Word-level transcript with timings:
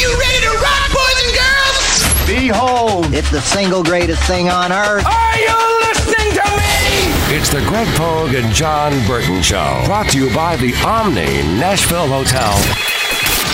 you 0.00 0.08
ready 0.18 0.40
to 0.40 0.52
rock, 0.60 0.88
boys 0.92 1.18
and 1.24 1.32
girls? 1.34 2.26
Behold, 2.26 3.14
it's 3.14 3.30
the 3.30 3.40
single 3.40 3.82
greatest 3.82 4.22
thing 4.24 4.48
on 4.48 4.72
earth. 4.72 5.06
Are 5.06 5.38
you 5.38 5.56
listening 5.88 6.32
to 6.34 6.44
me? 6.56 7.36
It's 7.36 7.48
the 7.50 7.60
Greg 7.66 7.88
Pogue 7.96 8.34
and 8.34 8.52
Jon 8.54 8.92
Burton 9.06 9.42
Show. 9.42 9.82
Brought 9.86 10.10
to 10.10 10.18
you 10.18 10.34
by 10.34 10.56
the 10.56 10.74
Omni 10.84 11.42
Nashville 11.58 12.08
Hotel. 12.08 12.95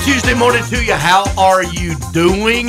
Good 0.00 0.14
Tuesday 0.14 0.34
morning 0.34 0.64
to 0.64 0.82
you. 0.84 0.94
How 0.94 1.24
are 1.38 1.62
you 1.62 1.94
doing? 2.12 2.68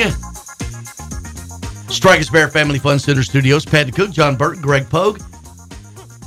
Strike 1.89 2.17
and 2.17 2.26
Spare 2.26 2.49
Family 2.49 2.77
Fun 2.77 2.99
Center 2.99 3.23
Studios. 3.23 3.66
Pat 3.66 3.94
Cook, 3.95 4.12
Jon 4.12 4.35
Burton, 4.35 4.62
Greg 4.62 4.89
Pogue. 4.89 5.22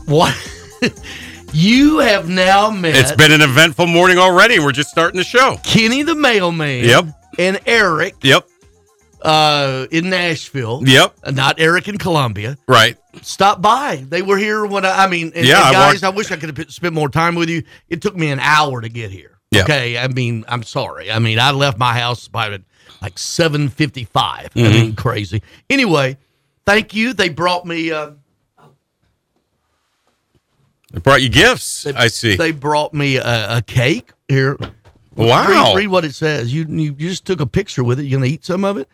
What? 0.07 0.35
you 1.53 1.99
have 1.99 2.29
now 2.29 2.71
met 2.71 2.97
It's 2.97 3.13
been 3.13 3.33
an 3.33 3.43
eventful 3.43 3.87
morning 3.87 4.19
already. 4.19 4.59
We're 4.59 4.73
just 4.73 4.91
starting 4.91 5.19
the 5.19 5.25
show. 5.25 5.57
Kenny 5.63 6.03
the 6.03 6.15
Mailman. 6.15 6.85
Yep. 6.85 7.07
And 7.39 7.61
Eric 7.67 8.15
Yep. 8.23 8.49
uh, 9.23 9.87
in 9.91 10.11
Nashville. 10.11 10.83
Yep. 10.87 11.15
Uh, 11.23 11.31
Not 11.33 11.61
Eric 11.61 11.87
in 11.89 11.99
Columbia. 11.99 12.57
Right. 12.67 12.97
Stop 13.23 13.61
by. 13.63 14.05
They 14.09 14.23
were 14.23 14.39
here 14.39 14.65
when 14.67 14.85
I, 14.85 15.05
I 15.05 15.07
mean, 15.09 15.33
and, 15.35 15.47
Yeah, 15.47 15.59
and 15.59 15.65
I 15.69 15.73
guys, 15.73 16.03
walked- 16.03 16.05
I 16.15 16.17
wish 16.17 16.33
I 16.33 16.37
could 16.37 16.57
have 16.57 16.71
spent 16.73 16.95
more 16.95 17.09
time 17.11 17.35
with 17.35 17.49
you. 17.51 17.63
It 17.89 18.01
took 18.03 18.17
me 18.17 18.31
an 18.31 18.41
hour 18.41 18.81
to 18.81 18.89
get 18.89 19.11
here. 19.11 19.33
Yeah. 19.55 19.63
Okay. 19.63 19.97
I 19.99 20.09
mean, 20.09 20.45
I'm 20.49 20.63
sorry. 20.63 21.11
I 21.11 21.19
mean, 21.19 21.39
I 21.39 21.51
left 21.53 21.79
my 21.79 21.93
house 21.99 22.29
by 22.29 22.49
like 23.03 23.15
7:55. 23.17 24.09
I 24.17 24.49
Mm-hmm. 24.55 24.63
mean, 24.73 24.95
crazy. 24.97 25.43
Anyway, 25.71 26.17
thank 26.67 26.95
you. 26.95 27.13
They 27.13 27.29
brought 27.29 27.65
me. 27.67 27.91
Uh, 27.93 28.11
They 30.93 31.01
brought 31.01 31.23
you 31.23 31.29
gifts. 31.29 31.83
they, 31.85 31.93
I 31.95 32.07
see. 32.09 32.37
They 32.37 32.53
brought 32.53 32.95
me 32.95 33.17
a, 33.17 33.57
a 33.59 33.63
cake 33.63 34.13
here. 34.29 34.57
wow. 35.17 35.49
Read, 35.73 35.77
read 35.77 35.87
what 35.89 36.05
it 36.05 36.15
says. 36.15 36.53
You 36.55 36.65
you 36.69 36.93
just 36.93 37.25
took 37.25 37.41
a 37.41 37.47
picture 37.47 37.83
with 37.83 37.99
it. 37.99 38.05
You 38.05 38.17
gonna 38.17 38.27
eat 38.27 38.45
some 38.45 38.65
of 38.65 38.77
it? 38.77 38.89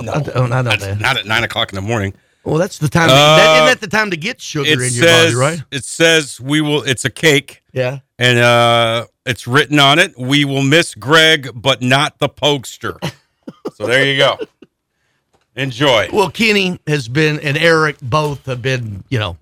No, 0.00 0.12
I, 0.12 0.22
oh, 0.34 0.44
I 0.44 0.62
know 0.62 0.76
that. 0.76 1.00
not 1.00 1.18
at 1.18 1.26
nine 1.26 1.44
o'clock 1.44 1.70
in 1.72 1.76
the 1.76 1.82
morning. 1.82 2.14
Well, 2.42 2.56
that's 2.56 2.78
the 2.78 2.88
time. 2.88 3.08
To, 3.08 3.14
Uh, 3.14 3.36
that, 3.36 3.54
isn't 3.56 3.66
that 3.66 3.80
the 3.80 3.96
time 3.96 4.10
to 4.10 4.16
get 4.16 4.40
sugar 4.40 4.70
in 4.72 4.78
your 4.78 4.88
says 4.88 5.34
body, 5.34 5.34
right? 5.36 5.62
it 5.70 5.84
says 5.84 6.40
we 6.40 6.60
will. 6.60 6.82
It's 6.82 7.04
a 7.04 7.10
cake, 7.10 7.62
Yeah. 7.72 7.98
and 8.18 8.38
uh, 8.38 9.06
it's 9.30 9.46
written 9.46 9.78
on 9.78 9.98
it. 9.98 10.18
We 10.18 10.44
will 10.44 10.62
miss 10.62 10.94
Greg, 10.94 11.50
but 11.54 11.80
not 11.80 12.18
the 12.18 12.28
pokester. 12.28 12.98
so 13.74 13.86
there 13.86 14.04
you 14.04 14.18
go. 14.18 14.38
Enjoy. 15.56 16.08
Well, 16.12 16.30
Kenny 16.30 16.78
has 16.86 17.08
been 17.08 17.40
and 17.40 17.56
Eric 17.56 17.96
both 18.02 18.46
have 18.46 18.62
been, 18.62 19.04
you 19.08 19.18
know, 19.18 19.36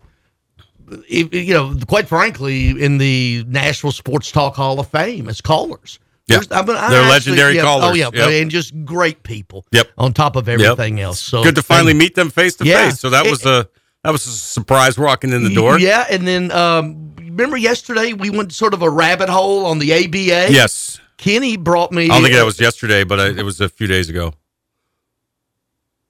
you 1.07 1.53
know, 1.53 1.77
quite 1.87 2.09
frankly, 2.09 2.71
in 2.71 2.99
the 2.99 3.45
Nashville 3.47 3.93
Sports 3.93 4.33
Talk 4.33 4.55
Hall 4.57 4.81
of 4.81 4.89
Fame 4.89 5.29
as 5.29 5.41
callers. 5.41 5.99
Yeah. 6.29 6.41
I 6.51 6.63
mean, 6.63 6.77
I 6.77 6.91
They're 6.91 7.01
actually- 7.01 7.11
legendary 7.11 7.55
yeah, 7.57 7.63
Oh 7.63 7.81
callers. 7.81 7.97
yeah, 7.99 8.11
Yep. 8.13 8.43
and 8.43 8.51
just 8.51 8.85
great 8.85 9.23
people. 9.23 9.65
Yep. 9.73 9.91
On 9.99 10.13
top 10.13 10.37
of 10.37 10.47
Yep. 10.49 10.61
everything 10.61 11.01
else, 11.01 11.21
so 11.21 11.43
Good 11.43 11.55
to 11.57 11.63
finally 11.63 11.91
and- 11.93 11.99
meet 11.99 12.15
them 12.15 12.31
face 12.31 12.55
to 12.57 12.65
face. 12.65 13.01
So 13.01 13.11
that 13.11 13.27
It- 13.27 13.31
was 13.31 13.45
a 13.47 13.69
that 14.05 14.11
was 14.11 14.27
a 14.27 14.31
surprise 14.31 14.99
walking 14.99 15.33
in 15.33 15.43
the 15.43 15.55
door. 15.55 15.79
Yeah, 15.79 16.07
and 16.09 16.27
then 16.27 16.51
um, 16.53 17.15
remember 17.17 17.57
yesterday 17.57 18.13
we 18.13 18.31
went 18.31 18.53
sort 18.53 18.75
of 18.75 18.83
a 18.83 18.91
rabbit 18.91 19.29
hole 19.29 19.67
on 19.67 19.79
the 19.79 19.93
ABA. 19.93 20.53
Yes. 20.53 21.01
Kenny 21.17 21.57
brought 21.57 21.91
me. 21.91 22.05
I 22.05 22.09
don't 22.09 22.23
think 22.23 22.35
that 22.35 22.45
was 22.45 22.61
yesterday, 22.61 23.05
but 23.05 23.19
I, 23.19 23.29
it 23.29 23.43
was 23.43 23.61
a 23.61 23.69
few 23.69 23.87
days 23.87 24.09
ago. 24.09 24.35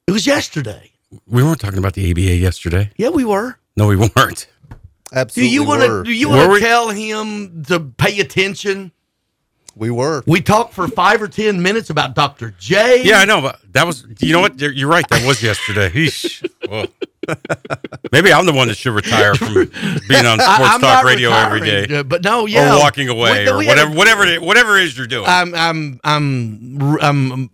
It 0.06 0.12
was 0.12 0.27
yesterday. 0.27 0.93
We 1.27 1.43
weren't 1.43 1.60
talking 1.60 1.78
about 1.78 1.94
the 1.94 2.10
ABA 2.10 2.21
yesterday. 2.21 2.91
Yeah, 2.97 3.09
we 3.09 3.25
were. 3.25 3.59
No, 3.77 3.87
we 3.87 3.97
weren't. 3.97 4.15
Absolutely. 4.16 4.48
Do 5.10 5.19
Absolutely. 5.21 5.48
you 5.48 5.65
want 5.65 5.82
to? 5.82 6.04
Do 6.04 6.12
you 6.12 6.28
want 6.28 6.54
to 6.54 6.60
tell 6.60 6.88
him 6.91 7.62
to 7.65 7.81
pay 7.81 8.21
attention? 8.21 8.93
We 9.78 9.91
were. 9.91 10.25
We 10.27 10.41
talked 10.41 10.75
for 10.75 10.89
five 10.89 11.22
or 11.22 11.28
ten 11.28 11.62
minutes 11.62 11.89
about 11.89 12.15
Dr. 12.16 12.53
J. 12.59 13.03
Yeah, 13.05 13.19
I 13.21 13.25
know, 13.25 13.41
but 13.41 13.61
that 13.72 13.87
was 13.87 14.05
you 14.19 14.33
know 14.33 14.41
what? 14.41 14.61
You're, 14.61 14.72
you're 14.72 14.89
right. 14.89 15.09
That 15.09 15.25
was 15.25 15.41
yesterday. 15.43 15.89
Eesh. 15.91 16.43
Maybe 18.12 18.33
I'm 18.33 18.47
the 18.47 18.53
one 18.53 18.69
that 18.69 18.77
should 18.77 18.93
retire 18.94 19.34
from 19.34 19.55
being 19.55 20.27
on 20.27 20.41
sports 20.41 20.61
I'm 20.62 20.81
talk 20.81 21.05
radio 21.05 21.31
every 21.31 21.61
retiring, 21.61 21.89
day, 21.89 21.97
uh, 21.99 22.03
but 22.03 22.25
no, 22.25 22.47
yeah, 22.47 22.75
or 22.75 22.78
walking 22.81 23.09
away, 23.09 23.44
We- 23.44 23.50
or 23.50 23.59
we 23.59 23.66
had 23.66 23.78
a- 23.78 23.87
whatever, 23.87 23.97
whatever, 23.97 24.25
it, 24.27 24.43
whatever 24.43 24.78
it 24.78 24.84
is 24.84 24.97
you're 24.99 25.06
doing. 25.06 25.27
I'm, 25.28 25.55
I'm, 25.55 26.00
I'm, 26.05 26.99
I'm, 27.00 27.50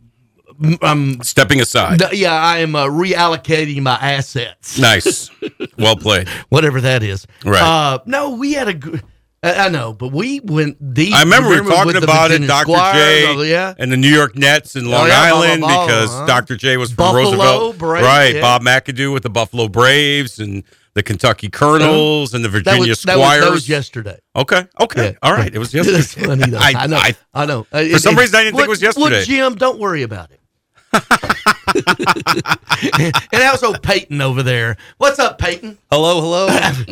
I'm, 0.80 1.22
Stepping 1.22 1.60
aside. 1.60 2.00
yeah, 2.12 2.32
I 2.32 2.58
am 2.58 2.76
uh, 2.76 2.86
reallocating 2.86 3.82
my 3.82 3.96
assets. 3.96 4.78
Nice. 4.78 5.30
Well 5.76 5.96
played. 5.96 6.28
whatever 6.50 6.80
that 6.82 7.02
is. 7.02 7.26
Right. 7.44 7.60
Uh, 7.60 7.98
no, 8.06 8.36
we 8.36 8.52
had 8.52 8.68
a. 8.68 8.74
gr- 8.74 8.98
I 9.44 9.66
I 9.66 9.68
know, 9.68 9.92
but 9.92 10.08
we 10.12 10.40
went 10.40 10.94
deep. 10.94 11.14
I 11.14 11.22
remember 11.22 11.50
we 11.50 11.60
were 11.60 11.68
talking 11.70 12.02
about 12.02 12.30
it, 12.30 12.38
Dr. 12.46 12.72
Squires, 12.72 12.96
J, 12.96 13.26
oh, 13.26 13.42
yeah. 13.42 13.74
and 13.78 13.92
the 13.92 13.96
New 13.96 14.08
York 14.08 14.36
Nets 14.36 14.74
in 14.74 14.86
Long 14.90 15.06
yeah, 15.06 15.30
blah, 15.30 15.38
blah, 15.38 15.46
Island 15.46 15.60
blah, 15.60 15.86
because 15.86 16.10
uh-huh. 16.14 16.26
Dr. 16.26 16.56
J 16.56 16.76
was 16.78 16.90
from 16.90 16.96
Buffalo 16.96 17.24
Roosevelt, 17.24 17.78
Braves, 17.78 18.06
right? 18.06 18.34
yeah. 18.36 18.40
Bob 18.40 18.62
McAdoo 18.62 19.12
with 19.12 19.22
the 19.22 19.30
Buffalo 19.30 19.68
Braves 19.68 20.38
and 20.38 20.64
the 20.94 21.02
Kentucky 21.02 21.50
Colonels 21.50 22.32
and 22.32 22.44
the 22.44 22.48
That 22.48 22.64
Virginia 22.64 22.90
was, 22.90 23.02
that 23.02 23.12
Squires. 23.12 23.40
was, 23.40 23.48
that 23.48 23.52
was 23.52 23.68
yesterday. 23.68 24.18
Okay, 24.34 24.66
okay, 24.80 25.10
Yeah. 25.10 25.18
all 25.22 25.32
right. 25.32 25.54
It 25.54 25.58
was 25.58 25.74
yesterday. 25.74 26.26
funny, 26.26 26.50
though. 26.50 26.58
I, 26.58 26.86
know. 26.86 27.00
I, 27.34 27.46
know. 27.46 27.66
Uh, 27.70 27.84
for 27.84 27.98
some 27.98 28.16
reason, 28.16 28.36
I 28.36 28.44
didn't 28.44 28.56
think 28.56 28.66
it 28.66 28.70
was 28.70 28.80
yesterday. 28.80 29.16
Look, 29.18 29.26
Jim, 29.26 29.56
don't 29.56 29.78
worry 29.78 30.02
about 30.04 30.30
it. 30.30 30.40
and 31.74 33.42
how's 33.42 33.62
old 33.62 33.82
Peyton 33.82 34.20
over 34.20 34.42
there? 34.42 34.76
What's 34.98 35.18
up, 35.18 35.38
Peyton? 35.38 35.78
Hello, 35.90 36.20
hello. 36.20 36.46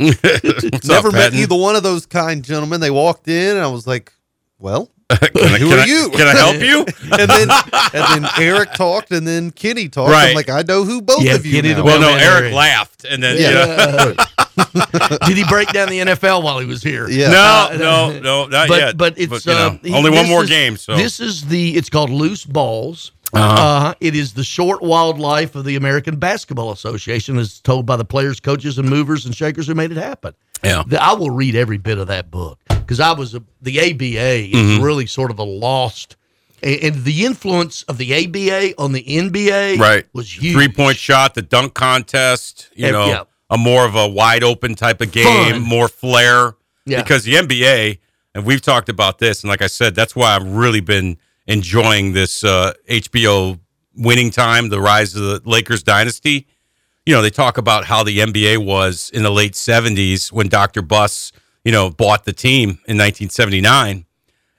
What's 0.73 0.87
Never 0.89 1.09
up, 1.09 1.15
met 1.15 1.23
Patton? 1.33 1.39
either 1.39 1.55
one 1.57 1.77
of 1.77 1.83
those 1.83 2.07
kind 2.07 2.43
gentlemen. 2.45 2.81
They 2.81 2.91
walked 2.91 3.29
in, 3.29 3.57
and 3.57 3.61
I 3.61 3.67
was 3.69 3.87
like, 3.87 4.13
"Well, 4.59 4.91
Can 5.11 5.19
I- 5.35 5.59
who 5.59 5.69
can 5.71 5.79
are 5.79 5.83
I- 5.83 5.85
you? 5.85 6.11
Can 6.11 6.27
I 6.27 6.33
help 6.35 6.57
you? 6.63 6.81
and 7.13 7.31
then 7.31 7.51
and 7.95 8.25
then 8.25 8.31
Eric 8.39 8.73
talked, 8.75 9.11
and 9.13 9.27
then 9.27 9.51
Kenny 9.51 9.89
talked. 9.89 10.11
Right. 10.11 10.31
I'm 10.31 10.35
like, 10.35 10.49
I 10.51 10.63
know 10.63 10.85
who 10.85 11.03
both 11.03 11.23
Yeah, 11.23 11.35
of 11.35 11.47
you. 11.47 11.61
Kenny 11.63 11.75
now. 11.75 11.85
Well, 11.85 12.01
no, 12.01 12.09
Eric 12.11 12.43
Eric. 12.45 12.55
laughed, 12.55 13.05
and 13.05 13.23
then 13.23 13.37
Yeah. 13.39 14.09
you 14.09 14.15
know, 14.15 15.19
Did 15.27 15.37
he 15.37 15.45
break 15.45 15.69
down 15.73 15.89
the 15.89 15.99
NFL 16.01 16.43
while 16.43 16.59
he 16.59 16.67
was 16.67 16.83
here? 16.83 17.09
Yeah. 17.09 17.31
no, 17.31 17.69
Uh, 17.71 17.77
no, 17.79 18.19
no, 18.21 18.47
not 18.47 18.69
but 18.69 18.79
yet. 18.81 18.97
but 18.97 19.15
it's 19.19 19.47
you 19.47 19.53
know, 19.53 19.79
uh, 19.85 19.97
only 19.97 20.11
one 20.11 20.29
more 20.29 20.45
is- 20.45 20.51
game. 20.51 20.77
So 20.77 20.97
this 20.97 21.21
is 21.21 21.47
the 21.47 21.77
it's 21.77 21.89
called 21.91 22.11
loose 22.11 22.45
balls. 22.45 23.13
Uh-huh. 23.33 23.89
Uh, 23.89 23.95
it 24.01 24.15
is 24.15 24.35
the 24.35 24.45
short 24.45 24.83
wildlife 24.83 25.55
of 25.55 25.65
the 25.65 25.77
American 25.77 26.17
Basketball 26.17 26.71
Association, 26.73 27.39
as 27.39 27.61
told 27.61 27.87
by 27.87 27.97
the 27.97 28.05
players, 28.05 28.41
coaches, 28.41 28.79
and 28.79 28.89
movers 28.89 29.25
and 29.27 29.35
shakers 29.35 29.67
who 29.67 29.75
made 29.75 29.91
it 29.91 29.97
happen. 29.97 30.35
Yeah. 30.63 30.83
The- 30.87 31.03
I 31.03 31.15
will 31.15 31.31
read 31.31 31.55
every 31.57 31.79
bit 31.79 31.99
of 31.99 32.09
that 32.09 32.31
book 32.31 32.59
because 32.69 33.01
I 33.01 33.13
was 33.13 33.35
a, 33.35 33.43
the 33.63 33.79
ABA 33.81 34.07
is 34.07 34.53
Mm-hmm. 34.53 34.83
really 34.85 35.07
sort 35.07 35.31
of 35.31 35.39
a 35.39 35.43
lost, 35.45 36.17
and, 36.63 36.79
and 36.83 37.05
the 37.05 37.25
influence 37.25 37.83
of 37.85 37.97
the 37.99 38.13
ABA 38.15 38.81
on 38.81 38.93
the 38.93 39.03
NBA 39.03 39.79
right 39.79 40.07
was 40.13 40.31
huge. 40.41 40.53
Three 40.55 40.69
point 40.69 40.97
shot, 40.99 41.35
the 41.35 41.43
dunk 41.43 41.75
contest. 41.75 42.69
You 42.75 42.87
Yeah, 42.87 42.91
know, 42.93 43.07
yeah. 43.07 43.23
a 43.51 43.57
more 43.59 43.85
of 43.87 43.95
a 43.97 44.07
wide 44.09 44.45
open 44.45 44.75
type 44.75 45.01
of 45.01 45.11
game, 45.11 45.53
Fun. 45.55 45.63
more 45.63 45.89
flair. 45.89 46.55
Yeah. 46.85 47.01
Because 47.03 47.25
the 47.25 47.35
NBA, 47.35 47.99
and 48.35 48.45
we've 48.45 48.61
talked 48.63 48.89
about 48.89 49.19
this, 49.21 49.43
and 49.43 49.49
like 49.49 49.63
I 49.63 49.69
said, 49.69 49.95
that's 49.95 50.15
why 50.15 50.35
I've 50.37 50.47
really 50.47 50.81
been 50.81 51.17
enjoying 51.47 52.13
this 52.13 52.45
uh, 52.45 52.73
HBO 52.89 53.59
winning 53.97 54.31
time, 54.31 54.69
the 54.69 54.81
rise 54.81 55.15
of 55.15 55.23
the 55.23 55.43
Lakers 55.45 55.83
dynasty. 55.83 56.47
You 57.05 57.15
know, 57.15 57.23
they 57.23 57.31
talk 57.31 57.59
about 57.59 57.85
how 57.85 58.05
the 58.05 58.19
NBA 58.19 58.65
was 58.65 59.11
in 59.13 59.23
the 59.23 59.31
late 59.31 59.53
'70s 59.55 60.31
when 60.31 60.49
Dr. 60.49 60.83
Buss, 60.83 61.33
you 61.65 61.73
know, 61.73 61.91
bought 61.91 62.25
the 62.25 62.33
team 62.33 62.71
in 62.87 62.97
1979, 62.99 64.05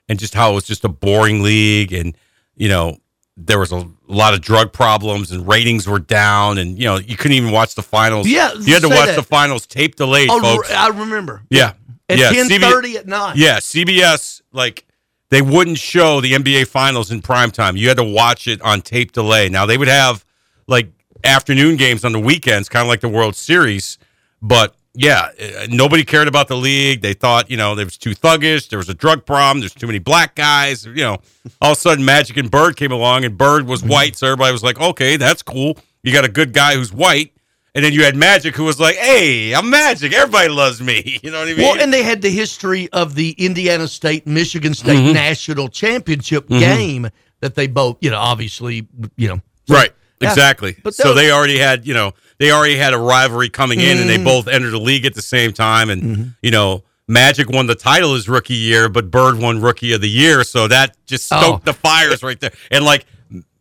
and 0.08 0.18
just 0.18 0.34
how 0.34 0.52
it 0.52 0.54
was 0.54 0.64
just 0.64 0.84
a 0.84 0.88
boring 0.88 1.42
league, 1.42 1.92
and 1.92 2.16
you 2.54 2.68
know, 2.68 2.98
there 3.36 3.58
was 3.58 3.72
a 3.72 3.88
lot 4.06 4.34
of 4.34 4.42
drug 4.42 4.72
problems 4.72 5.32
and 5.32 5.48
ratings 5.48 5.86
were 5.88 5.98
down, 5.98 6.58
and 6.58 6.78
you 6.78 6.84
know, 6.84 6.96
you 6.98 7.16
couldn't 7.16 7.36
even 7.36 7.50
watch 7.50 7.74
the 7.74 7.82
finals. 7.82 8.28
Yeah, 8.28 8.52
you 8.52 8.74
had 8.74 8.82
to 8.82 8.88
watch 8.88 9.06
that. 9.06 9.16
the 9.16 9.22
finals 9.22 9.66
tape 9.66 9.96
delayed, 9.96 10.28
Oh, 10.30 10.40
folks. 10.40 10.70
I 10.70 10.88
remember. 10.88 11.42
Yeah. 11.48 11.72
At 12.10 12.18
yeah. 12.18 12.30
ten 12.30 12.48
CB 12.48 12.96
at 12.96 13.06
night. 13.06 13.36
Yeah, 13.36 13.56
CBS 13.60 14.42
like 14.52 14.86
they 15.34 15.42
wouldn't 15.42 15.78
show 15.78 16.20
the 16.20 16.32
NBA 16.32 16.68
finals 16.68 17.10
in 17.10 17.20
prime 17.20 17.50
time. 17.50 17.76
You 17.76 17.88
had 17.88 17.96
to 17.96 18.04
watch 18.04 18.46
it 18.46 18.62
on 18.62 18.80
tape 18.82 19.10
delay. 19.10 19.48
Now 19.48 19.66
they 19.66 19.76
would 19.76 19.88
have 19.88 20.24
like 20.68 20.92
afternoon 21.24 21.76
games 21.76 22.04
on 22.04 22.12
the 22.12 22.20
weekends, 22.20 22.68
kind 22.68 22.82
of 22.82 22.88
like 22.88 23.00
the 23.00 23.08
World 23.08 23.34
Series. 23.34 23.98
But 24.40 24.76
yeah, 24.94 25.30
uh, 25.40 25.66
nobody 25.70 26.04
cared 26.04 26.28
about 26.28 26.46
the 26.46 26.56
league. 26.56 27.00
They 27.00 27.14
thought, 27.14 27.50
you 27.50 27.56
know, 27.56 27.74
there 27.74 27.84
was 27.84 27.98
too 27.98 28.14
thuggish. 28.14 28.68
There 28.68 28.78
was 28.78 28.88
a 28.88 28.94
drug 28.94 29.26
problem. 29.26 29.58
There's 29.58 29.74
too 29.74 29.88
many 29.88 29.98
black 29.98 30.36
guys. 30.36 30.86
You 30.86 30.94
know, 30.94 31.18
all 31.60 31.72
of 31.72 31.78
a 31.78 31.80
sudden 31.80 32.04
Magic 32.04 32.36
and 32.36 32.48
Bird 32.48 32.76
came 32.76 32.92
along, 32.92 33.24
and 33.24 33.36
Bird 33.36 33.66
was 33.66 33.82
white, 33.82 34.14
so 34.14 34.28
everybody 34.28 34.52
was 34.52 34.62
like, 34.62 34.80
okay, 34.80 35.16
that's 35.16 35.42
cool. 35.42 35.76
You 36.04 36.12
got 36.12 36.24
a 36.24 36.30
good 36.30 36.52
guy 36.52 36.76
who's 36.76 36.92
white. 36.92 37.32
And 37.76 37.84
then 37.84 37.92
you 37.92 38.04
had 38.04 38.14
Magic, 38.14 38.54
who 38.54 38.64
was 38.64 38.78
like, 38.78 38.94
"Hey, 38.96 39.52
I'm 39.54 39.68
Magic. 39.68 40.12
Everybody 40.12 40.48
loves 40.48 40.80
me." 40.80 41.18
You 41.24 41.30
know 41.32 41.40
what 41.40 41.48
I 41.48 41.54
mean? 41.54 41.62
Well, 41.62 41.80
and 41.80 41.92
they 41.92 42.02
had 42.04 42.22
the 42.22 42.30
history 42.30 42.88
of 42.92 43.14
the 43.14 43.30
Indiana 43.32 43.88
State 43.88 44.26
Michigan 44.26 44.74
State 44.74 44.96
Mm-hmm. 44.98 45.12
national 45.14 45.68
championship 45.68 46.48
game 46.48 47.08
that 47.40 47.54
they 47.56 47.66
both, 47.66 47.96
you 48.00 48.10
know, 48.10 48.18
obviously, 48.18 48.86
you 49.16 49.28
know, 49.28 49.40
so- 49.66 49.74
right, 49.74 49.90
Yeah. 50.20 50.28
exactly. 50.30 50.76
But 50.84 50.94
so 50.94 51.08
those- 51.08 51.16
they 51.16 51.30
already 51.32 51.58
had, 51.58 51.86
you 51.86 51.94
know, 51.94 52.12
they 52.38 52.52
already 52.52 52.76
had 52.76 52.94
a 52.94 52.98
rivalry 52.98 53.48
coming 53.48 53.80
in, 53.80 53.98
and 53.98 54.08
they 54.08 54.18
Mm. 54.18 54.24
both 54.24 54.46
entered 54.48 54.70
the 54.70 54.78
league 54.80 55.04
at 55.04 55.14
the 55.14 55.22
same 55.22 55.52
time. 55.52 55.90
And 55.90 56.02
Mm-hmm. 56.02 56.22
you 56.42 56.50
know, 56.52 56.84
Magic 57.08 57.50
won 57.50 57.66
the 57.66 57.74
title 57.74 58.14
his 58.14 58.28
rookie 58.28 58.54
year, 58.54 58.88
but 58.88 59.10
Bird 59.10 59.38
won 59.38 59.60
Rookie 59.60 59.92
of 59.92 60.00
the 60.00 60.08
Year. 60.08 60.42
So 60.44 60.68
that 60.68 60.96
just 61.06 61.30
Oh. 61.32 61.40
stoked 61.40 61.64
the 61.66 61.74
fires 61.74 62.22
right 62.22 62.38
there. 62.40 62.52
And 62.70 62.84
like 62.84 63.04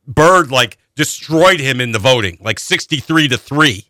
Bird, 0.08 0.52
like 0.52 0.78
destroyed 0.96 1.60
him 1.60 1.82
in 1.82 1.92
the 1.94 2.00
voting, 2.00 2.38
like 2.42 2.60
sixty-three 2.60 3.28
to 3.30 3.38
three, 3.38 3.86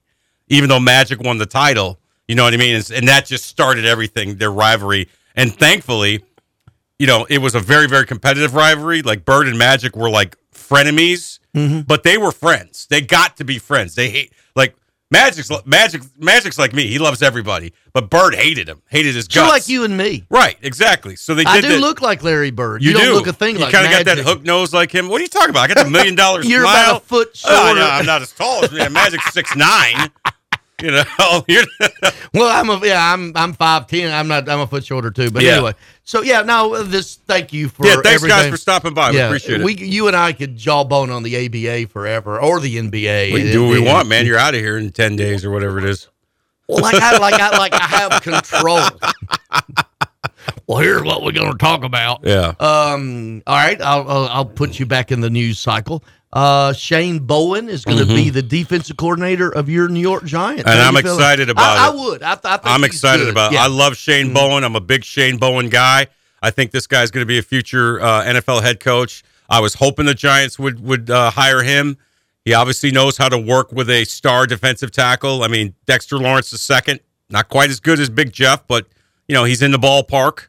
even 0.47 0.69
though 0.69 0.79
Magic 0.79 1.21
won 1.21 1.37
the 1.37 1.45
title. 1.45 1.99
You 2.27 2.35
know 2.35 2.43
what 2.43 2.53
I 2.53 2.57
mean? 2.57 2.75
And, 2.75 2.91
and 2.91 3.07
that 3.07 3.25
just 3.25 3.45
started 3.45 3.85
everything, 3.85 4.35
their 4.37 4.51
rivalry. 4.51 5.09
And 5.35 5.53
thankfully, 5.53 6.23
you 6.99 7.07
know, 7.07 7.25
it 7.29 7.39
was 7.39 7.53
a 7.55 7.59
very, 7.59 7.87
very 7.87 8.05
competitive 8.05 8.53
rivalry. 8.53 9.01
Like 9.01 9.25
Bird 9.25 9.47
and 9.47 9.57
Magic 9.57 9.95
were 9.95 10.09
like 10.09 10.37
frenemies, 10.53 11.39
Mm-hmm. 11.55 11.81
but 11.81 12.01
they 12.01 12.17
were 12.17 12.31
friends. 12.31 12.87
They 12.89 12.99
got 13.01 13.37
to 13.37 13.43
be 13.43 13.59
friends. 13.59 13.93
They 13.93 14.09
hate 14.09 14.33
like 14.55 14.75
Magic's 15.11 15.51
Magic. 15.67 16.01
Magic's 16.17 16.57
like 16.57 16.73
me. 16.73 16.87
He 16.87 16.97
loves 16.97 17.21
everybody, 17.21 17.73
but 17.93 18.09
Bird 18.09 18.33
hated 18.33 18.67
him. 18.67 18.81
Hated 18.89 19.13
his 19.13 19.27
guts. 19.27 19.51
like 19.51 19.67
you 19.69 19.83
and 19.83 19.95
me. 19.95 20.23
right? 20.31 20.55
Exactly. 20.63 21.15
So 21.15 21.35
they 21.35 21.43
I 21.45 21.61
do 21.61 21.67
that- 21.67 21.79
look 21.79 22.01
like 22.01 22.23
Larry 22.23 22.49
Bird. 22.49 22.81
You, 22.81 22.89
You, 22.89 22.97
don't 22.97 23.05
do 23.05 23.13
look 23.13 23.27
a 23.27 23.33
thing 23.33 23.57
you 23.57 23.61
like 23.61 23.71
kind 23.71 23.85
of 23.85 23.91
got 23.91 24.05
that 24.05 24.17
hook 24.25 24.41
nose 24.41 24.73
like 24.73 24.91
him. 24.91 25.09
What 25.09 25.19
are 25.21 25.23
you 25.23 25.27
talking 25.27 25.51
about? 25.51 25.69
I 25.69 25.73
got 25.75 25.83
the 25.85 25.91
million 25.97 26.15
dollar 26.15 26.41
You're 26.41 26.61
smile. 26.61 26.89
about 26.89 27.01
a 27.03 27.05
foot 27.05 27.39
Oh, 27.45 27.49
I 27.49 27.73
know, 27.73 27.79
shorter. 27.81 27.91
I'm 27.91 28.05
not 28.07 28.21
as 28.23 28.31
tall 28.31 28.63
as 28.65 28.71
me. 28.71 28.89
Magic's 28.89 29.31
six 29.33 29.55
nine. 29.55 30.09
You 30.83 30.91
know, 30.91 31.03
Well, 32.33 32.49
I'm 32.51 32.69
a 32.69 32.85
yeah, 32.85 33.13
I'm 33.13 33.31
I'm 33.35 33.53
five 33.53 33.87
ten. 33.87 34.11
I'm 34.11 34.27
not. 34.27 34.49
I'm 34.49 34.59
a 34.59 34.67
foot 34.67 34.83
shorter 34.83 35.11
too. 35.11 35.31
But 35.31 35.43
Yeah. 35.43 35.53
anyway, 35.53 35.75
so 36.03 36.21
yeah. 36.21 36.41
No, 36.41 36.83
this. 36.83 37.15
Thank 37.25 37.53
you 37.53 37.69
for 37.69 37.85
yeah. 37.87 38.01
Thanks 38.03 38.21
guys 38.25 38.49
for 38.49 38.57
stopping 38.57 38.93
by. 38.93 39.11
We 39.11 39.19
appreciate 39.19 39.61
it. 39.61 39.63
We, 39.63 39.75
you 39.75 40.07
and 40.07 40.15
I 40.15 40.33
could 40.33 40.57
jawbone 40.57 41.09
on 41.09 41.23
the 41.23 41.45
ABA 41.45 41.87
forever 41.89 42.41
or 42.41 42.59
the 42.59 42.75
NBA. 42.75 43.33
we 43.33 43.43
can 43.43 43.51
do 43.53 43.63
what 43.65 43.71
we 43.71 43.79
want, 43.79 44.09
man. 44.09 44.25
You're 44.25 44.37
out 44.37 44.55
of 44.55 44.59
here 44.59 44.77
in 44.77 44.91
ten 44.91 45.15
days 45.15 45.45
or 45.45 45.51
whatever 45.51 45.77
it 45.79 45.85
is. 45.85 46.09
Well, 46.67 46.81
like 46.81 46.95
I 46.95 47.17
like 47.17 47.35
I 47.35 47.57
like 47.57 47.73
I 47.73 47.85
have 47.85 48.21
control. 48.21 48.81
well, 50.67 50.79
here's 50.79 51.03
what 51.03 51.23
we're 51.23 51.31
going 51.31 51.51
to 51.51 51.57
talk 51.57 51.83
about. 51.83 52.21
Yeah. 52.25 52.53
Um. 52.59 53.41
All 53.47 53.55
right. 53.55 53.79
I'll 53.81 54.27
I'll 54.27 54.45
put 54.45 54.79
you 54.79 54.85
back 54.85 55.11
in 55.11 55.21
the 55.21 55.29
news 55.29 55.59
cycle. 55.59 56.03
Uh, 56.33 56.73
Shane 56.73 57.19
Bowen 57.19 57.69
is 57.69 57.85
going 57.85 57.99
to 57.99 58.07
be 58.07 58.31
the 58.31 58.41
defensive 58.41 58.97
coordinator 58.97 59.53
of 59.53 59.69
your 59.69 59.87
New 59.87 59.99
York 59.99 60.25
Giants. 60.25 60.63
Mm-hmm. 60.63 60.69
And 60.71 60.81
I'm 60.81 60.97
excited 60.97 61.47
about 61.51 61.77
I, 61.77 61.87
it. 61.87 61.91
I 61.91 61.95
would. 61.95 62.23
I, 62.23 62.33
th- 62.33 62.45
I 62.45 62.57
think 62.57 62.65
I'm 62.65 62.79
he's 62.81 62.87
excited 62.87 63.25
good. 63.25 63.33
about. 63.33 63.51
it. 63.51 63.55
Yeah. 63.55 63.65
I 63.65 63.67
love 63.67 63.95
Shane 63.95 64.33
Bowen. 64.33 64.63
I'm 64.63 64.75
a 64.75 64.81
big 64.81 65.03
Shane 65.03 65.37
Bowen 65.37 65.69
guy. 65.69 66.07
I 66.41 66.49
think 66.49 66.71
this 66.71 66.87
guy's 66.87 67.11
going 67.11 67.21
to 67.21 67.27
be 67.27 67.37
a 67.37 67.43
future 67.43 68.01
uh, 68.01 68.23
NFL 68.23 68.63
head 68.63 68.79
coach. 68.79 69.23
I 69.47 69.59
was 69.59 69.75
hoping 69.75 70.07
the 70.07 70.15
Giants 70.15 70.57
would 70.57 70.83
would 70.83 71.11
uh, 71.11 71.29
hire 71.29 71.61
him. 71.61 71.97
He 72.43 72.55
obviously 72.55 72.91
knows 72.91 73.15
how 73.15 73.29
to 73.29 73.37
work 73.37 73.71
with 73.71 73.89
a 73.91 74.03
star 74.03 74.47
defensive 74.47 74.91
tackle. 74.91 75.43
I 75.43 75.47
mean, 75.47 75.75
Dexter 75.85 76.17
Lawrence 76.17 76.49
the 76.49 76.57
second, 76.57 76.99
not 77.29 77.47
quite 77.47 77.69
as 77.69 77.79
good 77.79 77.99
as 77.99 78.09
Big 78.09 78.33
Jeff, 78.33 78.67
but 78.67 78.87
you 79.27 79.35
know 79.35 79.43
he's 79.43 79.61
in 79.61 79.71
the 79.71 79.77
ballpark. 79.77 80.47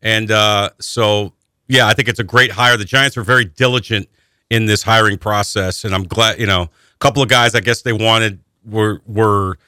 And 0.00 0.30
uh, 0.30 0.70
so, 0.80 1.32
yeah, 1.66 1.88
I 1.88 1.94
think 1.94 2.08
it's 2.08 2.20
a 2.20 2.24
great 2.24 2.52
hire. 2.52 2.76
The 2.76 2.84
Giants 2.84 3.16
were 3.16 3.24
very 3.24 3.46
diligent 3.46 4.08
in 4.54 4.66
this 4.66 4.82
hiring 4.82 5.18
process, 5.18 5.84
and 5.84 5.94
I'm 5.94 6.04
glad. 6.04 6.38
You 6.38 6.46
know, 6.46 6.62
a 6.62 6.98
couple 7.00 7.22
of 7.22 7.28
guys 7.28 7.54
I 7.54 7.60
guess 7.60 7.82
they 7.82 7.92
wanted 7.92 8.38
were 8.64 9.00
were 9.06 9.58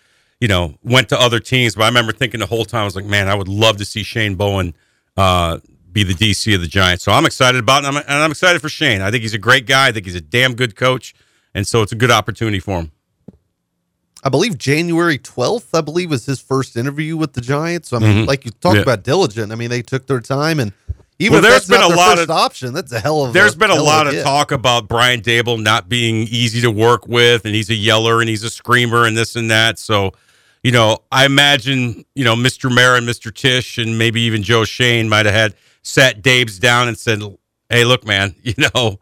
you 0.41 0.49
know 0.49 0.75
went 0.83 1.09
to 1.11 1.21
other 1.21 1.41
teams, 1.41 1.75
but 1.75 1.83
I 1.85 1.89
remember 1.89 2.13
thinking 2.13 2.41
the 2.41 2.47
whole 2.47 2.65
time 2.65 2.83
I 2.83 2.85
was 2.85 2.97
like, 2.97 3.05
man, 3.05 3.29
I 3.29 3.35
would 3.35 3.49
love 3.49 3.77
to 3.79 3.85
see 3.85 4.03
Shane 4.03 4.35
Bowen 4.37 4.75
uh, 5.17 5.59
be 5.93 6.03
the 6.05 6.15
DC 6.15 6.55
of 6.55 6.61
the 6.61 6.67
Giants. 6.67 7.05
So 7.05 7.13
I'm 7.13 7.27
excited 7.27 7.59
about 7.59 7.85
it, 7.85 7.89
and 7.89 7.97
I'm, 7.99 8.05
and 8.07 8.19
I'm 8.23 8.31
excited 8.31 8.61
for 8.61 8.69
Shane. 8.69 9.01
I 9.01 9.11
think 9.11 9.23
he's 9.23 9.35
a 9.35 9.39
great 9.39 9.67
guy. 9.67 9.89
I 9.89 9.93
think 9.93 10.05
he's 10.07 10.15
a 10.15 10.21
damn 10.21 10.55
good 10.55 10.77
coach, 10.77 11.15
and 11.55 11.67
so 11.67 11.83
it's 11.83 11.93
a 11.93 11.97
good 11.97 12.11
opportunity 12.11 12.61
for 12.61 12.81
him. 12.81 12.93
I 14.25 14.29
believe 14.29 14.59
January 14.59 15.19
12th, 15.19 15.69
I 15.73 15.81
believe, 15.83 16.11
was 16.11 16.27
his 16.27 16.41
first 16.41 16.77
interview 16.77 17.17
with 17.17 17.35
the 17.35 17.41
Giants. 17.41 17.91
So, 17.91 17.97
I 17.97 18.01
mean, 18.01 18.25
Mhm. 18.25 18.27
like 18.27 18.45
you 18.45 18.51
talked 18.51 18.77
Yeah. 18.77 18.83
about 18.83 19.05
diligent. 19.05 19.53
I 19.53 19.55
mean, 19.55 19.71
they 19.71 19.83
took 19.83 20.07
their 20.09 20.21
time 20.21 20.59
and 20.59 20.73
even 21.19 21.41
Well, 21.41 21.45
if 21.45 21.51
there's 21.51 21.69
been 21.69 21.91
a 21.91 21.95
lot 21.95 22.19
of- 22.19 22.31
option, 22.31 22.75
that's 22.75 22.93
a 22.93 23.01
hell 23.01 23.25
of 23.25 23.33
There's 23.33 23.55
a 23.55 23.59
been 23.59 23.71
a 23.71 23.83
lot 23.83 24.07
of 24.07 24.23
talk 24.23 24.53
about 24.53 24.87
Brian 24.89 25.23
Daboll 25.23 25.63
not 25.63 25.89
being 25.89 26.27
easy 26.31 26.61
to 26.61 26.71
work 26.71 27.09
with, 27.09 27.47
and 27.47 27.55
he's 27.55 27.71
a 27.71 27.75
yeller 27.75 28.21
and 28.21 28.29
he's 28.29 28.43
a 28.43 28.51
screamer 28.51 29.07
and 29.07 29.17
this 29.17 29.35
and 29.35 29.51
that. 29.51 29.79
So, 29.79 30.13
you 30.63 30.73
know, 30.73 30.99
I 31.11 31.25
imagine 31.25 32.05
you 32.15 32.25
know 32.25 32.35
Mr. 32.35 32.73
Mara 32.75 32.99
and 32.99 33.09
Mr. 33.09 33.33
Tisch 33.35 33.79
and 33.79 33.99
maybe 33.99 34.21
even 34.23 34.43
Joe 34.43 34.65
Schoen 34.65 35.09
might 35.09 35.25
have 35.27 35.35
had 35.35 35.55
sat 35.83 36.21
Dave's 36.23 36.59
down 36.59 36.89
and 36.89 36.99
said, 36.99 37.23
"Hey, 37.71 37.85
look, 37.85 38.05
man, 38.05 38.35
you 38.43 38.55
know, 38.75 38.99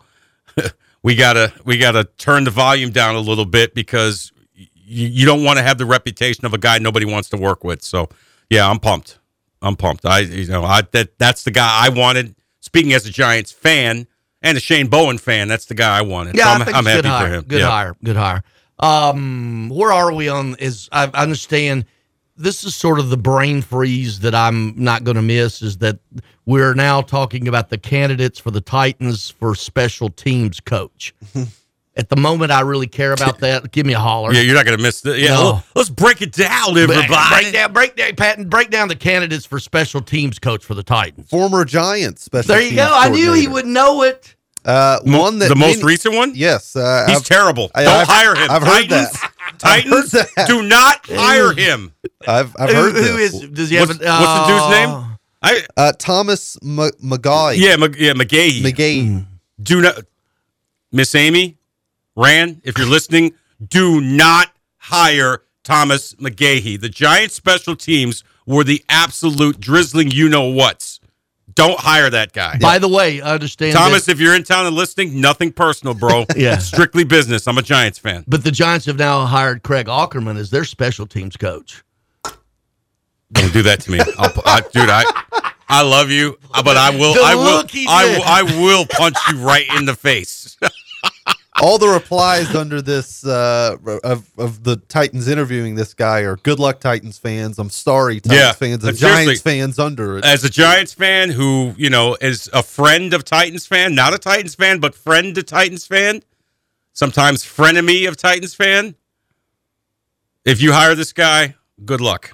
we 1.02 1.16
gotta 1.16 1.52
we 1.64 1.78
gotta 1.78 2.04
turn 2.18 2.44
the 2.44 2.50
volume 2.52 2.90
down 2.90 3.16
a 3.16 3.20
little 3.20 3.46
bit 3.46 3.74
because 3.74 4.30
you, 4.54 5.08
you 5.08 5.26
don't 5.26 5.42
want 5.42 5.58
to 5.58 5.64
have 5.64 5.78
the 5.78 5.86
reputation 5.86 6.44
of 6.44 6.54
a 6.54 6.58
guy 6.58 6.78
nobody 6.78 7.06
wants 7.06 7.28
to 7.30 7.36
work 7.36 7.64
with." 7.64 7.82
So, 7.82 8.08
yeah, 8.50 8.70
I'm 8.70 8.78
pumped. 8.78 9.18
I'm 9.64 9.76
pumped. 9.76 10.04
I 10.06 10.20
you 10.20 10.46
know 10.46 10.64
I 10.64 10.82
that 10.92 11.18
that's 11.18 11.42
the 11.44 11.50
guy 11.50 11.86
I 11.86 11.88
wanted. 11.88 12.36
Speaking 12.60 12.92
as 12.92 13.06
a 13.06 13.10
Giants 13.10 13.52
fan 13.52 14.06
and 14.42 14.56
a 14.56 14.60
Shane 14.60 14.86
Bowen 14.88 15.18
fan, 15.18 15.48
that's 15.48 15.66
the 15.66 15.74
guy 15.74 15.98
I 15.98 16.02
wanted. 16.02 16.36
Yeah, 16.36 16.44
so 16.44 16.48
I 16.50 16.52
I'm, 16.54 16.64
think 16.64 16.76
I'm 16.76 16.84
happy 16.86 17.02
good 17.02 17.08
hire. 17.08 17.26
for 17.28 17.34
him. 17.34 17.44
Good 17.48 17.60
Yeah. 17.60 17.68
hire. 17.70 17.96
Good 18.04 18.16
hire. 18.16 18.42
Um, 18.78 19.68
where 19.70 19.92
are 19.92 20.12
we 20.12 20.28
on? 20.28 20.56
Is 20.58 20.88
I 20.92 21.04
I 21.12 21.22
understand 21.22 21.84
this 22.36 22.64
is 22.64 22.74
sort 22.74 22.98
of 22.98 23.10
the 23.10 23.16
brain 23.16 23.62
freeze 23.62 24.20
that 24.20 24.34
I'm 24.34 24.74
not 24.76 25.04
going 25.04 25.14
to 25.16 25.22
miss. 25.22 25.62
Is 25.62 25.78
that 25.78 25.98
we're 26.46 26.74
now 26.74 27.00
talking 27.00 27.46
about 27.48 27.70
the 27.70 27.78
candidates 27.78 28.38
for 28.40 28.50
the 28.50 28.60
Titans 28.60 29.30
for 29.30 29.54
special 29.54 30.10
teams 30.10 30.60
coach. 30.60 31.14
At 31.96 32.08
the 32.08 32.16
moment, 32.16 32.50
I 32.50 32.62
really 32.62 32.88
care 32.88 33.12
about 33.12 33.38
that. 33.38 33.70
Give 33.70 33.86
me 33.86 33.92
a 33.92 34.00
holler. 34.00 34.32
Yeah, 34.32 34.40
you're 34.40 34.56
not 34.56 34.64
gonna 34.64 34.78
miss 34.82 35.00
the. 35.02 35.16
Yeah, 35.16 35.28
No. 35.28 35.42
well, 35.44 35.64
let's 35.76 35.90
break 35.90 36.22
it 36.22 36.32
down, 36.32 36.76
everybody. 36.76 37.06
Break 37.06 37.52
down, 37.52 37.72
break 37.72 37.94
down, 37.96 38.16
Patton, 38.16 38.48
break 38.48 38.70
down 38.70 38.88
the 38.88 38.96
candidates 38.96 39.46
for 39.46 39.60
special 39.60 40.00
teams 40.00 40.40
coach 40.40 40.64
for 40.64 40.74
the 40.74 40.82
Titans. 40.82 41.28
Former 41.30 41.64
Giants 41.64 42.22
special 42.24 42.48
There 42.48 42.60
you 42.62 42.70
teams 42.70 42.80
go. 42.80 42.90
I 42.92 43.10
knew 43.10 43.32
he 43.32 43.46
would 43.46 43.66
know 43.66 44.02
it. 44.02 44.34
Uh, 44.64 44.98
Mo- 45.04 45.20
one 45.20 45.38
that 45.40 45.50
the 45.50 45.54
most 45.54 45.76
many- 45.76 45.84
recent 45.84 46.14
one. 46.16 46.32
Yes, 46.34 46.74
uh, 46.74 47.04
He's 47.06 47.18
I've, 47.18 47.24
terrible. 47.24 47.70
I- 47.76 47.84
Don't 47.84 47.92
I've- 47.94 48.10
hire 48.12 48.34
him. 48.34 48.50
I've 48.50 48.62
heard 48.62 48.88
Titans, 48.88 49.12
that. 49.12 49.32
I've 49.52 49.58
Titans, 49.84 50.12
heard 50.12 50.26
that. 50.36 50.46
do 50.48 50.62
not 50.62 51.06
hire 51.06 51.52
him. 51.52 51.92
I've, 52.26 52.56
I've 52.58 52.70
heard 52.70 52.94
who 52.94 53.02
this. 53.18 53.34
is? 53.34 53.50
Does 53.50 53.68
he 53.70 53.76
have? 53.76 53.88
What's, 53.88 54.00
a, 54.00 54.06
what's 54.06 54.40
the 54.40 54.46
dude's 54.48 54.64
uh, 54.64 54.70
name? 54.70 55.18
I 55.42 55.66
uh, 55.76 55.92
Thomas 55.98 56.56
M- 56.62 56.78
McGaughey. 56.78 57.58
yeah, 57.58 57.76
Mc, 57.76 57.94
yeah, 57.98 58.14
McGaughey. 58.14 58.62
McGaughey. 58.62 59.26
do 59.62 59.82
not, 59.82 59.98
Miss 60.90 61.14
Amy, 61.14 61.58
Ran, 62.16 62.60
if 62.64 62.78
you're 62.78 62.86
listening, 62.86 63.34
do 63.66 64.00
not 64.00 64.50
hire 64.78 65.42
Thomas 65.64 66.14
McGaughey. 66.14 66.80
The 66.80 66.88
Giants 66.88 67.34
special 67.34 67.74
teams 67.76 68.22
were 68.46 68.64
the 68.64 68.84
absolute 68.88 69.58
drizzling 69.58 70.10
you 70.10 70.28
know 70.28 70.44
what's. 70.44 71.00
Don't 71.54 71.78
hire 71.78 72.10
that 72.10 72.32
guy. 72.32 72.58
By 72.60 72.78
the 72.78 72.88
way, 72.88 73.20
I 73.20 73.32
understand 73.34 73.74
Thomas, 73.74 74.06
that- 74.06 74.12
if 74.12 74.20
you're 74.20 74.34
in 74.34 74.42
town 74.42 74.66
and 74.66 74.74
listening, 74.74 75.20
nothing 75.20 75.52
personal, 75.52 75.94
bro. 75.94 76.24
Yeah. 76.36 76.58
Strictly 76.58 77.04
business. 77.04 77.46
I'm 77.46 77.58
a 77.58 77.62
Giants 77.62 77.98
fan. 77.98 78.24
But 78.26 78.42
the 78.44 78.50
Giants 78.50 78.86
have 78.86 78.98
now 78.98 79.24
hired 79.26 79.62
Craig 79.62 79.88
Ackerman 79.88 80.36
as 80.36 80.50
their 80.50 80.64
special 80.64 81.06
teams 81.06 81.36
coach. 81.36 81.82
Don't 83.32 83.52
do 83.52 83.62
that 83.62 83.80
to 83.82 83.90
me. 83.90 84.00
I'll, 84.18 84.32
I, 84.44 84.60
dude, 84.72 84.88
I 84.90 85.04
I 85.68 85.82
love 85.82 86.10
you, 86.10 86.38
but 86.64 86.76
I 86.76 86.90
will 86.90 87.14
The 87.14 87.20
I 87.22 87.34
will 87.34 87.64
I, 87.88 88.04
will- 88.04 88.22
I 88.24 88.42
will 88.62 88.86
punch 88.86 89.16
you 89.30 89.38
right 89.38 89.66
in 89.76 89.84
the 89.86 89.94
face. 89.94 90.56
All 91.62 91.78
the 91.78 91.88
replies 91.88 92.52
under 92.54 92.82
this 92.82 93.24
uh, 93.24 93.76
of 94.02 94.28
of 94.36 94.64
the 94.64 94.76
Titans 94.76 95.28
interviewing 95.28 95.76
this 95.76 95.94
guy 95.94 96.20
are 96.20 96.36
"Good 96.36 96.58
luck, 96.58 96.80
Titans 96.80 97.16
fans." 97.18 97.58
I'm 97.58 97.70
sorry, 97.70 98.20
Titans 98.20 98.40
Yeah, 98.40 98.52
fans 98.52 98.84
and 98.84 98.96
Giants 98.96 99.40
fans 99.40 99.78
under 99.78 100.18
it. 100.18 100.24
As 100.24 100.42
a 100.42 100.50
Giants 100.50 100.92
fan 100.92 101.30
who, 101.30 101.74
you 101.76 101.90
know, 101.90 102.16
is 102.20 102.50
a 102.52 102.62
friend 102.62 103.14
of 103.14 103.24
Titans 103.24 103.66
fan, 103.66 103.94
not 103.94 104.12
a 104.12 104.18
Titans 104.18 104.56
fan, 104.56 104.80
but 104.80 104.96
friend 104.96 105.34
to 105.36 105.44
Titans 105.44 105.86
fan, 105.86 106.22
sometimes 106.92 107.44
frenemy 107.44 108.08
of 108.08 108.16
Titans 108.16 108.54
fan. 108.54 108.96
If 110.44 110.60
you 110.60 110.72
hire 110.72 110.96
this 110.96 111.12
guy, 111.12 111.54
good 111.84 112.00
luck. 112.00 112.32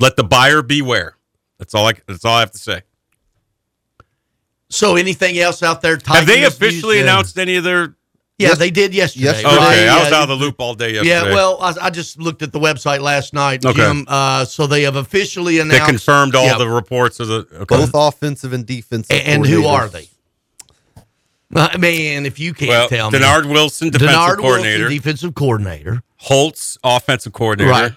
Let 0.00 0.16
the 0.16 0.24
buyer 0.24 0.60
beware. 0.60 1.16
That's 1.58 1.74
all 1.74 1.86
I 1.86 1.92
that's 2.06 2.24
all 2.24 2.34
I 2.34 2.40
have 2.40 2.50
to 2.50 2.58
say. 2.58 2.82
So 4.76 4.96
anything 4.96 5.38
else 5.38 5.62
out 5.62 5.80
there? 5.80 5.98
Have 6.06 6.26
they 6.26 6.34
Titans 6.36 6.54
officially 6.54 6.96
news? 6.96 7.02
announced 7.04 7.38
any 7.38 7.56
of 7.56 7.64
their 7.64 7.94
Yeah, 8.38 8.48
Yes- 8.48 8.58
they 8.58 8.70
did 8.70 8.92
yesterday. 8.92 9.24
yesterday. 9.24 9.48
Okay, 9.48 9.56
right? 9.56 9.88
I 9.88 9.98
was 10.02 10.10
Yeah, 10.10 10.16
out 10.18 10.22
of 10.24 10.28
the 10.28 10.34
loop 10.44 10.56
all 10.58 10.74
day 10.74 10.90
yesterday. 10.92 11.08
Yeah, 11.08 11.22
well, 11.34 11.56
I, 11.62 11.74
I 11.86 11.88
just 11.90 12.18
looked 12.20 12.42
at 12.42 12.52
the 12.52 12.60
website 12.60 13.00
last 13.00 13.32
night, 13.32 13.64
Okay. 13.64 13.80
Jim. 13.80 14.04
Uh, 14.06 14.44
so 14.44 14.66
they 14.66 14.82
have 14.82 14.96
officially 14.96 15.58
announced. 15.58 15.80
they 15.86 15.86
confirmed 15.86 16.34
all 16.34 16.44
Yeah. 16.44 16.58
the 16.58 16.68
reports 16.68 17.18
of 17.18 17.28
the. 17.28 17.46
Okay. 17.60 17.64
Both 17.76 17.92
offensive 17.94 18.52
and 18.52 18.66
defensive. 18.66 19.16
A- 19.16 19.26
And 19.26 19.46
who 19.46 19.64
are 19.66 19.88
they? 19.88 20.08
I 21.54 21.76
mean, 21.78 22.26
if 22.26 22.38
you 22.38 22.52
can't 22.52 22.68
Well, 22.68 22.88
tell 22.88 23.10
me. 23.10 23.18
Dennard 23.18 23.46
Wilson, 23.46 23.88
defensive 23.90 24.14
Dennard 24.16 24.36
coordinator. 24.38 24.78
Wilson, 24.84 24.96
defensive 24.96 25.34
coordinator. 25.34 26.02
Holz, 26.16 26.76
offensive 26.84 27.32
coordinator. 27.32 27.70
Right. 27.70 27.92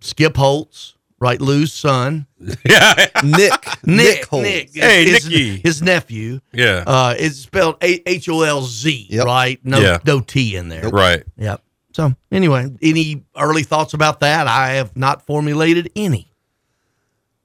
Skip 0.00 0.36
Holtz, 0.36 0.91
right? 1.22 1.40
Lou's 1.40 1.72
son. 1.72 2.26
Yeah, 2.68 3.06
Nick. 3.22 3.52
Nick. 3.86 4.26
Holz. 4.26 4.42
Nick. 4.42 4.70
Hey, 4.74 5.04
his, 5.04 5.24
Nicky. 5.26 5.58
His 5.58 5.80
nephew. 5.80 6.40
yeah, 6.52 6.82
Uh, 6.86 7.14
it's 7.16 7.38
spelled 7.38 7.76
H 7.80 8.28
O 8.28 8.42
L 8.42 8.62
Z, 8.62 9.06
Yep. 9.08 9.24
right? 9.24 9.60
No, 9.64 9.78
Yeah. 9.78 9.98
no 10.04 10.20
T 10.20 10.56
in 10.56 10.68
there. 10.68 10.88
right. 10.88 11.22
Yep. 11.38 11.62
So 11.94 12.14
anyway, 12.32 12.68
any 12.82 13.22
early 13.38 13.62
thoughts 13.62 13.94
about 13.94 14.20
that? 14.20 14.46
I 14.48 14.70
have 14.72 14.96
not 14.96 15.24
formulated 15.24 15.90
any. 15.94 16.31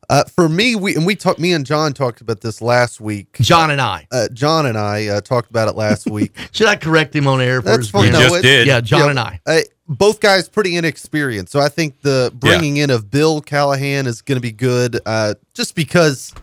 Uh, 0.10 0.24
for 0.24 0.48
me, 0.48 0.76
we 0.76 0.96
and 0.96 1.06
we 1.06 1.16
talked. 1.16 1.38
Me 1.40 1.52
and 1.52 1.66
Jon 1.66 1.92
talked 1.94 2.22
about 2.22 2.40
this 2.42 2.62
last 2.62 3.02
week. 3.02 3.34
Jon 3.42 3.72
and 3.72 3.82
I. 3.82 4.08
Uh, 4.12 4.30
Jon 4.32 4.66
and 4.66 4.78
I 4.78 5.08
uh, 5.08 5.22
talked 5.22 5.50
about 5.50 5.68
it 5.68 5.76
last 5.76 6.06
week. 6.10 6.34
Should 6.54 6.68
I 6.68 6.78
correct 6.78 7.14
him 7.16 7.28
on 7.28 7.42
air? 7.42 7.62
That's 7.62 7.80
his 7.80 7.90
fine. 7.90 8.04
We? 8.04 8.10
No, 8.12 8.20
just 8.22 8.36
it- 8.36 8.42
did. 8.44 8.68
Yeah, 8.68 8.80
Jon 8.80 9.02
Yeah, 9.02 9.10
and 9.10 9.20
I. 9.20 9.40
uh, 9.46 9.60
both 9.90 10.20
guys 10.22 10.48
pretty 10.48 10.78
inexperienced, 10.78 11.52
so 11.52 11.60
I 11.60 11.68
think 11.70 12.02
the 12.02 12.32
bringing 12.36 12.78
in 12.78 12.90
of 12.90 13.12
Bill 13.12 13.42
Callahan 13.42 14.08
is 14.08 14.22
going 14.22 14.36
to 14.38 14.42
be 14.42 14.52
good. 14.54 15.00
Uh, 15.06 15.34
just 15.54 15.76
because 15.76 16.34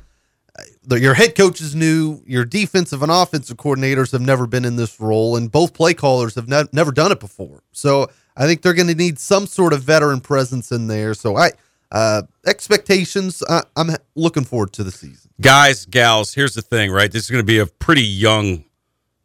uh, 0.59 0.63
the, 0.83 1.01
your 1.01 1.15
head 1.15 1.35
coach 1.35 1.61
is 1.63 1.75
new, 1.75 2.21
your 2.27 2.45
defensive 2.45 3.03
and 3.03 3.11
offensive 3.11 3.57
coordinators 3.57 4.13
have 4.13 4.21
never 4.23 4.47
been 4.47 4.65
in 4.67 4.77
this 4.77 5.01
role, 5.01 5.37
and 5.37 5.51
both 5.51 5.73
play 5.73 5.95
callers 5.95 6.35
have 6.35 6.49
ne- 6.49 6.65
never 6.73 6.93
done 6.93 7.13
it 7.13 7.21
before. 7.21 7.63
So 7.73 8.11
I 8.37 8.47
think 8.47 8.61
they're 8.63 8.75
going 8.75 8.89
to 8.89 8.95
need 8.95 9.19
some 9.19 9.47
sort 9.47 9.73
of 9.73 9.83
veteran 9.83 10.21
presence 10.21 10.71
in 10.73 10.87
there. 10.87 11.15
So 11.15 11.37
I 11.37 11.53
uh, 11.95 12.23
expectations. 12.47 13.43
I, 13.49 13.63
I'm 13.77 13.91
looking 14.15 14.45
forward 14.45 14.73
to 14.75 14.85
the 14.85 14.91
season. 14.91 15.31
Guys, 15.41 15.87
gals, 15.87 16.35
here's 16.35 16.55
the 16.55 16.63
thing, 16.63 16.91
right? 16.91 17.11
This 17.11 17.25
is 17.25 17.31
going 17.31 17.43
to 17.43 17.47
be 17.47 17.59
a 17.59 17.67
pretty 17.67 18.03
young 18.05 18.65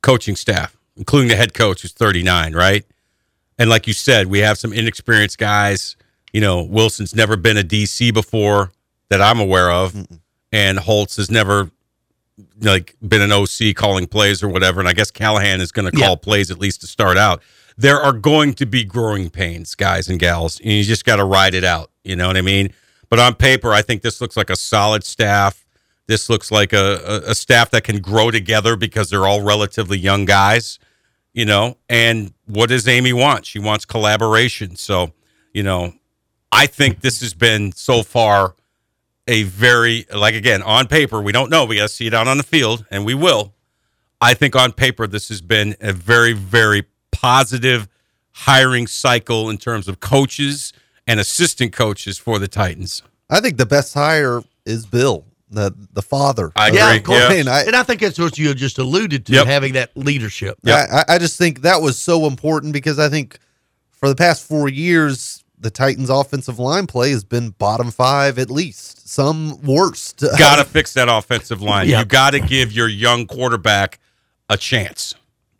coaching 0.02 0.36
staff, 0.36 0.78
including 0.96 1.28
the 1.30 1.36
head 1.36 1.54
coach 1.54 1.82
who's 1.82 1.92
39, 1.94 2.54
right? 2.54 2.86
And 3.58 3.70
like 3.70 3.88
you 3.88 3.94
said, 3.94 4.28
we 4.28 4.40
have 4.40 4.58
some 4.58 4.72
inexperienced 4.72 5.38
guys. 5.38 5.98
You 6.32 6.42
know, 6.42 6.64
Wilson's 6.64 7.14
never 7.16 7.36
been 7.36 7.58
a 7.58 7.64
DC 7.64 8.14
before 8.14 8.72
that 9.10 9.22
I'm 9.22 9.40
aware 9.40 9.72
of, 9.72 9.96
and 10.52 10.78
Holz 10.80 11.16
has 11.18 11.30
never 11.32 11.72
like 12.62 12.96
been 13.06 13.22
an 13.22 13.32
OC 13.32 13.76
calling 13.76 14.08
plays 14.08 14.42
or 14.44 14.48
whatever. 14.48 14.80
And 14.80 14.88
I 14.88 14.94
guess 14.94 15.12
Callahan 15.12 15.60
is 15.60 15.72
going 15.72 15.92
to 15.92 15.98
call 15.98 16.12
Yeah. 16.12 16.16
plays 16.16 16.52
at 16.52 16.60
least 16.60 16.82
to 16.82 16.88
start 16.88 17.18
out. 17.18 17.42
There 17.78 18.00
are 18.00 18.14
going 18.14 18.54
to 18.56 18.66
be 18.66 18.84
growing 18.84 19.30
pains, 19.30 19.74
guys 19.76 20.08
and 20.10 20.20
gals, 20.20 20.60
and 20.60 20.72
you 20.72 20.84
just 20.84 21.04
got 21.06 21.18
to 21.18 21.26
ride 21.26 21.54
it 21.54 21.64
out. 21.64 21.92
You 22.10 22.16
know 22.16 22.28
what 22.28 22.38
I 22.38 22.42
mean? 22.42 22.74
But 23.10 23.20
on 23.20 23.36
paper, 23.36 23.72
I 23.72 23.84
think 23.84 24.02
this 24.02 24.20
looks 24.20 24.36
like 24.36 24.50
a 24.50 24.56
solid 24.56 25.04
staff. 25.04 25.66
This 26.08 26.30
looks 26.30 26.52
like 26.52 26.74
a, 26.74 27.22
a, 27.28 27.36
staff 27.36 27.70
that 27.70 27.84
can 27.84 28.02
grow 28.02 28.32
together 28.32 28.76
because 28.76 29.12
they're 29.12 29.28
all 29.28 29.44
relatively 29.44 30.00
young 30.00 30.26
guys, 30.26 30.80
you 31.34 31.46
know. 31.46 31.78
And 31.88 32.34
what 32.48 32.70
does 32.70 32.88
Amy 32.88 33.14
want? 33.14 33.46
She 33.46 33.60
wants 33.60 33.86
collaboration. 33.86 34.76
So, 34.76 35.14
you 35.54 35.62
know, 35.62 35.94
I 36.52 36.66
think 36.66 37.02
this 37.02 37.20
has 37.22 37.36
been 37.36 37.74
so 37.74 38.02
far 38.02 38.56
a 39.28 39.44
very 39.44 40.08
like 40.12 40.34
again 40.34 40.64
on 40.64 40.88
paper 40.88 41.22
we 41.22 41.32
don't 41.32 41.52
know 41.52 41.64
we 41.64 41.76
got 41.76 41.84
to 41.84 41.88
see 41.88 42.08
it 42.08 42.16
out 42.16 42.28
on 42.28 42.38
the 42.38 42.44
field 42.44 42.84
and 42.90 43.06
we 43.06 43.14
will 43.14 43.54
i 44.20 44.34
think 44.34 44.56
on 44.56 44.72
paper 44.72 45.06
this 45.06 45.30
has 45.30 45.40
been 45.40 45.76
a 45.82 45.94
very 45.94 46.34
very 46.34 46.84
positive 47.12 47.88
hiring 48.32 48.88
cycle 48.88 49.48
in 49.52 49.56
terms 49.56 49.88
of 49.88 50.00
coaches 50.00 50.74
and 51.10 51.20
assistant 51.20 51.74
coaches 51.74 52.18
for 52.18 52.40
the 52.40 52.48
titans 52.48 53.02
I 53.30 53.42
think 53.42 53.58
the 53.58 53.66
best 53.66 53.94
hire 53.94 54.42
is 54.66 54.86
Bill, 54.86 55.24
the 55.52 55.74
the 55.94 56.02
father. 56.02 56.52
I 56.56 56.70
agree. 56.70 56.80
the 57.00 57.04
Yeah. 57.14 57.32
And 57.40 57.50
I, 57.50 57.62
And 57.64 57.76
I 57.76 57.84
think 57.84 58.02
that's 58.02 58.18
what 58.20 58.38
you 58.38 58.54
just 58.56 58.78
alluded 58.80 59.26
to, 59.28 59.34
Yep. 59.34 59.46
having 59.48 59.74
that 59.74 59.92
leadership. 59.96 60.58
Yep. 60.64 60.90
I, 60.92 61.04
I 61.16 61.18
just 61.20 61.38
think 61.38 61.62
that 61.62 61.82
was 61.82 61.98
so 62.00 62.26
important 62.26 62.74
because 62.74 62.98
I 63.00 63.08
think 63.10 63.38
for 63.92 64.10
the 64.10 64.16
past 64.16 64.48
four 64.48 64.68
years, 64.70 65.44
the 65.60 65.70
Titans' 65.70 66.10
offensive 66.10 66.58
line 66.58 66.88
play 66.88 67.12
has 67.12 67.24
been 67.24 67.50
bottom 67.52 67.92
five 67.92 68.40
at 68.40 68.50
least, 68.50 69.08
some 69.10 69.62
worst. 69.62 70.24
got 70.40 70.56
to 70.56 70.64
fix 70.66 70.94
that 70.94 71.08
offensive 71.10 71.62
line 71.62 71.88
Yeah. 71.88 72.00
you 72.00 72.06
got 72.06 72.32
to 72.32 72.40
give 72.40 72.72
your 72.72 72.88
young 72.88 73.26
quarterback 73.28 74.00
a 74.50 74.58
chance 74.58 75.14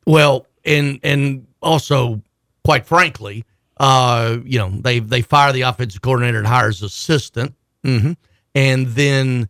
Well, 0.08 0.48
and 0.66 1.00
and 1.04 1.46
also, 1.62 2.22
quite 2.66 2.86
frankly, 2.88 3.44
uh, 3.80 4.38
you 4.46 4.58
know, 4.60 4.70
they 4.70 5.00
they 5.00 5.22
fire 5.22 5.52
the 5.54 5.62
offensive 5.62 6.02
coordinator 6.02 6.38
and 6.40 6.48
hires 6.48 6.82
assistant, 6.84 7.54
hmm 7.84 8.14
and 8.56 8.88
then 8.88 9.48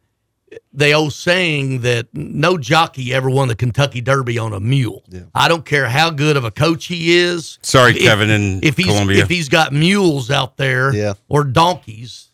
they 0.73 0.93
old 0.93 1.13
saying 1.13 1.81
that 1.81 2.07
no 2.13 2.57
jockey 2.57 3.13
ever 3.13 3.29
won 3.29 3.47
the 3.47 3.55
Kentucky 3.55 4.01
Derby 4.01 4.37
on 4.39 4.51
a 4.51 4.59
mule. 4.59 5.03
I 5.35 5.47
don't 5.47 5.63
care 5.65 5.87
how 5.87 6.09
good 6.09 6.35
of 6.37 6.43
a 6.43 6.49
coach 6.51 6.85
he 6.87 7.15
is. 7.17 7.59
Sorry, 7.61 7.93
If- 7.93 8.01
Kevin 8.01 8.29
in 8.31 8.59
if 8.63 8.75
he's 8.75 8.87
Columbia. 8.87 9.21
if 9.23 9.29
he's 9.29 9.47
got 9.47 9.71
mules 9.73 10.29
out 10.31 10.57
there, 10.57 10.93
Yeah. 10.93 11.13
or 11.27 11.43
donkeys. 11.43 12.25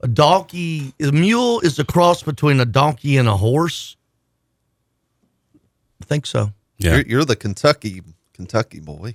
A 0.00 0.08
donkey, 0.08 0.92
a 1.00 1.12
mule 1.12 1.60
is 1.60 1.78
a 1.78 1.84
cross 1.84 2.22
between 2.24 2.58
a 2.58 2.64
donkey 2.64 3.16
and 3.18 3.28
a 3.28 3.36
horse. 3.36 3.96
I 6.00 6.04
think 6.04 6.26
so. 6.26 6.52
yeah 6.78 6.96
You're, 6.96 7.06
you're 7.06 7.24
the 7.24 7.36
Kentucky 7.36 8.02
Kentucky 8.32 8.80
boy. 8.80 9.14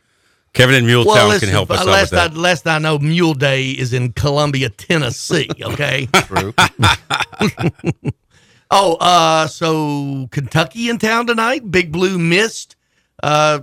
Kevin 0.58 0.76
in 0.76 0.86
muletown 0.86 1.06
Well, 1.06 1.16
can 1.16 1.30
listen, 1.30 1.50
help 1.50 1.72
us 1.72 1.80
out 1.80 1.86
with 1.86 1.94
last 1.94 2.14
I, 2.14 2.28
last 2.28 2.68
I 2.68 2.80
know, 2.80 3.00
Mule 3.00 3.34
Day 3.34 3.70
is 3.72 3.94
in 3.94 4.14
Columbia, 4.14 4.70
Tennessee. 4.70 5.50
Okay. 5.62 6.08
True. 6.14 6.54
oh, 8.72 8.96
uh, 8.96 9.48
so 9.48 10.28
Kentucky 10.32 10.90
in 10.90 10.98
town 10.98 11.28
tonight. 11.28 11.70
Big 11.70 11.92
Blue 11.92 12.18
missed. 12.18 12.76
Uh, 13.24 13.62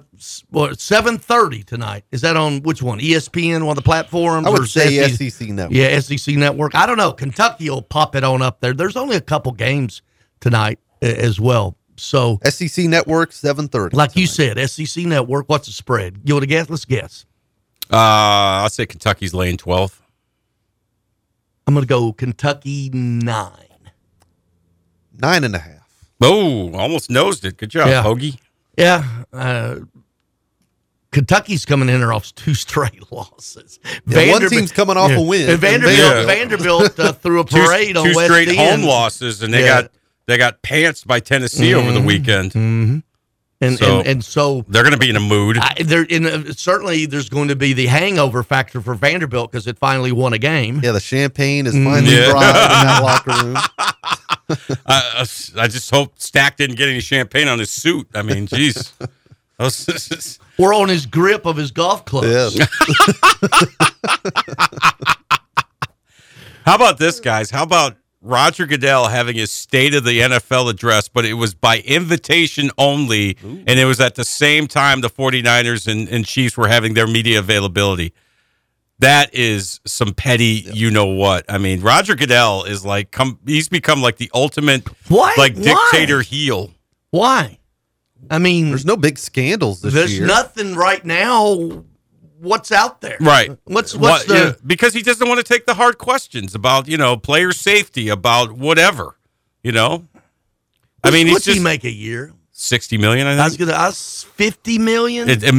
what 0.50 0.80
seven 0.80 1.16
thirty 1.18 1.62
tonight? 1.62 2.04
Is 2.10 2.22
that 2.22 2.36
on 2.36 2.62
which 2.62 2.82
one? 2.82 2.98
ESPN, 2.98 3.60
one 3.62 3.70
of 3.70 3.76
the 3.76 3.82
platforms? 3.82 4.46
I 4.46 4.50
or 4.50 4.60
would 4.60 4.68
say 4.68 5.08
SEC? 5.08 5.32
SEC 5.32 5.48
network. 5.50 5.76
Yeah, 5.76 6.00
SEC 6.00 6.34
Network. 6.36 6.74
I 6.74 6.86
don't 6.86 6.96
know. 6.96 7.12
Kentucky 7.12 7.70
will 7.70 7.82
pop 7.82 8.16
it 8.16 8.24
on 8.24 8.42
up 8.42 8.60
there. 8.60 8.72
There's 8.72 8.96
only 8.96 9.16
a 9.16 9.20
couple 9.20 9.52
games 9.52 10.02
tonight 10.40 10.80
as 11.00 11.38
well. 11.38 11.76
So, 11.96 12.38
SEC 12.44 12.86
network 12.86 13.32
seven 13.32 13.68
thirty. 13.68 13.96
like 13.96 14.16
you 14.16 14.26
said, 14.26 14.58
SEC 14.68 15.04
Network. 15.06 15.48
What's 15.48 15.66
the 15.66 15.72
spread? 15.72 16.20
You 16.24 16.34
want 16.34 16.42
to 16.42 16.48
guess? 16.48 16.68
Let's 16.68 16.84
guess. 16.84 17.24
uh 17.90 17.96
i'll 18.64 18.70
say 18.70 18.86
kentucky's 18.86 19.34
lane 19.34 19.56
12 19.58 20.00
I'm 21.66 21.74
going 21.74 21.82
to 21.84 21.88
go 21.88 22.12
Kentucky 22.12 22.90
nine. 22.90 23.50
nine 25.18 25.44
and 25.44 25.54
a 25.54 25.58
half. 25.58 25.88
oh 26.22 26.72
almost 26.74 27.10
nosed 27.10 27.44
it 27.44 27.56
good 27.56 27.70
job 27.70 27.88
Yeah. 27.88 28.02
hoagie 28.02 28.38
Yeah. 28.76 29.04
Uh, 29.32 29.76
Kentucky's 31.12 31.64
coming 31.64 31.88
in 31.88 32.00
there 32.00 32.12
off 32.12 32.34
two 32.34 32.54
straight 32.66 33.12
losses. 33.12 33.78
Yeah, 34.06 34.32
one 34.32 34.48
team's 34.48 34.72
coming 34.72 34.96
off 34.96 35.12
a 35.12 35.20
win, 35.20 35.48
And 35.48 35.60
Vanderbilt, 35.60 35.96
Yeah. 35.96 36.26
Vanderbilt 36.26 36.98
uh, 36.98 37.12
threw 37.12 37.40
a 37.40 37.44
two, 37.44 37.56
parade 37.64 37.96
on 37.96 38.06
two 38.06 38.14
West 38.16 38.32
straight 38.32 38.48
End. 38.48 38.58
home 38.58 38.82
losses, 38.82 39.40
and 39.42 39.54
they 39.54 39.60
Yeah. 39.62 39.82
got 39.82 39.90
they 40.26 40.36
got 40.38 40.62
pantsed 40.62 41.06
by 41.06 41.20
Tennessee 41.20 41.74
over 41.74 41.92
the 41.92 42.00
weekend. 42.02 42.54
And, 43.60 43.78
So- 43.78 43.98
and, 44.00 44.06
and 44.08 44.24
so 44.24 44.64
They're 44.68 44.82
going 44.82 44.92
to 44.94 44.98
be 44.98 45.08
in 45.08 45.16
a 45.16 45.20
mood. 45.20 45.56
I, 45.58 45.74
there, 45.82 46.02
in 46.02 46.26
uh, 46.26 46.52
certainly 46.52 47.06
there's 47.06 47.28
going 47.30 47.48
to 47.48 47.56
be 47.56 47.72
the 47.72 47.86
hangover 47.86 48.42
factor 48.42 48.80
for 48.80 48.94
Vanderbilt 48.94 49.50
because 49.52 49.66
it 49.66 49.78
finally 49.78 50.12
won 50.12 50.32
a 50.34 50.38
game. 50.38 50.80
Yeah, 50.82 50.92
the 50.92 51.00
champagne 51.00 51.66
is 51.66 51.72
finally 51.72 52.14
Yeah. 52.14 52.30
brought 52.30 52.44
in 52.44 52.52
that 52.86 53.00
locker 53.26 53.44
room. 53.46 53.56
I, 54.86 55.24
I 55.56 55.68
just 55.68 55.90
hope 55.90 56.18
Stack 56.18 56.56
didn't 56.58 56.76
get 56.76 56.88
any 56.90 57.00
champagne 57.00 57.48
on 57.48 57.58
his 57.58 57.70
suit. 57.70 58.06
I 58.14 58.22
mean, 58.22 58.46
jeez. 58.48 58.92
Those- 59.58 60.38
Or 60.58 60.74
on 60.74 60.88
his 60.88 61.06
grip 61.06 61.46
of 61.46 61.56
his 61.56 61.70
golf 61.70 62.04
club. 62.04 62.24
Yes. 62.24 62.58
How 66.66 66.74
about 66.76 66.98
this, 66.98 67.20
guys? 67.20 67.50
How 67.50 67.62
about 67.62 67.96
Roger 68.24 68.66
Goodell 68.66 69.08
having 69.08 69.36
his 69.36 69.52
State 69.52 69.94
of 69.94 70.04
the 70.04 70.18
NFL 70.20 70.70
address, 70.70 71.08
but 71.08 71.24
it 71.24 71.34
was 71.34 71.54
by 71.54 71.78
invitation 71.80 72.70
only, 72.78 73.36
and 73.42 73.68
it 73.78 73.84
was 73.84 74.00
at 74.00 74.14
the 74.14 74.24
same 74.24 74.66
time 74.66 75.00
the 75.02 75.10
49ers 75.10 75.86
and, 75.86 76.08
and 76.08 76.24
Chiefs 76.24 76.56
were 76.56 76.68
having 76.68 76.94
their 76.94 77.06
media 77.06 77.38
availability. 77.38 78.12
That 79.00 79.34
is 79.34 79.80
some 79.86 80.14
petty, 80.14 80.64
you 80.72 80.90
know 80.90 81.06
what? 81.06 81.44
I 81.48 81.58
mean, 81.58 81.80
Roger 81.82 82.14
Goodell 82.14 82.64
is 82.64 82.84
like, 82.84 83.10
come, 83.10 83.38
he's 83.44 83.68
become 83.68 84.00
like 84.00 84.16
the 84.16 84.30
ultimate, 84.32 84.88
Why? 85.08 85.34
like 85.36 85.54
Why? 85.56 85.62
dictator 85.90 86.22
heel. 86.22 86.72
Why? 87.10 87.58
I 88.30 88.38
mean, 88.38 88.70
There's 88.70 88.86
no 88.86 88.96
big 88.96 89.18
scandals 89.18 89.82
this 89.82 89.92
year. 89.92 90.00
there's 90.00 90.18
year. 90.18 90.26
nothing 90.26 90.74
right 90.76 91.04
now. 91.04 91.84
What's 92.44 92.70
out 92.70 93.00
there? 93.00 93.16
Right. 93.20 93.50
What's 93.64 93.94
what's 93.94 94.26
What- 94.26 94.28
the 94.28 94.34
yeah, 94.34 94.52
because 94.66 94.94
he 94.94 95.02
doesn't 95.02 95.26
want 95.26 95.38
to 95.38 95.44
take 95.44 95.66
the 95.66 95.74
hard 95.74 95.98
questions 95.98 96.54
about 96.54 96.86
you 96.88 96.96
know 96.96 97.16
player 97.16 97.52
safety, 97.52 98.08
about 98.08 98.52
whatever. 98.52 99.16
You 99.62 99.72
know, 99.72 100.06
I 101.02 101.10
mean, 101.10 101.30
what's 101.30 101.46
just 101.46 101.56
he 101.58 101.62
make 101.64 101.84
a 101.84 101.90
year? 101.90 102.32
60 102.56 102.98
million, 102.98 103.26
I 103.26 103.32
I 103.32 103.48
think. 103.48 103.58
was 103.60 103.68
gonna. 103.68 103.78
I 103.78 103.90
fifty 103.90 104.78
million. 104.78 105.28
It- 105.28 105.42
at, 105.42 105.54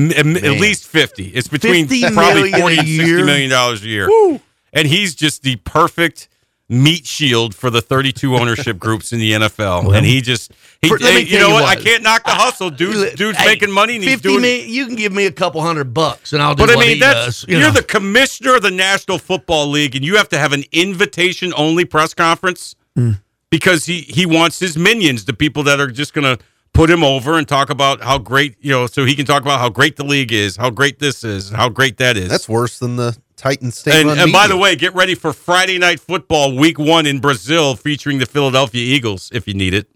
least 0.62 0.88
50. 0.88 1.26
It's 1.28 1.48
between 1.50 1.88
50 1.88 2.14
probably 2.14 2.52
million 2.52 2.60
40 2.62 2.76
a 2.76 2.80
and 2.80 2.88
60 2.88 3.04
year? 3.06 3.26
million 3.26 3.50
dollars 3.50 3.84
a 3.84 3.88
year. 3.88 4.40
And 4.72 4.88
he's 4.88 5.14
just 5.16 5.42
the 5.44 5.56
perfect 5.58 6.30
meat 6.68 7.06
shield 7.06 7.54
for 7.54 7.70
the 7.70 7.80
32 7.82 8.36
ownership 8.36 8.80
groups 8.80 9.14
in 9.14 9.20
the 9.20 9.34
NFL. 9.34 9.96
and 9.96 10.06
he 10.06 10.20
just 10.22 10.52
he 10.82 10.88
For- 10.88 10.98
hey, 10.98 11.20
you 11.22 11.38
know 11.40 11.50
you 11.50 11.54
what? 11.54 11.66
I 11.66 11.76
can't 11.76 12.02
knock 12.02 12.24
the 12.24 12.32
hustle. 12.32 12.70
Dude, 12.72 13.16
dude's 13.16 13.38
Hey, 13.38 13.46
making 13.46 13.72
money 13.72 13.96
and 13.96 14.04
he's 14.04 14.14
50 14.16 14.28
doing 14.30 14.42
mi- 14.42 14.66
You 14.66 14.88
can 14.88 14.96
give 14.96 15.14
me 15.14 15.26
a 15.28 15.32
couple 15.32 15.62
hundred 15.62 15.94
bucks, 15.94 16.34
and 16.34 16.42
I'll 16.42 16.56
do 16.56 16.64
But 16.64 16.72
I 16.72 16.76
what 16.76 16.86
mean, 16.88 16.96
he 16.96 17.00
that's 17.00 17.26
does. 17.42 17.46
You 17.48 17.58
you're 17.60 17.68
know. 17.68 17.74
the 17.74 17.84
commissioner 17.84 18.56
of 18.56 18.64
the 18.64 18.72
National 18.72 19.20
Football 19.20 19.68
League, 19.68 19.96
and 19.96 20.04
you 20.04 20.18
have 20.18 20.30
to 20.30 20.40
have 20.40 20.54
an 20.54 20.64
invitation 20.72 21.54
only 21.56 21.86
press 21.86 22.14
conference 22.14 22.76
Mm. 22.98 23.20
because 23.52 23.86
he 23.86 24.02
he 24.02 24.26
wants 24.26 24.60
his 24.60 24.76
minions, 24.78 25.26
the 25.26 25.34
people 25.34 25.62
that 25.64 25.80
are 25.80 25.92
just 25.92 26.14
going 26.14 26.24
to 26.38 26.44
put 26.74 26.90
him 26.90 27.04
over 27.04 27.38
and 27.38 27.48
talk 27.48 27.70
about 27.70 28.02
how 28.02 28.18
great 28.18 28.56
you 28.60 28.72
know, 28.72 28.88
so 28.88 29.06
he 29.06 29.16
can 29.16 29.26
talk 29.26 29.42
about 29.44 29.60
how 29.60 29.70
great 29.70 29.98
the 29.98 30.04
league 30.04 30.32
is, 30.32 30.56
how 30.58 30.70
great 30.72 30.98
this 31.00 31.24
is, 31.24 31.52
how 31.52 31.70
great 31.70 31.98
that 31.98 32.18
is. 32.18 32.30
That's 32.30 32.50
worse 32.50 32.80
than 32.80 32.96
the 32.96 33.16
Titans 33.36 33.78
state 33.78 33.94
and, 34.06 34.10
and 34.20 34.32
by 34.32 34.48
the 34.48 34.56
way, 34.58 34.76
get 34.76 34.94
ready 34.96 35.14
for 35.16 35.34
Friday 35.34 35.78
night 35.78 36.00
football, 36.00 36.56
week 36.56 36.80
one 36.80 37.06
in 37.06 37.20
Brazil, 37.20 37.76
featuring 37.76 38.18
the 38.20 38.26
Philadelphia 38.26 38.82
Eagles, 38.82 39.30
if 39.34 39.48
you 39.48 39.54
need 39.54 39.74
it. 39.74 39.88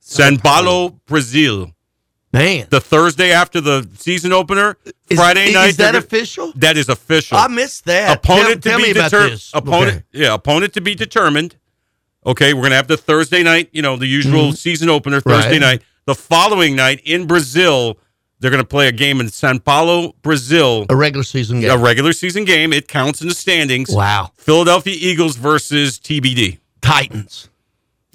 San 0.00 0.38
Paulo, 0.38 1.00
Brazil. 1.06 1.72
man. 2.32 2.66
The 2.70 2.80
Thursday 2.80 3.32
after 3.32 3.60
the 3.60 3.88
season 3.96 4.32
opener, 4.32 4.76
Is- 5.08 5.18
Friday 5.18 5.48
is 5.48 5.54
night. 5.54 5.76
that 5.78 5.94
official? 5.96 6.52
That 6.56 6.76
is 6.76 6.88
official. 6.88 7.36
I 7.38 7.48
missed 7.48 7.84
that. 7.86 8.18
opponent 8.18 8.62
tell, 8.62 8.72
tell 8.72 8.78
to 8.80 8.86
me 8.86 8.92
be 8.94 9.00
determined. 9.00 9.44
Opponent, 9.54 9.96
Okay. 9.96 10.04
yeah, 10.12 10.34
opponent 10.34 10.72
to 10.74 10.80
be 10.80 10.94
determined. 10.94 11.56
Okay, 12.24 12.54
we're 12.54 12.62
gonna 12.62 12.76
have 12.76 12.88
the 12.88 12.96
Thursday 12.96 13.42
night, 13.42 13.68
you 13.72 13.82
know, 13.82 13.96
the 13.96 14.06
usual 14.06 14.52
season 14.52 14.88
opener 14.88 15.20
Thursday 15.20 15.54
Mm-hmm. 15.56 15.62
Right. 15.64 15.72
night. 15.80 15.82
The 16.06 16.14
following 16.14 16.74
night 16.76 17.00
in 17.04 17.26
Brazil, 17.26 17.98
they're 18.40 18.50
gonna 18.50 18.64
play 18.64 18.88
a 18.88 18.92
game 18.92 19.20
in 19.20 19.28
Sao 19.28 19.58
Paulo, 19.58 20.14
Brazil, 20.22 20.86
A 20.88 20.96
regular 20.96 21.24
season 21.24 21.60
game. 21.60 21.70
a 21.70 21.78
regular 21.78 22.12
season 22.12 22.44
game. 22.44 22.72
It 22.72 22.88
counts 22.88 23.20
in 23.20 23.28
the 23.28 23.34
standings. 23.34 23.90
wow. 23.90 24.30
Philadelphia 24.36 24.96
Eagles 24.98 25.36
versus 25.36 25.98
TBD. 25.98 26.58
Titans. 26.80 27.48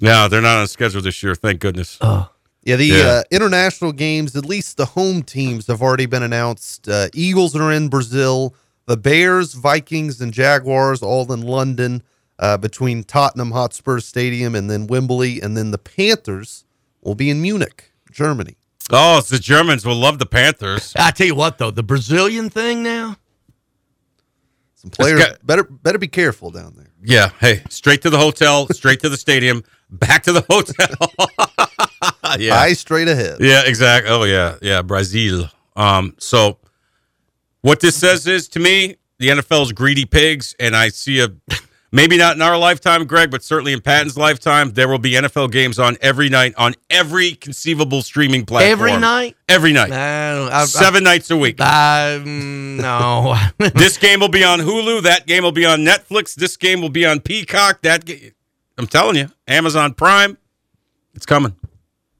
No, 0.00 0.28
they're 0.28 0.40
not 0.42 0.58
on 0.58 0.66
schedule 0.66 1.00
this 1.02 1.22
year. 1.22 1.34
Thank 1.34 1.60
goodness. 1.60 1.98
Yeah, 2.02 2.76
the 2.76 2.84
Yeah. 2.86 3.04
Uh, 3.06 3.22
international 3.30 3.92
games, 3.92 4.34
at 4.34 4.44
least 4.46 4.76
the 4.78 4.86
home 4.86 5.22
teams 5.22 5.66
have 5.66 5.82
already 5.82 6.06
been 6.06 6.22
announced. 6.22 6.88
Uh, 6.88 7.08
Eagles 7.12 7.54
are 7.54 7.70
in 7.70 7.88
Brazil. 7.88 8.54
The 8.86 8.96
Bears, 8.96 9.54
Vikings, 9.54 10.20
and 10.20 10.32
Jaguars 10.32 11.02
all 11.02 11.30
in 11.32 11.42
London 11.42 12.02
uh, 12.38 12.56
between 12.56 13.04
Tottenham 13.04 13.50
Hotspur 13.52 14.00
Stadium 14.00 14.54
and 14.54 14.70
then 14.70 14.86
Wembley. 14.86 15.40
And 15.40 15.56
then 15.56 15.70
the 15.70 15.78
Panthers 15.78 16.64
will 17.02 17.14
be 17.14 17.30
in 17.30 17.40
Munich, 17.40 17.92
Germany. 18.10 18.56
Oh, 18.90 19.18
it's 19.18 19.28
the 19.28 19.38
Germans 19.38 19.84
will 19.84 19.96
love 19.96 20.18
the 20.18 20.26
Panthers. 20.26 20.92
I 20.96 21.10
tell 21.10 21.26
you 21.26 21.34
what, 21.34 21.58
though, 21.58 21.70
the 21.70 21.82
Brazilian 21.82 22.50
thing 22.50 22.82
now. 22.82 23.16
Some 24.74 24.90
players 24.90 25.24
got- 25.24 25.46
better 25.46 25.64
better 25.64 25.98
be 25.98 26.08
careful 26.08 26.50
down 26.50 26.74
there. 26.76 26.90
Yeah. 27.02 27.30
Hey, 27.40 27.62
straight 27.68 28.02
to 28.02 28.10
the 28.10 28.18
hotel, 28.18 28.68
straight 28.68 29.00
to 29.00 29.08
the 29.08 29.16
stadium, 29.16 29.62
back 29.90 30.22
to 30.24 30.32
the 30.32 30.44
hotel. 30.48 32.38
yeah. 32.38 32.54
Eye 32.54 32.72
straight 32.74 33.08
ahead. 33.08 33.38
Yeah, 33.40 33.62
exactly. 33.66 34.10
Oh 34.10 34.24
yeah, 34.24 34.56
yeah, 34.62 34.82
Brazil. 34.82 35.48
Um, 35.76 36.14
so 36.18 36.58
what 37.62 37.80
this 37.80 37.96
says 37.96 38.26
is 38.26 38.48
to 38.48 38.60
me, 38.60 38.96
the 39.18 39.28
NFL's 39.28 39.72
greedy 39.72 40.04
pigs, 40.04 40.54
and 40.60 40.76
I 40.76 40.88
see 40.88 41.20
a 41.20 41.28
maybe 41.94 42.18
not 42.18 42.34
in 42.36 42.42
our 42.42 42.58
lifetime, 42.58 43.06
Greg, 43.06 43.30
but 43.30 43.42
certainly 43.42 43.72
in 43.72 43.80
Patton's 43.80 44.18
lifetime, 44.18 44.72
there 44.72 44.88
will 44.88 44.98
be 44.98 45.12
NFL 45.12 45.52
games 45.52 45.78
on 45.78 45.96
every 46.02 46.28
night 46.28 46.52
on 46.58 46.74
every 46.90 47.32
conceivable 47.32 48.02
streaming 48.02 48.44
platform. 48.44 48.70
Every 48.70 49.00
night? 49.00 49.36
Every 49.48 49.72
night. 49.72 49.92
I 49.92 50.34
don't, 50.34 50.52
I, 50.52 50.64
Seven 50.66 51.04
nights 51.04 51.30
a 51.30 51.36
week. 51.36 51.60
I, 51.60 52.20
mm, 52.20 52.80
no. 52.80 53.36
this 53.74 53.96
game 53.96 54.20
will 54.20 54.28
be 54.28 54.44
on 54.44 54.58
Hulu. 54.58 55.02
That 55.02 55.26
game 55.26 55.44
will 55.44 55.52
be 55.52 55.64
on 55.64 55.80
Netflix. 55.80 56.34
This 56.34 56.56
game 56.56 56.82
will 56.82 56.90
be 56.90 57.06
on 57.06 57.20
Peacock. 57.20 57.80
That 57.82 58.04
ga- 58.04 58.32
I'm 58.76 58.86
telling 58.88 59.16
you, 59.16 59.30
Amazon 59.46 59.94
Prime. 59.94 60.36
It's 61.14 61.26
coming. 61.26 61.54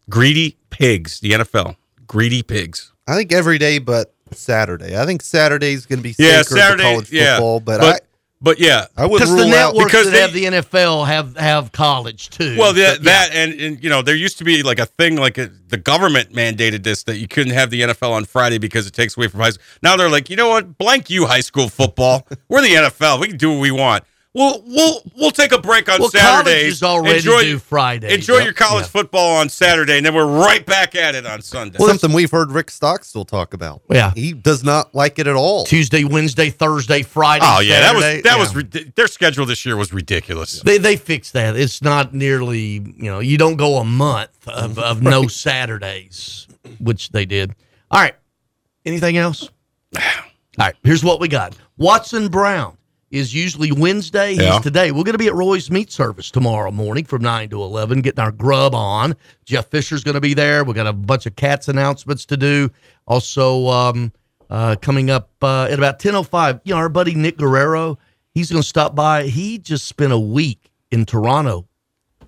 Greedy 0.08 0.56
pigs. 0.70 1.18
The 1.20 1.32
NFL. 1.32 1.76
Greedy 2.06 2.42
pigs. 2.42 2.92
I 3.08 3.16
think 3.16 3.32
every 3.32 3.58
day 3.58 3.80
but 3.80 4.14
Saturday. 4.30 4.96
I 4.96 5.04
think 5.04 5.22
Saturday's 5.22 5.84
going 5.87 5.98
to 5.98 6.02
be 6.02 6.14
Yeah, 6.16 6.42
sacred 6.42 6.56
to 6.56 6.60
Saturday. 6.62 6.82
college 6.82 7.12
yeah, 7.12 7.37
football, 7.37 7.60
but, 7.60 7.80
but 7.80 8.06
but 8.44 8.59
yeah, 8.59 8.87
I 8.94 9.07
would 9.07 9.18
Because 9.18 9.35
the 9.35 9.46
networks 9.46 9.87
because 9.87 10.11
that 10.12 10.20
have 10.20 10.33
the 10.35 10.44
NFL 10.44 11.07
have 11.07 11.35
have 11.38 11.72
college 11.72 12.28
too. 12.28 12.57
Well, 12.59 12.74
that, 12.74 12.98
But, 12.98 13.07
yeah. 13.07 13.12
that 13.12 13.35
and, 13.35 13.61
and 13.61 13.83
you 13.83 13.88
know 13.88 14.02
there 14.02 14.14
used 14.14 14.37
to 14.38 14.44
be 14.44 14.62
like 14.62 14.78
a 14.78 14.85
thing 14.85 15.16
like 15.16 15.38
a, 15.38 15.50
the 15.68 15.78
government 15.78 16.30
mandated 16.33 16.83
this 16.83 17.04
that 17.04 17.16
you 17.16 17.26
couldn't 17.26 17.54
have 17.54 17.70
the 17.70 17.80
NFL 17.80 18.11
on 18.11 18.26
Friday 18.26 18.59
because 18.59 18.87
it 18.87 18.92
takes 18.92 19.16
away 19.16 19.28
from 19.28 19.40
high 19.40 19.50
school. 19.50 19.64
Now 19.83 19.96
they're 19.96 20.11
like, 20.11 20.28
you 20.28 20.37
know 20.37 20.50
what? 20.50 20.76
Blank 20.76 21.09
you, 21.09 21.26
high 21.26 21.40
school 21.40 21.70
football. 21.70 22.28
We're 22.48 22.61
the 22.61 22.74
NFL. 22.74 23.18
We 23.18 23.28
can 23.28 23.38
do 23.38 23.52
what 23.52 23.61
we 23.61 23.70
want. 23.70 24.04
We'll 24.35 24.64
we'll 24.66 25.01
we'll 25.16 25.31
take 25.31 25.53
a 25.53 25.61
break 25.61 25.88
on 25.88 26.01
Well, 26.01 26.11
Saturdays. 26.11 26.81
colleges 26.81 26.83
already 26.83 27.18
enjoy, 27.18 27.42
do 27.42 27.59
Fridays. 27.61 28.12
Enjoy 28.12 28.35
Yep, 28.38 28.44
your 28.44 28.53
college 28.53 28.83
yeah. 28.87 28.88
football 28.88 29.37
on 29.37 29.49
Saturday, 29.49 29.97
and 29.97 30.05
then 30.05 30.12
we're 30.12 30.27
right 30.27 30.66
back 30.66 30.97
at 30.97 31.14
it 31.14 31.25
on 31.25 31.40
Sunday. 31.40 31.79
something 31.79 32.12
we've 32.12 32.33
heard 32.33 32.51
Rick 32.51 32.73
Stockstill 32.73 33.25
talk 33.25 33.55
about. 33.55 33.83
Yeah. 33.88 34.11
He 34.16 34.33
does 34.33 34.64
not 34.64 34.92
like 34.92 35.20
it 35.20 35.29
at 35.29 35.37
all. 35.37 35.64
Tuesday, 35.66 36.03
Wednesday, 36.03 36.51
Thursday, 36.51 37.03
Friday. 37.03 37.44
oh 37.49 37.61
yeah, 37.61 37.79
that 37.79 37.94
was 37.94 38.03
that 38.03 38.25
Yeah. 38.25 38.37
was 38.38 38.92
their 38.97 39.07
schedule 39.07 39.47
this 39.47 39.64
year 39.64 39.77
was 39.77 39.92
ridiculous. 39.92 40.61
They 40.62 40.79
they 40.79 40.97
fixed 40.97 41.33
that. 41.35 41.55
It's 41.55 41.81
not 41.81 42.12
nearly 42.12 42.61
you 42.97 43.11
know 43.11 43.20
you 43.20 43.38
don't 43.38 43.57
go 43.57 43.77
a 43.77 43.85
month 43.85 44.49
of, 44.49 44.79
of 44.81 45.01
no 45.01 45.29
Saturdays, 45.29 46.49
which 46.81 47.11
they 47.11 47.25
did. 47.25 47.55
All 47.90 48.01
right. 48.01 48.16
Anything 48.85 49.16
else? 49.16 49.49
All 49.97 50.03
right. 50.59 50.75
Here's 50.83 51.05
what 51.05 51.20
we 51.20 51.29
got. 51.29 51.57
Watson 51.77 52.27
Brown 52.29 52.77
is 53.14 53.33
usually 53.33 53.70
Wednesday. 53.70 54.35
He's 54.55 54.61
today. 54.62 54.90
We're 54.90 55.05
going 55.05 55.12
to 55.12 55.18
be 55.18 55.29
at 55.29 55.35
Roy's 55.35 55.70
Meat 55.70 55.92
Service 55.92 56.31
tomorrow 56.31 56.70
morning 56.72 57.05
from 57.05 57.22
nine 57.22 57.48
to 57.50 57.62
eleven, 57.62 58.00
getting 58.00 58.18
our 58.20 58.33
grub 58.33 58.74
on. 58.74 59.14
Jeff 59.44 59.68
Fisher's 59.68 60.03
going 60.03 60.16
to 60.16 60.20
be 60.20 60.35
there. 60.35 60.64
We've 60.64 60.74
got 60.74 60.87
a 60.88 60.92
bunch 60.92 61.27
of 61.27 61.37
cats 61.37 61.68
announcements 61.68 62.27
to 62.27 62.37
do. 62.37 62.70
Also, 63.07 63.68
um, 63.68 64.12
uh, 64.50 64.77
coming 64.83 65.11
up 65.11 65.31
uh, 65.42 65.64
at 65.70 65.79
about 65.79 66.00
ten 66.00 66.14
oh 66.16 66.24
five. 66.24 66.61
You 66.64 66.74
know, 66.74 66.79
our 66.81 66.88
buddy 66.88 67.14
Nick 67.14 67.37
Guerrero. 67.38 67.98
He's 68.33 68.50
going 68.50 68.62
to 68.62 68.68
stop 68.68 68.96
by. 68.96 69.24
He 69.24 69.59
just 69.59 69.87
spent 69.87 70.12
a 70.12 70.18
week 70.18 70.72
in 70.90 71.07
Toronto 71.07 71.68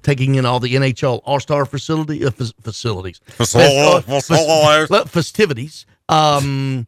taking 0.02 0.36
in 0.36 0.46
all 0.46 0.60
the 0.60 0.72
NHL 0.76 1.20
All 1.24 1.40
Star 1.40 1.66
facility 1.66 2.24
uh, 2.24 2.30
fac- 2.30 2.54
facilities, 2.60 3.20
facilities. 3.26 4.04
fes- 4.86 5.10
festivities, 5.10 5.84
um, 6.08 6.86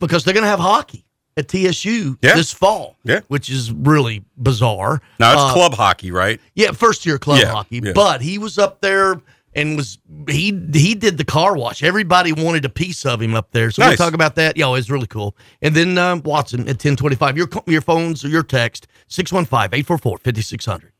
because 0.00 0.24
they're 0.24 0.32
going 0.32 0.44
to 0.44 0.48
have 0.48 0.60
hockey 0.60 1.04
at 1.38 1.48
TSU 1.48 2.18
Yeah. 2.20 2.34
this 2.34 2.52
fall, 2.52 2.96
Yeah. 3.04 3.20
which 3.28 3.48
is 3.48 3.72
really 3.72 4.24
bizarre. 4.36 5.00
Now 5.18 5.32
it's 5.32 5.40
Uh, 5.42 5.52
club 5.54 5.74
hockey, 5.74 6.10
right? 6.10 6.40
yeah, 6.54 6.72
first 6.72 7.06
year 7.06 7.18
club 7.18 7.38
Yeah, 7.40 7.52
hockey, 7.52 7.80
yeah. 7.82 7.92
but 7.94 8.20
he 8.20 8.36
was 8.38 8.58
up 8.58 8.80
there 8.82 9.20
and 9.54 9.76
was 9.76 9.98
he 10.28 10.52
he 10.74 10.94
did 10.94 11.16
the 11.16 11.24
car 11.24 11.56
wash. 11.56 11.82
Everybody 11.82 12.32
wanted 12.32 12.64
a 12.64 12.68
piece 12.68 13.06
of 13.06 13.22
him 13.22 13.34
up 13.34 13.52
there, 13.52 13.70
so 13.70 13.86
we'll 13.86 13.96
talk 13.96 14.12
about 14.14 14.34
that. 14.34 14.56
Yeah, 14.56 14.74
it's 14.74 14.90
really 14.90 15.06
cool. 15.06 15.34
And 15.62 15.74
then 15.74 15.96
um, 15.96 16.22
Watson 16.24 16.68
at 16.68 16.78
ten 16.78 16.96
twenty 16.96 17.16
five. 17.16 17.36
Your 17.36 17.46
co- 17.46 17.64
your 17.66 17.80
phones 17.80 18.24
or 18.24 18.28
your 18.28 18.42
text 18.42 18.86
615-844-5600. 19.08 20.90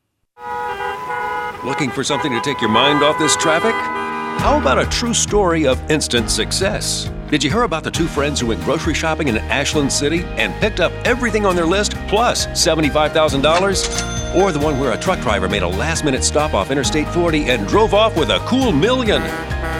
Looking 1.64 1.90
for 1.90 2.02
something 2.04 2.30
to 2.32 2.40
take 2.40 2.60
your 2.60 2.70
mind 2.70 3.02
off 3.02 3.18
this 3.18 3.36
traffic? 3.36 3.74
How 4.38 4.58
about 4.58 4.78
a 4.78 4.86
true 4.86 5.12
story 5.12 5.66
of 5.66 5.78
instant 5.90 6.30
success? 6.30 7.10
Did 7.28 7.44
you 7.44 7.50
hear 7.50 7.64
about 7.64 7.84
the 7.84 7.90
two 7.90 8.06
friends 8.06 8.40
who 8.40 8.46
went 8.46 8.62
grocery 8.62 8.94
shopping 8.94 9.28
in 9.28 9.36
Ashland 9.36 9.92
City 9.92 10.24
and 10.36 10.54
picked 10.60 10.80
up 10.80 10.92
everything 11.04 11.44
on 11.44 11.54
their 11.54 11.66
list 11.66 11.94
plus 12.08 12.46
$75,000? 12.46 14.34
Or 14.36 14.52
the 14.52 14.60
one 14.60 14.78
where 14.78 14.92
a 14.92 14.96
truck 14.98 15.20
driver 15.20 15.48
made 15.48 15.62
a 15.62 15.68
last 15.68 16.04
minute 16.04 16.24
stop 16.24 16.54
off 16.54 16.70
Interstate 16.70 17.08
40 17.08 17.50
and 17.50 17.66
drove 17.66 17.92
off 17.94 18.16
with 18.16 18.30
a 18.30 18.38
cool 18.46 18.72
million? 18.72 19.22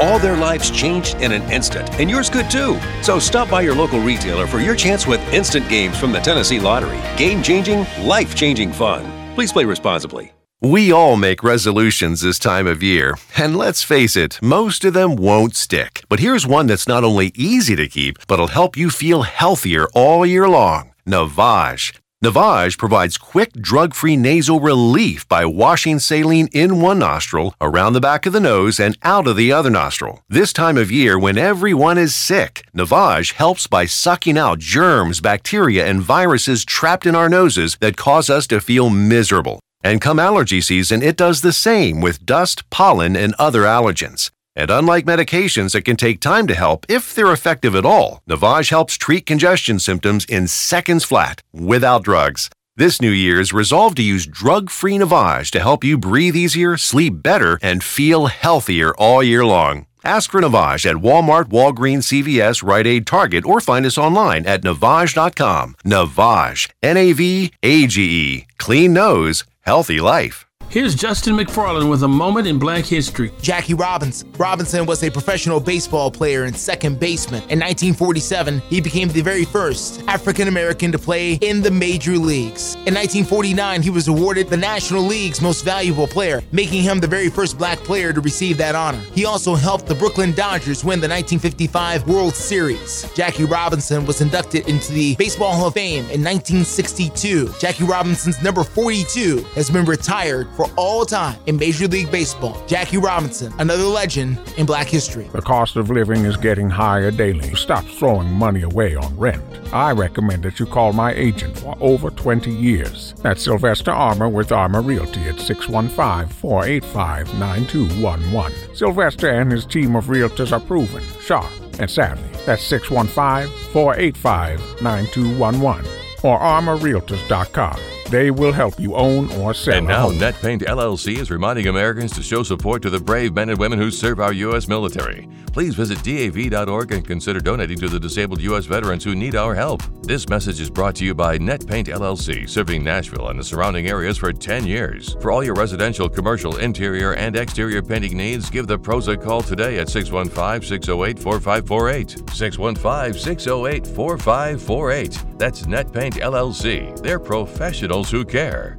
All 0.00 0.18
their 0.18 0.36
lives 0.36 0.70
changed 0.70 1.14
in 1.16 1.32
an 1.32 1.42
instant, 1.50 1.88
and 1.98 2.10
yours 2.10 2.28
could 2.28 2.50
too. 2.50 2.78
So 3.02 3.18
stop 3.18 3.48
by 3.48 3.62
your 3.62 3.74
local 3.74 4.00
retailer 4.00 4.46
for 4.46 4.58
your 4.58 4.76
chance 4.76 5.06
with 5.06 5.20
instant 5.32 5.68
games 5.68 5.98
from 5.98 6.12
the 6.12 6.20
Tennessee 6.20 6.60
Lottery. 6.60 7.00
Game 7.16 7.42
changing, 7.42 7.86
life 8.02 8.34
changing 8.34 8.72
fun. 8.72 9.34
Please 9.34 9.52
play 9.52 9.64
responsibly. 9.64 10.32
We 10.60 10.90
all 10.90 11.14
make 11.14 11.44
resolutions 11.44 12.20
this 12.20 12.40
time 12.40 12.66
of 12.66 12.82
year, 12.82 13.16
and 13.36 13.54
let's 13.54 13.84
face 13.84 14.16
it, 14.16 14.40
most 14.42 14.84
of 14.84 14.92
them 14.92 15.14
won't 15.14 15.54
stick. 15.54 16.02
But 16.08 16.18
here's 16.18 16.48
one 16.48 16.66
that's 16.66 16.88
not 16.88 17.04
only 17.04 17.30
easy 17.36 17.76
to 17.76 17.86
keep, 17.86 18.26
but'll 18.26 18.48
help 18.48 18.76
you 18.76 18.90
feel 18.90 19.22
healthier 19.22 19.86
all 19.94 20.26
year 20.26 20.48
long 20.48 20.90
Navage. 21.06 21.96
Navage 22.24 22.76
provides 22.76 23.16
quick, 23.16 23.52
drug 23.52 23.94
free 23.94 24.16
nasal 24.16 24.58
relief 24.58 25.28
by 25.28 25.44
washing 25.44 26.00
saline 26.00 26.48
in 26.50 26.80
one 26.80 26.98
nostril, 26.98 27.54
around 27.60 27.92
the 27.92 28.00
back 28.00 28.26
of 28.26 28.32
the 28.32 28.40
nose, 28.40 28.80
and 28.80 28.98
out 29.04 29.28
of 29.28 29.36
the 29.36 29.52
other 29.52 29.70
nostril. 29.70 30.24
This 30.28 30.52
time 30.52 30.76
of 30.76 30.90
year, 30.90 31.16
when 31.16 31.38
everyone 31.38 31.98
is 31.98 32.16
sick, 32.16 32.66
Navage 32.76 33.34
helps 33.34 33.68
by 33.68 33.86
sucking 33.86 34.36
out 34.36 34.58
germs, 34.58 35.20
bacteria, 35.20 35.86
and 35.86 36.02
viruses 36.02 36.64
trapped 36.64 37.06
in 37.06 37.14
our 37.14 37.28
noses 37.28 37.76
that 37.78 37.96
cause 37.96 38.28
us 38.28 38.48
to 38.48 38.60
feel 38.60 38.90
miserable. 38.90 39.60
And 39.82 40.00
come 40.00 40.18
allergy 40.18 40.60
season, 40.60 41.02
it 41.02 41.16
does 41.16 41.40
the 41.40 41.52
same 41.52 42.00
with 42.00 42.26
dust, 42.26 42.68
pollen, 42.70 43.16
and 43.16 43.34
other 43.38 43.62
allergens. 43.62 44.30
And 44.56 44.70
unlike 44.70 45.06
medications 45.06 45.72
that 45.72 45.84
can 45.84 45.96
take 45.96 46.20
time 46.20 46.48
to 46.48 46.54
help, 46.54 46.84
if 46.88 47.14
they're 47.14 47.32
effective 47.32 47.76
at 47.76 47.86
all, 47.86 48.22
Navage 48.28 48.70
helps 48.70 48.96
treat 48.96 49.24
congestion 49.24 49.78
symptoms 49.78 50.24
in 50.24 50.48
seconds 50.48 51.04
flat, 51.04 51.42
without 51.52 52.02
drugs. 52.02 52.50
This 52.74 53.00
New 53.00 53.10
Year's, 53.10 53.52
resolve 53.52 53.94
to 53.96 54.02
use 54.02 54.26
drug 54.26 54.68
free 54.70 54.98
Navage 54.98 55.50
to 55.50 55.60
help 55.60 55.84
you 55.84 55.96
breathe 55.96 56.36
easier, 56.36 56.76
sleep 56.76 57.22
better, 57.22 57.58
and 57.62 57.82
feel 57.82 58.26
healthier 58.26 58.94
all 58.96 59.22
year 59.22 59.44
long. 59.44 59.86
Ask 60.04 60.30
for 60.30 60.40
Navage 60.40 60.86
at 60.88 60.96
Walmart, 60.96 61.46
Walgreens, 61.46 62.06
CVS, 62.06 62.62
Rite 62.62 62.86
Aid, 62.86 63.06
Target, 63.06 63.44
or 63.44 63.60
find 63.60 63.84
us 63.84 63.98
online 63.98 64.46
at 64.46 64.62
Navage.com. 64.62 65.74
Navage, 65.84 66.70
N 66.82 66.96
A 66.96 67.12
V 67.12 67.52
A 67.62 67.86
G 67.86 68.02
E. 68.02 68.46
Clean 68.58 68.92
nose, 68.92 69.44
healthy 69.68 70.00
life. 70.00 70.47
Here's 70.70 70.94
Justin 70.94 71.34
McFarland 71.34 71.88
with 71.88 72.02
a 72.02 72.08
moment 72.08 72.46
in 72.46 72.58
black 72.58 72.84
history. 72.84 73.32
Jackie 73.40 73.72
Robinson. 73.72 74.30
Robinson 74.36 74.84
was 74.84 75.02
a 75.02 75.10
professional 75.10 75.60
baseball 75.60 76.10
player 76.10 76.44
and 76.44 76.54
second 76.54 77.00
baseman. 77.00 77.40
In 77.44 77.58
1947, 77.58 78.60
he 78.68 78.82
became 78.82 79.08
the 79.08 79.22
very 79.22 79.46
first 79.46 80.02
African 80.06 80.46
American 80.46 80.92
to 80.92 80.98
play 80.98 81.36
in 81.36 81.62
the 81.62 81.70
major 81.70 82.18
leagues. 82.18 82.74
In 82.84 82.92
1949, 82.92 83.80
he 83.80 83.88
was 83.88 84.08
awarded 84.08 84.48
the 84.48 84.58
National 84.58 85.02
League's 85.02 85.40
most 85.40 85.64
valuable 85.64 86.06
player, 86.06 86.42
making 86.52 86.82
him 86.82 87.00
the 87.00 87.06
very 87.06 87.30
first 87.30 87.56
black 87.56 87.78
player 87.78 88.12
to 88.12 88.20
receive 88.20 88.58
that 88.58 88.74
honor. 88.74 89.00
He 89.14 89.24
also 89.24 89.54
helped 89.54 89.86
the 89.86 89.94
Brooklyn 89.94 90.32
Dodgers 90.32 90.84
win 90.84 91.00
the 91.00 91.08
1955 91.08 92.06
World 92.06 92.34
Series. 92.34 93.10
Jackie 93.14 93.46
Robinson 93.46 94.04
was 94.04 94.20
inducted 94.20 94.68
into 94.68 94.92
the 94.92 95.16
Baseball 95.16 95.54
Hall 95.54 95.68
of 95.68 95.74
Fame 95.74 96.04
in 96.10 96.22
1962. 96.22 97.54
Jackie 97.58 97.84
Robinson's 97.84 98.42
number 98.42 98.64
42 98.64 99.38
has 99.54 99.70
been 99.70 99.86
retired 99.86 100.46
for 100.58 100.66
all 100.76 101.06
time 101.06 101.38
in 101.46 101.56
Major 101.56 101.86
League 101.86 102.10
Baseball. 102.10 102.60
Jackie 102.66 102.96
Robinson, 102.96 103.52
another 103.60 103.84
legend 103.84 104.40
in 104.56 104.66
black 104.66 104.88
history. 104.88 105.28
The 105.32 105.40
cost 105.40 105.76
of 105.76 105.88
living 105.88 106.24
is 106.24 106.36
getting 106.36 106.68
higher 106.68 107.12
daily. 107.12 107.54
Stop 107.54 107.84
throwing 107.84 108.28
money 108.32 108.62
away 108.62 108.96
on 108.96 109.16
rent. 109.16 109.40
I 109.72 109.92
recommend 109.92 110.42
that 110.42 110.58
you 110.58 110.66
call 110.66 110.92
my 110.92 111.12
agent 111.12 111.56
for 111.60 111.76
over 111.78 112.10
20 112.10 112.50
years. 112.50 113.14
That's 113.22 113.44
Sylvester 113.44 113.92
Armour 113.92 114.28
with 114.28 114.50
Armour 114.50 114.82
Realty 114.82 115.20
at 115.28 115.38
615 115.38 116.28
485 116.40 117.38
9211. 117.38 118.74
Sylvester 118.74 119.28
and 119.30 119.52
his 119.52 119.64
team 119.64 119.94
of 119.94 120.06
realtors 120.06 120.50
are 120.50 120.58
proven, 120.58 121.04
sharp, 121.20 121.46
and 121.78 121.88
savvy. 121.88 122.28
That's 122.46 122.64
615 122.64 123.48
485 123.72 124.82
9211 124.82 125.86
or 126.24 126.36
armorrealtors.com. 126.40 127.97
They 128.10 128.30
will 128.30 128.52
help 128.52 128.80
you 128.80 128.94
own 128.94 129.30
or 129.32 129.52
sell. 129.52 129.74
And 129.74 129.86
now, 129.86 130.08
home. 130.08 130.18
NetPaint 130.18 130.62
LLC 130.62 131.18
is 131.18 131.30
reminding 131.30 131.66
Americans 131.66 132.12
to 132.12 132.22
show 132.22 132.42
support 132.42 132.80
to 132.82 132.90
the 132.90 132.98
brave 132.98 133.34
men 133.34 133.50
and 133.50 133.58
women 133.58 133.78
who 133.78 133.90
serve 133.90 134.18
our 134.18 134.32
U.S. 134.32 134.66
military. 134.66 135.28
Please 135.52 135.74
visit 135.74 136.02
DAV.org 136.02 136.92
and 136.92 137.06
consider 137.06 137.38
donating 137.38 137.78
to 137.78 137.88
the 137.88 138.00
disabled 138.00 138.40
U.S. 138.40 138.64
veterans 138.64 139.04
who 139.04 139.14
need 139.14 139.34
our 139.34 139.54
help. 139.54 139.82
This 140.04 140.26
message 140.28 140.58
is 140.58 140.70
brought 140.70 140.94
to 140.96 141.04
you 141.04 141.14
by 141.14 141.36
NetPaint 141.36 141.88
LLC, 141.88 142.48
serving 142.48 142.82
Nashville 142.82 143.28
and 143.28 143.38
the 143.38 143.44
surrounding 143.44 143.88
areas 143.88 144.16
for 144.16 144.32
10 144.32 144.66
years. 144.66 145.14
For 145.20 145.30
all 145.30 145.44
your 145.44 145.54
residential, 145.54 146.08
commercial, 146.08 146.56
interior, 146.56 147.12
and 147.12 147.36
exterior 147.36 147.82
painting 147.82 148.16
needs, 148.16 148.48
give 148.48 148.66
the 148.66 148.78
pros 148.78 149.08
a 149.08 149.18
call 149.18 149.42
today 149.42 149.78
at 149.80 149.90
615 149.90 150.66
608 150.66 151.18
4548. 151.18 152.30
615 152.30 153.20
608 153.20 153.86
4548. 153.86 155.27
That's 155.38 155.62
NetPaint 155.62 156.20
LLC. 156.20 157.00
They're 157.00 157.20
professionals 157.20 158.10
who 158.10 158.24
care. 158.24 158.78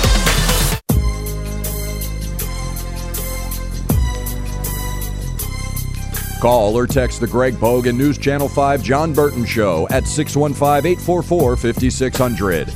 Call 6.41 6.75
or 6.75 6.87
text 6.87 7.21
the 7.21 7.27
Greg 7.27 7.59
Pogue 7.59 7.85
and 7.85 7.95
News 7.95 8.17
Channel 8.17 8.49
5 8.49 8.81
Jon 8.81 9.13
Burton 9.13 9.45
Show 9.45 9.87
at 9.91 10.07
615 10.07 10.91
844 10.91 11.55
5600. 11.55 12.67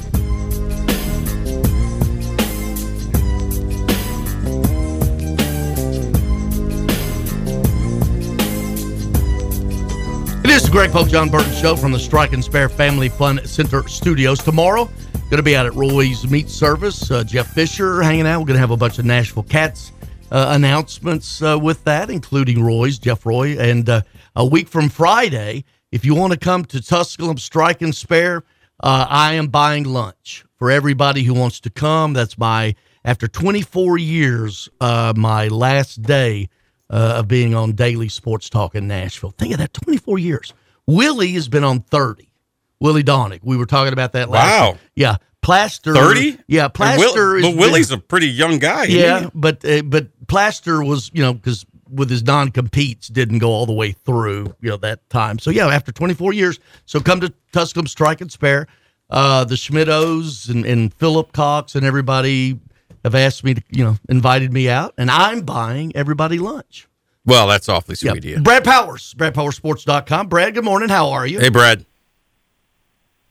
It 10.44 10.52
is 10.52 10.62
the 10.62 10.70
Greg 10.72 10.92
Pogue 10.92 11.10
Jon 11.10 11.30
Burton 11.30 11.52
Show 11.54 11.76
from 11.76 11.92
the 11.92 11.98
Strike 11.98 12.34
and 12.34 12.46
Spare 12.46 12.70
Family 12.70 13.10
Fun 13.10 13.44
Center 13.48 13.88
Studios. 13.88 14.44
Tomorrow, 14.44 14.86
going 14.86 15.38
to 15.38 15.42
be 15.42 15.56
out 15.56 15.66
at 15.66 15.74
Roy's 15.74 16.30
Meat 16.30 16.52
Service. 16.52 17.10
Uh, 17.10 17.24
Jeff 17.24 17.48
Fisher 17.48 18.04
hanging 18.04 18.28
out. 18.28 18.42
We're 18.42 18.46
going 18.46 18.58
to 18.58 18.62
have 18.62 18.70
a 18.70 18.78
bunch 18.78 19.00
of 19.00 19.06
Nashville 19.06 19.42
Cats 19.42 19.92
announcements 20.32 21.42
uh, 21.42 21.58
with 21.60 21.84
that, 21.84 22.10
including 22.10 22.64
Roy's, 22.64 22.98
Jeff 22.98 23.26
Roy. 23.26 23.58
And 23.58 23.88
uh, 23.90 24.02
a 24.36 24.46
week 24.46 24.68
from 24.68 24.90
Friday, 24.90 25.64
if 25.92 26.04
you 26.04 26.16
want 26.16 26.34
to 26.34 26.40
come 26.40 26.66
to 26.66 26.82
Tusculum 26.82 27.38
Strike 27.38 27.82
and 27.82 27.96
Spare, 27.96 28.44
uh, 28.82 29.08
I 29.10 29.34
am 29.34 29.48
buying 29.48 29.84
lunch 29.84 30.44
for 30.58 30.72
everybody 30.72 31.24
who 31.24 31.34
wants 31.34 31.60
to 31.62 31.70
come. 31.70 32.14
That's 32.14 32.38
my, 32.38 32.76
after 33.04 33.28
24 33.28 33.98
years, 33.98 34.70
uh, 34.82 35.14
my 35.16 35.48
last 35.48 36.02
day 36.02 36.50
uh, 36.90 37.16
of 37.18 37.28
being 37.28 37.56
on 37.56 37.74
daily 37.74 38.10
sports 38.10 38.50
talk 38.50 38.76
in 38.76 38.88
Nashville. 38.88 39.32
Think 39.32 39.54
of 39.54 39.60
that, 39.60 39.74
24 39.74 40.20
years. 40.20 40.54
Willie 40.88 41.34
has 41.34 41.48
been 41.48 41.64
on 41.64 41.82
30. 41.82 42.30
Willie 42.86 43.04
Daunic. 43.04 43.40
We 43.44 43.58
were 43.58 43.66
talking 43.66 43.92
about 43.94 44.14
that 44.14 44.30
last 44.30 44.48
Wow. 44.74 44.78
Yeah. 44.96 45.18
Plaster. 45.42 45.94
30? 45.94 46.38
Yeah. 46.48 46.66
And 46.66 46.98
Will- 46.98 47.14
Plaster. 47.14 47.42
but 47.42 47.56
Willie's 47.56 47.90
been- 47.90 48.00
a 48.00 48.02
pretty 48.02 48.28
young 48.28 48.60
guy. 48.60 48.86
Yeah. 48.86 49.30
But, 49.34 49.66
uh, 49.66 49.82
but 49.84 50.08
Plaster 50.28 50.84
was, 50.84 51.10
you 51.14 51.22
know, 51.22 51.34
because 51.34 51.66
with 51.90 52.10
his 52.10 52.24
non 52.24 52.50
competes 52.52 53.08
didn't 53.08 53.40
go 53.40 53.50
all 53.50 53.66
the 53.66 53.74
way 53.74 53.92
through, 53.92 54.56
you 54.62 54.70
know, 54.70 54.78
that 54.78 55.08
time. 55.10 55.40
So, 55.40 55.50
yeah, 55.52 55.68
after 55.68 55.92
24 55.92 56.34
years. 56.34 56.60
So 56.86 57.00
come 57.00 57.20
to 57.22 57.34
Tusculum 57.52 57.88
Strike 57.88 58.22
and 58.22 58.32
Spare. 58.32 58.68
Uh, 59.10 59.44
the 59.44 59.54
Schmidtos 59.56 60.50
and, 60.50 60.66
and 60.66 60.92
Philip 60.96 61.32
Cox 61.32 61.76
and 61.76 61.86
everybody 61.86 62.60
have 63.04 63.14
asked 63.14 63.44
me 63.44 63.54
to, 63.54 63.62
you 63.70 63.84
know, 63.84 63.98
invited 64.10 64.52
me 64.52 64.68
out, 64.68 64.96
and 64.98 65.12
I'm 65.12 65.42
buying 65.42 65.96
everybody 65.96 66.40
lunch. 66.40 66.88
Well, 67.24 67.48
that's 67.48 67.70
awfully 67.70 67.98
Yeah. 68.02 68.12
sweet 68.14 68.26
of 68.26 68.30
you. 68.32 68.40
Brad 68.40 68.64
Powers, 68.64 69.14
BradPowersports.com. 69.16 70.28
Brad, 70.28 70.56
good 70.56 70.64
morning. 70.66 70.90
How 70.90 71.12
are 71.12 71.28
you? 71.28 71.40
Hey, 71.40 71.50
Brad. 71.50 71.86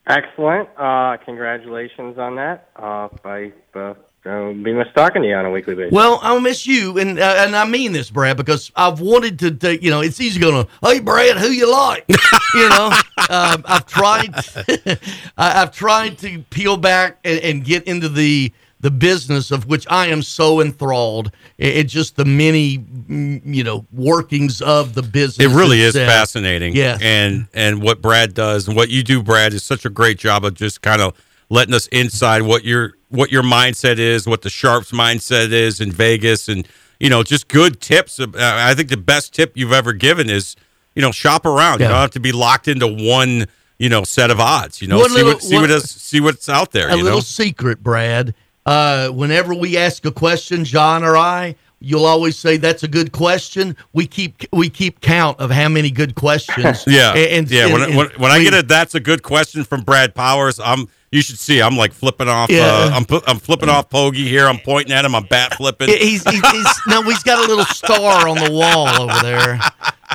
Excellent. 0.07 0.69
Uh, 0.77 1.17
congratulations 1.25 2.19
on 2.19 2.37
that. 2.37 2.69
Uh, 2.77 3.09
I 3.25 3.53
uh, 3.75 3.95
uh, 4.27 4.53
be 4.53 4.73
miss 4.73 4.87
talking 4.95 5.23
to 5.23 5.29
you 5.29 5.35
on 5.35 5.45
a 5.45 5.51
weekly 5.51 5.75
basis. 5.75 5.93
Well, 5.93 6.19
I'll 6.23 6.41
miss 6.41 6.67
you, 6.67 6.99
and 6.99 7.19
uh, 7.19 7.35
and 7.39 7.55
I 7.55 7.67
mean 7.67 7.93
this, 7.93 8.11
Brad, 8.11 8.37
because 8.37 8.73
I've 8.75 9.01
wanted 9.01 9.39
to. 9.41 9.51
Take, 9.51 9.83
you 9.83 9.91
know, 9.91 10.01
it's 10.01 10.21
easy 10.21 10.41
going. 10.41 10.67
Hey, 10.83 11.01
Brad, 11.01 11.37
who 11.37 11.49
you 11.49 11.71
like? 11.71 12.05
you 12.55 12.69
know, 12.71 12.91
um, 13.31 13.65
I've 13.67 13.87
tried. 13.87 14.35
I've 15.37 15.73
tried 15.73 16.19
to 16.19 16.43
peel 16.51 16.77
back 16.77 17.19
and, 17.25 17.39
and 17.41 17.65
get 17.65 17.85
into 17.85 18.09
the 18.09 18.53
the 18.85 18.91
business 18.91 19.51
of 19.51 19.65
which 19.67 19.87
I 19.89 20.09
am 20.09 20.21
so 20.21 20.61
enthralled. 20.61 21.31
It, 21.57 21.77
it 21.79 21.85
just 21.89 22.17
the 22.17 22.27
many, 22.27 22.77
mm, 22.79 23.41
you 23.43 23.65
know, 23.65 23.87
workings 23.95 24.61
of 24.61 24.93
the 24.93 25.03
business. 25.03 25.51
It 25.51 25.57
really 25.57 25.81
is 25.81 25.95
fascinating. 25.95 26.77
Yes. 26.77 27.01
And 27.03 27.47
and 27.55 27.81
what 27.81 28.03
Brad 28.03 28.35
does 28.35 28.69
and 28.69 28.77
what 28.77 28.91
you 28.91 29.03
do, 29.03 29.23
Brad, 29.23 29.55
is 29.55 29.63
such 29.63 29.87
a 29.87 29.91
great 29.91 30.19
job 30.19 30.45
of 30.45 30.53
just 30.53 30.83
kind 30.83 31.01
of 31.01 31.15
letting 31.49 31.73
us 31.73 31.87
inside 31.87 32.43
what 32.43 32.63
your 32.65 32.93
what 33.09 33.33
your 33.33 33.43
mindset 33.43 33.99
is, 33.99 34.27
what 34.27 34.43
the 34.43 34.51
sharps 34.51 34.93
mindset 34.93 35.51
is 35.51 35.81
in 35.81 35.91
Vegas, 35.91 36.47
and 36.49 36.69
you 37.01 37.09
know, 37.09 37.23
just 37.23 37.49
good 37.49 37.81
tips. 37.81 38.21
Uh, 38.21 38.27
I 38.37 38.75
think 38.75 38.91
the 38.91 38.99
best 38.99 39.33
tip 39.33 39.57
you've 39.57 39.73
ever 39.73 39.95
given 39.95 40.29
is, 40.29 40.57
you 40.95 41.01
know, 41.01 41.11
shop 41.11 41.47
around. 41.47 41.81
You 41.81 41.89
don't 41.89 41.97
have 41.97 42.11
to 42.11 42.21
be 42.21 42.33
locked 42.33 42.69
into 42.69 42.87
one, 42.87 43.47
you 43.79 43.89
know, 43.89 44.05
set 44.05 44.31
of 44.31 44.41
odds. 44.41 44.83
You 44.83 44.89
know, 44.89 44.99
One 44.99 45.09
see 45.09 45.15
little- 45.17 45.33
what 45.33 45.43
see 45.43 45.55
one- 45.55 45.63
what 45.63 45.71
is, 45.71 45.91
see 45.91 46.21
what's 46.21 46.49
out 46.51 46.73
there. 46.73 46.91
a 46.91 46.97
little 46.97 47.13
know, 47.19 47.21
secret, 47.21 47.83
Brad. 47.83 48.35
Uh, 48.67 49.09
whenever 49.11 49.55
we 49.55 49.77
ask 49.77 50.05
a 50.07 50.13
question, 50.13 50.65
Jon 50.65 51.05
or 51.05 51.17
I, 51.17 51.55
you'll 51.81 52.07
always 52.07 52.39
say 52.39 52.57
that's 52.57 52.83
a 52.83 52.89
good 52.89 53.13
question. 53.13 53.77
We 53.93 54.07
keep 54.07 54.43
we 54.53 54.71
keep 54.71 55.01
count 55.01 55.39
of 55.41 55.51
how 55.51 55.69
many 55.69 55.91
good 55.91 56.15
questions. 56.15 56.85
Yeah, 56.87 57.13
and, 57.15 57.51
yeah. 57.51 57.65
and- 57.65 57.73
when, 57.73 57.83
and 57.83 57.97
when, 57.97 58.09
when 58.17 58.31
I 58.31 58.43
get 58.43 58.55
a 58.55 58.63
that's 58.63 58.95
a 58.95 59.01
good 59.01 59.23
question 59.23 59.65
from 59.65 59.83
Brad 59.83 60.15
Powers, 60.15 60.59
I'm 60.61 60.89
You 61.13 61.21
should 61.23 61.39
see. 61.39 61.61
I'm 61.61 61.77
like 61.77 61.93
flipping 61.93 62.29
off. 62.29 62.51
Yeah. 62.51 62.63
Uh, 62.67 62.91
I'm 62.95 63.07
I'm 63.27 63.39
flipping 63.39 63.69
off 63.69 63.91
Pogey 63.91 64.27
here. 64.27 64.47
I'm 64.47 64.59
pointing 64.59 64.93
at 64.93 65.05
him. 65.05 65.15
I'm 65.15 65.25
bat 65.25 65.55
flipping. 65.55 65.89
He's, 65.89 66.29
he's, 66.29 66.51
he's 66.51 66.67
no, 66.89 67.03
he's 67.03 67.23
got 67.23 67.45
a 67.45 67.47
little 67.47 67.67
star 67.67 68.27
on 68.29 68.37
the 68.39 68.51
wall 68.51 68.89
over 69.03 69.23
there. 69.23 69.61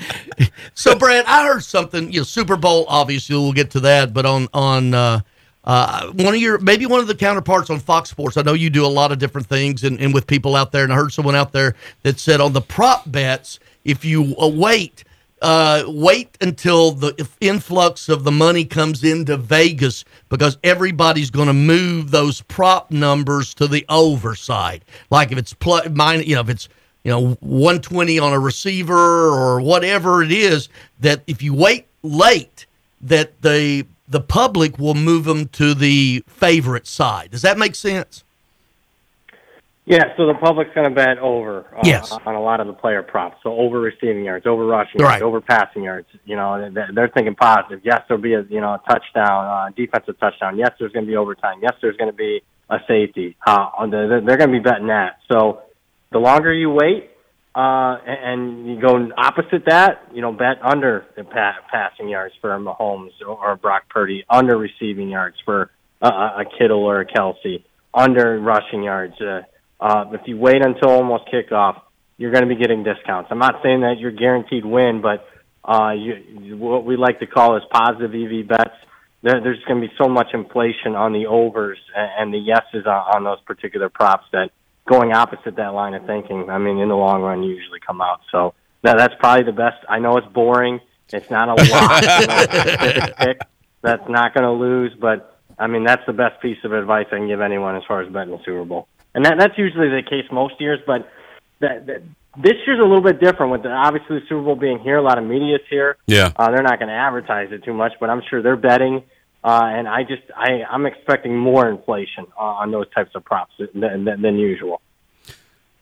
so, 0.73 0.95
Brad, 0.95 1.25
I 1.25 1.47
heard 1.47 1.63
something. 1.63 2.12
You 2.12 2.19
know, 2.19 2.23
Super 2.23 2.58
Bowl. 2.58 2.86
Obviously, 2.88 3.36
we'll 3.36 3.53
get 3.53 3.71
to 3.71 3.79
that. 3.81 4.13
But 4.13 4.25
on 4.25 4.47
on 4.53 4.93
uh, 4.93 5.21
uh, 5.65 6.12
one 6.12 6.34
of 6.34 6.39
your 6.39 6.60
maybe 6.60 6.86
one 6.86 6.99
of 6.99 7.08
the 7.08 7.15
counterparts 7.15 7.69
on 7.69 7.80
Fox 7.80 8.10
Sports. 8.10 8.38
I 8.38 8.43
know 8.43 8.54
you 8.54 8.69
do 8.69 8.86
a 8.86 8.88
lot 8.88 9.12
of 9.12 9.17
different 9.17 9.47
things, 9.47 9.84
and, 9.84 9.99
and 9.99 10.13
with 10.13 10.28
people 10.28 10.56
out 10.56 10.71
there. 10.71 10.84
And 10.84 10.93
I 10.93 10.95
heard 10.95 11.12
someone 11.12 11.36
out 11.36 11.51
there 11.51 11.75
that 12.04 12.19
said 12.19 12.39
on 12.39 12.54
the 12.54 12.62
prop 12.62 13.10
bets, 13.12 13.60
if 13.84 14.06
you 14.06 14.36
uh, 14.41 14.47
wait. 14.47 15.04
Uh, 15.41 15.84
wait 15.88 16.36
until 16.41 16.91
the 16.91 17.28
influx 17.41 18.08
of 18.10 18.23
the 18.23 18.32
money 18.32 18.63
comes 18.63 19.04
into 19.04 19.36
Vegas 19.36 20.06
because 20.30 20.58
everybody's 20.63 21.30
going 21.30 21.45
to 21.47 21.54
move 21.54 22.10
those 22.10 22.41
prop 22.43 22.89
numbers 22.89 23.54
to 23.54 23.67
the 23.67 23.86
over 23.89 24.34
side. 24.34 24.86
Like 25.12 25.34
if 25.34 25.38
it's 25.38 25.54
mine, 25.91 26.23
you 26.25 26.36
know, 26.36 26.41
if 26.41 26.49
it's 26.49 26.69
you 27.04 27.12
know 27.12 27.34
120 27.41 28.17
on 28.17 28.32
a 28.32 28.39
receiver 28.39 28.95
or 28.95 29.60
whatever 29.60 30.23
it 30.23 30.32
is, 30.32 30.69
that 31.01 31.21
if 31.28 31.43
you 31.43 31.54
wait 31.54 31.88
late, 32.01 32.65
that 33.01 33.39
the 33.41 33.86
the 34.08 34.22
public 34.22 34.78
will 34.78 34.94
move 34.94 35.26
them 35.26 35.48
to 35.50 35.74
the 35.74 36.24
favorite 36.28 36.88
side. 36.88 37.32
Does 37.32 37.41
that 37.41 37.58
make 37.58 37.76
sense? 37.76 38.24
Yeah, 39.88 40.15
so 40.18 40.26
the 40.26 40.34
public's 40.34 40.74
going 40.74 40.89
to 40.89 40.96
bet 40.96 41.20
over 41.20 41.65
uh, 41.76 41.82
Yes. 41.84 42.12
on 42.12 42.34
a 42.34 42.41
lot 42.41 42.60
of 42.60 42.65
the 42.65 42.74
player 42.74 43.04
props. 43.04 43.38
So 43.44 43.54
over 43.54 43.80
receiving 43.80 44.26
yards, 44.26 44.48
over 44.48 44.65
rushing 44.65 45.00
Right. 45.00 45.20
yards, 45.20 45.24
over 45.24 45.41
passing 45.41 45.84
yards. 45.84 46.08
You 46.26 46.36
know, 46.36 46.72
they're, 46.72 46.89
they're 46.91 47.08
thinking 47.10 47.36
positive. 47.36 47.82
Yes, 47.84 48.02
there'll 48.08 48.22
be 48.22 48.34
a 48.34 48.41
you 48.50 48.62
know 48.62 48.74
a 48.74 48.82
touchdown, 48.89 49.46
uh, 49.46 49.70
defensive 49.76 50.20
touchdown. 50.20 50.58
Yes, 50.58 50.72
there's 50.80 50.91
going 50.91 51.06
to 51.06 51.10
be 51.12 51.15
overtime. 51.15 51.60
Yes, 51.62 51.74
there's 51.82 51.98
going 51.98 52.10
to 52.10 52.18
be 52.18 52.41
a 52.68 52.80
safety. 52.88 53.36
Uh, 53.46 53.86
they're 53.86 54.22
going 54.22 54.39
to 54.39 54.48
be 54.48 54.60
betting 54.60 54.88
that. 54.88 55.20
So 55.32 55.62
the 56.12 56.18
longer 56.18 56.52
you 56.52 56.72
wait, 56.72 57.12
uh, 57.56 57.98
and 58.06 58.68
you 58.68 58.82
go 58.82 59.10
opposite 59.18 59.63
that, 59.68 60.10
you 60.13 60.22
know, 60.22 60.34
bet 60.34 60.58
under 60.62 61.06
the 61.15 61.24
pa- 61.24 61.60
passing 61.72 62.10
yards 62.10 62.34
for 62.41 62.50
Mahomes 62.60 63.12
or, 63.26 63.56
Brock 63.56 63.84
Purdy, 63.89 64.26
under 64.30 64.58
receiving 64.58 65.08
yards 65.08 65.38
for 65.46 65.72
uh, 66.02 66.08
a 66.39 66.44
Kittle 66.58 66.84
or 66.84 67.00
a 67.00 67.06
Kelce, 67.06 67.63
under 67.94 68.41
rushing 68.41 68.84
yards. 68.84 69.13
Uh, 69.22 69.44
uh, 69.80 70.06
if 70.12 70.22
you 70.26 70.36
wait 70.36 70.65
until 70.65 70.89
almost 70.89 71.24
kickoff, 71.34 71.80
you're 72.18 72.32
going 72.32 72.48
to 72.48 72.54
be 72.54 72.60
getting 72.60 72.84
discounts. 72.84 73.30
I'm 73.32 73.39
not 73.39 73.62
saying 73.63 73.82
that 73.82 74.00
you're 74.00 74.12
guaranteed 74.12 74.65
win, 74.65 75.02
but 75.02 75.26
uh, 75.63 75.91
you, 75.91 76.58
what 76.58 76.86
we 76.86 76.98
like 76.98 77.20
to 77.20 77.28
call 77.28 77.56
is 77.56 77.63
positive 77.72 78.12
EV 78.13 78.50
bets. 78.50 78.76
There, 79.24 79.39
there's 79.41 79.63
going 79.65 79.82
to 79.82 79.88
be 79.88 79.94
so 79.98 80.10
much 80.10 80.28
inflation 80.34 80.96
on 80.96 81.13
the 81.13 81.28
overs 81.28 81.78
and, 81.96 82.12
and 82.20 82.34
the 82.34 82.38
yeses 82.38 82.86
on, 82.86 83.15
on 83.15 83.24
those 83.24 83.39
particular 83.46 83.88
props 83.88 84.26
that 84.34 84.52
going 84.88 85.13
opposite 85.13 85.56
that 85.56 85.74
line 85.74 85.93
of 85.93 86.06
thinking, 86.06 86.50
I 86.50 86.58
mean, 86.58 86.78
in 86.78 86.89
the 86.89 86.95
long 86.95 87.21
run, 87.21 87.43
you 87.43 87.56
usually 87.56 87.80
come 87.80 88.02
out. 88.02 88.21
So 88.32 88.54
that, 88.84 88.98
that's 88.98 89.15
probably 89.19 89.43
the 89.43 89.52
best. 89.52 89.78
I 89.89 90.00
know 90.00 90.17
it's 90.17 90.28
boring. 90.28 90.80
It's 91.12 91.30
not 91.30 91.50
a 91.50 91.54
lot. 91.54 92.04
you 92.21 92.28
know, 92.28 93.08
pick 93.17 93.41
that's 93.82 94.10
not 94.10 94.34
going 94.34 94.43
to 94.43 94.52
lose, 94.52 94.93
but 95.00 95.39
I 95.60 95.67
mean, 95.67 95.84
that's 95.84 96.06
the 96.08 96.13
best 96.13 96.41
piece 96.41 96.58
of 96.63 96.74
advice 96.74 97.06
I 97.12 97.17
can 97.17 97.28
give 97.28 97.41
anyone 97.41 97.76
as 97.76 97.84
far 97.88 98.02
as 98.02 98.12
betting 98.12 98.32
the 98.32 98.43
Super 98.43 98.65
Bowl. 98.65 98.88
And 99.13 99.24
that, 99.26 99.38
that's 99.38 99.58
usually 99.58 99.89
the 99.89 100.02
case 100.02 100.26
most 100.32 100.60
years, 100.60 100.80
but 100.86 101.10
that, 101.60 101.86
that 101.86 102.02
this 102.38 102.56
year's 102.65 102.80
a 102.80 102.84
little 102.84 103.02
bit 103.02 103.21
different 103.21 103.52
with 103.52 103.63
the, 103.63 103.69
obviously 103.69 104.19
the 104.19 104.26
Super 104.28 104.41
Bowl 104.41 104.56
being 104.56 104.80
here. 104.80 104.98
A 104.98 105.02
lot 105.02 105.17
of 105.17 105.24
media's 105.24 105.62
here. 105.69 105.98
Yeah. 106.08 106.32
Uh, 106.36 106.52
they're 106.52 106.63
not 106.63 106.80
going 106.80 106.89
to 106.89 106.95
advertise 106.95 107.52
it 107.52 107.63
too 107.63 107.74
much, 107.74 107.93
but 108.00 108.10
I'm 108.10 108.21
sure 108.30 108.41
they're 108.41 108.58
betting. 108.58 109.04
Uh, 109.45 109.69
and 109.77 109.88
I 109.88 110.01
just, 110.01 110.23
I, 110.36 110.63
I'm 110.71 110.88
expecting 110.88 111.38
more 111.38 111.69
inflation 111.69 112.25
uh, 112.36 112.62
on 112.62 112.71
those 112.71 112.89
types 112.89 113.12
of 113.13 113.23
props 113.23 113.53
than, 113.60 114.03
than, 114.03 114.21
than 114.23 114.39
usual. 114.39 114.81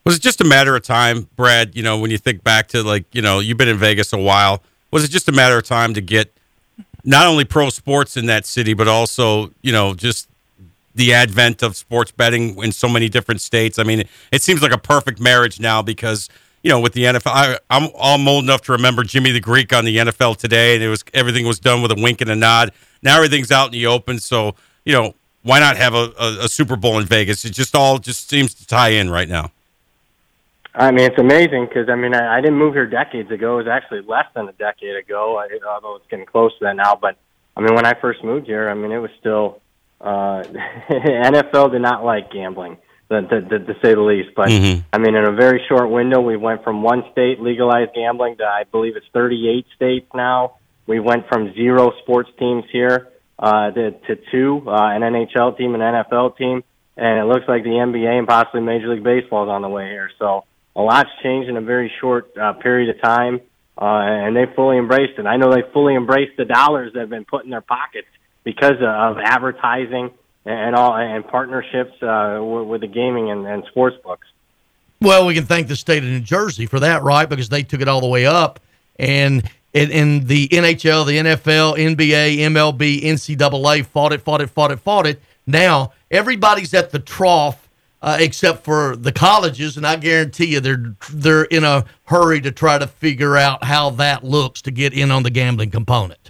Was 0.05 0.17
it 0.17 0.21
just 0.21 0.41
a 0.41 0.43
matter 0.43 0.75
of 0.75 0.83
time, 0.83 1.29
Brad? 1.37 1.73
You 1.73 1.81
know, 1.81 1.97
when 1.97 2.11
you 2.11 2.17
think 2.17 2.43
back 2.43 2.67
to 2.69 2.83
like, 2.83 3.05
you 3.15 3.21
know, 3.21 3.39
you've 3.39 3.57
been 3.57 3.69
in 3.69 3.77
Vegas 3.77 4.11
a 4.11 4.17
while. 4.17 4.61
Was 4.91 5.05
it 5.05 5.11
just 5.11 5.29
a 5.29 5.31
matter 5.31 5.57
of 5.57 5.63
time 5.63 5.93
to 5.93 6.01
get 6.01 6.33
not 7.05 7.25
only 7.25 7.45
pro 7.45 7.69
sports 7.69 8.17
in 8.17 8.25
that 8.25 8.45
city, 8.45 8.73
but 8.73 8.89
also, 8.89 9.51
you 9.61 9.71
know, 9.71 9.93
just 9.93 10.27
the 10.93 11.13
advent 11.13 11.63
of 11.63 11.77
sports 11.77 12.11
betting 12.11 12.61
in 12.61 12.73
so 12.73 12.89
many 12.89 13.07
different 13.07 13.39
states? 13.39 13.79
I 13.79 13.83
mean, 13.83 14.01
it, 14.01 14.09
it 14.33 14.41
seems 14.41 14.61
like 14.61 14.73
a 14.73 14.77
perfect 14.77 15.21
marriage 15.21 15.61
now 15.61 15.81
because, 15.81 16.27
you 16.63 16.69
know, 16.69 16.79
with 16.79 16.93
the 16.93 17.03
NFL, 17.03 17.31
I, 17.31 17.59
I'm, 17.69 17.89
I'm 17.99 18.27
old 18.27 18.45
enough 18.45 18.61
to 18.63 18.71
remember 18.71 19.03
Jimmy 19.03 19.31
the 19.31 19.41
Greek 19.41 19.73
on 19.73 19.85
the 19.85 19.97
NFL 19.97 20.37
today, 20.37 20.75
and 20.75 20.83
it 20.83 20.87
was 20.87 21.03
everything 21.13 21.45
was 21.45 21.59
done 21.59 21.81
with 21.81 21.91
a 21.91 22.01
wink 22.01 22.21
and 22.21 22.29
a 22.31 22.35
nod. 22.35 22.71
Now 23.01 23.17
everything's 23.17 23.51
out 23.51 23.67
in 23.67 23.71
the 23.73 23.85
open, 23.87 24.19
so 24.19 24.55
you 24.85 24.93
know, 24.93 25.13
why 25.43 25.59
not 25.59 25.77
have 25.77 25.93
a, 25.93 26.11
a, 26.19 26.45
a 26.45 26.47
Super 26.47 26.75
Bowl 26.75 26.97
in 26.99 27.05
Vegas? 27.05 27.45
It 27.45 27.51
just 27.51 27.75
all 27.75 27.99
just 27.99 28.29
seems 28.29 28.53
to 28.55 28.65
tie 28.65 28.89
in 28.89 29.09
right 29.09 29.27
now. 29.27 29.51
I 30.75 30.89
mean, 30.91 31.05
it's 31.05 31.19
amazing 31.19 31.65
because 31.67 31.89
I 31.89 31.95
mean, 31.95 32.15
I, 32.15 32.37
I 32.37 32.41
didn't 32.41 32.57
move 32.57 32.73
here 32.73 32.87
decades 32.87 33.29
ago. 33.29 33.59
It 33.59 33.65
was 33.65 33.67
actually 33.67 34.01
less 34.01 34.25
than 34.33 34.47
a 34.47 34.53
decade 34.53 34.95
ago, 34.95 35.37
I, 35.37 35.47
although 35.67 35.97
it's 35.97 36.07
getting 36.09 36.25
close 36.25 36.57
to 36.59 36.65
that 36.65 36.75
now. 36.75 36.95
But 36.95 37.17
I 37.55 37.61
mean, 37.61 37.75
when 37.75 37.85
I 37.85 37.93
first 37.93 38.23
moved 38.23 38.47
here, 38.47 38.69
I 38.69 38.73
mean, 38.73 38.91
it 38.91 38.97
was 38.97 39.11
still 39.19 39.61
uh, 40.01 40.43
NFL 40.89 41.71
did 41.71 41.81
not 41.81 42.03
like 42.03 42.31
gambling, 42.31 42.77
to, 43.21 43.41
to, 43.41 43.59
to, 43.59 43.73
say 43.81 43.93
the 43.93 44.01
least. 44.01 44.29
But 44.35 44.49
Mhm. 44.49 44.83
I 44.91 44.97
mean, 44.97 45.15
in 45.15 45.25
a 45.25 45.31
very 45.31 45.63
short 45.67 45.89
window, 45.89 46.21
we 46.21 46.37
went 46.37 46.63
from 46.63 46.83
one 46.83 47.03
state 47.11 47.39
legalized 47.39 47.93
gambling 47.93 48.37
to 48.37 48.45
I 48.45 48.63
believe 48.71 48.95
it's 48.95 49.05
38 49.13 49.65
states 49.75 50.07
now. 50.13 50.53
We 50.85 50.99
went 50.99 51.27
from 51.27 51.53
zero 51.53 51.91
sports 52.01 52.29
teams 52.37 52.65
here 52.71 53.09
uh, 53.39 53.71
to, 53.71 53.91
to 53.91 54.15
two, 54.31 54.63
uh, 54.67 54.71
an 54.71 55.01
NHL 55.01 55.57
team, 55.57 55.75
an 55.75 55.81
NFL 55.81 56.37
team, 56.37 56.63
and 56.97 57.19
it 57.19 57.25
looks 57.25 57.47
like 57.47 57.63
the 57.63 57.69
NBA 57.69 58.19
and 58.19 58.27
possibly 58.27 58.61
Major 58.61 58.89
League 58.89 59.03
Baseball 59.03 59.45
is 59.45 59.49
on 59.49 59.61
the 59.61 59.69
way 59.69 59.89
here. 59.89 60.09
So 60.19 60.43
a 60.75 60.81
lot's 60.81 61.09
changed 61.21 61.49
in 61.49 61.57
a 61.57 61.61
very 61.61 61.91
short 62.01 62.35
uh, 62.37 62.53
period 62.53 62.95
of 62.95 63.01
time, 63.01 63.41
uh, 63.77 63.85
and 63.85 64.35
they 64.35 64.45
fully 64.55 64.77
embraced 64.77 65.17
it. 65.17 65.25
I 65.25 65.37
know 65.37 65.51
they 65.51 65.63
fully 65.73 65.95
embraced 65.95 66.37
the 66.37 66.45
dollars 66.45 66.93
that 66.93 66.99
have 67.01 67.09
been 67.09 67.25
put 67.25 67.43
in 67.45 67.49
their 67.49 67.61
pockets 67.61 68.07
because 68.43 68.77
of 68.81 69.17
advertising 69.23 70.11
and 70.45 70.75
all 70.75 70.95
and 70.95 71.25
partnerships 71.27 72.01
uh, 72.01 72.39
with, 72.41 72.81
the 72.81 72.87
gaming 72.87 73.31
and, 73.31 73.45
and 73.45 73.63
sports 73.65 73.97
books. 74.03 74.27
Well, 75.01 75.25
we 75.25 75.33
can 75.33 75.45
thank 75.45 75.67
the 75.67 75.75
state 75.75 76.03
of 76.03 76.09
New 76.09 76.21
Jersey 76.21 76.65
for 76.65 76.79
that, 76.79 77.03
right? 77.03 77.27
Because 77.27 77.49
they 77.49 77.63
took 77.63 77.81
it 77.81 77.87
all 77.87 78.01
the 78.01 78.07
way 78.07 78.25
up, 78.25 78.59
and 78.97 79.49
in, 79.73 79.91
in 79.91 80.27
the 80.27 80.47
NHL, 80.47 81.05
the 81.05 81.17
NFL, 81.17 81.77
NBA, 81.77 82.37
MLB, 82.37 83.03
NCAA 83.03 83.85
fought 83.85 84.13
it, 84.13 84.21
fought 84.21 84.41
it, 84.41 84.49
fought 84.49 84.71
it, 84.71 84.79
fought 84.79 85.07
it. 85.07 85.21
Now 85.45 85.91
everybody's 86.11 86.73
at 86.73 86.91
the 86.91 86.99
trough, 86.99 87.67
uh, 88.01 88.17
except 88.19 88.63
for 88.63 88.95
the 88.95 89.11
colleges, 89.11 89.75
and 89.75 89.85
I 89.85 89.95
guarantee 89.95 90.45
you 90.45 90.59
they're 90.59 90.95
they're 91.11 91.43
in 91.45 91.63
a 91.63 91.85
hurry 92.05 92.39
to 92.41 92.51
try 92.51 92.77
to 92.77 92.87
figure 92.87 93.35
out 93.35 93.63
how 93.63 93.89
that 93.91 94.23
looks 94.23 94.61
to 94.63 94.71
get 94.71 94.93
in 94.93 95.11
on 95.11 95.23
the 95.23 95.29
gambling 95.29 95.71
component. 95.71 96.22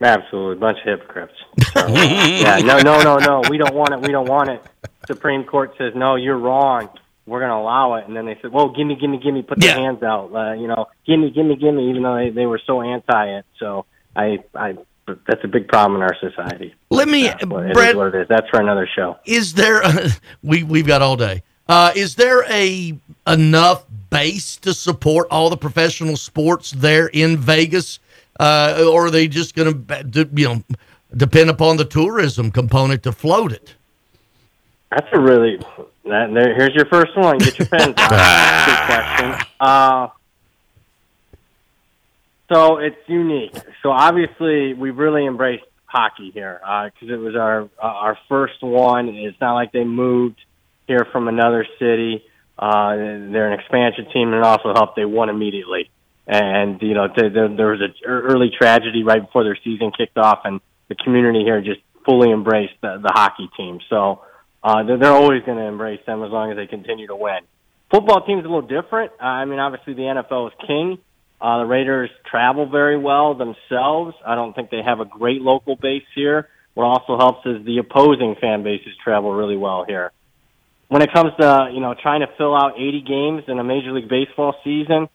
Absolutely, 0.00 0.56
a 0.56 0.60
bunch 0.60 0.78
of 0.86 1.00
hypocrites. 1.00 1.34
So, 1.74 1.86
yeah, 1.88 2.58
no, 2.58 2.78
no, 2.78 3.02
no, 3.02 3.18
no. 3.18 3.42
We 3.50 3.58
don't 3.58 3.74
want 3.74 3.94
it. 3.94 4.00
We 4.00 4.12
don't 4.12 4.28
want 4.28 4.48
it. 4.48 4.62
Supreme 5.06 5.44
Court 5.44 5.74
says 5.76 5.92
no. 5.96 6.14
You're 6.14 6.38
wrong. 6.38 6.88
We're 7.26 7.40
going 7.40 7.50
to 7.50 7.56
allow 7.56 7.94
it, 7.96 8.06
and 8.06 8.16
then 8.16 8.24
they 8.24 8.38
said, 8.40 8.52
"Well, 8.52 8.68
gimme, 8.70 8.94
gimme, 8.96 9.18
gimme." 9.18 9.42
Put 9.42 9.60
their 9.60 9.74
hands 9.74 10.02
out. 10.02 10.32
Uh, 10.32 10.52
you 10.52 10.68
know, 10.68 10.86
gimme, 11.04 11.30
gimme, 11.30 11.56
gimme. 11.56 11.90
Even 11.90 12.02
though 12.02 12.16
they, 12.16 12.30
they 12.30 12.46
were 12.46 12.60
so 12.64 12.80
anti 12.80 13.38
it. 13.38 13.44
So 13.58 13.86
I, 14.14 14.38
I, 14.54 14.76
that's 15.26 15.42
a 15.44 15.48
big 15.48 15.68
problem 15.68 16.00
in 16.00 16.02
our 16.02 16.16
society. 16.20 16.74
Let 16.90 17.08
me, 17.08 17.28
is 17.28 17.34
Brad, 17.44 17.96
what 17.96 18.14
it 18.14 18.22
is. 18.22 18.28
That's 18.28 18.48
for 18.50 18.60
another 18.60 18.88
show. 18.94 19.16
is 19.24 19.54
there 19.54 19.82
we 20.42 20.62
we've 20.62 20.86
got 20.86 21.02
all 21.02 21.16
day 21.16 21.42
uh 21.68 21.92
is 21.94 22.14
there 22.16 22.44
a 22.50 22.98
enough 23.26 23.84
base 24.10 24.56
to 24.56 24.72
support 24.72 25.26
all 25.30 25.50
the 25.50 25.56
professional 25.56 26.16
sports 26.16 26.70
there 26.70 27.08
in 27.08 27.36
vegas 27.36 27.98
uh 28.38 28.88
or 28.92 29.06
are 29.06 29.10
they 29.10 29.28
just 29.28 29.54
gonna 29.54 29.74
you 30.34 30.48
know 30.48 30.62
depend 31.16 31.50
upon 31.50 31.76
the 31.76 31.84
tourism 31.84 32.50
component 32.50 33.02
to 33.02 33.12
float 33.12 33.52
it 33.52 33.74
That's 34.90 35.08
a 35.12 35.20
really. 35.20 35.58
That, 36.04 36.32
there, 36.32 36.54
here's 36.54 36.74
your 36.74 36.86
first 36.86 37.16
one. 37.16 37.36
Get 37.38 37.58
your 37.58 37.68
pens 37.68 37.94
out. 37.98 38.66
Good 38.66 38.86
question. 38.86 39.46
Uh, 39.60 40.08
so 42.50 42.78
it's 42.78 42.96
unique. 43.06 43.54
So 43.82 43.90
obviously, 43.90 44.72
we 44.72 44.90
really 44.90 45.26
embraced 45.26 45.64
hockey 45.84 46.30
here 46.30 46.60
because 46.62 47.10
it 47.10 47.18
was 47.18 47.36
our 47.36 47.62
uh, 47.62 47.82
our 47.82 48.18
first 48.28 48.62
one. 48.62 49.08
It's 49.08 49.38
not 49.40 49.54
like 49.54 49.72
they 49.72 49.84
moved 49.84 50.40
here 50.86 51.06
from 51.12 51.28
another 51.28 51.66
city. 51.78 52.24
Uh, 52.58 52.96
they're 52.96 53.52
an 53.52 53.60
expansion 53.60 54.06
team, 54.12 54.28
and 54.28 54.38
it 54.38 54.42
also 54.42 54.72
helped 54.72 54.96
they 54.96 55.04
won 55.04 55.28
immediately. 55.28 55.90
And 56.28 56.80
you 56.82 56.92
know, 56.92 57.08
th- 57.08 57.32
there, 57.32 57.48
there 57.48 57.68
was 57.68 57.80
a 57.80 58.06
early 58.06 58.50
tragedy 58.56 59.02
right 59.02 59.24
before 59.24 59.44
their 59.44 59.56
season 59.64 59.90
kicked 59.96 60.18
off, 60.18 60.40
and 60.44 60.60
the 60.88 60.94
community 60.94 61.42
here 61.42 61.62
just 61.62 61.80
fully 62.04 62.30
embraced 62.30 62.74
the, 62.82 63.00
the 63.02 63.10
hockey 63.12 63.48
team. 63.56 63.80
So 63.88 64.20
uh, 64.62 64.82
they're, 64.82 64.98
they're 64.98 65.12
always 65.12 65.42
going 65.44 65.56
to 65.56 65.64
embrace 65.64 66.00
them 66.06 66.22
as 66.22 66.30
long 66.30 66.50
as 66.50 66.56
they 66.56 66.66
continue 66.66 67.06
to 67.06 67.16
win. 67.16 67.40
Football 67.90 68.26
team's 68.26 68.44
a 68.44 68.48
little 68.48 68.60
different. 68.60 69.12
Uh, 69.20 69.24
I 69.24 69.44
mean, 69.46 69.58
obviously 69.58 69.94
the 69.94 70.02
NFL 70.02 70.48
is 70.48 70.54
king. 70.66 70.98
Uh, 71.40 71.60
the 71.60 71.66
Raiders 71.66 72.10
travel 72.30 72.68
very 72.68 72.98
well 72.98 73.34
themselves. 73.34 74.14
I 74.26 74.34
don't 74.34 74.54
think 74.54 74.70
they 74.70 74.82
have 74.84 75.00
a 75.00 75.06
great 75.06 75.40
local 75.40 75.76
base 75.76 76.02
here. 76.14 76.48
what 76.74 76.84
also 76.84 77.16
helps 77.16 77.46
is 77.46 77.64
the 77.64 77.78
opposing 77.78 78.36
fan 78.40 78.62
bases 78.64 78.92
travel 79.02 79.32
really 79.32 79.56
well 79.56 79.84
here. 79.86 80.12
When 80.88 81.00
it 81.00 81.12
comes 81.12 81.32
to 81.40 81.70
you 81.72 81.80
know 81.80 81.94
trying 82.00 82.20
to 82.20 82.28
fill 82.36 82.56
out 82.56 82.72
80 82.76 83.02
games 83.02 83.42
in 83.46 83.58
a 83.58 83.64
Major 83.64 83.92
League 83.92 84.08
Baseball 84.08 84.54
season, 84.64 85.08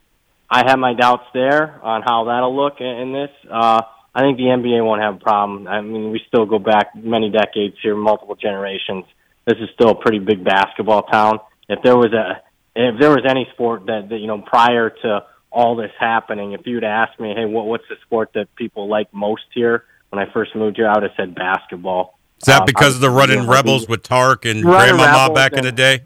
I 0.50 0.64
have 0.66 0.78
my 0.78 0.94
doubts 0.94 1.24
there 1.32 1.80
on 1.82 2.02
how 2.02 2.24
that'll 2.24 2.54
look 2.54 2.80
in, 2.80 2.86
in 2.86 3.12
this. 3.12 3.30
Uh, 3.50 3.82
I 4.14 4.20
think 4.20 4.38
the 4.38 4.44
NBA 4.44 4.84
won't 4.84 5.02
have 5.02 5.16
a 5.16 5.18
problem. 5.18 5.66
I 5.66 5.80
mean, 5.80 6.10
we 6.10 6.20
still 6.28 6.46
go 6.46 6.58
back 6.58 6.94
many 6.94 7.30
decades 7.30 7.76
here, 7.82 7.96
multiple 7.96 8.36
generations. 8.36 9.04
This 9.44 9.58
is 9.58 9.68
still 9.74 9.90
a 9.90 9.94
pretty 9.94 10.20
big 10.20 10.44
basketball 10.44 11.02
town. 11.02 11.40
If 11.68 11.82
there 11.82 11.96
was 11.96 12.12
a 12.12 12.42
if 12.76 12.98
there 13.00 13.10
was 13.10 13.24
any 13.28 13.46
sport 13.52 13.86
that, 13.86 14.08
that 14.08 14.18
you 14.18 14.26
know 14.26 14.40
prior 14.40 14.90
to 14.90 15.24
all 15.50 15.76
this 15.76 15.90
happening, 15.98 16.52
if 16.52 16.66
you'd 16.66 16.84
asked 16.84 17.18
me, 17.20 17.32
hey, 17.34 17.44
what, 17.44 17.66
what's 17.66 17.84
the 17.88 17.96
sport 18.04 18.30
that 18.34 18.54
people 18.56 18.88
like 18.88 19.12
most 19.12 19.44
here? 19.52 19.84
When 20.10 20.24
I 20.24 20.30
first 20.32 20.54
moved 20.54 20.76
here, 20.76 20.88
I 20.88 20.94
would 20.94 21.02
have 21.02 21.12
said 21.16 21.34
basketball. 21.34 22.18
Is 22.40 22.46
that 22.46 22.60
Um, 22.60 22.66
because 22.66 22.96
of 22.96 23.00
the 23.00 23.10
running 23.10 23.40
you 23.40 23.46
know, 23.46 23.52
rebels 23.52 23.88
with 23.88 24.02
Tark 24.02 24.44
and 24.44 24.62
Grandmama 24.62 25.04
Rebels 25.04 25.34
back 25.34 25.52
in 25.54 25.64
the 25.64 25.72
day? 25.72 26.02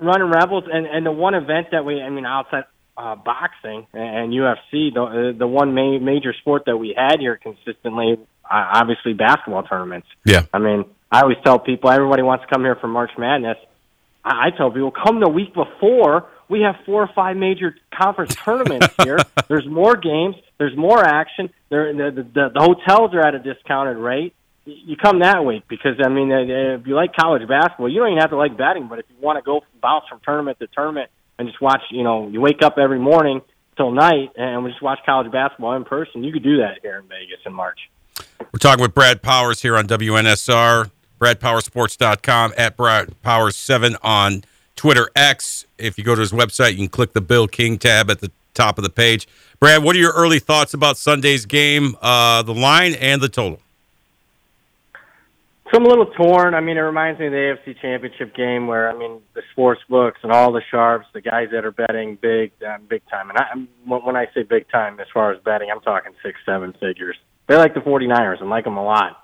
running 0.00 0.28
rebels 0.28 0.64
and 0.72 0.86
and 0.86 1.04
the 1.04 1.12
one 1.12 1.34
event 1.34 1.68
that 1.72 1.84
we 1.84 2.00
I 2.00 2.08
mean 2.08 2.24
outside 2.24 2.64
uh 2.98 3.14
boxing 3.14 3.86
and 3.94 4.32
UFC 4.32 4.92
the 4.92 5.34
the 5.38 5.46
one 5.46 5.72
ma- 5.74 5.98
major 5.98 6.34
sport 6.40 6.64
that 6.66 6.76
we 6.76 6.94
had 6.96 7.20
here 7.20 7.36
consistently 7.36 8.18
uh, 8.50 8.70
obviously 8.74 9.12
basketball 9.12 9.62
tournaments. 9.62 10.06
Yeah. 10.24 10.42
I 10.52 10.58
mean, 10.58 10.84
I 11.10 11.22
always 11.22 11.36
tell 11.44 11.58
people 11.58 11.90
everybody 11.90 12.22
wants 12.22 12.44
to 12.44 12.50
come 12.50 12.62
here 12.62 12.76
for 12.76 12.88
March 12.88 13.10
Madness. 13.18 13.58
I, 14.24 14.48
I 14.48 14.56
tell 14.56 14.70
people 14.70 14.90
come 14.90 15.20
the 15.20 15.28
week 15.28 15.54
before. 15.54 16.28
We 16.48 16.62
have 16.62 16.76
four 16.86 17.02
or 17.02 17.10
five 17.14 17.36
major 17.36 17.76
conference 17.94 18.34
tournaments 18.44 18.94
here. 19.02 19.18
There's 19.48 19.66
more 19.66 19.96
games. 19.96 20.36
There's 20.58 20.76
more 20.76 21.02
action. 21.04 21.50
There, 21.68 21.92
the, 21.92 22.22
the 22.22 22.50
the 22.54 22.60
hotels 22.60 23.14
are 23.14 23.20
at 23.20 23.34
a 23.34 23.38
discounted 23.38 23.96
rate. 23.98 24.34
You 24.64 24.96
come 24.96 25.20
that 25.20 25.44
week 25.44 25.64
because 25.68 25.96
I 26.04 26.08
mean, 26.08 26.30
uh, 26.32 26.78
if 26.80 26.86
you 26.86 26.94
like 26.94 27.14
college 27.14 27.46
basketball, 27.48 27.88
you 27.88 28.00
don't 28.00 28.08
even 28.08 28.20
have 28.20 28.30
to 28.30 28.36
like 28.36 28.56
betting. 28.56 28.88
But 28.88 28.98
if 28.98 29.06
you 29.08 29.16
want 29.20 29.38
to 29.38 29.42
go 29.42 29.60
bounce 29.80 30.04
from 30.08 30.20
tournament 30.24 30.58
to 30.58 30.66
tournament 30.66 31.10
and 31.38 31.48
just 31.48 31.60
watch, 31.60 31.82
you 31.90 32.02
know, 32.02 32.28
you 32.28 32.40
wake 32.40 32.62
up 32.62 32.78
every 32.78 32.98
morning 32.98 33.40
till 33.76 33.90
night 33.90 34.30
and 34.36 34.64
we 34.64 34.70
just 34.70 34.82
watch 34.82 34.98
college 35.06 35.30
basketball 35.30 35.74
in 35.74 35.84
person. 35.84 36.24
You 36.24 36.32
could 36.32 36.42
do 36.42 36.58
that 36.58 36.78
here 36.82 36.98
in 36.98 37.08
Vegas 37.08 37.38
in 37.46 37.52
March. 37.52 37.78
We're 38.40 38.58
talking 38.58 38.82
with 38.82 38.94
Brad 38.94 39.22
Powers 39.22 39.62
here 39.62 39.76
on 39.76 39.86
WNSR, 39.86 40.90
BradPowersports.com, 41.20 42.54
at 42.56 42.76
Brad 42.76 43.14
Powers7 43.24 43.96
on 44.02 44.44
Twitter 44.74 45.10
X. 45.14 45.66
If 45.78 45.96
you 45.98 46.04
go 46.04 46.14
to 46.14 46.20
his 46.20 46.32
website, 46.32 46.72
you 46.72 46.78
can 46.78 46.88
click 46.88 47.12
the 47.12 47.20
Bill 47.20 47.46
King 47.46 47.78
tab 47.78 48.10
at 48.10 48.20
the 48.20 48.30
top 48.54 48.78
of 48.78 48.84
the 48.84 48.90
page. 48.90 49.28
Brad, 49.60 49.82
what 49.82 49.94
are 49.96 49.98
your 49.98 50.12
early 50.12 50.38
thoughts 50.38 50.74
about 50.74 50.96
Sunday's 50.96 51.46
game, 51.46 51.96
uh, 52.00 52.42
the 52.42 52.54
line 52.54 52.94
and 52.94 53.20
the 53.20 53.28
total? 53.28 53.60
So 55.70 55.76
I'm 55.76 55.84
a 55.84 55.88
little 55.88 56.06
torn. 56.06 56.54
I 56.54 56.60
mean, 56.60 56.78
it 56.78 56.80
reminds 56.80 57.20
me 57.20 57.26
of 57.26 57.32
the 57.32 57.56
AFC 57.66 57.78
Championship 57.82 58.34
game 58.34 58.68
where 58.68 58.90
I 58.90 58.96
mean 58.96 59.20
the 59.34 59.42
sports 59.52 59.82
books 59.88 60.18
and 60.22 60.32
all 60.32 60.50
the 60.50 60.62
sharps, 60.70 61.06
the 61.12 61.20
guys 61.20 61.48
that 61.52 61.66
are 61.66 61.72
betting 61.72 62.16
big, 62.20 62.52
uh, 62.66 62.78
big 62.88 63.02
time. 63.10 63.28
And 63.28 63.38
I, 63.38 63.94
when 63.94 64.16
I 64.16 64.26
say 64.32 64.44
big 64.44 64.70
time, 64.70 64.98
as 64.98 65.06
far 65.12 65.30
as 65.30 65.42
betting, 65.42 65.68
I'm 65.70 65.80
talking 65.80 66.12
six, 66.22 66.38
seven 66.46 66.72
figures. 66.80 67.16
They 67.48 67.56
like 67.56 67.74
the 67.74 67.80
49ers 67.80 68.40
and 68.40 68.48
like 68.48 68.64
them 68.64 68.78
a 68.78 68.84
lot. 68.84 69.22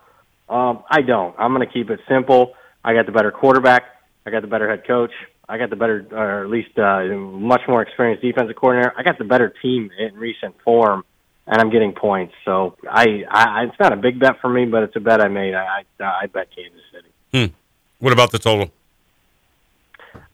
Um, 0.50 0.84
I 0.90 1.00
don't. 1.00 1.34
I'm 1.38 1.54
going 1.54 1.66
to 1.66 1.72
keep 1.72 1.88
it 1.88 2.00
simple. 2.06 2.52
I 2.84 2.92
got 2.92 3.06
the 3.06 3.12
better 3.12 3.30
quarterback. 3.30 3.84
I 4.26 4.30
got 4.30 4.42
the 4.42 4.48
better 4.48 4.68
head 4.68 4.86
coach. 4.86 5.12
I 5.48 5.56
got 5.56 5.70
the 5.70 5.76
better, 5.76 6.06
or 6.12 6.44
at 6.44 6.50
least 6.50 6.78
uh, 6.78 7.04
much 7.14 7.62
more 7.68 7.80
experienced 7.82 8.22
defensive 8.22 8.56
coordinator. 8.56 8.92
I 8.96 9.02
got 9.02 9.18
the 9.18 9.24
better 9.24 9.52
team 9.62 9.90
in 9.98 10.14
recent 10.14 10.54
form, 10.62 11.04
and 11.46 11.60
I'm 11.60 11.70
getting 11.70 11.92
points. 11.92 12.34
So 12.44 12.76
I, 12.88 13.24
I 13.28 13.64
it's 13.64 13.78
not 13.78 13.92
a 13.92 13.96
big 13.96 14.18
bet 14.18 14.40
for 14.40 14.48
me, 14.48 14.64
but 14.66 14.82
it's 14.84 14.96
a 14.96 15.00
bet 15.00 15.20
I 15.20 15.28
made. 15.28 15.54
I, 15.54 15.84
I, 16.00 16.04
I 16.04 16.26
bet 16.26 16.48
Kansas 16.54 16.80
City. 16.92 17.08
Hmm. 17.32 17.54
What 17.98 18.12
about 18.12 18.32
the 18.32 18.38
total? 18.38 18.70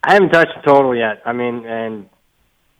I 0.03 0.15
haven't 0.15 0.31
touched 0.31 0.53
the 0.57 0.63
total 0.63 0.97
yet. 0.97 1.23
I 1.27 1.33
mean, 1.33 1.67
and 1.67 2.09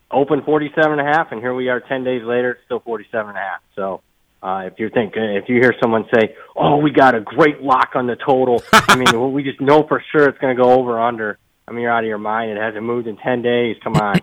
open 0.09 0.43
47 0.43 0.91
and 0.91 1.01
a 1.01 1.03
half, 1.03 1.31
and 1.31 1.39
here 1.39 1.53
we 1.53 1.69
are 1.69 1.79
10 1.79 2.03
days 2.03 2.23
later, 2.23 2.51
it's 2.51 2.61
still 2.65 2.79
47 2.79 3.29
and 3.29 3.37
a 3.37 3.41
half. 3.41 3.61
So, 3.75 4.01
uh, 4.41 4.63
if 4.65 4.79
you 4.79 4.89
think, 4.89 5.13
if 5.15 5.47
you 5.47 5.55
hear 5.55 5.73
someone 5.81 6.05
say, 6.13 6.35
oh, 6.55 6.77
we 6.77 6.91
got 6.91 7.13
a 7.13 7.21
great 7.21 7.61
lock 7.61 7.91
on 7.95 8.07
the 8.07 8.15
total, 8.15 8.63
I 8.73 8.95
mean, 8.95 9.07
well, 9.13 9.31
we 9.31 9.43
just 9.43 9.61
know 9.61 9.83
for 9.87 10.03
sure 10.11 10.27
it's 10.27 10.39
going 10.39 10.55
to 10.55 10.61
go 10.61 10.71
over 10.71 10.97
or 10.97 11.01
under. 11.01 11.37
I 11.67 11.71
mean, 11.71 11.81
you're 11.81 11.91
out 11.91 12.03
of 12.03 12.07
your 12.07 12.17
mind. 12.17 12.51
It 12.51 12.57
hasn't 12.57 12.83
moved 12.83 13.07
in 13.07 13.17
10 13.17 13.43
days. 13.43 13.77
Come 13.83 13.95
on. 13.95 14.19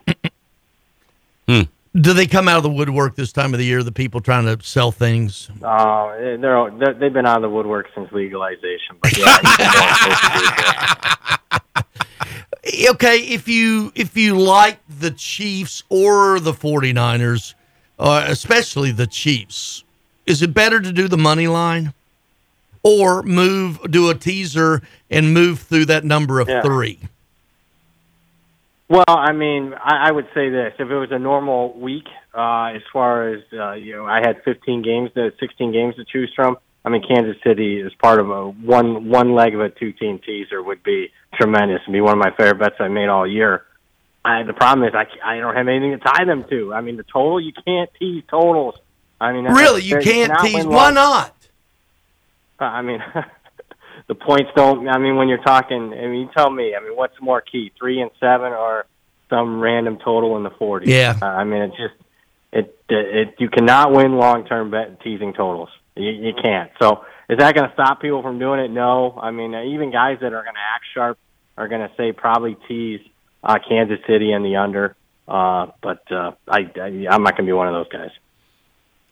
Do 2.00 2.12
they 2.12 2.26
come 2.26 2.48
out 2.48 2.58
of 2.58 2.62
the 2.62 2.70
woodwork 2.70 3.16
this 3.16 3.32
time 3.32 3.54
of 3.54 3.58
the 3.58 3.64
year? 3.64 3.82
The 3.82 3.92
people 3.92 4.20
trying 4.20 4.44
to 4.44 4.64
sell 4.64 4.92
things. 4.92 5.50
Uh, 5.62 6.14
they're, 6.16 6.70
they're, 6.70 6.94
they've 6.94 7.12
been 7.12 7.26
out 7.26 7.36
of 7.36 7.42
the 7.42 7.48
woodwork 7.48 7.86
since 7.94 8.10
legalization. 8.12 8.96
But 9.02 9.16
yeah, 9.18 9.36
you 9.42 9.48
can 9.56 9.72
go 9.72 9.80
on 9.84 9.94
social 10.04 10.30
media. 12.74 12.90
okay, 12.90 13.18
if 13.18 13.48
you 13.48 13.92
if 13.94 14.16
you 14.16 14.38
like 14.38 14.78
the 14.88 15.10
Chiefs 15.10 15.82
or 15.88 16.38
the 16.40 16.52
49ers, 16.52 17.54
uh, 17.98 18.24
especially 18.28 18.92
the 18.92 19.06
Chiefs, 19.06 19.82
is 20.26 20.42
it 20.42 20.52
better 20.54 20.80
to 20.80 20.92
do 20.92 21.08
the 21.08 21.16
money 21.18 21.48
line 21.48 21.94
or 22.82 23.22
move 23.22 23.80
do 23.90 24.08
a 24.10 24.14
teaser 24.14 24.82
and 25.10 25.32
move 25.34 25.60
through 25.60 25.86
that 25.86 26.04
number 26.04 26.38
of 26.40 26.48
Yeah. 26.48 26.62
3? 26.62 27.00
Well, 28.88 29.04
I 29.06 29.32
mean, 29.32 29.74
I, 29.74 30.08
I 30.08 30.12
would 30.12 30.28
say 30.34 30.48
this: 30.48 30.72
if 30.78 30.88
it 30.90 30.96
was 30.96 31.10
a 31.12 31.18
normal 31.18 31.78
week, 31.78 32.06
uh, 32.34 32.72
as 32.74 32.82
far 32.92 33.34
as 33.34 33.42
uh, 33.52 33.72
you 33.72 33.96
know, 33.96 34.06
I 34.06 34.20
had 34.20 34.42
15 34.44 34.82
games, 34.82 35.10
to 35.14 35.30
16 35.38 35.72
games 35.72 35.96
to 35.96 36.04
choose 36.04 36.32
from. 36.34 36.56
I 36.84 36.90
mean, 36.90 37.02
Kansas 37.06 37.36
City 37.44 37.80
is 37.80 37.92
part 37.94 38.18
of 38.18 38.30
a 38.30 38.48
one 38.48 39.10
one 39.10 39.34
leg 39.34 39.54
of 39.54 39.60
a 39.60 39.68
two 39.68 39.92
team 39.92 40.20
teaser 40.24 40.62
would 40.62 40.82
be 40.82 41.10
tremendous 41.34 41.80
and 41.84 41.92
be 41.92 42.00
one 42.00 42.12
of 42.12 42.18
my 42.18 42.30
favorite 42.30 42.58
bets 42.58 42.76
I 42.80 42.88
made 42.88 43.08
all 43.08 43.26
year. 43.26 43.64
I, 44.24 44.42
the 44.42 44.54
problem 44.54 44.88
is 44.88 44.94
I, 44.94 45.06
I 45.24 45.38
don't 45.38 45.54
have 45.54 45.68
anything 45.68 45.90
to 45.92 45.98
tie 45.98 46.24
them 46.24 46.44
to. 46.48 46.72
I 46.72 46.80
mean, 46.80 46.96
the 46.96 47.04
total 47.04 47.40
you 47.40 47.52
can't 47.52 47.90
tease 47.98 48.24
totals. 48.30 48.74
I 49.20 49.32
mean, 49.32 49.44
Really, 49.44 49.82
you 49.82 49.98
can't 49.98 50.32
tease. 50.40 50.64
Why 50.64 50.90
not? 50.90 51.34
I 52.58 52.82
mean, 52.82 53.02
the 54.06 54.14
points 54.14 54.50
don't. 54.54 54.88
I 54.88 54.98
mean, 54.98 55.16
when 55.16 55.28
you're 55.28 55.42
talking, 55.42 55.92
I 55.92 56.06
mean, 56.06 56.20
you 56.20 56.30
tell 56.36 56.50
me. 56.50 56.74
I 56.74 56.82
mean, 56.82 56.96
what's 56.96 57.20
more 57.20 57.40
key, 57.40 57.72
three 57.78 58.00
and 58.00 58.10
seven, 58.20 58.52
or 58.52 58.86
some 59.28 59.60
random 59.60 59.98
total 59.98 60.36
in 60.36 60.42
the 60.42 60.50
40s? 60.50 60.86
Yeah. 60.86 61.18
Uh, 61.20 61.26
I 61.26 61.44
mean, 61.44 61.62
it's 61.62 61.76
just 61.76 61.94
it. 62.52 62.78
It, 62.88 63.16
it 63.16 63.34
you 63.38 63.48
cannot 63.50 63.92
win 63.92 64.16
long 64.16 64.46
term 64.46 64.70
bet 64.70 65.00
teasing 65.00 65.32
totals. 65.32 65.70
You, 65.96 66.10
you 66.10 66.32
can't. 66.40 66.70
So 66.80 67.04
is 67.28 67.38
that 67.38 67.54
going 67.54 67.68
to 67.68 67.74
stop 67.74 68.00
people 68.00 68.22
from 68.22 68.38
doing 68.38 68.60
it? 68.60 68.70
No. 68.70 69.18
I 69.20 69.30
mean, 69.30 69.54
uh, 69.54 69.62
even 69.64 69.90
guys 69.90 70.18
that 70.20 70.32
are 70.32 70.42
going 70.42 70.54
to 70.54 70.74
act 70.74 70.84
sharp 70.94 71.18
are 71.56 71.68
going 71.68 71.86
to 71.86 71.94
say 71.96 72.12
probably 72.12 72.56
tease 72.66 73.00
uh, 73.42 73.58
Kansas 73.68 73.98
City 74.06 74.32
and 74.32 74.44
the 74.44 74.56
under. 74.56 74.96
Uh, 75.26 75.66
but 75.82 76.10
uh, 76.10 76.32
I, 76.48 76.70
I 76.80 77.06
I'm 77.10 77.22
not 77.22 77.36
going 77.36 77.44
to 77.44 77.46
be 77.46 77.52
one 77.52 77.68
of 77.68 77.74
those 77.74 77.88
guys. 77.88 78.10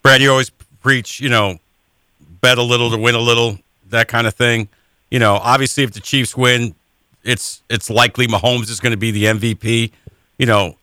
Brad, 0.03 0.22
you 0.22 0.31
always 0.31 0.51
preach, 0.81 1.20
you 1.20 1.29
know, 1.29 1.59
bet 2.40 2.59
a 2.59 2.62
little 2.62 2.90
to 2.90 2.96
win 2.96 3.14
a 3.14 3.20
little, 3.20 3.59
that 3.90 4.09
kind 4.09 4.27
of 4.27 4.35
thing. 4.35 4.68
You 5.11 5.19
know, 5.19 5.35
obviously, 5.35 5.85
if 5.85 5.92
the 5.92 6.01
Chiefs 6.01 6.37
win, 6.37 6.75
it's 7.23 7.62
it's 7.69 7.88
likely 7.90 8.27
Mahomes 8.27 8.69
is 8.71 8.81
going 8.81 8.90
to 8.92 8.97
be 8.97 9.11
the 9.11 9.25
MVP. 9.25 9.92
You 10.38 10.47
know, 10.47 10.77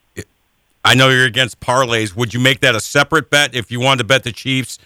I 0.86 0.95
know 0.95 1.09
you're 1.09 1.25
against 1.25 1.59
parlays. 1.59 2.15
Would 2.15 2.33
you 2.33 2.39
make 2.39 2.62
that 2.62 2.75
a 2.75 2.79
separate 2.79 3.29
bet 3.29 3.53
if 3.55 3.71
you 3.71 3.79
wanted 3.79 3.99
to 3.99 4.03
bet 4.05 4.23
the 4.23 4.31
Chiefs? 4.31 4.79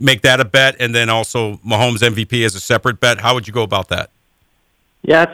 Make 0.00 0.22
that 0.22 0.40
a 0.40 0.44
bet, 0.44 0.76
and 0.80 0.94
then 0.94 1.08
also 1.08 1.56
Mahomes 1.58 1.98
MVP 1.98 2.44
as 2.44 2.54
a 2.56 2.60
separate 2.60 2.98
bet. 3.00 3.20
How 3.20 3.34
would 3.34 3.46
you 3.46 3.52
go 3.52 3.62
about 3.62 3.88
that? 3.88 4.10
Yeah, 5.02 5.26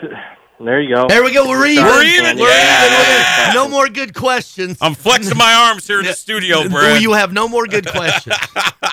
there 0.59 0.79
you 0.81 0.93
go. 0.95 1.07
There 1.07 1.23
we 1.23 1.33
go. 1.33 1.47
We're 1.47 1.65
even. 1.65 1.83
We're 1.83 2.03
even. 2.03 2.37
We're 2.37 2.47
Yeah. 2.49 2.85
even. 2.85 2.97
We're 2.97 3.43
even. 3.45 3.53
No 3.55 3.67
more 3.67 3.87
good 3.87 4.13
questions. 4.13 4.77
I'm 4.81 4.93
flexing 4.93 5.37
my 5.37 5.51
arms 5.69 5.87
here 5.87 5.99
in 5.99 6.05
the 6.05 6.13
studio, 6.25 6.67
bro. 6.69 6.95
You 6.95 7.13
have 7.13 7.33
no 7.33 7.47
more 7.47 7.65
good 7.65 7.87
questions. 7.87 8.35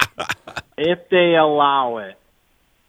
if 0.79 1.09
they 1.11 1.35
allow 1.35 1.99
it, 1.99 2.17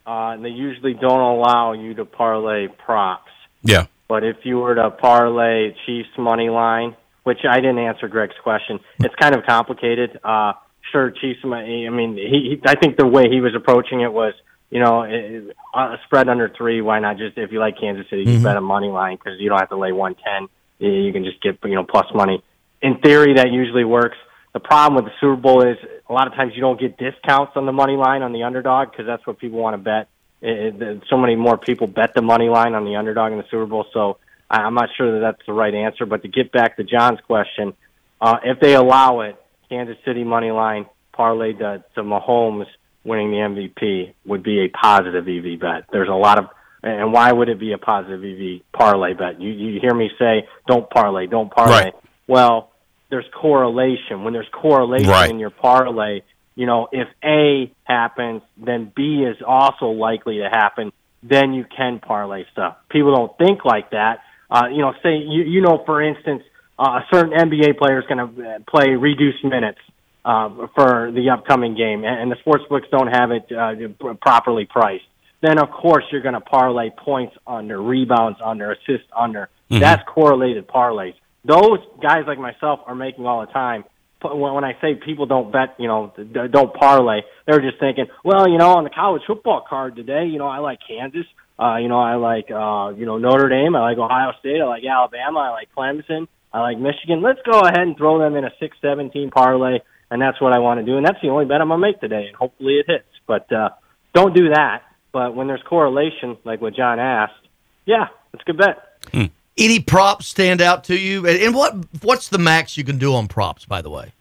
uh, 0.10 0.32
and 0.34 0.43
they 0.43 0.50
usually 0.50 0.93
don't 0.95 1.22
allow 1.22 1.74
you 1.74 1.93
to 1.93 2.04
parlay 2.06 2.67
props. 2.67 3.32
Yeah. 3.63 3.86
But 4.08 4.24
if 4.24 4.38
you 4.43 4.58
were 4.58 4.74
to 4.74 4.89
parlay 4.89 5.76
Chiefs 5.86 6.10
money 6.17 6.50
line, 6.50 6.95
which 7.26 7.39
I 7.48 7.58
didn't 7.60 7.78
answer 7.78 8.08
Greg's 8.08 8.34
question, 8.42 8.79
it's 9.00 9.13
kind 9.15 9.36
of 9.36 9.46
complicated. 9.46 10.19
Uh, 10.23 10.54
sure, 10.92 11.12
Chiefs. 11.12 11.44
money- 11.44 11.86
I 11.86 11.92
mean, 11.92 12.15
he, 12.15 12.58
he. 12.58 12.62
I 12.65 12.73
think 12.75 12.98
the 12.98 13.06
way 13.06 13.29
he 13.29 13.40
was 13.40 13.54
approaching 13.56 14.02
it 14.02 14.12
was, 14.12 14.34
you 14.71 14.79
know, 14.79 15.04
it, 15.04 15.56
a 15.75 15.98
spread 16.06 16.27
under 16.27 16.50
three. 16.50 16.81
Why 16.81 16.98
not 17.00 17.17
just 17.17 17.38
if 17.38 17.52
you 17.52 17.60
like 17.60 17.75
Kansas 17.79 18.10
City, 18.10 18.23
you 18.23 18.40
Mhm. 18.40 18.44
bet 18.44 18.58
a 18.58 18.62
money 18.62 18.88
line 18.88 19.17
because 19.17 19.40
you 19.40 19.50
don't 19.50 19.60
have 19.60 19.69
to 19.69 19.77
lay 19.77 19.92
one 19.92 20.15
ten. 20.15 20.48
You 20.79 21.12
can 21.13 21.23
just 21.23 21.40
get 21.44 21.60
you 21.63 21.75
know 21.75 21.84
plus 21.84 22.08
money. 22.15 22.42
In 22.81 22.98
theory, 23.00 23.34
that 23.36 23.52
usually 23.52 23.84
works. 23.84 24.17
The 24.54 24.60
problem 24.60 24.96
with 24.96 25.06
the 25.12 25.15
Super 25.19 25.36
Bowl 25.36 25.62
is 25.62 25.77
a 26.10 26.14
lot 26.14 26.28
of 26.28 26.34
times 26.34 26.54
you 26.56 26.62
don't 26.62 26.80
get 26.80 26.98
discounts 26.98 27.54
on 27.56 27.66
the 27.66 27.72
money 27.72 27.96
line 27.96 28.24
on 28.24 28.34
the 28.34 28.44
underdog 28.44 28.92
because 28.92 29.06
that's 29.06 29.26
what 29.28 29.38
people 29.38 29.60
want 29.60 29.76
to 29.76 29.78
bet. 29.78 30.10
It, 30.42 30.82
it, 30.82 31.04
so 31.10 31.18
many 31.18 31.36
more 31.36 31.58
people 31.58 31.88
bet 31.88 32.14
the 32.16 32.22
money 32.22 32.50
line 32.50 32.74
on 32.74 32.86
the 32.86 32.96
underdog 32.96 33.32
in 33.32 33.38
the 33.38 33.44
Super 33.52 33.68
Bowl. 33.68 33.86
So 33.94 34.18
I, 34.50 34.62
I'm 34.62 34.74
not 34.74 34.90
sure 34.98 35.14
that 35.14 35.20
that's 35.20 35.46
the 35.46 35.54
right 35.54 35.74
answer. 35.74 36.06
But 36.06 36.24
to 36.24 36.28
get 36.28 36.52
back 36.52 36.78
to 36.78 36.84
Jon's 36.84 37.20
question, 37.22 37.74
uh, 38.20 38.38
if 38.44 38.60
they 38.60 38.74
allow 38.74 39.22
it, 39.22 39.36
Kansas 39.70 39.98
City 40.04 40.24
money 40.24 40.52
line 40.52 40.88
parlayed 41.14 41.60
to, 41.60 41.84
to 41.96 42.02
Mahomes 42.02 42.66
winning 43.04 43.32
the 43.32 43.38
MVP 43.38 44.14
would 44.26 44.44
be 44.44 44.66
a 44.66 44.70
positive 44.70 45.28
EV 45.28 45.60
bet. 45.60 45.84
There's 45.92 46.10
a 46.10 46.14
lot 46.14 46.40
of, 46.40 46.46
and 46.82 47.14
why 47.14 47.32
would 47.32 47.50
it 47.50 47.60
be 47.60 47.74
a 47.74 47.78
positive 47.78 48.24
EV 48.24 48.62
parlay 48.72 49.14
bet? 49.14 49.40
You 49.40 49.52
you 49.52 49.80
hear 49.80 49.94
me 49.94 50.10
say, 50.18 50.48
don't 50.68 50.90
parlay, 50.90 51.28
don't 51.28 51.52
parlay. 51.52 51.84
Right. 51.84 51.94
Well, 52.28 52.72
there's 53.10 53.26
correlation. 53.34 54.24
When 54.24 54.34
there's 54.34 54.50
correlation 54.52 55.10
Right. 55.10 55.30
in 55.30 55.40
your 55.40 55.50
parlay, 55.50 56.22
you 56.56 56.66
know, 56.66 56.88
if 56.92 57.08
A 57.24 57.72
happens, 57.84 58.42
then 58.58 58.92
B 58.96 59.24
is 59.24 59.38
also 59.46 59.88
likely 59.88 60.38
to 60.40 60.50
happen. 60.50 60.92
Then 61.24 61.54
you 61.54 61.66
can 61.66 62.00
parlay 62.00 62.46
stuff. 62.52 62.78
People 62.90 63.14
don't 63.16 63.38
think 63.38 63.66
like 63.66 63.90
that. 63.92 64.22
Uh, 64.50 64.68
you 64.72 64.80
know, 64.80 64.94
say 65.04 65.18
you 65.18 65.44
you 65.44 65.62
know, 65.62 65.84
for 65.86 66.02
instance, 66.02 66.44
uh, 66.78 67.02
a 67.02 67.06
certain 67.14 67.34
NBA 67.34 67.78
player 67.78 68.00
is 68.00 68.06
going 68.08 68.20
to 68.36 68.64
play 68.70 68.90
reduced 68.96 69.44
minutes 69.44 69.80
uh, 70.26 70.50
for 70.76 71.12
the 71.12 71.30
upcoming 71.30 71.76
game, 71.76 72.04
and, 72.04 72.20
and 72.22 72.32
the 72.32 72.36
sports 72.38 72.64
books 72.70 72.88
don't 72.92 73.08
have 73.08 73.32
it 73.32 73.52
uh, 73.52 73.74
properly 74.22 74.66
priced. 74.66 75.04
Then 75.42 75.58
of 75.60 75.72
course 75.72 76.04
you're 76.12 76.22
going 76.22 76.34
to 76.34 76.42
parlay 76.42 76.90
points 76.90 77.36
under, 77.48 77.82
rebounds 77.82 78.40
under, 78.44 78.72
assists 78.72 79.08
under. 79.16 79.50
Mhm. 79.72 79.80
That's 79.80 80.04
correlated 80.08 80.68
parlays. 80.68 81.14
Those 81.46 81.79
guys 82.02 82.23
like 82.27 82.37
myself 82.37 82.81
are 82.85 82.96
making 82.96 83.25
all 83.25 83.42
the 83.46 83.52
time. 83.52 83.83
When 84.21 84.65
I 84.65 84.73
say 84.81 84.96
people 84.96 85.27
don't 85.27 85.52
bet, 85.52 85.75
you 85.79 85.87
know, 85.87 86.12
don't 86.52 86.73
parlay, 86.73 87.21
they're 87.48 87.62
just 87.62 87.79
thinking, 87.79 88.08
well, 88.25 88.50
you 88.50 88.58
know, 88.58 88.71
on 88.75 88.83
the 88.83 88.90
college 88.90 89.21
football 89.25 89.65
card 89.67 89.96
today, 89.96 90.25
you 90.25 90.40
know, 90.40 90.48
I 90.48 90.58
like 90.58 90.79
Kansas, 90.85 91.25
uh, 91.58 91.77
you 91.77 91.87
know, 91.87 92.00
I 92.00 92.15
like, 92.15 92.52
uh, 92.52 92.92
you 92.98 93.06
know, 93.06 93.17
Notre 93.17 93.48
Dame, 93.48 93.77
I 93.77 93.79
like 93.79 93.98
Ohio 93.98 94.33
State, 94.40 94.60
I 94.62 94.65
like 94.65 94.83
Alabama, 94.83 95.40
I 95.40 95.50
like 95.52 95.69
Clemson, 95.73 96.27
I 96.52 96.60
like 96.60 96.77
Michigan. 96.77 97.21
Let's 97.21 97.40
go 97.50 97.62
ahead 97.62 97.79
and 97.79 97.96
throw 97.96 98.19
them 98.19 98.35
in 98.35 98.44
a 98.44 98.52
six 98.60 98.75
seventeen 98.81 99.29
parlay, 99.29 99.79
and 100.12 100.21
that's 100.21 100.42
what 100.42 100.52
I 100.52 100.60
want 100.60 100.81
to 100.81 100.85
do, 100.85 100.98
and 100.98 101.06
that's 101.06 101.21
the 101.21 101.29
only 101.29 101.46
bet 101.46 101.62
I'm 101.62 101.69
gonna 101.69 101.79
make 101.79 102.02
today, 102.02 102.25
and 102.27 102.35
hopefully 102.35 102.73
it 102.73 102.87
hits. 102.87 103.08
But 103.25 103.50
uh, 103.54 103.69
don't 104.13 104.35
do 104.35 104.50
that. 104.50 104.81
But 105.13 105.33
when 105.33 105.48
there's 105.48 105.63
correlation, 105.63 106.37
like 106.44 106.60
what 106.62 106.75
Jon 106.75 107.00
asked, 107.00 107.48
yeah, 107.85 108.08
it's 108.33 108.44
a 108.44 108.52
good 108.52 108.58
bet. 108.58 109.29
Any 109.60 109.82
props 109.82 110.26
stand 110.26 110.62
out 110.62 110.86
to 110.86 110.98
you? 110.98 111.28
And 111.28 111.54
what 111.54 111.76
what's 112.02 112.30
the 112.30 112.38
max 112.38 112.78
you 112.78 112.86
can 112.86 112.98
do 112.98 113.14
on 113.14 113.28
props, 113.28 113.66
by 113.66 113.82
the 113.82 113.90
way? 113.90 114.14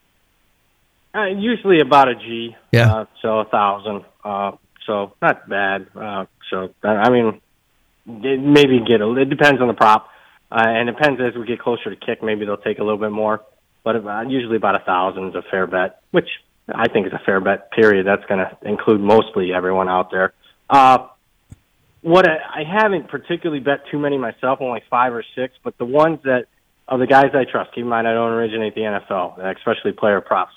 Uh, 1.14 1.26
usually 1.26 1.80
about 1.80 2.08
a 2.08 2.16
G. 2.16 2.56
Yeah. 2.72 2.92
Uh, 2.92 3.04
so 3.22 3.38
a 3.38 3.44
thousand. 3.44 4.04
Uh, 4.24 4.52
so 4.84 5.12
not 5.22 5.48
bad. 5.48 5.86
Uh, 5.94 6.26
so 6.50 6.74
uh, 6.82 6.88
I 6.88 7.10
mean, 7.10 7.40
it, 8.06 8.40
maybe 8.40 8.80
get 8.80 9.00
a. 9.00 9.16
It 9.16 9.30
depends 9.30 9.60
on 9.60 9.68
the 9.68 9.74
prop, 9.74 10.08
uh, 10.50 10.62
and 10.66 10.88
it 10.88 10.92
depends 10.92 11.20
as 11.20 11.38
we 11.38 11.46
get 11.46 11.60
closer 11.60 11.90
to 11.90 11.96
kick. 11.96 12.22
Maybe 12.22 12.44
they'll 12.44 12.56
take 12.56 12.78
a 12.80 12.82
little 12.82 12.98
bit 12.98 13.12
more, 13.12 13.42
but 13.84 13.96
uh, 14.04 14.20
usually 14.22 14.56
about 14.56 14.74
a 14.74 14.84
thousand 14.84 15.28
is 15.28 15.34
a 15.36 15.42
fair 15.50 15.66
bet, 15.66 16.02
which 16.10 16.28
I 16.68 16.88
think 16.88 17.06
is 17.06 17.12
a 17.12 17.20
fair 17.24 17.40
bet. 17.40 17.70
Period. 17.70 18.06
That's 18.06 18.24
going 18.26 18.40
to 18.40 18.56
include 18.68 19.00
mostly 19.00 19.52
everyone 19.54 19.88
out 19.88 20.10
there. 20.10 20.32
Uh, 20.68 21.06
what 22.02 22.28
I, 22.28 22.60
I 22.60 22.64
haven't 22.64 23.08
particularly 23.08 23.60
bet 23.60 23.80
too 23.90 23.98
many 23.98 24.18
myself, 24.18 24.60
only 24.60 24.82
five 24.90 25.12
or 25.12 25.24
six, 25.34 25.54
but 25.62 25.76
the 25.78 25.84
ones 25.84 26.20
that 26.24 26.46
are 26.88 26.98
the 26.98 27.06
guys 27.06 27.26
I 27.34 27.44
trust. 27.44 27.74
Keep 27.74 27.82
in 27.82 27.88
mind, 27.88 28.08
I 28.08 28.14
don't 28.14 28.32
originate 28.32 28.74
the 28.74 28.82
NFL, 28.82 29.38
especially 29.56 29.92
player 29.92 30.20
props. 30.20 30.52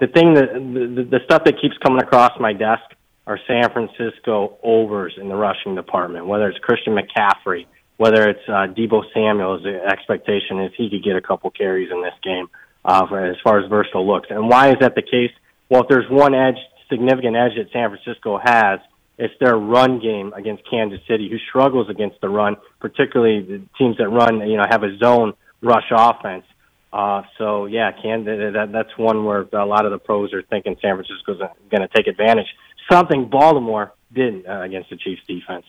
The 0.00 0.06
thing 0.06 0.34
that 0.34 0.52
the, 0.54 1.04
the 1.10 1.20
stuff 1.24 1.44
that 1.44 1.60
keeps 1.60 1.76
coming 1.78 2.02
across 2.02 2.32
my 2.38 2.52
desk 2.52 2.82
are 3.26 3.38
San 3.46 3.70
Francisco 3.72 4.58
overs 4.62 5.14
in 5.20 5.28
the 5.28 5.34
rushing 5.34 5.74
department. 5.74 6.26
Whether 6.26 6.48
it's 6.48 6.58
Christian 6.58 6.96
McCaffrey, 6.96 7.66
whether 7.96 8.28
it's 8.28 8.48
uh, 8.48 8.66
Deebo 8.74 9.02
Samuel's 9.14 9.64
expectation 9.66 10.60
is 10.60 10.72
he 10.76 10.90
could 10.90 11.04
get 11.04 11.16
a 11.16 11.20
couple 11.20 11.50
carries 11.50 11.90
in 11.90 12.02
this 12.02 12.14
game 12.22 12.48
uh, 12.84 13.06
for, 13.06 13.24
as 13.24 13.36
far 13.44 13.60
as 13.60 13.68
versatile 13.68 14.06
looks. 14.06 14.28
And 14.30 14.48
why 14.48 14.70
is 14.70 14.76
that 14.80 14.94
the 14.94 15.02
case? 15.02 15.30
Well, 15.68 15.82
if 15.82 15.88
there's 15.88 16.10
one 16.10 16.34
edge, 16.34 16.56
significant 16.90 17.36
edge 17.36 17.52
that 17.56 17.70
San 17.72 17.90
Francisco 17.90 18.38
has, 18.42 18.80
it's 19.18 19.34
their 19.40 19.56
run 19.56 20.00
game 20.00 20.32
against 20.34 20.62
Kansas 20.68 21.00
City, 21.06 21.28
who 21.28 21.38
struggles 21.48 21.88
against 21.88 22.20
the 22.20 22.28
run, 22.28 22.56
particularly 22.80 23.42
the 23.42 23.62
teams 23.78 23.96
that 23.98 24.08
run, 24.08 24.40
you 24.48 24.56
know, 24.56 24.64
have 24.68 24.82
a 24.82 24.96
zone 24.98 25.34
rush 25.62 25.90
offense. 25.90 26.44
Uh, 26.92 27.22
so 27.38 27.66
yeah, 27.66 27.90
can 27.92 28.24
that, 28.24 28.70
that's 28.72 28.96
one 28.98 29.24
where 29.24 29.46
a 29.52 29.64
lot 29.64 29.86
of 29.86 29.92
the 29.92 29.98
pros 29.98 30.32
are 30.34 30.42
thinking 30.42 30.76
San 30.82 30.96
Francisco's 30.96 31.38
going 31.70 31.80
to 31.80 31.88
take 31.88 32.06
advantage. 32.06 32.48
Something 32.90 33.28
Baltimore 33.28 33.92
didn't 34.12 34.46
uh, 34.46 34.60
against 34.60 34.90
the 34.90 34.96
Chiefs 34.96 35.22
defense. 35.26 35.64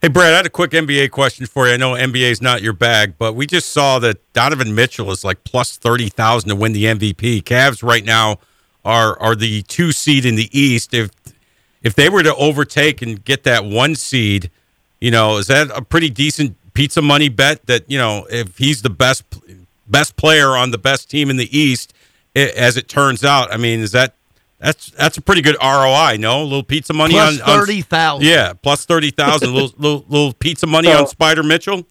Hey, 0.00 0.08
Brad, 0.08 0.34
I 0.34 0.36
had 0.36 0.46
a 0.46 0.50
quick 0.50 0.72
NBA 0.72 1.10
question 1.10 1.46
for 1.46 1.66
you. 1.66 1.74
I 1.74 1.76
know 1.76 1.92
NBA 1.92 2.30
is 2.30 2.42
not 2.42 2.60
your 2.60 2.74
bag, 2.74 3.14
but 3.18 3.34
we 3.34 3.46
just 3.46 3.70
saw 3.70 3.98
that 4.00 4.32
Donovan 4.34 4.74
Mitchell 4.74 5.10
is 5.10 5.24
like 5.24 5.44
plus 5.44 5.76
30,000 5.78 6.50
to 6.50 6.54
win 6.54 6.72
the 6.72 6.84
MVP. 6.84 7.42
Cavs 7.42 7.82
right 7.82 8.04
now 8.04 8.38
are 8.84 9.18
are 9.18 9.34
the 9.34 9.62
two 9.62 9.92
seed 9.92 10.26
in 10.26 10.34
the 10.34 10.48
East. 10.58 10.92
If 10.92 11.10
if 11.84 11.94
they 11.94 12.08
were 12.08 12.22
to 12.22 12.34
overtake 12.34 13.02
and 13.02 13.22
get 13.24 13.44
that 13.44 13.64
one 13.64 13.94
seed, 13.94 14.50
you 15.00 15.10
know, 15.10 15.36
is 15.36 15.46
that 15.48 15.70
a 15.70 15.82
pretty 15.82 16.10
decent 16.10 16.56
pizza 16.72 17.02
money 17.02 17.28
bet 17.28 17.66
that, 17.66 17.88
you 17.88 17.98
know, 17.98 18.26
if 18.30 18.58
he's 18.58 18.82
the 18.82 18.90
best 18.90 19.22
best 19.86 20.16
player 20.16 20.56
on 20.56 20.70
the 20.70 20.78
best 20.78 21.10
team 21.10 21.28
in 21.28 21.36
the 21.36 21.56
East, 21.56 21.92
i 22.34 22.40
as 22.40 22.76
it 22.76 22.88
turns 22.88 23.22
out, 23.22 23.52
I 23.52 23.58
mean, 23.58 23.80
is 23.80 23.92
that 23.92 24.14
that's 24.58 24.86
that's 24.92 25.18
a 25.18 25.20
pretty 25.20 25.42
good 25.42 25.56
ROI, 25.62 26.16
no? 26.18 26.40
A 26.40 26.42
little 26.42 26.62
pizza 26.62 26.94
money 26.94 27.14
Plus 27.14 27.40
on, 27.42 27.50
on 27.50 27.60
30,000. 27.60 28.26
Yeah, 28.26 28.54
plus 28.54 28.86
30,000 28.86 29.52
little, 29.52 29.72
little 29.78 30.04
little 30.08 30.32
pizza 30.32 30.66
money 30.66 30.88
So- 30.88 30.98
on 30.98 31.04
Spida 31.04 31.46
Mitchell. 31.46 31.86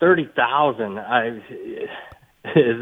Thirty 0.00 0.30
thousand. 0.34 0.98
I 0.98 1.26
is 2.56 2.80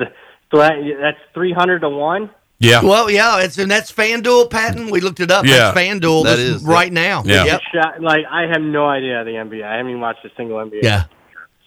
so 0.53 0.59
that, 0.59 0.72
that's 1.01 1.18
three 1.35 1.53
hundred 1.53 1.81
to 1.81 1.89
one. 1.89 2.31
Yeah. 2.61 2.83
Well, 2.83 3.09
yeah, 3.11 3.41
it's 3.41 3.57
and 3.59 3.71
that's 3.71 3.93
FanDuel, 3.93 4.51
Patton. 4.51 4.91
We 4.91 5.01
looked 5.01 5.21
it 5.21 5.31
up. 5.31 5.45
Yeah. 5.47 5.71
That's 5.73 5.79
FanDuel 5.79 6.25
That 6.25 6.37
this- 6.37 6.57
is, 6.57 6.65
right 6.65 6.93
yeah. 6.93 7.03
now. 7.09 7.23
Yeah. 7.25 7.45
Yep. 7.45 7.61
Shot, 7.75 8.01
like 8.03 8.25
I 8.31 8.43
have 8.53 8.61
no 8.63 8.87
idea 8.89 9.23
the 9.25 9.31
NBA. 9.33 9.63
I 9.65 9.77
haven't 9.77 9.91
even 9.91 10.01
watched 10.01 10.25
a 10.25 10.31
single 10.37 10.57
NBA. 10.59 10.83
Yeah. 10.83 11.05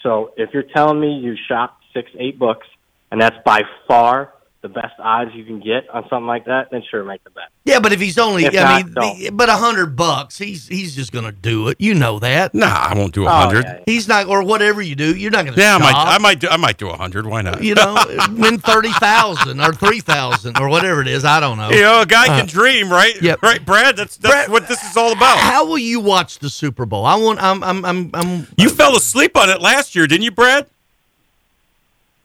So 0.04 0.34
if 0.36 0.50
you're 0.54 0.64
telling 0.76 1.00
me 1.00 1.14
you 1.20 1.36
shop 1.48 1.78
six, 1.94 2.10
eight 2.20 2.38
books, 2.38 2.68
and 3.12 3.22
that's 3.22 3.38
by 3.46 3.62
far 3.88 4.34
the 4.62 4.70
best 4.70 4.93
odds 4.99 5.32
you 5.34 5.43
can 5.43 5.59
get 5.59 5.89
on 5.91 6.03
something 6.09 6.28
like 6.28 6.45
that, 6.45 6.68
then 6.72 6.84
sure, 6.89 7.03
make 7.03 7.24
the 7.24 7.32
bet. 7.32 7.45
Yeah, 7.66 7.80
but 7.80 7.93
if 7.93 7.99
he's 7.99 8.18
only, 8.20 8.45
If 8.45 8.53
I 8.55 8.62
not, 8.62 8.86
mean, 8.86 8.93
don't. 8.93 9.20
the- 9.20 9.30
but 9.32 9.49
a 9.49 9.53
hundred 9.53 9.95
bucks, 9.95 10.38
he's 10.38 10.68
he's 10.68 10.95
just 10.95 11.12
gonna 11.12 11.32
do 11.32 11.68
it. 11.70 11.78
You 11.80 11.95
know 11.95 12.20
that. 12.20 12.53
Nah, 12.53 12.68
I 12.68 12.93
won't 12.95 13.14
do 13.14 13.24
a 13.26 13.28
Oh, 13.28 13.32
hundred. 13.32 13.66
yeah. 13.66 13.80
He's 13.88 14.07
not, 14.07 14.28
or 14.28 14.43
whatever 14.43 14.82
you 14.82 14.95
do, 14.95 15.16
you're 15.16 15.32
not 15.32 15.45
gonna. 15.45 15.57
Yeah, 15.57 15.76
I 15.76 15.78
might. 15.80 15.95
I 15.95 16.18
might, 16.20 16.39
do, 16.39 16.47
I 16.47 16.57
might 16.57 16.78
do 16.78 16.89
a 16.89 16.95
hundred. 16.95 17.26
Why 17.26 17.41
not? 17.41 17.64
you 17.64 17.74
know, 17.76 17.95
win 18.38 18.59
thirty 18.59 18.91
thousand 18.93 19.59
or 19.62 19.74
three 19.74 19.99
thousand 19.99 20.59
or 20.59 20.70
whatever 20.70 21.01
it 21.01 21.07
is. 21.07 21.26
I 21.26 21.39
don't 21.39 21.57
know. 21.57 21.70
You 21.72 21.82
know, 21.82 22.01
a 22.01 22.05
guy 22.05 22.26
Uh, 22.26 22.38
can 22.39 22.45
dream, 22.47 22.91
right? 22.91 23.20
Yep. 23.22 23.41
Right, 23.41 23.66
Brad. 23.66 23.97
That's 23.97 24.18
that's 24.18 24.47
what 24.49 24.68
this 24.68 24.84
is 24.84 24.95
all 24.95 25.12
about. 25.12 25.38
How 25.38 25.66
will 25.66 25.78
you 25.80 25.99
watch 25.99 26.38
the 26.39 26.49
Super 26.51 26.86
Bowl? 26.86 27.05
I 27.05 27.16
want. 27.16 27.41
I'm. 27.41 27.64
I'm. 27.64 27.84
I'm. 27.84 28.09
I'm 28.14 28.47
You 28.57 28.70
fell 28.70 28.95
asleep 28.95 29.36
on 29.38 29.49
it 29.49 29.59
last 29.62 29.95
year, 29.95 30.05
didn't 30.07 30.24
you, 30.24 30.32
Brad? 30.32 30.68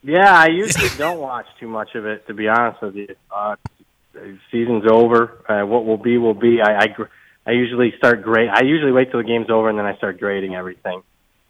Yeah, 0.03 0.31
I 0.31 0.47
usually 0.47 0.89
don't 0.97 1.19
watch 1.19 1.47
too 1.59 1.67
much 1.67 1.95
of 1.95 2.05
it, 2.05 2.27
to 2.27 2.33
be 2.33 2.47
honest 2.47 2.81
with 2.81 2.95
you. 2.95 3.15
Uh, 3.31 3.55
season's 4.51 4.85
over. 4.89 5.43
Uh, 5.47 5.65
what 5.65 5.85
will 5.85 5.97
be 5.97 6.17
will 6.17 6.33
be. 6.33 6.61
I, 6.61 6.83
I 6.83 6.87
I 7.45 7.51
usually 7.51 7.93
start 7.97 8.23
grade. 8.23 8.49
I 8.51 8.63
usually 8.63 8.91
wait 8.91 9.09
till 9.09 9.21
the 9.21 9.27
game's 9.27 9.49
over 9.49 9.69
and 9.69 9.79
then 9.79 9.85
I 9.85 9.95
start 9.95 10.19
grading 10.19 10.53
everything. 10.55 11.01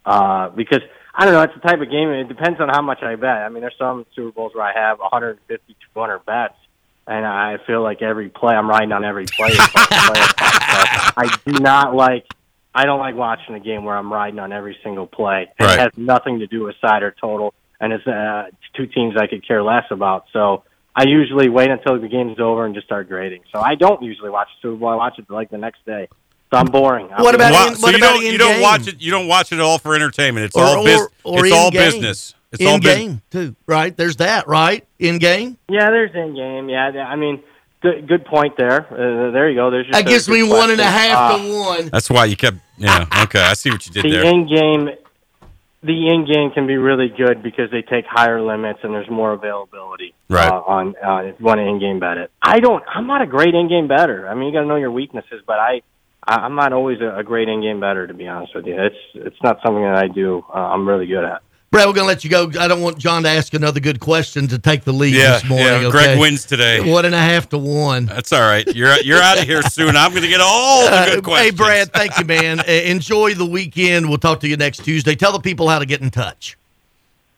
Uh, 0.06 0.50
because 0.50 0.82
I 1.14 1.26
don't 1.26 1.34
know, 1.34 1.42
it's 1.42 1.56
the 1.56 1.68
type 1.68 1.82
of 1.82 1.90
game. 1.90 2.10
It 2.10 2.28
depends 2.28 2.62
on 2.62 2.70
how 2.70 2.84
much 2.84 3.02
I 3.02 3.16
bet. 3.16 3.30
I 3.30 3.50
mean, 3.50 3.62
there's 3.62 3.76
some 3.80 4.06
Super 4.16 4.32
Bowls 4.32 4.54
where 4.54 4.64
I 4.64 4.80
have 4.80 5.00
150, 5.00 5.76
200 5.96 6.20
bets, 6.20 6.54
and 7.08 7.26
I 7.26 7.58
feel 7.66 7.82
like 7.82 8.04
every 8.04 8.30
play 8.30 8.54
I'm 8.54 8.70
riding 8.70 8.92
on 8.92 9.04
every 9.04 9.26
play. 9.26 9.50
is 9.50 9.58
like 9.58 9.74
a 9.74 10.12
player 10.12 10.28
prop. 10.38 10.54
So 10.54 11.14
I 11.18 11.38
do 11.46 11.60
not 11.60 11.96
like. 11.96 12.26
I 12.76 12.86
don't 12.86 13.00
like 13.00 13.16
watching 13.16 13.56
a 13.56 13.60
game 13.60 13.86
where 13.86 13.98
I'm 13.98 14.14
riding 14.14 14.38
on 14.38 14.54
every 14.54 14.78
single 14.84 15.08
play. 15.08 15.50
Right. 15.60 15.74
It 15.74 15.80
has 15.80 15.92
nothing 15.98 16.40
to 16.40 16.48
do 16.48 16.66
with 16.66 16.76
side 16.80 17.02
or 17.02 17.10
total, 17.20 17.56
and 17.80 17.94
it's 17.94 18.06
uh, 18.08 18.46
two 18.76 18.88
teams 18.88 19.16
I 19.18 19.28
could 19.28 19.46
care 19.48 19.64
less 19.64 19.86
about. 19.92 20.26
So 20.34 20.64
I 20.96 21.04
usually 21.06 21.50
wait 21.50 21.70
until 21.70 22.00
the 22.00 22.08
game's 22.08 22.40
over 22.40 22.66
and 22.66 22.74
just 22.74 22.88
start 22.88 23.08
grading. 23.08 23.42
So 23.54 23.60
I 23.60 23.76
don't 23.76 24.02
usually 24.02 24.30
watch 24.30 24.48
the 24.62 24.70
Super 24.70 24.80
Bowl. 24.80 24.90
I 24.90 24.96
watch 24.96 25.20
it 25.20 25.30
like 25.30 25.50
the 25.50 25.58
next 25.58 25.86
day. 25.86 26.08
So 26.52 26.58
I'm 26.60 26.66
boring. 26.68 27.08
What 27.18 27.36
about 27.36 27.52
Wa- 27.52 27.68
in- 27.68 27.76
so 27.76 27.90
you 27.90 27.98
about 27.98 28.14
don't 28.14 28.24
you 28.26 28.32
in 28.34 28.38
don't 28.38 28.54
game? 28.54 28.62
watch 28.62 28.88
it. 28.88 29.02
You 29.02 29.12
don't 29.12 29.28
watch 29.28 29.52
it 29.52 29.60
all 29.60 29.78
for 29.80 29.96
entertainment. 29.96 30.46
It's 30.46 30.56
Or- 30.56 30.64
all 30.64 30.84
business. 30.86 31.10
or- 31.24 31.40
or 31.40 31.46
It's 31.46 31.56
all 31.56 31.66
in-game. 31.68 31.82
business. 31.92 32.34
It's 32.54 32.62
in 32.62 32.68
all 32.70 32.80
bus- 32.80 32.96
game 32.96 33.22
too, 33.30 33.56
right? 33.68 33.96
There's 33.96 34.16
that, 34.18 34.48
right? 34.48 34.86
In 34.98 35.18
game. 35.20 35.58
Yeah, 35.70 35.90
there's 35.90 36.16
in 36.16 36.34
game. 36.36 36.70
Yeah, 36.70 37.06
I 37.06 37.18
mean, 37.18 37.42
good 37.82 38.08
good 38.08 38.24
point 38.26 38.56
there. 38.58 38.88
Uh, 38.90 39.32
there 39.32 39.50
you 39.50 39.56
go. 39.56 39.70
There's 39.70 39.88
That 39.92 40.06
gives 40.08 40.30
me 40.30 40.42
one 40.44 40.72
and 40.72 40.80
a 40.80 40.84
question. 40.84 41.10
half 41.10 41.32
Uh, 41.34 41.38
to 41.38 41.60
one. 41.60 41.90
That's 41.92 42.10
why 42.10 42.24
you 42.26 42.38
kept. 42.38 42.58
Yeah. 42.78 43.06
Okay. 43.24 43.42
I 43.42 43.54
see 43.54 43.70
what 43.70 43.86
you 43.86 43.92
did 43.92 44.04
the 44.06 44.10
there. 44.12 44.24
in 44.26 44.48
game, 44.48 44.90
the 45.88 46.10
in 46.10 46.28
game 46.32 46.52
can 46.52 46.68
be 46.68 46.78
really 46.78 47.08
good 47.08 47.42
because 47.42 47.72
they 47.72 47.82
take 47.82 48.06
higher 48.06 48.42
limits 48.42 48.80
and 48.84 48.94
there's 48.94 49.10
more 49.10 49.34
availability. 49.34 50.14
Right. 50.30 50.52
Uh, 50.52 50.62
on 50.62 50.96
uh, 51.04 51.30
if 51.30 51.40
you 51.40 51.46
want 51.46 51.58
to 51.58 51.66
in 51.66 51.80
game 51.80 52.00
bet 52.00 52.18
it. 52.18 52.30
I 52.42 52.60
don't. 52.60 52.84
I'm 52.88 53.08
not 53.08 53.22
a 53.22 53.26
great 53.26 53.56
in 53.56 53.68
game 53.68 53.88
better. 53.88 54.28
I 54.28 54.36
mean, 54.36 54.48
you 54.50 54.54
got 54.54 54.62
to 54.62 54.68
know 54.68 54.76
your 54.76 54.92
weaknesses, 54.92 55.42
but 55.48 55.58
I. 55.58 55.82
I'm 56.30 56.56
not 56.56 56.74
always 56.74 57.00
a, 57.00 57.20
a 57.20 57.24
great 57.24 57.48
in-game 57.48 57.80
better, 57.80 58.06
to 58.06 58.14
be 58.14 58.28
honest 58.28 58.54
with 58.54 58.66
you. 58.66 58.76
It's 58.78 58.96
it's 59.14 59.42
not 59.42 59.60
something 59.64 59.82
that 59.82 59.96
I 59.96 60.10
do. 60.10 60.44
Uh, 60.54 60.58
I'm 60.58 60.86
really 60.86 61.06
good 61.06 61.24
at. 61.24 61.42
Brad, 61.70 61.86
we're 61.86 61.94
gonna 61.94 62.08
let 62.08 62.24
you 62.24 62.30
go. 62.30 62.50
I 62.60 62.68
don't 62.70 62.82
want 62.82 62.98
Jon 62.98 63.24
to 63.24 63.30
ask 63.30 63.54
another 63.54 63.82
good 63.82 64.00
question 64.00 64.48
to 64.48 64.58
take 64.58 64.86
the 64.86 64.94
lead 64.94 65.14
Yeah, 65.14 65.34
this 65.34 65.44
morning. 65.46 65.68
yeah. 65.68 65.74
okay? 65.88 65.92
Greg 65.92 66.20
wins 66.20 66.46
today. 66.46 66.80
One 66.92 67.04
and 67.04 67.14
a 67.14 67.20
half 67.20 67.50
to 67.50 67.58
one. 67.58 68.06
That's 68.06 68.32
all 68.32 68.40
right. 68.42 68.66
You're 68.74 68.96
you're 69.02 69.22
out 69.22 69.38
of 69.38 69.44
here 69.44 69.62
soon. 69.64 69.98
I'm 69.98 70.12
going 70.12 70.24
to 70.24 70.30
get 70.30 70.40
all 70.42 70.86
the 70.86 71.06
good 71.10 71.20
Uh, 71.20 71.22
questions. 71.22 71.38
Hey, 71.44 71.52
Brad, 71.52 71.92
thank 71.94 72.18
you, 72.18 72.26
man. 72.26 72.62
Enjoy 72.68 73.34
the 73.34 73.46
weekend. 73.46 74.08
We'll 74.08 74.18
talk 74.18 74.40
to 74.42 74.48
you 74.48 74.56
next 74.56 74.86
Tuesday. 74.86 75.14
Tell 75.16 75.34
the 75.34 75.40
people 75.42 75.68
how 75.68 75.80
to 75.80 75.86
get 75.86 76.02
in 76.02 76.10
touch. 76.10 76.58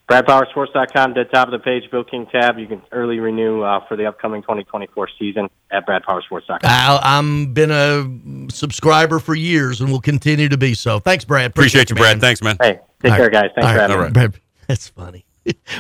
BradPowerSports.com, 0.10 1.14
to 1.14 1.24
the 1.24 1.30
top 1.30 1.48
of 1.48 1.52
the 1.52 1.60
page, 1.60 1.90
Bill 1.92 2.04
King 2.04 2.26
tab. 2.32 2.58
You 2.58 2.66
can 2.66 2.82
early 2.92 3.20
renew 3.20 3.62
uh, 3.62 3.86
for 3.88 3.96
the 3.96 4.08
upcoming 4.08 4.42
2024 4.42 5.08
season 5.20 5.50
at 5.70 5.86
BradPowerSports.com. 5.88 6.60
I, 6.64 7.00
I'm 7.04 7.54
been 7.54 7.70
a 7.70 8.52
subscriber 8.52 9.20
for 9.20 9.36
years 9.36 9.82
and 9.82 9.92
will 9.92 10.02
continue 10.02 10.50
to 10.50 10.58
be 10.58 10.74
so. 10.74 11.00
Thanks, 11.00 11.26
Brad. 11.26 11.52
Appreciate 11.52 11.92
you, 11.92 11.96
man. 11.96 12.02
Brad. 12.02 12.22
Thanks, 12.22 12.42
man. 12.42 12.58
Hey, 12.60 12.80
take 13.04 13.12
All 13.12 13.18
care, 13.18 13.26
right. 13.28 13.32
guys. 13.32 13.52
Thanks 13.54 13.68
All 13.68 13.74
for 13.74 13.80
right. 13.80 13.90
having 13.90 14.06
me. 14.06 14.12
Brad, 14.12 14.34
That's 14.68 14.88
funny. 14.88 15.26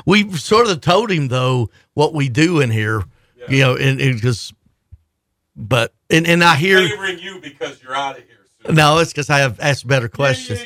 we 0.06 0.32
sort 0.34 0.68
of 0.68 0.82
told 0.82 1.12
him 1.12 1.28
though 1.30 1.70
what 1.96 2.14
we 2.14 2.30
do 2.30 2.60
in 2.60 2.70
here, 2.70 3.04
you 3.48 3.62
know, 3.62 3.76
and 3.78 3.98
because, 3.98 4.54
but 5.56 5.94
and 6.12 6.28
and 6.28 6.44
I 6.44 6.56
hear 6.56 6.88
favoring 6.88 7.20
you 7.20 7.40
because 7.42 7.82
you're 7.82 7.96
out 7.96 8.18
of 8.18 8.24
here. 8.26 8.38
Soon. 8.66 8.76
no, 8.76 9.00
it's 9.00 9.12
because 9.12 9.30
I 9.30 9.40
have 9.40 9.60
asked 9.60 9.88
better 9.88 10.08
questions. 10.10 10.66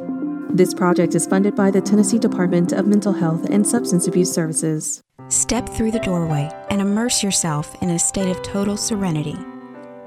This 0.53 0.73
project 0.73 1.15
is 1.15 1.25
funded 1.25 1.55
by 1.55 1.71
the 1.71 1.79
Tennessee 1.79 2.19
Department 2.19 2.73
of 2.73 2.85
Mental 2.85 3.13
Health 3.13 3.49
and 3.49 3.65
Substance 3.65 4.07
Abuse 4.09 4.29
Services. 4.29 5.01
Step 5.29 5.69
through 5.69 5.91
the 5.91 5.99
doorway 5.99 6.51
and 6.69 6.81
immerse 6.81 7.23
yourself 7.23 7.73
in 7.81 7.91
a 7.91 7.97
state 7.97 8.27
of 8.27 8.41
total 8.41 8.75
serenity. 8.75 9.37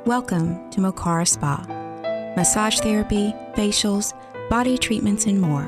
Welcome 0.05 0.71
to 0.73 0.81
Mokara 0.81 1.27
Spa. 1.27 1.65
Massage 2.37 2.79
therapy, 2.81 3.33
facials, 3.55 4.13
body 4.51 4.77
treatments, 4.77 5.25
and 5.25 5.41
more. 5.41 5.67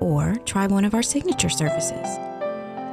Or 0.00 0.36
try 0.46 0.66
one 0.66 0.86
of 0.86 0.94
our 0.94 1.02
signature 1.02 1.50
services. 1.50 2.16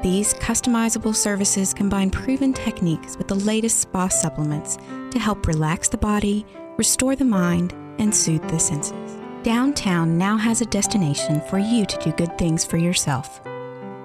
These 0.04 0.34
customizable 0.34 1.16
services 1.16 1.74
combine 1.74 2.10
proven 2.10 2.52
techniques 2.52 3.16
with 3.16 3.30
the 3.30 3.36
latest 3.36 3.80
spa 3.80 4.10
supplements 4.10 4.78
to 5.12 5.18
help 5.18 5.48
relax 5.48 5.88
the 5.88 5.98
body, 5.98 6.46
restore 6.78 7.16
the 7.16 7.24
mind, 7.24 7.72
and 8.00 8.14
soothe 8.14 8.46
the 8.50 8.60
senses. 8.60 9.19
Downtown 9.44 10.18
now 10.18 10.36
has 10.36 10.60
a 10.60 10.66
destination 10.66 11.40
for 11.50 11.60
you 11.60 11.86
to 11.86 11.98
do 12.00 12.12
good 12.12 12.38
things 12.38 12.66
for 12.66 12.76
yourself. 12.76 13.40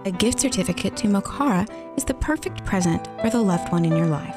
A 0.05 0.13
gift 0.13 0.39
certificate 0.39 0.97
to 0.99 1.09
Mokara 1.09 1.69
is 1.97 2.05
the 2.05 2.15
perfect 2.15 2.65
present 2.65 3.09
for 3.21 3.31
the 3.31 3.43
loved 3.43 3.73
one 3.73 3.85
in 3.85 3.97
your 3.97 4.07
life. 4.07 4.37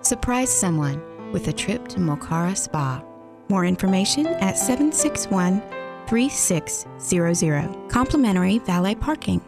Surprise 0.00 0.50
someone 0.50 1.00
with 1.30 1.46
a 1.46 1.52
trip 1.52 1.86
to 1.86 2.00
Mokara 2.00 2.56
Spa. 2.56 3.00
More 3.48 3.64
information 3.64 4.26
at 4.26 4.58
761 4.58 5.62
3600. 6.08 7.88
Complimentary 7.88 8.58
valet 8.58 8.96
parking. 8.96 9.40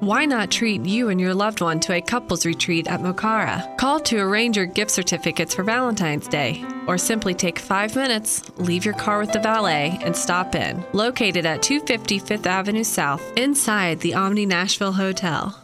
Why 0.00 0.26
not 0.26 0.52
treat 0.52 0.86
you 0.86 1.08
and 1.08 1.20
your 1.20 1.34
loved 1.34 1.60
one 1.60 1.80
to 1.80 1.94
a 1.94 2.00
couples 2.00 2.46
retreat 2.46 2.86
at 2.86 3.00
Mokara? 3.00 3.76
Call 3.78 3.98
to 4.02 4.20
arrange 4.20 4.56
your 4.56 4.64
gift 4.64 4.92
certificates 4.92 5.52
for 5.52 5.64
Valentine's 5.64 6.28
Day, 6.28 6.64
or 6.86 6.96
simply 6.96 7.34
take 7.34 7.58
five 7.58 7.96
minutes, 7.96 8.48
leave 8.58 8.84
your 8.84 8.94
car 8.94 9.18
with 9.18 9.32
the 9.32 9.40
valet, 9.40 9.98
and 10.02 10.14
stop 10.14 10.54
in. 10.54 10.84
Located 10.92 11.44
at 11.46 11.62
250 11.62 12.20
Fifth 12.20 12.46
Avenue 12.46 12.84
South, 12.84 13.36
inside 13.36 13.98
the 13.98 14.14
Omni 14.14 14.46
Nashville 14.46 14.92
Hotel. 14.92 15.60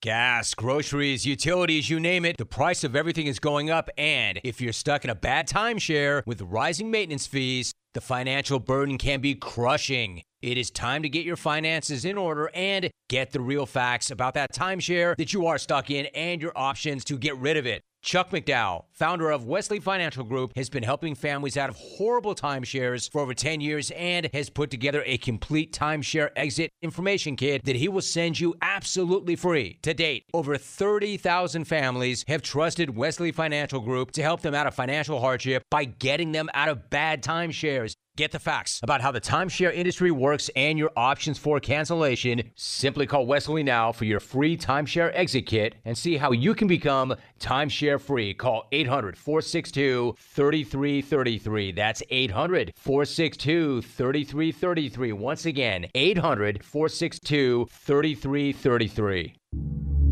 Gas, 0.00 0.54
groceries, 0.54 1.24
utilities, 1.24 1.88
you 1.88 2.00
name 2.00 2.24
it, 2.24 2.38
the 2.38 2.44
price 2.44 2.82
of 2.82 2.96
everything 2.96 3.28
is 3.28 3.38
going 3.38 3.70
up. 3.70 3.88
And 3.96 4.40
if 4.42 4.60
you're 4.60 4.72
stuck 4.72 5.04
in 5.04 5.10
a 5.10 5.14
bad 5.14 5.46
timeshare 5.46 6.26
with 6.26 6.42
rising 6.42 6.90
maintenance 6.90 7.28
fees, 7.28 7.72
the 7.94 8.00
financial 8.00 8.58
burden 8.58 8.98
can 8.98 9.20
be 9.20 9.36
crushing. 9.36 10.24
It 10.42 10.58
is 10.58 10.72
time 10.72 11.04
to 11.04 11.08
get 11.08 11.24
your 11.24 11.36
finances 11.36 12.04
in 12.04 12.18
order 12.18 12.50
and 12.52 12.90
get 13.08 13.30
the 13.30 13.40
real 13.40 13.64
facts 13.64 14.10
about 14.10 14.34
that 14.34 14.52
timeshare 14.52 15.16
that 15.16 15.32
you 15.32 15.46
are 15.46 15.56
stuck 15.56 15.88
in 15.88 16.06
and 16.06 16.42
your 16.42 16.50
options 16.56 17.04
to 17.04 17.16
get 17.16 17.36
rid 17.36 17.56
of 17.56 17.64
it. 17.64 17.82
Chuck 18.02 18.30
McDowell, 18.30 18.86
founder 18.90 19.30
of 19.30 19.44
Wesley 19.44 19.78
Financial 19.78 20.24
Group, 20.24 20.56
has 20.56 20.68
been 20.68 20.82
helping 20.82 21.14
families 21.14 21.56
out 21.56 21.70
of 21.70 21.76
horrible 21.76 22.34
timeshares 22.34 23.08
for 23.08 23.20
over 23.20 23.32
10 23.32 23.60
years 23.60 23.92
and 23.92 24.28
has 24.34 24.50
put 24.50 24.72
together 24.72 25.04
a 25.06 25.18
complete 25.18 25.72
timeshare 25.72 26.30
exit 26.34 26.70
information 26.82 27.36
kit 27.36 27.64
that 27.64 27.76
he 27.76 27.88
will 27.88 28.02
send 28.02 28.40
you 28.40 28.56
absolutely 28.60 29.36
free. 29.36 29.78
To 29.82 29.94
date, 29.94 30.24
over 30.34 30.58
30,000 30.58 31.64
families 31.64 32.24
have 32.26 32.42
trusted 32.42 32.96
Wesley 32.96 33.30
Financial 33.30 33.78
Group 33.78 34.10
to 34.12 34.22
help 34.22 34.40
them 34.40 34.56
out 34.56 34.66
of 34.66 34.74
financial 34.74 35.20
hardship 35.20 35.62
by 35.70 35.84
getting 35.84 36.32
them 36.32 36.50
out 36.54 36.68
of 36.68 36.90
bad 36.90 37.22
timeshares. 37.22 37.94
Get 38.18 38.30
the 38.30 38.38
facts 38.38 38.78
about 38.82 39.00
how 39.00 39.10
the 39.10 39.22
timeshare 39.22 39.72
industry 39.72 40.10
works 40.10 40.50
and 40.54 40.78
your 40.78 40.90
options 40.98 41.38
for 41.38 41.58
cancellation. 41.60 42.42
Simply 42.56 43.06
call 43.06 43.24
Wesley 43.24 43.62
now 43.62 43.90
for 43.90 44.04
your 44.04 44.20
free 44.20 44.54
timeshare 44.54 45.10
exit 45.14 45.46
kit 45.46 45.76
and 45.86 45.96
see 45.96 46.18
how 46.18 46.30
you 46.32 46.54
can 46.54 46.68
become 46.68 47.14
timeshare 47.40 47.98
free. 47.98 48.34
Call 48.34 48.68
800 48.70 49.16
462 49.16 50.14
3333. 50.18 51.72
That's 51.72 52.02
800 52.10 52.74
462 52.76 53.80
3333. 53.80 55.12
Once 55.12 55.46
again, 55.46 55.86
800 55.94 56.62
462 56.62 57.66
3333. 57.70 59.34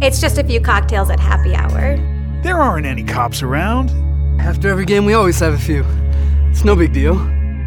It's 0.00 0.22
just 0.22 0.38
a 0.38 0.44
few 0.44 0.62
cocktails 0.62 1.10
at 1.10 1.20
happy 1.20 1.54
hour. 1.54 1.98
There 2.42 2.62
aren't 2.62 2.86
any 2.86 3.04
cops 3.04 3.42
around. 3.42 3.90
After 4.40 4.68
every 4.70 4.86
game, 4.86 5.04
we 5.04 5.12
always 5.12 5.38
have 5.40 5.52
a 5.52 5.58
few. 5.58 5.84
It's 6.48 6.64
no 6.64 6.74
big 6.74 6.94
deal. 6.94 7.39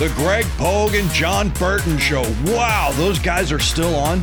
The 0.00 0.08
Greg 0.16 0.46
Pogue 0.56 0.94
and 0.94 1.10
Jon 1.10 1.50
Burton 1.50 1.98
Show. 1.98 2.22
Wow, 2.46 2.90
those 2.94 3.18
guys 3.18 3.52
are 3.52 3.58
still 3.58 3.94
on. 3.94 4.20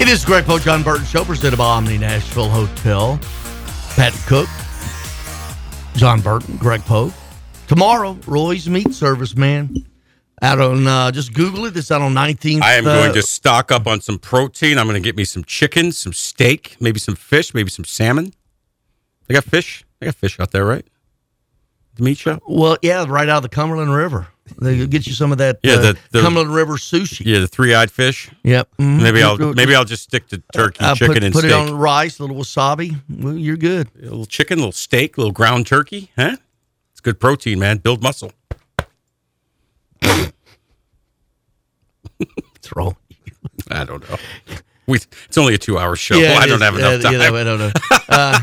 It 0.00 0.08
is 0.08 0.24
Greg 0.24 0.44
Pogue, 0.44 0.62
Jon 0.62 0.82
Burton 0.82 1.04
Show, 1.04 1.24
presented 1.24 1.56
by 1.56 1.66
Omni 1.66 1.98
Nashville 1.98 2.48
Hotel. 2.48 3.20
Pat 3.90 4.12
Cook, 4.26 4.48
Jon 5.94 6.20
Burton, 6.20 6.56
Greg 6.56 6.80
Pogue. 6.80 7.12
Tomorrow, 7.68 8.18
Roy's 8.26 8.68
Meat 8.68 8.92
Service, 8.92 9.36
man. 9.36 9.86
Out 10.42 10.60
on, 10.60 10.86
uh, 10.86 11.10
just 11.10 11.32
Google 11.32 11.64
it. 11.66 11.76
It's 11.76 11.90
out 11.90 12.02
on 12.02 12.12
19th. 12.12 12.62
I 12.62 12.74
am 12.74 12.86
uh, 12.86 12.94
going 12.94 13.14
to 13.14 13.22
stock 13.22 13.70
up 13.72 13.86
on 13.86 14.00
some 14.00 14.18
protein. 14.18 14.78
I'm 14.78 14.86
going 14.86 15.00
to 15.00 15.06
get 15.06 15.16
me 15.16 15.24
some 15.24 15.44
chicken, 15.44 15.92
some 15.92 16.12
steak, 16.12 16.76
maybe 16.80 16.98
some 16.98 17.14
fish, 17.16 17.54
maybe 17.54 17.70
some 17.70 17.84
salmon. 17.84 18.32
They 19.26 19.34
got 19.34 19.44
fish. 19.44 19.84
They 20.00 20.06
got 20.06 20.16
fish 20.16 20.38
out 20.40 20.50
there, 20.50 20.64
right? 20.66 20.86
The 21.94 22.02
meat 22.02 22.18
shop. 22.18 22.42
Well, 22.48 22.76
yeah, 22.82 23.04
right 23.08 23.28
out 23.28 23.38
of 23.38 23.42
the 23.44 23.48
Cumberland 23.48 23.94
River. 23.94 24.26
They 24.60 24.86
get 24.86 25.06
you 25.06 25.14
some 25.14 25.32
of 25.32 25.38
that 25.38 25.60
Yeah, 25.62 25.74
uh, 25.74 25.80
the- 25.92 25.98
the- 26.10 26.20
Cumberland 26.20 26.52
River 26.54 26.74
sushi. 26.74 27.22
Yeah, 27.24 27.38
the 27.38 27.46
three-eyed 27.46 27.90
fish. 27.90 28.28
Yep. 28.42 28.68
Mhm. 28.78 29.02
Maybe 29.02 29.22
I'll 29.22 29.38
maybe. 29.54 29.74
I'll 29.74 29.86
just 29.86 30.02
stick 30.02 30.26
to 30.28 30.42
turkey, 30.52 30.84
Uh, 30.84 30.94
chicken, 30.94 31.14
put, 31.14 31.24
and 31.24 31.32
put 31.32 31.38
steak. 31.44 31.52
it 31.52 31.54
on 31.54 31.74
rice, 31.78 32.18
a 32.18 32.22
little 32.24 32.36
wasabi. 32.36 33.00
Well, 33.08 33.36
you're 33.38 33.56
good. 33.56 33.88
A 34.00 34.02
little 34.02 34.26
chicken, 34.26 34.58
a 34.58 34.60
little 34.62 34.72
steak, 34.72 35.16
a 35.16 35.20
little 35.20 35.32
ground 35.32 35.66
turkey. 35.66 36.10
Huh? 36.18 36.36
It's 36.92 37.00
good 37.00 37.18
protein, 37.20 37.58
man. 37.60 37.78
Build 37.78 38.02
muscle. 38.02 38.32
What's 42.18 42.74
wrong? 42.76 42.96
I 43.70 43.84
don't 43.84 44.08
know. 44.08 44.16
We 44.86 44.98
it's 44.98 45.38
only 45.38 45.54
a 45.54 45.58
two-hour 45.58 45.96
show. 45.96 46.16
Yeah, 46.16 46.34
I 46.34 46.46
don't 46.46 46.60
have 46.60 46.76
enough 46.76 47.02
time. 47.02 47.12
you 47.12 47.18
know, 47.18 47.34
I 47.36 47.44
don't 47.44 47.58
know. 47.58 47.70
Uh, 48.08 48.38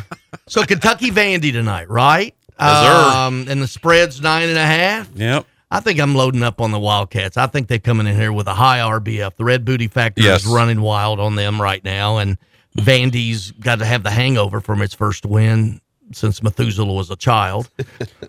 so 0.47 0.63
Kentucky 0.63 1.11
Vandy 1.11 1.51
tonight, 1.51 1.89
right? 1.89 2.35
Yes. 2.59 3.15
Um, 3.15 3.45
and 3.49 3.61
the 3.61 3.67
spread's 3.67 4.21
nine 4.21 4.49
and 4.49 4.57
a 4.57 4.65
half. 4.65 5.09
Yep. 5.15 5.45
I 5.69 5.79
think 5.79 5.99
I'm 5.99 6.15
loading 6.15 6.43
up 6.43 6.59
on 6.59 6.71
the 6.71 6.79
Wildcats. 6.79 7.37
I 7.37 7.47
think 7.47 7.67
they're 7.67 7.79
coming 7.79 8.05
in 8.07 8.15
here 8.15 8.33
with 8.33 8.47
a 8.47 8.53
high 8.53 8.79
RBF. 8.79 9.35
The 9.35 9.45
Red 9.45 9.63
Booty 9.65 9.87
Factor 9.87 10.21
Yes. 10.21 10.41
is 10.41 10.47
running 10.47 10.81
wild 10.81 11.19
on 11.19 11.35
them 11.35 11.61
right 11.61 11.83
now, 11.83 12.17
and 12.17 12.37
Vandy's 12.77 13.51
got 13.51 13.79
to 13.79 13.85
have 13.85 14.03
the 14.03 14.11
hangover 14.11 14.59
from 14.61 14.81
its 14.81 14.93
first 14.93 15.25
win 15.25 15.79
since 16.15 16.41
Methuselah 16.43 16.93
was 16.93 17.09
a 17.11 17.15
child. 17.15 17.69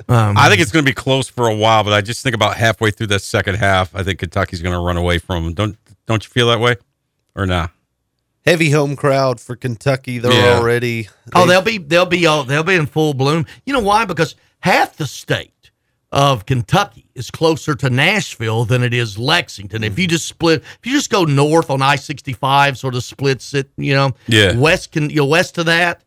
Um, 0.08 0.36
I 0.36 0.48
think 0.48 0.60
it's 0.60 0.72
going 0.72 0.84
to 0.84 0.90
be 0.90 0.94
close 0.94 1.28
for 1.28 1.46
a 1.48 1.54
while, 1.54 1.84
but 1.84 1.92
I 1.92 2.00
just 2.00 2.22
think 2.22 2.34
about 2.34 2.56
halfway 2.56 2.90
through 2.90 3.06
the 3.06 3.18
second 3.18 3.54
half, 3.54 3.94
I 3.94 4.02
think 4.02 4.18
Kentucky's 4.18 4.60
going 4.60 4.74
to 4.74 4.80
run 4.80 4.96
away 4.96 5.18
from 5.18 5.44
them. 5.44 5.54
Don't 5.54 5.78
don't 6.06 6.22
you 6.24 6.28
feel 6.28 6.48
that 6.48 6.60
way, 6.60 6.76
or 7.34 7.46
not? 7.46 7.70
Heavy 8.44 8.70
home 8.70 8.96
crowd 8.96 9.40
for 9.40 9.54
Kentucky. 9.56 10.18
They're 10.18 10.32
Yeah. 10.32 10.58
already. 10.58 11.08
Oh, 11.34 11.46
they'll 11.46 11.62
be 11.62 11.78
they'll 11.78 12.04
be 12.04 12.26
all 12.26 12.42
they'll 12.44 12.64
be 12.64 12.74
in 12.74 12.86
full 12.86 13.14
bloom. 13.14 13.46
You 13.64 13.72
know 13.72 13.80
why? 13.80 14.04
Because 14.04 14.34
half 14.60 14.96
the 14.96 15.06
state 15.06 15.70
of 16.10 16.44
Kentucky 16.44 17.06
is 17.14 17.30
closer 17.30 17.74
to 17.76 17.88
Nashville 17.88 18.64
than 18.64 18.82
it 18.82 18.92
is 18.92 19.16
Lexington. 19.18 19.84
If 19.84 19.98
you 19.98 20.06
just 20.08 20.26
split, 20.26 20.62
if 20.62 20.80
you 20.84 20.92
just 20.92 21.08
go 21.10 21.24
north 21.24 21.70
on 21.70 21.80
I 21.80 21.96
sixty 21.96 22.32
five, 22.32 22.76
sort 22.76 22.96
of 22.96 23.04
splits 23.04 23.54
it. 23.54 23.70
You 23.76 23.94
know, 23.94 24.12
Yeah. 24.26 24.56
West 24.56 24.90
can 24.92 25.08
you 25.08 25.16
know, 25.18 25.26
west 25.26 25.56
of 25.58 25.66
that. 25.66 26.02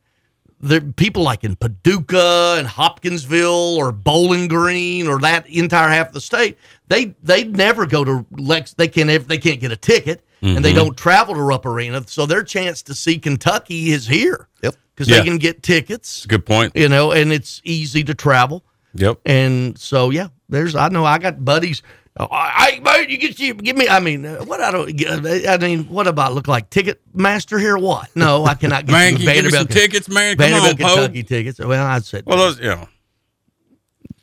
There 0.65 0.81
people 0.81 1.23
like 1.23 1.43
in 1.43 1.55
Paducah 1.55 2.55
and 2.57 2.67
Hopkinsville 2.67 3.75
or 3.77 3.91
Bowling 3.91 4.47
Green 4.47 5.07
or 5.07 5.19
that 5.19 5.47
entire 5.47 5.89
half 5.89 6.07
of 6.07 6.13
the 6.13 6.21
state. 6.21 6.57
They 6.87 7.15
they 7.23 7.43
never 7.43 7.85
go 7.85 8.03
to 8.03 8.25
Lex. 8.31 8.73
They 8.73 8.87
can 8.87 9.07
not 9.07 9.27
they 9.27 9.37
can't 9.37 9.59
get 9.59 9.71
a 9.71 9.75
ticket 9.77 10.23
and 10.41 10.63
they 10.65 10.71
Mhm. 10.73 10.75
don't 10.75 10.97
travel 10.97 11.33
to 11.35 11.41
Rupp 11.41 11.65
Arena. 11.65 12.03
So 12.07 12.25
their 12.25 12.43
chance 12.43 12.81
to 12.83 12.95
see 12.95 13.17
Kentucky 13.19 13.91
is 13.91 14.07
here. 14.07 14.47
Yep. 14.63 14.75
Because 14.95 15.09
Yeah. 15.09 15.19
they 15.19 15.23
can 15.25 15.37
get 15.37 15.61
tickets, 15.63 16.25
good 16.25 16.45
point. 16.45 16.71
you 16.75 16.87
know, 16.89 17.11
and 17.11 17.31
it's 17.31 17.61
easy 17.63 18.03
to 18.03 18.13
travel. 18.13 18.63
Yep. 18.93 19.19
And 19.25 19.77
so, 19.77 20.09
yeah, 20.09 20.27
there's, 20.47 20.73
I 20.75 20.87
know 20.89 21.03
I 21.03 21.17
got 21.17 21.43
buddies. 21.43 21.81
Oh, 22.17 22.27
I, 22.31 22.79
mate, 22.81 23.09
you 23.09 23.17
get 23.17 23.37
you 23.39 23.53
give 23.55 23.75
me. 23.75 23.89
I 23.89 23.99
mean, 23.99 24.25
uh, 24.25 24.37
what 24.45 24.61
I 24.61 24.71
don't. 24.71 25.47
I 25.47 25.57
mean, 25.57 25.83
what 25.89 26.07
about 26.07 26.33
look 26.33 26.47
like 26.47 26.69
ticket 26.69 27.01
master 27.13 27.59
here? 27.59 27.77
What? 27.77 28.15
No, 28.15 28.45
I 28.45 28.53
cannot 28.53 28.85
get 28.85 28.93
Man, 28.93 29.13
you 29.17 29.27
you 29.27 29.33
give 29.33 29.45
me 29.45 29.51
some 29.51 29.67
tickets, 29.67 30.07
man? 30.07 30.37
Come 30.37 30.49
Vanderbilt, 30.51 30.89
on. 30.91 30.97
Kentucky 30.97 31.23
tickets. 31.23 31.59
Well, 31.59 31.85
I'd 31.85 32.05
say. 32.05 32.21
Well, 32.25 32.37
those 32.37 32.59
you 32.59 32.69
know. 32.69 32.87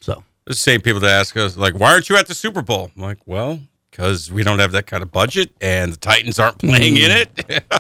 So 0.01 0.24
the 0.47 0.55
same 0.55 0.80
people 0.80 1.01
that 1.01 1.11
ask 1.11 1.36
us 1.36 1.59
like, 1.59 1.78
"Why 1.78 1.93
aren't 1.93 2.09
you 2.09 2.16
at 2.16 2.28
the 2.28 2.34
Super 2.34 2.62
Bowl?" 2.62 2.90
I'm 2.97 3.03
like, 3.03 3.18
"Well, 3.26 3.61
because 3.90 4.32
we 4.32 4.43
don't 4.43 4.59
have 4.59 4.72
that 4.72 4.86
kind 4.86 5.03
of 5.03 5.12
budget, 5.12 5.51
and 5.61 5.93
the 5.93 5.99
Titans 5.99 6.38
aren't 6.38 6.59
playing 6.59 6.97
in 6.97 7.11
it." 7.11 7.64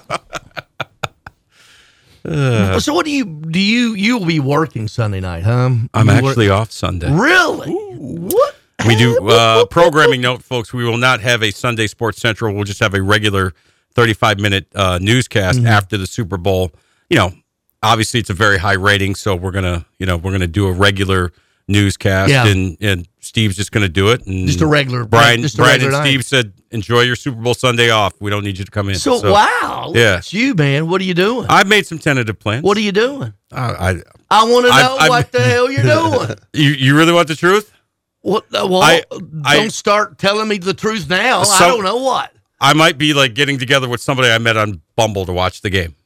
Uh, 2.24 2.78
so 2.78 2.94
what 2.94 3.04
do 3.04 3.10
you 3.10 3.24
do? 3.24 3.58
You 3.58 3.94
you'll 3.96 4.24
be 4.24 4.38
working 4.38 4.86
Sunday 4.86 5.18
night, 5.18 5.42
huh? 5.42 5.70
I'm 5.92 6.06
You 6.06 6.14
work- 6.14 6.24
actually 6.24 6.50
off 6.50 6.70
Sunday. 6.70 7.10
Really? 7.12 7.72
What? 7.72 8.54
We 8.86 8.96
do 8.96 9.28
uh, 9.28 9.64
programming 9.66 10.20
note, 10.20 10.42
folks. 10.42 10.72
We 10.72 10.84
will 10.84 10.96
not 10.98 11.20
have 11.20 11.42
a 11.42 11.52
Sunday 11.52 11.86
Sports 11.86 12.20
Central. 12.20 12.52
We'll 12.54 12.64
just 12.64 12.80
have 12.80 12.94
a 12.94 13.02
regular 13.02 13.52
35 13.94 14.40
minute 14.40 14.66
uh, 14.74 14.98
newscast 15.00 15.58
Mm-hmm. 15.58 15.66
after 15.68 15.96
the 15.96 16.06
Super 16.06 16.36
Bowl. 16.36 16.72
You 17.08 17.16
know, 17.18 17.32
obviously 17.82 18.18
it's 18.20 18.30
a 18.30 18.34
very 18.34 18.58
high 18.58 18.72
rating, 18.74 19.14
so 19.14 19.36
we're 19.36 19.52
gonna, 19.52 19.86
you 19.98 20.06
know, 20.06 20.16
we're 20.16 20.32
gonna 20.32 20.46
do 20.48 20.66
a 20.66 20.72
regular 20.72 21.32
newscast, 21.68 22.30
Yeah. 22.30 22.46
and 22.46 22.76
and 22.80 23.06
Steve's 23.20 23.54
just 23.56 23.70
gonna 23.70 23.88
do 23.88 24.08
it. 24.10 24.26
And 24.26 24.46
Just 24.48 24.60
a 24.60 24.66
regular- 24.66 25.04
Brian, 25.04 25.42
just 25.42 25.54
a 25.54 25.58
Brian 25.58 25.74
regular 25.74 25.92
and 25.94 26.02
night. 26.04 26.08
Steve 26.10 26.24
said, 26.24 26.52
enjoy 26.72 27.02
your 27.02 27.16
Super 27.16 27.40
Bowl 27.40 27.54
Sunday 27.54 27.90
off. 27.90 28.14
We 28.20 28.30
don't 28.30 28.42
need 28.42 28.58
you 28.58 28.64
to 28.64 28.70
come 28.70 28.88
in. 28.88 28.96
So, 28.96 29.30
wow, 29.30 29.84
look 29.88 29.96
yeah. 29.96 30.16
at 30.16 30.32
you, 30.32 30.54
man. 30.54 30.88
What 30.88 31.00
are 31.00 31.04
you 31.04 31.14
doing? 31.14 31.46
I've 31.48 31.68
made 31.68 31.86
some 31.86 31.98
tentative 31.98 32.38
plans. 32.40 32.64
What 32.64 32.76
are 32.76 32.80
you 32.80 32.92
doing? 32.92 33.32
Uh, 33.52 33.74
I, 33.78 34.02
I 34.30 34.44
want 34.44 34.64
to 34.66 34.70
know 34.70 34.96
I've- 34.98 35.08
what 35.08 35.30
the 35.30 35.40
hell 35.40 35.70
you're 35.70 35.82
doing. 36.26 36.36
you 36.52 36.70
you 36.70 36.96
really 36.96 37.12
want 37.12 37.28
the 37.28 37.36
truth? 37.36 37.71
What? 38.22 38.46
Well, 38.52 38.76
I- 38.82 39.02
don't 39.10 39.42
I- 39.44 39.68
start 39.68 40.18
telling 40.18 40.48
me 40.48 40.58
the 40.58 40.74
truth 40.74 41.08
now. 41.08 41.42
I 41.42 41.68
don't 41.68 41.82
know 41.84 41.96
what. 41.96 42.32
I 42.60 42.72
might 42.74 42.96
be 42.96 43.12
like 43.12 43.34
getting 43.34 43.58
together 43.58 43.88
with 43.88 44.00
somebody 44.00 44.28
I 44.30 44.38
met 44.38 44.56
on 44.56 44.80
Bumble 44.96 45.26
to 45.26 45.32
watch 45.32 45.60
the 45.62 45.70
game. 45.70 45.96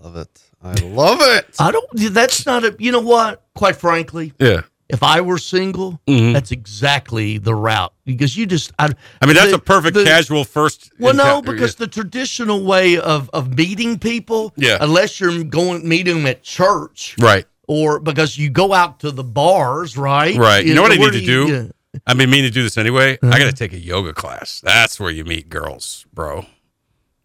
I 0.00 0.04
love 0.06 0.16
it. 0.16 0.40
I 0.62 0.72
love 0.74 1.18
it. 1.20 1.46
I 1.58 1.72
don't. 1.72 1.86
That's 2.14 2.46
not 2.46 2.64
a. 2.64 2.76
You 2.78 2.92
know 2.92 3.00
what? 3.00 3.42
Quite 3.56 3.76
frankly, 3.76 4.32
Yeah. 4.38 4.62
if 4.88 5.02
I 5.02 5.20
were 5.22 5.38
single, 5.38 6.00
Mhm. 6.06 6.32
that's 6.32 6.52
exactly 6.52 7.38
the 7.38 7.54
route 7.54 7.92
because 8.04 8.36
you 8.36 8.46
just. 8.46 8.70
I, 8.78 8.90
I 9.20 9.26
mean, 9.26 9.34
that's 9.34 9.50
the- 9.50 9.56
a 9.56 9.58
perfect 9.58 9.94
the- 9.94 10.04
casual 10.04 10.44
first. 10.44 10.92
Well, 11.00 11.14
no, 11.14 11.38
encounter. 11.38 11.52
because 11.52 11.74
the 11.76 11.86
traditional 11.88 12.62
way 12.62 12.96
of 12.98 13.28
of 13.32 13.56
meeting 13.56 13.98
people, 13.98 14.52
Yeah. 14.56 14.76
unless 14.80 15.18
you're 15.18 15.42
going 15.44 15.88
meeting 15.88 16.18
them 16.18 16.26
at 16.26 16.42
church, 16.44 17.16
right, 17.18 17.46
or 17.70 18.00
because 18.00 18.36
you 18.36 18.50
go 18.50 18.72
out 18.72 18.98
to 18.98 19.12
the 19.12 19.22
bars, 19.22 19.96
right? 19.96 20.36
right. 20.36 20.66
You 20.66 20.74
know 20.74 20.82
what 20.82 20.90
I 20.90 20.96
need 20.96 21.12
to 21.12 21.20
you- 21.20 21.46
do? 21.46 21.52
yeah. 21.52 22.00
I've 22.04 22.16
been 22.16 22.28
meaning 22.30 22.50
to 22.50 22.54
do 22.54 22.64
this 22.64 22.76
anyway. 22.76 23.16
Uh-huh. 23.22 23.32
I 23.32 23.38
got 23.38 23.46
to 23.46 23.52
take 23.52 23.72
a 23.72 23.78
yoga 23.78 24.12
class. 24.12 24.60
That's 24.60 24.98
where 24.98 25.10
you 25.10 25.24
meet 25.24 25.48
girls, 25.48 26.04
bro. 26.12 26.46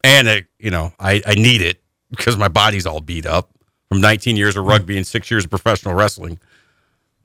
And 0.03 0.29
I, 0.29 0.43
you 0.59 0.69
know, 0.69 0.93
I 0.99 1.21
I 1.25 1.33
need 1.33 1.61
it 1.63 1.81
because 2.11 2.37
my 2.37 2.47
body's 2.47 2.85
all 2.85 3.01
beat 3.01 3.25
up 3.25 3.49
from 3.89 4.01
19 4.01 4.37
years 4.37 4.55
of 4.55 4.65
rugby 4.65 4.97
and 4.97 5.05
six 5.05 5.31
years 5.31 5.45
of 5.45 5.49
professional 5.49 5.95
wrestling. 5.95 6.39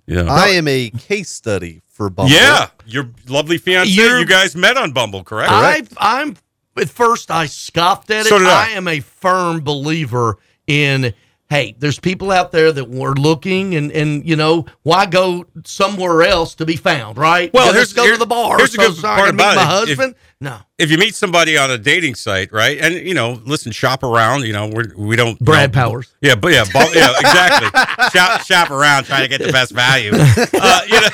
You 0.06 0.22
know, 0.22 0.30
I 0.30 0.48
am 0.48 0.66
a 0.66 0.88
case 0.90 1.28
study 1.28 1.82
for 1.88 2.08
Bumble. 2.08 2.32
yeah, 2.32 2.68
your 2.86 3.10
lovely 3.28 3.58
fiance. 3.58 3.90
You're- 3.90 4.20
you 4.20 4.26
guys 4.26 4.56
met 4.56 4.76
on 4.78 4.92
Bumble, 4.92 5.24
correct? 5.24 5.50
I, 5.52 5.82
I'm 5.98 6.36
at 6.78 6.88
first 6.88 7.30
I 7.30 7.46
scoffed 7.46 8.10
at 8.10 8.24
it. 8.26 8.28
So 8.30 8.38
did 8.38 8.48
I. 8.48 8.70
am 8.70 8.88
a 8.88 9.00
firm 9.00 9.60
believer 9.60 10.38
in 10.66 11.12
hey, 11.50 11.74
there's 11.78 11.98
people 11.98 12.30
out 12.30 12.52
there 12.52 12.72
that 12.72 12.88
were 12.88 13.14
looking 13.14 13.74
and 13.74 13.90
and 13.92 14.26
you 14.26 14.36
know 14.36 14.64
why 14.82 15.04
go 15.04 15.44
somewhere 15.64 16.22
else 16.22 16.54
to 16.54 16.64
be 16.64 16.76
found, 16.76 17.18
right? 17.18 17.52
Well, 17.52 17.72
here's- 17.72 17.92
go 17.92 18.04
here- 18.04 18.12
to 18.14 18.18
the 18.18 18.26
bar. 18.26 18.56
here's 18.56 18.72
so, 18.74 18.80
good 18.88 18.96
so 18.96 19.02
part 19.02 19.28
about 19.30 19.56
my 19.56 19.62
it. 19.62 19.64
If- 19.90 19.98
husband. 19.98 20.14
No, 20.42 20.58
if 20.78 20.90
you 20.90 20.96
meet 20.96 21.14
somebody 21.14 21.58
on 21.58 21.70
a 21.70 21.76
dating 21.76 22.14
site, 22.14 22.50
right, 22.52 22.78
and 22.80 22.94
you 22.94 23.12
know, 23.14 23.40
listen, 23.44 23.72
shop 23.72 24.02
around. 24.02 24.44
You 24.46 24.52
know, 24.54 24.68
we're, 24.68 24.92
we 24.96 25.14
don't 25.16 25.38
Brad 25.38 25.74
know, 25.74 25.80
Powers. 25.82 26.14
Yeah, 26.22 26.34
but 26.34 26.52
yeah, 26.52 26.64
bu- 26.64 26.98
yeah, 26.98 27.12
exactly. 27.18 27.68
shop, 28.18 28.40
shop 28.42 28.70
around, 28.70 29.04
trying 29.04 29.22
to 29.22 29.28
get 29.28 29.44
the 29.44 29.52
best 29.52 29.72
value. 29.72 30.12
Uh, 30.62 30.80
you 30.86 31.00
know, 31.00 31.08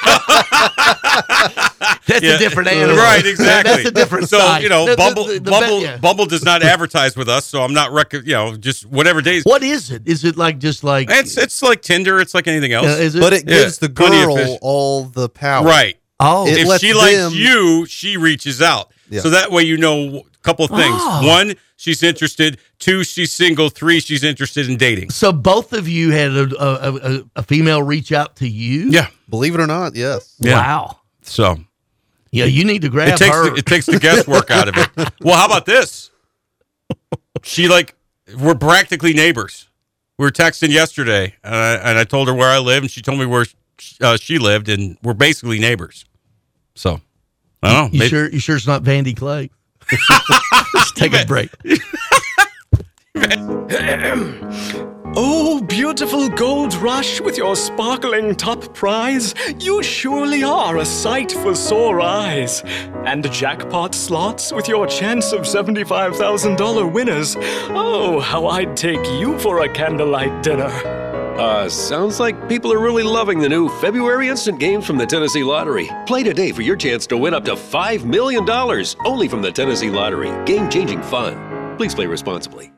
that's 2.07 2.23
yeah, 2.23 2.35
a 2.35 2.39
different 2.39 2.69
animal, 2.69 2.97
right? 2.97 3.25
Exactly. 3.25 3.73
That's 3.73 3.89
a 3.89 3.91
different. 3.91 4.29
So 4.29 4.39
side. 4.39 4.63
you 4.63 4.69
know, 4.69 4.85
The- 4.87 4.91
the- 4.93 4.97
Bumble, 4.97 5.25
the- 5.25 5.39
the- 5.41 5.51
Bumble, 5.51 5.81
yeah. 5.83 5.97
Bumble 5.99 6.27
does 6.27 6.45
not 6.45 6.63
advertise 6.63 7.17
with 7.17 7.29
us, 7.29 7.45
so 7.47 7.63
I'm 7.63 7.73
not 7.75 7.93
rec- 7.93 8.13
You 8.13 8.23
know, 8.33 8.57
just 8.57 8.87
whatever 8.87 9.23
days. 9.23 9.45
What 9.45 9.63
is 9.63 9.91
it? 9.91 10.03
Is 10.07 10.25
it 10.25 10.37
like 10.37 10.59
just 10.59 10.85
like 10.85 11.09
It's 11.11 11.37
it's 11.37 11.63
like 11.63 11.83
Tinder. 11.83 12.21
It's 12.21 12.35
like 12.35 12.47
anything 12.49 12.73
else. 12.73 12.87
Uh, 12.87 12.91
is 13.01 13.15
it? 13.15 13.21
But 13.21 13.33
it 13.33 13.45
Yeah, 13.47 13.55
gives 13.63 13.79
the 13.79 13.89
plenty 13.89 14.21
of 14.23 14.37
fish. 14.37 14.47
girl 14.47 14.59
all 14.63 15.05
the 15.05 15.29
power. 15.29 15.65
Right. 15.67 15.97
oh 16.21 16.47
It 16.47 16.59
if 16.59 16.67
lets 16.69 16.83
she 16.83 16.93
likes 16.95 17.33
you, 17.35 17.87
she 17.87 18.17
reaches 18.17 18.61
out. 18.63 18.93
Yeah. 19.09 19.21
So 19.21 19.31
that 19.31 19.51
way 19.51 19.63
you 19.63 19.77
know 19.77 20.19
a 20.19 20.39
couple 20.43 20.65
of 20.65 20.71
things. 20.71 20.97
Oh. 20.99 21.27
One, 21.27 21.55
she's 21.77 22.03
interested. 22.03 22.59
Two, 22.79 23.05
she's 23.05 23.33
single. 23.33 23.69
Three, 23.69 24.01
she's 24.01 24.25
interested 24.25 24.69
in 24.69 24.77
dating. 24.77 25.11
so 25.11 25.33
both 25.33 25.73
of 25.73 25.89
you 25.89 26.11
had 26.11 26.33
a, 26.33 26.49
a, 26.63 26.97
a, 27.19 27.23
a 27.37 27.43
female 27.43 27.83
reach 27.83 28.13
out 28.13 28.37
to 28.37 28.49
you. 28.49 28.91
Yeah. 28.91 29.09
Believe 29.29 29.55
it 29.55 29.61
or 29.61 29.67
not, 29.67 29.95
yes. 29.95 30.35
Yeah. 30.39 30.55
Wow. 30.55 31.01
So 31.23 31.57
Yeah, 32.31 32.45
you 32.45 32.65
need 32.65 32.83
to 32.83 32.89
grab 32.89 33.09
it 33.09 33.17
takes 33.17 33.35
her. 33.35 33.51
the, 33.51 33.57
it 33.57 33.67
takes 33.67 33.87
the 33.87 33.99
guesswork 33.99 34.51
out 34.51 34.69
of 34.69 34.77
it. 34.77 35.11
Well, 35.21 35.37
how 35.37 35.47
about 35.47 35.67
this? 35.67 36.11
She 37.43 37.69
like 37.69 37.95
we're 38.39 38.55
practically 38.55 39.13
neighbors. 39.13 39.69
We 40.19 40.25
were 40.25 40.31
texting 40.31 40.71
yesterday, 40.71 41.35
and 41.45 41.55
I, 41.55 41.75
and 41.91 41.99
I 41.99 42.05
told 42.05 42.29
her 42.29 42.35
where 42.35 42.49
I 42.51 42.59
live, 42.59 42.83
and 42.83 42.91
she 42.91 43.03
told 43.03 43.19
me 43.19 43.27
where 43.27 43.45
uh, 44.01 44.17
she 44.17 44.39
lived, 44.39 44.69
and 44.69 44.97
we're 45.03 45.13
basically 45.15 45.59
neighbors. 45.59 46.07
So 46.75 47.01
I 47.67 47.73
don't 47.73 47.85
know. 47.85 47.91
you 47.93 47.99
maybe- 48.01 48.09
sure? 48.09 48.31
You 48.31 48.39
sure 48.39 48.57
it's 48.57 48.67
not 48.67 48.83
Vandy 48.83 49.17
Clay? 49.17 49.51
Let's 50.75 50.93
take 50.93 51.13
a 51.15 51.25
break. 51.27 51.51
Oh, 55.19 55.63
beautiful 55.63 56.29
gold 56.29 56.75
rush 56.75 57.23
with 57.23 57.39
your 57.39 57.57
sparkling 57.57 58.35
top 58.35 58.75
prize. 58.75 59.35
You 59.59 59.83
surely 59.83 60.45
are 60.45 60.77
a 60.77 60.85
sight 60.85 61.33
for 61.33 61.55
sore 61.55 62.03
eyes. 62.03 62.63
And 63.07 63.33
jackpot 63.33 63.95
slots 63.95 64.53
with 64.53 64.69
your 64.69 64.87
chance 64.87 65.33
of 65.33 65.43
$75,000 65.43 66.93
winners. 66.93 67.35
Oh, 67.71 68.21
how 68.21 68.47
I'd 68.49 68.77
take 68.77 69.05
you 69.19 69.39
for 69.39 69.65
a 69.65 69.73
candlelight 69.73 70.43
dinner. 70.43 70.69
Uh, 71.39 71.69
sounds 71.69 72.19
like 72.19 72.49
people 72.49 72.73
are 72.73 72.79
really 72.79 73.03
loving 73.03 73.39
the 73.39 73.49
new 73.49 73.69
February 73.81 74.29
instant 74.29 74.59
games 74.59 74.87
from 74.87 74.97
the 74.97 75.07
Tennessee 75.07 75.43
Lottery. 75.43 75.91
Play 76.07 76.23
today 76.23 76.51
for 76.51 76.63
your 76.63 76.77
chance 76.77 77.07
to 77.09 77.17
win 77.17 77.35
up 77.35 77.45
to 77.45 77.53
$5 77.53 78.05
million 78.05 78.49
only 79.05 79.29
from 79.29 79.43
the 79.43 79.53
Tennessee 79.53 79.91
Lottery. 79.91 80.33
Game 80.47 80.71
changing 80.71 81.03
fun. 81.03 81.77
Please 81.77 81.95
play 81.95 82.07
responsibly. 82.07 82.76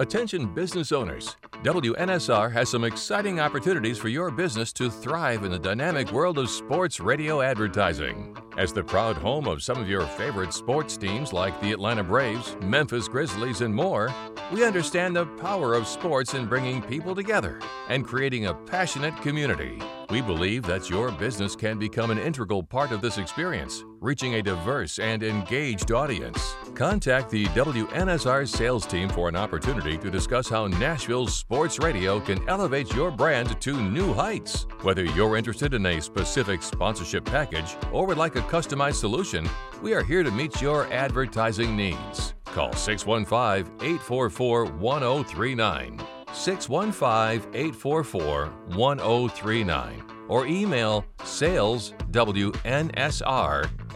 Attention 0.00 0.46
business 0.46 0.92
owners. 0.92 1.36
WNSR 1.62 2.50
has 2.50 2.70
some 2.70 2.84
exciting 2.84 3.38
opportunities 3.38 3.98
for 3.98 4.08
your 4.08 4.30
business 4.30 4.72
to 4.72 4.90
thrive 4.90 5.44
in 5.44 5.50
the 5.52 5.58
dynamic 5.58 6.10
world 6.10 6.38
of 6.38 6.48
sports 6.48 7.00
radio 7.00 7.42
advertising. 7.42 8.34
As 8.56 8.72
the 8.72 8.82
proud 8.82 9.18
home 9.18 9.46
of 9.46 9.62
some 9.62 9.78
of 9.78 9.90
your 9.90 10.06
favorite 10.06 10.54
sports 10.54 10.96
teams 10.96 11.34
like 11.34 11.60
the 11.60 11.72
Atlanta 11.72 12.02
Braves, 12.02 12.56
Memphis 12.62 13.08
Grizzlies, 13.08 13.60
and 13.60 13.74
more, 13.74 14.10
we 14.50 14.64
understand 14.64 15.14
the 15.14 15.26
power 15.26 15.74
of 15.74 15.86
sports 15.86 16.32
in 16.32 16.46
bringing 16.46 16.80
people 16.80 17.14
together 17.14 17.60
and 17.90 18.06
creating 18.06 18.46
a 18.46 18.54
passionate 18.54 19.14
community. 19.20 19.82
We 20.08 20.22
believe 20.22 20.62
that 20.62 20.88
your 20.88 21.10
business 21.10 21.54
can 21.54 21.78
become 21.78 22.10
an 22.10 22.18
integral 22.18 22.62
part 22.62 22.90
of 22.90 23.02
this 23.02 23.18
experience, 23.18 23.84
reaching 24.00 24.34
a 24.34 24.42
diverse 24.42 24.98
and 24.98 25.22
engaged 25.22 25.92
audience. 25.92 26.54
Contact 26.74 27.30
the 27.30 27.44
WNSR 27.46 28.48
sales 28.48 28.86
team 28.86 29.08
for 29.08 29.28
an 29.28 29.36
opportunity 29.36 29.98
to 29.98 30.10
discuss 30.10 30.48
how 30.48 30.66
Nashville's 30.66 31.36
sports 31.36 31.78
radio 31.78 32.18
can 32.20 32.46
elevate 32.48 32.94
your 32.94 33.10
brand 33.10 33.60
to 33.60 33.82
new 33.90 34.14
heights. 34.14 34.66
Whether 34.82 35.04
you're 35.04 35.36
interested 35.36 35.74
in 35.74 35.84
a 35.86 36.00
specific 36.00 36.62
sponsorship 36.62 37.24
package 37.24 37.76
or 37.92 38.06
would 38.06 38.18
like 38.18 38.36
a 38.36 38.42
customized 38.42 38.94
solution, 38.94 39.48
we 39.82 39.92
are 39.92 40.02
here 40.02 40.22
to 40.22 40.30
meet 40.30 40.60
your 40.62 40.90
advertising 40.92 41.76
needs. 41.76 42.34
Call 42.46 42.72
615 42.72 43.72
844 43.80 44.64
1039. 44.66 46.00
615 46.32 47.54
844 47.54 48.46
1039 48.76 50.19
or 50.30 50.46
email 50.46 51.04
saleswnsr 51.18 52.54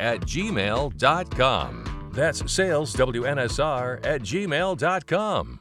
at 0.00 0.20
gmail.com. 0.20 2.10
That's 2.12 2.42
saleswnsr 2.42 4.06
at 4.06 4.20
gmail.com. 4.20 5.60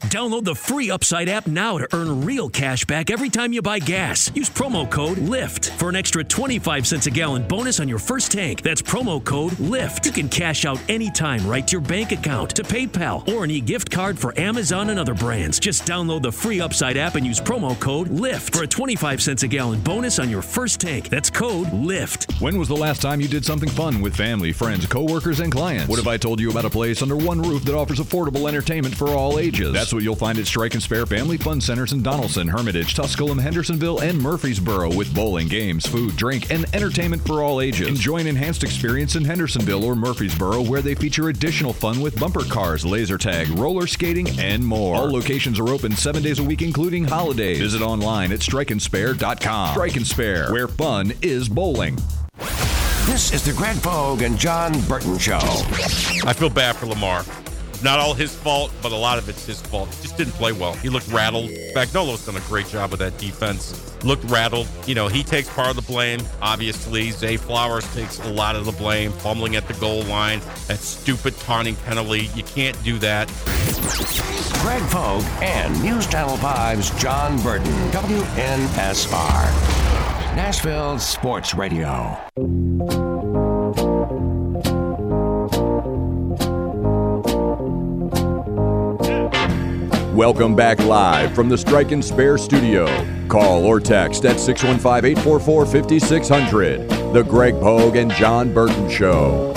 Download 0.00 0.44
the 0.44 0.54
free 0.54 0.90
Upside 0.90 1.28
app 1.28 1.46
now 1.46 1.78
to 1.78 1.88
earn 1.94 2.24
real 2.24 2.48
cash 2.50 2.84
back 2.84 3.10
every 3.10 3.30
time 3.30 3.52
you 3.52 3.62
buy 3.62 3.78
gas. 3.78 4.30
Use 4.34 4.50
promo 4.50 4.88
code 4.90 5.18
LIFT 5.18 5.70
for 5.72 5.88
an 5.88 5.96
extra 5.96 6.22
25 6.22 6.86
cents 6.86 7.06
a 7.06 7.10
gallon 7.10 7.42
bonus 7.42 7.80
on 7.80 7.88
your 7.88 7.98
first 7.98 8.30
tank. 8.30 8.60
That's 8.60 8.82
promo 8.82 9.24
code 9.24 9.58
LIFT. 9.58 10.06
You 10.06 10.12
can 10.12 10.28
cash 10.28 10.64
out 10.66 10.78
anytime 10.88 11.46
right 11.46 11.66
to 11.66 11.72
your 11.72 11.80
bank 11.80 12.12
account, 12.12 12.50
to 12.56 12.62
PayPal, 12.62 13.26
or 13.28 13.44
an 13.44 13.50
e 13.50 13.60
gift 13.60 13.90
card 13.90 14.18
for 14.18 14.38
Amazon 14.38 14.90
and 14.90 14.98
other 14.98 15.14
brands. 15.14 15.58
Just 15.58 15.86
download 15.86 16.22
the 16.22 16.32
free 16.32 16.60
Upside 16.60 16.96
app 16.96 17.14
and 17.14 17.26
use 17.26 17.40
promo 17.40 17.78
code 17.80 18.08
LIFT 18.08 18.54
for 18.54 18.62
a 18.64 18.66
25 18.66 19.22
cents 19.22 19.42
a 19.44 19.48
gallon 19.48 19.80
bonus 19.80 20.18
on 20.18 20.28
your 20.28 20.42
first 20.42 20.78
tank. 20.78 21.08
That's 21.08 21.30
code 21.30 21.72
LIFT. 21.72 22.40
When 22.40 22.58
was 22.58 22.68
the 22.68 22.76
last 22.76 23.00
time 23.00 23.20
you 23.20 23.28
did 23.28 23.44
something 23.44 23.70
fun 23.70 24.02
with 24.02 24.14
family, 24.14 24.52
friends, 24.52 24.86
coworkers, 24.86 25.40
and 25.40 25.50
clients? 25.50 25.88
What 25.88 25.98
if 25.98 26.06
I 26.06 26.16
told 26.16 26.38
you 26.38 26.50
about 26.50 26.66
a 26.66 26.70
place 26.70 27.00
under 27.02 27.16
one 27.16 27.40
roof 27.40 27.64
that 27.64 27.74
offers 27.74 27.98
affordable 27.98 28.46
entertainment 28.46 28.94
for 28.94 29.08
all 29.08 29.38
ages? 29.38 29.72
That's 29.72 29.85
what 29.92 30.02
you'll 30.02 30.16
find 30.16 30.38
at 30.38 30.46
Strike 30.46 30.74
and 30.74 30.82
Spare 30.82 31.06
Family 31.06 31.36
Fun 31.36 31.60
Centers 31.60 31.92
in 31.92 32.02
Donelson, 32.02 32.48
Hermitage, 32.50 32.94
Tusculum, 32.94 33.38
Hendersonville, 33.38 34.00
and 34.00 34.20
Murfreesboro 34.20 34.94
with 34.94 35.14
bowling, 35.14 35.48
games, 35.48 35.86
food, 35.86 36.16
drink, 36.16 36.50
and 36.50 36.64
entertainment 36.74 37.26
for 37.26 37.42
all 37.42 37.60
ages. 37.60 37.88
Enjoy 37.88 38.18
an 38.18 38.26
enhanced 38.26 38.64
experience 38.64 39.16
in 39.16 39.24
Hendersonville 39.24 39.84
or 39.84 39.94
Murfreesboro 39.94 40.62
where 40.62 40.82
they 40.82 40.94
feature 40.94 41.28
additional 41.28 41.72
fun 41.72 42.00
with 42.00 42.18
bumper 42.18 42.44
cars, 42.44 42.84
laser 42.84 43.18
tag, 43.18 43.48
roller 43.58 43.86
skating, 43.86 44.28
and 44.38 44.64
more. 44.64 44.96
All 44.96 45.10
locations 45.10 45.58
are 45.58 45.68
open 45.68 45.92
seven 45.92 46.22
days 46.22 46.38
a 46.38 46.44
week, 46.44 46.62
including 46.62 47.04
holidays. 47.04 47.60
Visit 47.60 47.82
online 47.82 48.32
at 48.32 48.40
strikeandspare.com. 48.40 49.70
Strike 49.72 49.96
and 49.96 50.06
Spare, 50.06 50.50
where 50.52 50.68
fun 50.68 51.12
is 51.22 51.48
bowling. 51.48 51.96
This 53.06 53.32
is 53.32 53.44
the 53.44 53.52
Greg 53.52 53.80
Pogue 53.82 54.22
and 54.22 54.36
Jon 54.38 54.78
Burton 54.88 55.16
Show. 55.16 55.38
I 55.38 56.32
feel 56.32 56.50
bad 56.50 56.76
for 56.76 56.86
Lamar. 56.86 57.24
Not 57.82 57.98
all 57.98 58.14
his 58.14 58.34
fault, 58.34 58.72
but 58.82 58.92
a 58.92 58.96
lot 58.96 59.18
of 59.18 59.28
it's 59.28 59.44
his 59.46 59.60
fault. 59.60 59.94
He 59.94 60.02
just 60.02 60.16
didn't 60.16 60.32
play 60.34 60.52
well. 60.52 60.72
He 60.74 60.88
looked 60.88 61.08
rattled. 61.08 61.50
Spagnuolo's 61.50 62.24
done 62.26 62.36
a 62.36 62.40
great 62.40 62.66
job 62.66 62.90
with 62.90 63.00
that 63.00 63.16
defense. 63.18 63.94
Looked 64.04 64.24
rattled. 64.24 64.68
You 64.86 64.94
know, 64.94 65.08
he 65.08 65.22
takes 65.22 65.48
part 65.48 65.70
of 65.70 65.76
the 65.76 65.82
blame, 65.82 66.20
obviously. 66.40 67.10
Zay 67.10 67.36
Flowers 67.36 67.86
takes 67.94 68.18
a 68.20 68.28
lot 68.32 68.56
of 68.56 68.64
the 68.64 68.72
blame, 68.72 69.12
fumbling 69.12 69.56
at 69.56 69.66
the 69.68 69.74
goal 69.74 70.02
line. 70.04 70.40
That 70.68 70.78
stupid 70.78 71.36
taunting 71.40 71.76
penalty. 71.76 72.30
You 72.34 72.42
can't 72.42 72.82
do 72.82 72.98
that. 72.98 73.28
Greg 74.62 74.82
Pogue 74.90 75.24
and 75.42 75.82
News 75.82 76.06
Channel 76.06 76.36
5's 76.38 76.90
Jon 77.00 77.40
Burton, 77.42 77.72
WNSR. 77.90 79.76
Nashville 80.36 80.98
Sports 80.98 81.54
Radio. 81.54 82.16
Welcome 90.16 90.56
back 90.56 90.78
live 90.78 91.34
from 91.34 91.50
the 91.50 91.58
Strike 91.58 91.92
and 91.92 92.02
Spare 92.02 92.38
studio. 92.38 92.86
Call 93.28 93.66
or 93.66 93.80
text 93.80 94.24
at 94.24 94.40
615 94.40 95.10
844 95.18 95.66
5600. 95.66 96.88
The 97.12 97.22
Greg 97.22 97.52
Pogue 97.60 97.96
and 97.96 98.10
Jon 98.12 98.54
Burton 98.54 98.88
Show. 98.88 99.52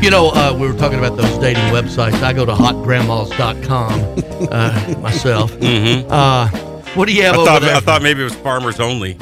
You 0.00 0.10
know, 0.10 0.28
uh, 0.30 0.56
we 0.58 0.68
were 0.68 0.78
talking 0.78 0.98
about 1.00 1.16
those 1.16 1.36
dating 1.38 1.64
websites. 1.72 2.22
I 2.22 2.32
go 2.32 2.44
to 2.44 2.52
hotgrandmas.com 2.52 4.48
uh, 4.52 4.94
myself. 5.00 5.50
Mhm. 5.54 6.06
Uh, 6.08 6.46
what 6.94 7.08
do 7.08 7.14
you 7.14 7.22
have 7.22 7.34
I 7.34 7.38
over 7.38 7.46
thought, 7.46 7.62
there? 7.62 7.74
I 7.76 7.80
thought 7.80 8.02
maybe 8.02 8.20
it 8.20 8.24
was 8.24 8.34
farmers 8.36 8.78
only. 8.78 9.12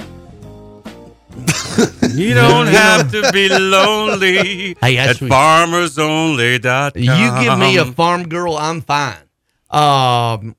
you 2.13 2.35
don't 2.35 2.67
have 2.67 3.11
to 3.13 3.33
be 3.33 3.49
lonely 3.49 4.77
Hey, 4.83 4.99
at 4.99 5.07
that's 5.07 5.21
what- 5.23 5.31
farmersonly.com. 5.31 6.93
You 7.03 7.43
give 7.49 7.59
me 7.59 7.79
a 7.79 7.87
farm 7.87 8.29
girl, 8.29 8.55
I'm 8.57 8.83
fine. 8.83 9.17
Um, 9.71 10.55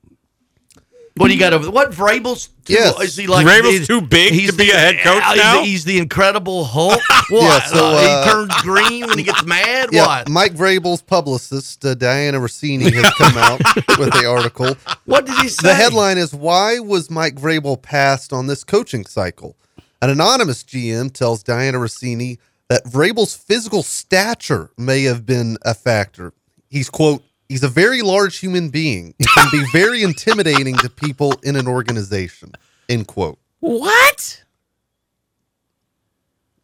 what 1.16 1.28
do 1.28 1.34
you 1.34 1.40
got 1.40 1.52
over? 1.52 1.70
What 1.70 1.92
Vrabel's? 1.92 2.48
Too, 2.64 2.74
Yes. 2.74 3.00
is 3.00 3.16
he 3.16 3.26
like? 3.26 3.46
Vrabel's 3.46 3.70
he's- 3.74 3.86
too 3.86 4.00
big 4.00 4.32
he's 4.32 4.50
to 4.50 4.56
be 4.56 4.70
a 4.70 4.74
head 4.76 4.98
coach 5.04 5.22
he's 5.22 5.32
the- 5.32 5.36
now? 5.42 5.62
He's 5.62 5.84
the 5.84 5.98
Incredible 5.98 6.64
Hulk. 6.64 7.00
What? 7.28 7.42
Yeah, 7.42 7.66
so, 7.66 7.86
Uh, 7.86 7.90
uh, 7.92 8.24
he 8.24 8.30
turns 8.30 8.62
green 8.62 9.06
when 9.06 9.18
he 9.18 9.24
gets 9.24 9.44
mad. 9.44 9.88
Yeah, 9.92 10.06
What? 10.06 10.28
Mike 10.28 10.54
Vrabel's 10.54 11.02
publicist, 11.02 11.84
uh, 11.84 11.94
Dianna 11.96 12.34
Russini, 12.40 12.92
has 12.92 13.12
come 13.14 13.36
out 13.36 13.58
with 13.98 14.12
the 14.12 14.26
article. 14.28 14.76
What 15.06 15.26
did 15.26 15.34
he 15.38 15.48
say? 15.48 15.66
The 15.68 15.74
headline 15.74 16.18
is 16.18 16.32
Why 16.32 16.78
was 16.78 17.10
Mike 17.10 17.34
Vrabel 17.34 17.80
passed 17.82 18.32
on 18.32 18.46
this 18.46 18.62
coaching 18.62 19.04
cycle? 19.06 19.56
An 20.02 20.10
anonymous 20.10 20.62
GM 20.62 21.12
tells 21.12 21.42
Dianna 21.42 21.74
Russini 21.80 22.38
that 22.68 22.84
Vrabel's 22.84 23.34
physical 23.34 23.82
stature 23.82 24.70
may 24.76 25.02
have 25.04 25.24
been 25.26 25.56
a 25.62 25.74
factor. 25.74 26.32
He's, 26.68 26.90
quote, 26.90 27.22
he's 27.48 27.62
a 27.62 27.68
very 27.68 28.02
large 28.02 28.38
human 28.38 28.68
being. 28.70 29.14
He 29.18 29.24
can 29.26 29.48
be 29.52 29.64
very 29.72 30.02
intimidating 30.02 30.76
to 30.78 30.90
people 30.90 31.34
in 31.42 31.56
an 31.56 31.66
organization, 31.66 32.52
end 32.88 33.06
quote. 33.06 33.38
What? 33.60 34.42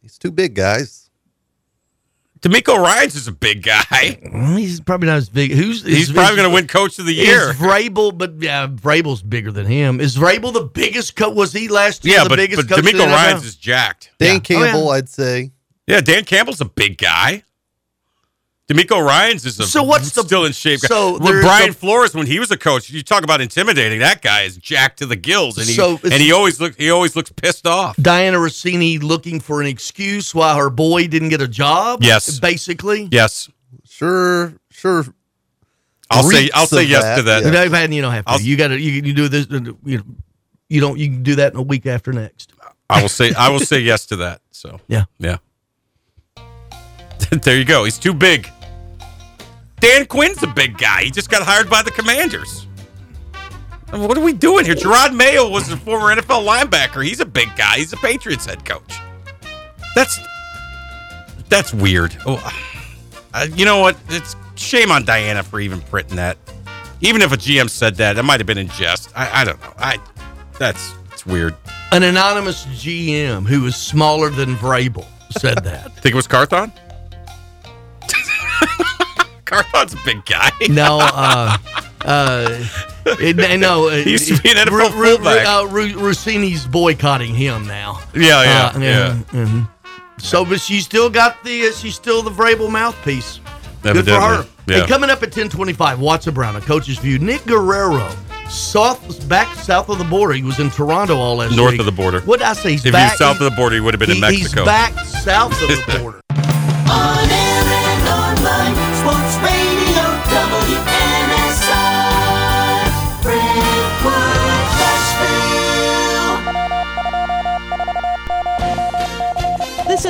He's 0.01 0.17
too 0.17 0.31
big, 0.31 0.53
guys. 0.55 1.09
DeMeco 2.41 2.77
Ryans 2.77 3.15
is 3.15 3.29
a 3.29 3.31
big 3.31 3.63
guy. 3.63 4.19
Well, 4.33 4.57
He's 4.57 4.81
probably 4.81 5.07
not 5.07 5.15
as 5.15 5.29
big. 5.29 5.51
Who's 5.51 5.81
He's 5.85 6.09
is- 6.09 6.11
probably 6.13 6.35
going 6.35 6.49
to 6.49 6.53
win 6.53 6.67
Coach 6.67 6.99
of 6.99 7.05
the 7.05 7.13
Year. 7.13 7.51
Is 7.51 7.55
Vrabel, 7.55 8.17
but 8.17 8.33
yeah, 8.41 8.67
Vrabel's 8.67 9.21
bigger 9.21 9.49
than 9.49 9.65
him. 9.65 10.01
Is 10.01 10.17
Vrabel 10.17 10.51
the 10.51 10.63
biggest 10.65 11.15
coach? 11.15 11.33
Was 11.35 11.53
he 11.53 11.69
last 11.69 12.03
year 12.03 12.17
yeah, 12.17 12.23
the 12.23 12.29
but, 12.29 12.35
biggest 12.35 12.67
but 12.67 12.75
coach? 12.75 12.85
in 12.93 12.97
DeMeco? 12.99 13.05
Ryans 13.07 13.45
is 13.45 13.55
jacked. 13.55 14.11
Dan 14.19 14.27
Yeah. 14.33 14.35
Oh, 14.35 14.39
Campbell, 14.41 14.83
yeah. 14.87 14.91
I'd 14.91 15.07
say. 15.09 15.51
Yeah, 15.87 16.01
Dan 16.01 16.25
Campbell's 16.25 16.59
a 16.59 16.65
big 16.65 16.97
guy. 16.97 17.43
DeMeco 18.69 19.05
Ryans 19.05 19.45
is 19.45 19.59
a, 19.59 19.65
So 19.67 19.83
what's 19.83 20.11
the- 20.11 20.23
still 20.23 20.45
in 20.45 20.53
shape. 20.53 20.79
so 20.79 21.13
With 21.17 21.41
Brian 21.41 21.71
a- 21.71 21.73
Flores, 21.73 22.13
when 22.13 22.25
he 22.27 22.39
was 22.39 22.49
a 22.49 22.57
coach, 22.57 22.89
you 22.89 23.03
talk 23.03 23.23
about 23.23 23.41
intimidating. 23.41 23.99
That 23.99 24.21
guy 24.21 24.43
is 24.43 24.55
jacked 24.55 24.99
to 24.99 25.05
the 25.05 25.17
gills, 25.17 25.57
and 25.57 25.67
he 25.67 25.73
So 25.73 25.99
and 26.03 26.13
he 26.13 26.31
always 26.31 26.61
look 26.61 26.77
he 26.79 26.89
always 26.89 27.13
looks 27.15 27.29
pissed 27.35 27.67
off. 27.67 27.97
Dianna 27.97 28.35
Russini 28.37 29.03
looking 29.03 29.41
for 29.41 29.59
an 29.59 29.67
excuse 29.67 30.33
why 30.33 30.55
her 30.55 30.69
boy 30.69 31.07
didn't 31.07 31.29
get 31.29 31.41
a 31.41 31.47
job. 31.47 32.03
Yes. 32.03 32.39
basically. 32.39 33.09
Yes, 33.11 33.49
Sure, 33.85 34.53
sure. 34.71 35.05
I'll 36.09 36.23
say 36.23 36.49
I'll 36.53 36.65
say 36.67 36.83
yes 36.83 37.03
that, 37.03 37.15
to 37.17 37.21
that. 37.23 37.43
You 37.45 37.51
know, 37.51 37.63
you 37.63 38.01
don't 38.01 38.11
have 38.13 38.25
to. 38.25 38.31
I'll- 38.31 38.41
you 38.41 38.55
got 38.55 38.69
to. 38.69 38.79
You, 38.79 38.91
you 39.03 39.13
do 39.13 39.27
this. 39.27 39.47
You 39.49 39.59
know, 39.59 40.03
you 40.69 40.79
don't. 40.79 40.97
You 40.97 41.07
can 41.07 41.23
do 41.23 41.35
that 41.35 41.53
in 41.53 41.59
a 41.59 41.61
week 41.61 41.85
after 41.85 42.13
next. 42.13 42.53
I 42.89 43.01
will 43.01 43.09
say 43.09 43.33
I 43.33 43.49
will 43.49 43.59
say 43.59 43.79
yes 43.79 44.05
to 44.07 44.15
that. 44.17 44.41
So 44.51 44.79
Yeah. 44.87 45.05
yeah. 45.19 45.37
there 47.41 47.57
you 47.57 47.65
go. 47.65 47.83
He's 47.83 47.99
too 47.99 48.13
big. 48.13 48.49
Dan 49.79 50.05
Quinn's 50.05 50.41
a 50.43 50.47
big 50.47 50.77
guy. 50.77 51.03
He 51.03 51.11
just 51.11 51.29
got 51.29 51.43
hired 51.43 51.69
by 51.69 51.81
the 51.81 51.91
Commanders. 51.91 52.67
What 53.91 54.17
are 54.17 54.21
we 54.21 54.33
doing 54.33 54.65
here? 54.65 54.73
Jerod 54.75 55.13
Mayo 55.15 55.49
was 55.49 55.71
a 55.71 55.77
former 55.77 56.15
NFL 56.15 56.47
linebacker. 56.47 57.05
He's 57.05 57.19
a 57.19 57.25
big 57.25 57.49
guy. 57.55 57.77
He's 57.77 57.93
a 57.93 57.97
Patriots 57.97 58.45
head 58.45 58.65
coach. 58.65 58.95
That's 59.93 60.17
that's 61.49 61.73
weird. 61.73 62.17
Oh, 62.25 62.41
uh, 63.33 63.47
you 63.53 63.65
know 63.65 63.79
what? 63.79 63.95
It's 64.09 64.35
shame 64.55 64.91
on 64.91 65.03
Dianna 65.03 65.43
for 65.43 65.59
even 65.59 65.81
printing 65.81 66.15
that. 66.15 66.37
Even 67.01 67.21
if 67.21 67.31
a 67.31 67.37
GM 67.37 67.69
said 67.69 67.95
that, 67.97 68.17
it 68.17 68.23
might 68.23 68.39
have 68.39 68.47
been 68.47 68.57
in 68.57 68.69
jest. 68.69 69.11
I, 69.15 69.41
I 69.41 69.43
don't 69.43 69.61
know. 69.61 69.73
I 69.77 69.99
that's 70.57 70.95
it's 71.11 71.25
weird. 71.25 71.55
An 71.91 72.01
anonymous 72.01 72.65
GM 72.67 73.45
who 73.45 73.65
is 73.67 73.75
smaller 73.75 74.29
than 74.29 74.55
Vrabel 74.55 75.05
said 75.37 75.63
that. 75.65 75.93
Think 75.97 76.13
it 76.13 76.15
was 76.15 76.27
Carthon? 76.27 76.71
Carthon's 79.45 79.93
a 79.93 79.97
big 80.05 80.25
guy. 80.25 80.49
no, 80.69 80.99
uh, 81.01 81.57
uh, 82.05 82.63
it, 83.05 83.59
no. 83.59 83.89
He 83.89 84.11
used 84.11 84.27
to 84.35 84.41
be 84.41 84.49
an 84.51 84.57
NFL 84.57 84.71
Ru- 84.93 85.01
Ru- 85.01 85.15
fullback. 85.17 85.45
uh, 85.47 85.67
Ru- 85.69 85.99
Russini's 85.99 86.65
boycotting 86.65 87.33
him 87.35 87.65
now. 87.67 87.99
Yeah, 88.15 88.43
yeah, 88.43 88.71
Uh, 88.75 88.79
yeah. 88.79 89.17
mhm. 89.31 89.69
So, 90.19 90.45
but 90.45 90.59
she 90.61 90.79
still 90.79 91.09
got 91.09 91.43
the. 91.43 91.67
Uh, 91.67 91.71
she's 91.73 91.95
still 91.95 92.21
the 92.21 92.31
Vrabel 92.31 92.69
mouthpiece. 92.71 93.39
Good 93.81 93.81
for 93.81 93.87
Evidently, 93.89 94.27
her. 94.37 94.45
yeah. 94.67 94.77
And 94.79 94.87
coming 94.87 95.09
up 95.09 95.21
at 95.23 95.31
ten 95.33 95.49
twenty-five, 95.49 95.99
Watson 95.99 96.33
Brown, 96.33 96.55
a 96.55 96.61
coach's 96.61 96.97
view. 96.99 97.19
Nick 97.19 97.45
Guerrero, 97.45 98.09
south 98.49 99.27
back 99.27 99.53
south 99.55 99.89
of 99.89 99.97
the 99.97 100.05
border. 100.05 100.33
He 100.33 100.43
was 100.43 100.59
in 100.59 100.69
Toronto 100.69 101.17
all 101.17 101.35
last 101.37 101.55
North 101.57 101.71
week. 101.71 101.79
of 101.81 101.85
the 101.85 101.91
border. 101.91 102.21
What 102.21 102.39
did 102.39 102.47
I 102.47 102.53
say? 102.53 102.71
He's 102.71 102.85
if 102.85 102.93
back, 102.93 103.11
he 103.11 103.17
south 103.17 103.41
of 103.41 103.49
the 103.51 103.55
border, 103.57 103.75
he 103.75 103.81
would 103.81 103.93
have 103.93 103.99
been 103.99 104.11
in 104.11 104.21
Mexico. 104.21 104.61
He's 104.61 104.65
back 104.65 104.93
south 105.05 105.51
of 105.61 105.67
the 105.67 105.99
border. 105.99 106.21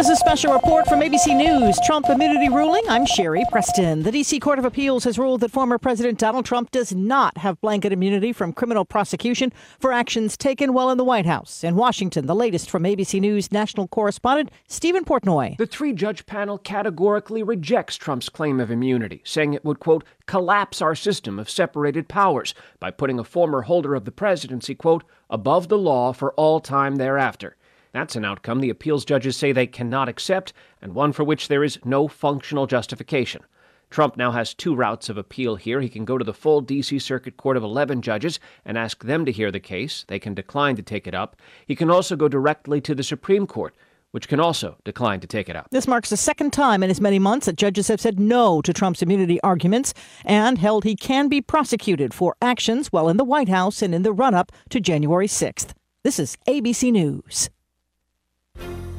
is 0.03 0.09
a 0.09 0.15
special 0.17 0.51
report 0.51 0.85
from 0.85 0.99
ABC 0.99 1.33
News. 1.33 1.79
Trump 1.85 2.09
immunity 2.09 2.49
ruling. 2.49 2.83
I'm 2.89 3.05
Sherri 3.05 3.45
Preston. 3.49 4.03
The 4.03 4.11
D.C. 4.11 4.37
Court 4.37 4.59
of 4.59 4.65
Appeals 4.65 5.05
has 5.05 5.17
ruled 5.17 5.39
that 5.39 5.51
former 5.51 5.77
President 5.77 6.19
Donald 6.19 6.45
Trump 6.45 6.71
does 6.71 6.93
not 6.93 7.37
have 7.37 7.61
blanket 7.61 7.93
immunity 7.93 8.33
from 8.33 8.51
criminal 8.51 8.83
prosecution 8.83 9.53
for 9.79 9.93
actions 9.93 10.35
taken 10.35 10.73
while 10.73 10.89
in 10.89 10.97
the 10.97 11.05
White 11.05 11.25
House. 11.25 11.63
In 11.63 11.77
Washington, 11.77 12.25
the 12.25 12.35
latest 12.35 12.69
from 12.69 12.83
ABC 12.83 13.21
News 13.21 13.49
national 13.49 13.87
correspondent 13.87 14.51
Steven 14.67 15.05
Portnoy. 15.05 15.55
The 15.55 15.65
three 15.65 15.93
judge 15.93 16.25
panel 16.25 16.57
categorically 16.57 17.41
rejects 17.41 17.95
Trump's 17.95 18.27
claim 18.27 18.59
of 18.59 18.69
immunity, 18.69 19.21
saying 19.23 19.53
it 19.53 19.63
would, 19.63 19.79
quote, 19.79 20.03
collapse 20.25 20.81
our 20.81 20.95
system 20.95 21.39
of 21.39 21.49
separated 21.49 22.09
powers 22.09 22.53
by 22.81 22.91
putting 22.91 23.19
a 23.19 23.23
former 23.23 23.61
holder 23.61 23.95
of 23.95 24.03
the 24.03 24.11
presidency, 24.11 24.75
quote, 24.75 25.05
above 25.29 25.69
the 25.69 25.77
law 25.77 26.11
for 26.11 26.33
all 26.33 26.59
time 26.59 26.97
thereafter. 26.97 27.55
That's 27.93 28.15
an 28.15 28.25
outcome 28.25 28.59
the 28.59 28.71
appeals 28.71 29.05
judges 29.05 29.37
say 29.37 29.51
they 29.51 29.67
cannot 29.67 30.09
accept, 30.09 30.51
and 30.81 30.95
one 30.95 31.13
for 31.13 31.23
which 31.23 31.47
there 31.47 31.63
is 31.63 31.79
no 31.85 32.07
functional 32.07 32.65
justification. 32.65 33.43
Trump 33.91 34.17
now 34.17 34.31
has 34.31 34.55
two 34.55 34.73
routes 34.73 35.09
of 35.09 35.17
appeal 35.19 35.55
here. 35.55 35.79
He 35.79 35.89
can 35.89 36.03
go 36.03 36.17
to 36.17 36.25
the 36.25 36.33
full 36.33 36.61
D.C. 36.61 36.97
Circuit 36.97 37.37
Court 37.37 37.55
of 37.55 37.61
11 37.61 38.01
judges 38.01 38.39
and 38.65 38.75
ask 38.75 39.03
them 39.03 39.23
to 39.25 39.31
hear 39.31 39.51
the 39.51 39.59
case. 39.59 40.03
They 40.07 40.17
can 40.17 40.33
decline 40.33 40.75
to 40.77 40.81
take 40.81 41.05
it 41.05 41.13
up. 41.13 41.35
He 41.67 41.75
can 41.75 41.91
also 41.91 42.15
go 42.15 42.27
directly 42.27 42.81
to 42.81 42.95
the 42.95 43.03
Supreme 43.03 43.45
Court, 43.45 43.75
which 44.09 44.27
can 44.27 44.39
also 44.39 44.77
decline 44.83 45.19
to 45.19 45.27
take 45.27 45.47
it 45.47 45.55
up. 45.55 45.67
This 45.69 45.87
marks 45.87 46.09
the 46.09 46.17
second 46.17 46.51
time 46.53 46.81
in 46.81 46.89
as 46.89 46.99
many 46.99 47.19
months 47.19 47.45
that 47.45 47.55
judges 47.55 47.87
have 47.89 48.01
said 48.01 48.19
no 48.19 48.63
to 48.63 48.73
Trump's 48.73 49.03
immunity 49.03 49.39
arguments 49.41 49.93
and 50.25 50.57
held 50.57 50.83
he 50.83 50.95
can 50.95 51.27
be 51.27 51.39
prosecuted 51.39 52.15
for 52.15 52.35
actions 52.41 52.87
while 52.87 53.07
in 53.07 53.17
the 53.17 53.23
White 53.23 53.49
House 53.49 53.83
and 53.83 53.93
in 53.93 54.01
the 54.01 54.11
run 54.11 54.33
up 54.33 54.51
to 54.69 54.79
January 54.79 55.27
6th. 55.27 55.73
This 56.03 56.17
is 56.17 56.35
ABC 56.47 56.91
News. 56.91 57.51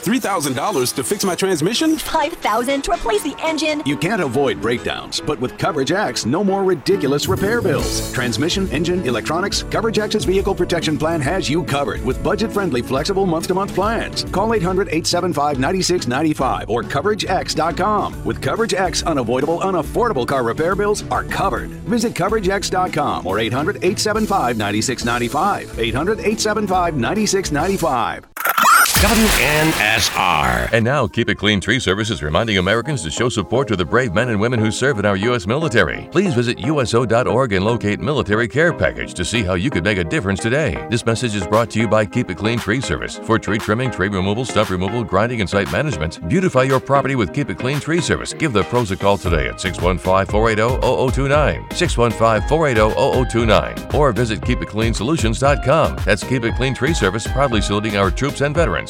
$3,000 0.00 0.94
to 0.94 1.04
fix 1.04 1.24
my 1.24 1.34
transmission? 1.34 1.96
$5,000 1.96 2.82
to 2.84 2.92
replace 2.92 3.22
the 3.22 3.36
engine. 3.40 3.82
You 3.84 3.96
can't 3.96 4.22
avoid 4.22 4.60
breakdowns, 4.60 5.20
but 5.20 5.38
with 5.40 5.58
Coverage 5.58 5.92
X, 5.92 6.24
no 6.24 6.42
more 6.42 6.64
ridiculous 6.64 7.28
repair 7.28 7.60
bills. 7.60 8.10
Transmission, 8.12 8.68
engine, 8.70 9.06
electronics, 9.06 9.62
Coverage 9.64 9.98
X's 9.98 10.24
vehicle 10.24 10.54
protection 10.54 10.96
plan 10.96 11.20
has 11.20 11.50
you 11.50 11.62
covered 11.62 12.02
with 12.04 12.22
budget 12.24 12.50
friendly, 12.50 12.80
flexible 12.80 13.26
month 13.26 13.46
to 13.48 13.54
month 13.54 13.74
plans. 13.74 14.24
Call 14.24 14.54
800 14.54 14.88
875 14.88 15.58
9695 15.58 16.70
or 16.70 16.82
CoverageX.com. 16.82 18.24
With 18.24 18.40
Coverage 18.40 18.74
X, 18.74 19.02
unavoidable, 19.02 19.58
unaffordable 19.58 20.26
car 20.26 20.42
repair 20.42 20.74
bills 20.74 21.04
are 21.10 21.24
covered. 21.24 21.70
Visit 21.88 22.14
CoverageX.com 22.14 23.26
or 23.26 23.38
800 23.38 23.76
875 23.76 24.56
9695. 24.56 25.78
800 25.78 26.18
875 26.20 26.96
9695. 26.96 28.29
WNSR. 29.00 30.68
And 30.74 30.84
now, 30.84 31.08
Keep 31.08 31.30
It 31.30 31.36
Clean 31.36 31.58
Tree 31.58 31.80
Service 31.80 32.10
is 32.10 32.22
reminding 32.22 32.58
Americans 32.58 33.02
to 33.04 33.10
show 33.10 33.30
support 33.30 33.66
to 33.68 33.76
the 33.76 33.82
brave 33.82 34.12
men 34.12 34.28
and 34.28 34.38
women 34.38 34.60
who 34.60 34.70
serve 34.70 34.98
in 34.98 35.06
our 35.06 35.16
U.S. 35.16 35.46
military. 35.46 36.06
Please 36.12 36.34
visit 36.34 36.58
USO.org 36.58 37.54
and 37.54 37.64
locate 37.64 37.98
Military 37.98 38.46
Care 38.46 38.74
Package 38.74 39.14
to 39.14 39.24
see 39.24 39.42
how 39.42 39.54
you 39.54 39.70
could 39.70 39.84
make 39.84 39.96
a 39.96 40.04
difference 40.04 40.40
today. 40.40 40.86
This 40.90 41.06
message 41.06 41.34
is 41.34 41.46
brought 41.46 41.70
to 41.70 41.80
you 41.80 41.88
by 41.88 42.04
Keep 42.04 42.28
It 42.28 42.36
Clean 42.36 42.58
Tree 42.58 42.82
Service. 42.82 43.16
For 43.16 43.38
tree 43.38 43.56
trimming, 43.56 43.90
tree 43.90 44.08
removal, 44.08 44.44
stump 44.44 44.68
removal, 44.68 45.02
grinding, 45.02 45.40
and 45.40 45.48
site 45.48 45.72
management, 45.72 46.28
beautify 46.28 46.64
your 46.64 46.78
property 46.78 47.14
with 47.14 47.32
Keep 47.32 47.48
It 47.48 47.58
Clean 47.58 47.80
Tree 47.80 48.02
Service. 48.02 48.34
Give 48.34 48.52
the 48.52 48.64
pros 48.64 48.90
a 48.90 48.98
call 48.98 49.16
today 49.16 49.48
at 49.48 49.62
615 49.62 50.30
480 50.30 50.78
0029. 50.82 51.70
615 51.74 52.48
480 52.50 53.30
0029. 53.30 53.94
Or 53.94 54.12
visit 54.12 54.42
KeepItCleanSolutions.com. 54.42 55.96
That's 56.04 56.22
Keep 56.22 56.44
It 56.44 56.54
Clean 56.56 56.74
Tree 56.74 56.92
Service, 56.92 57.26
proudly 57.26 57.62
saluting 57.62 57.96
our 57.96 58.10
troops 58.10 58.42
and 58.42 58.54
veterans. 58.54 58.89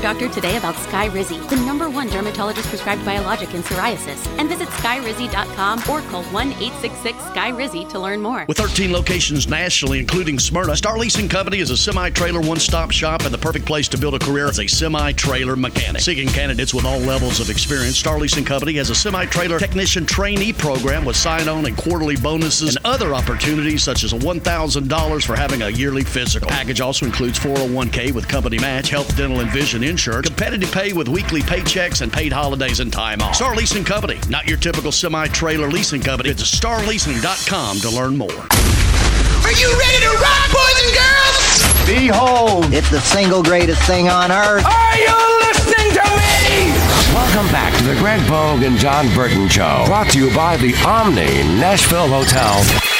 Your 0.00 0.12
doctor 0.12 0.28
today 0.28 0.56
about 0.56 0.74
Skyrizi, 0.76 1.46
the 1.50 1.56
number 1.56 1.90
one 1.90 2.08
dermatologist 2.08 2.68
prescribed 2.68 3.04
biologic 3.04 3.52
in 3.54 3.62
psoriasis, 3.62 4.26
and 4.38 4.48
visit 4.48 4.68
skyrizi.com 4.68 5.78
or 5.90 6.00
call 6.10 6.22
1 6.24 6.46
866 6.52 7.18
Skyrizi 7.18 7.88
to 7.90 7.98
learn 7.98 8.22
more. 8.22 8.44
With 8.48 8.56
13 8.56 8.92
locations 8.92 9.48
nationally, 9.48 9.98
including 9.98 10.38
Smyrna, 10.38 10.76
Star 10.76 10.96
Leasing 10.96 11.28
Company 11.28 11.58
is 11.58 11.70
a 11.70 11.76
semi 11.76 12.10
trailer 12.10 12.40
one 12.40 12.58
stop 12.58 12.90
shop 12.90 13.22
and 13.22 13.34
the 13.34 13.38
perfect 13.38 13.66
place 13.66 13.88
to 13.88 13.98
build 13.98 14.14
a 14.14 14.18
career 14.18 14.48
as 14.48 14.58
a 14.58 14.66
semi 14.66 15.12
trailer 15.12 15.56
mechanic. 15.56 16.00
Seeking 16.00 16.28
candidates 16.28 16.72
with 16.72 16.84
all 16.84 16.98
levels 17.00 17.40
of 17.40 17.50
experience, 17.50 17.98
Star 17.98 18.18
Leasing 18.18 18.44
Company 18.44 18.74
has 18.74 18.90
a 18.90 18.94
semi 18.94 19.26
trailer 19.26 19.58
technician 19.58 20.06
trainee 20.06 20.52
program 20.52 21.04
with 21.04 21.16
sign 21.16 21.48
on 21.48 21.66
and 21.66 21.76
quarterly 21.76 22.16
bonuses 22.16 22.76
and 22.76 22.86
other 22.86 23.12
opportunities 23.14 23.82
such 23.82 24.04
as 24.04 24.12
$1,000 24.12 25.26
for 25.26 25.36
having 25.36 25.62
a 25.62 25.68
yearly 25.68 26.04
physical. 26.04 26.48
The 26.48 26.54
Package 26.54 26.80
also 26.80 27.06
includes 27.06 27.38
401k 27.38 28.12
with 28.12 28.26
company 28.28 28.58
match, 28.58 28.88
health, 28.88 29.14
dental, 29.16 29.40
and 29.40 29.50
vision 29.50 29.82
insurance, 29.90 30.26
competitive 30.26 30.72
pay 30.72 30.94
with 30.94 31.08
weekly 31.08 31.42
paychecks, 31.42 32.00
and 32.00 32.10
paid 32.10 32.32
holidays 32.32 32.80
and 32.80 32.90
time 32.90 33.20
off. 33.20 33.34
Star 33.34 33.54
Leasing 33.54 33.84
Company, 33.84 34.18
not 34.30 34.48
your 34.48 34.56
typical 34.56 34.92
semi 34.92 35.26
trailer 35.28 35.68
leasing 35.68 36.00
company. 36.00 36.32
Visit 36.32 36.46
starleasing.com 36.46 37.78
to 37.80 37.90
learn 37.90 38.16
more. 38.16 38.28
Are 38.30 39.56
you 39.58 39.68
ready 39.78 40.00
to 40.00 40.10
rock, 40.22 40.46
boys 40.52 40.78
and 40.84 40.94
girls? 40.94 41.86
Behold, 41.86 42.72
it's 42.72 42.88
the 42.90 43.00
single 43.00 43.42
greatest 43.42 43.82
thing 43.82 44.08
on 44.08 44.30
earth. 44.30 44.64
Are 44.64 44.96
you 44.96 45.40
listening 45.48 45.92
to 45.92 46.04
me? 46.16 46.70
Welcome 47.12 47.50
back 47.52 47.76
to 47.78 47.84
the 47.84 47.96
Greg 47.96 48.20
Pogue 48.28 48.62
and 48.62 48.78
Jon 48.78 49.12
Burton 49.14 49.48
Show. 49.48 49.82
Brought 49.86 50.10
to 50.12 50.18
you 50.18 50.34
by 50.34 50.56
the 50.56 50.74
Omni 50.86 51.42
Nashville 51.58 52.08
Hotel. 52.08 52.99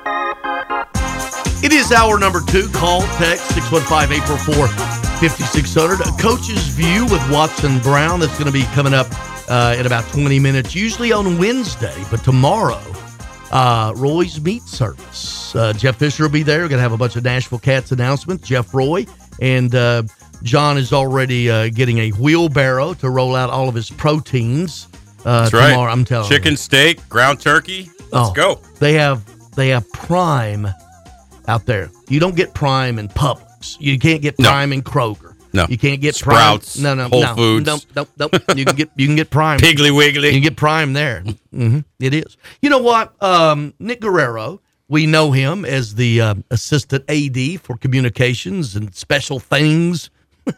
It 1.63 1.71
is 1.71 1.91
hour 1.91 2.17
number 2.19 2.41
two. 2.47 2.67
Call, 2.69 3.01
text 3.17 3.53
615 3.53 4.17
844 4.23 4.67
5600. 5.19 5.99
A 6.01 6.11
coach's 6.21 6.67
view 6.69 7.05
with 7.05 7.21
Watson 7.31 7.79
Brown. 7.79 8.19
That's 8.19 8.33
going 8.33 8.47
to 8.47 8.51
be 8.51 8.63
coming 8.73 8.93
up 8.93 9.07
uh, 9.49 9.75
in 9.77 9.85
about 9.85 10.03
20 10.11 10.39
minutes, 10.39 10.73
usually 10.73 11.11
on 11.11 11.37
Wednesday, 11.37 11.93
but 12.09 12.23
tomorrow, 12.23 12.81
uh, 13.51 13.93
Roy's 13.95 14.41
Meat 14.41 14.63
Service. 14.63 15.55
Uh, 15.55 15.71
Jeff 15.73 15.97
Fisher 15.97 16.23
will 16.23 16.29
be 16.31 16.41
there. 16.41 16.61
We're 16.61 16.69
going 16.69 16.79
to 16.79 16.83
have 16.83 16.93
a 16.93 16.97
bunch 16.97 17.15
of 17.15 17.23
Nashville 17.23 17.59
Cats 17.59 17.91
announcements. 17.91 18.47
Jeff 18.47 18.73
Roy 18.73 19.05
and 19.39 19.75
uh, 19.75 20.03
Jon 20.41 20.77
is 20.79 20.91
already 20.93 21.49
uh, 21.51 21.69
getting 21.69 21.99
a 21.99 22.09
wheelbarrow 22.11 22.93
to 22.95 23.09
roll 23.11 23.35
out 23.35 23.49
all 23.51 23.69
of 23.69 23.75
his 23.75 23.91
proteins 23.91 24.87
uh, 25.25 25.41
That's 25.43 25.53
right. 25.53 25.69
tomorrow. 25.69 25.91
I'm 25.91 26.05
telling 26.05 26.27
you. 26.31 26.35
Chicken, 26.37 26.57
steak, 26.57 27.07
ground 27.07 27.39
turkey. 27.39 27.91
Let's 28.11 28.29
Oh, 28.29 28.33
go. 28.33 28.55
They 28.79 28.93
have 28.93 29.23
they 29.55 29.69
have 29.69 29.89
Prime 29.91 30.67
out 31.47 31.65
there. 31.65 31.89
You 32.09 32.19
don't 32.19 32.35
get 32.35 32.53
Prime 32.53 32.99
in 32.99 33.07
Publix. 33.07 33.77
You 33.79 33.97
can't 33.99 34.21
get 34.21 34.37
No. 34.39 34.49
Prime 34.49 34.73
in 34.73 34.81
Kroger. 34.81 35.35
No. 35.53 35.65
you 35.69 35.77
can't 35.77 35.99
get 35.99 36.15
Sprouts, 36.15 36.79
Prime. 36.79 36.97
No, 36.97 37.03
no, 37.03 37.09
Whole 37.09 37.21
no, 37.23 37.35
Foods. 37.35 37.65
No, 37.95 38.07
no, 38.17 38.29
no. 38.31 38.55
You 38.55 38.63
can 38.65 38.75
get 38.75 38.89
you 38.95 39.05
can 39.05 39.15
get 39.17 39.29
Prime. 39.29 39.59
Piggly 39.59 39.95
Wiggly. 39.95 40.27
You 40.29 40.33
can 40.35 40.41
get 40.43 40.55
Prime 40.55 40.93
there. 40.93 41.23
hmm 41.51 41.79
It 41.99 42.13
is. 42.13 42.37
You 42.61 42.69
know 42.69 42.79
what? 42.79 43.21
Um, 43.21 43.73
Nick 43.79 43.99
Guerrero. 44.01 44.61
We 44.87 45.05
know 45.07 45.31
him 45.31 45.63
as 45.63 45.95
the 45.95 46.19
uh, 46.21 46.35
assistant 46.51 47.05
AD 47.09 47.61
for 47.61 47.77
communications 47.77 48.75
and 48.75 48.93
special 48.93 49.39
things. 49.39 50.09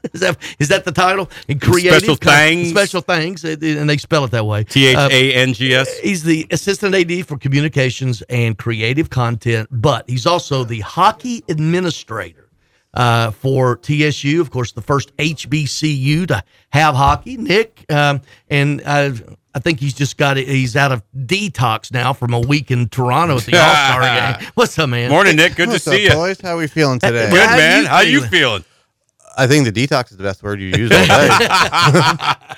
is 0.13 0.21
that 0.21 0.37
is 0.59 0.67
that 0.69 0.85
the 0.85 0.91
title? 0.91 1.29
And 1.47 1.61
creative 1.61 1.99
Special 1.99 2.15
things. 2.15 2.69
Special 2.69 3.01
things, 3.01 3.43
and 3.43 3.61
and 3.63 3.89
they 3.89 3.97
spell 3.97 4.23
it 4.25 4.31
that 4.31 4.45
way. 4.45 4.63
T 4.63 4.87
H 4.87 4.97
A 4.97 4.99
N 4.99 5.09
G 5.09 5.13
S. 5.13 5.13
Uh, 5.13 5.15
A 5.15 5.41
N 5.41 5.53
G 5.53 5.73
S. 5.75 5.99
He's 5.99 6.23
the 6.23 6.47
assistant 6.51 6.95
AD 6.95 7.27
for 7.27 7.37
communications 7.37 8.21
and 8.23 8.57
creative 8.57 9.09
content, 9.09 9.69
but 9.71 10.09
he's 10.09 10.25
also 10.25 10.63
the 10.63 10.81
hockey 10.81 11.43
administrator 11.49 12.49
uh, 12.93 13.31
for 13.31 13.77
TSU. 13.77 14.41
Of 14.41 14.51
course, 14.51 14.71
the 14.71 14.81
first 14.81 15.15
HBCU 15.17 16.27
to 16.27 16.43
have 16.71 16.95
hockey. 16.95 17.37
Nick, 17.37 17.85
um, 17.89 18.21
and 18.49 18.81
uh, 18.85 19.11
I 19.55 19.59
think 19.59 19.79
he's 19.79 19.93
just 19.93 20.17
got 20.17 20.37
it. 20.37 20.47
He's 20.47 20.75
out 20.75 20.91
of 20.91 21.03
detox 21.15 21.91
now 21.91 22.13
from 22.13 22.33
a 22.33 22.39
week 22.39 22.71
in 22.71 22.89
Toronto 22.89 23.37
at 23.37 23.43
the 23.43 23.57
All 23.57 23.73
Star 23.75 24.01
game. 24.01 24.47
What's 24.55 24.77
up, 24.79 24.89
man? 24.89 25.09
Morning, 25.11 25.35
Nick. 25.35 25.55
Good 25.55 25.69
What's 25.69 25.83
to 25.85 25.91
see 25.91 26.07
up, 26.07 26.11
you. 26.13 26.17
boys? 26.17 26.41
How 26.41 26.55
are 26.55 26.57
we 26.57 26.67
feeling 26.67 26.99
today? 26.99 27.29
Good, 27.29 27.47
How 27.49 27.57
man. 27.57 27.83
you 27.83 27.87
How 27.87 28.01
you 28.01 28.21
feeling? 28.21 28.63
Feeling? 29.36 29.49
I 29.49 29.51
think 29.63 29.73
the 29.73 29.88
detox 29.88 30.11
is 30.11 30.17
the 30.17 30.23
best 30.23 30.43
word 30.43 30.59
you 30.59 30.67
use 30.67 30.91
all 30.91 31.05
day. 31.05 32.34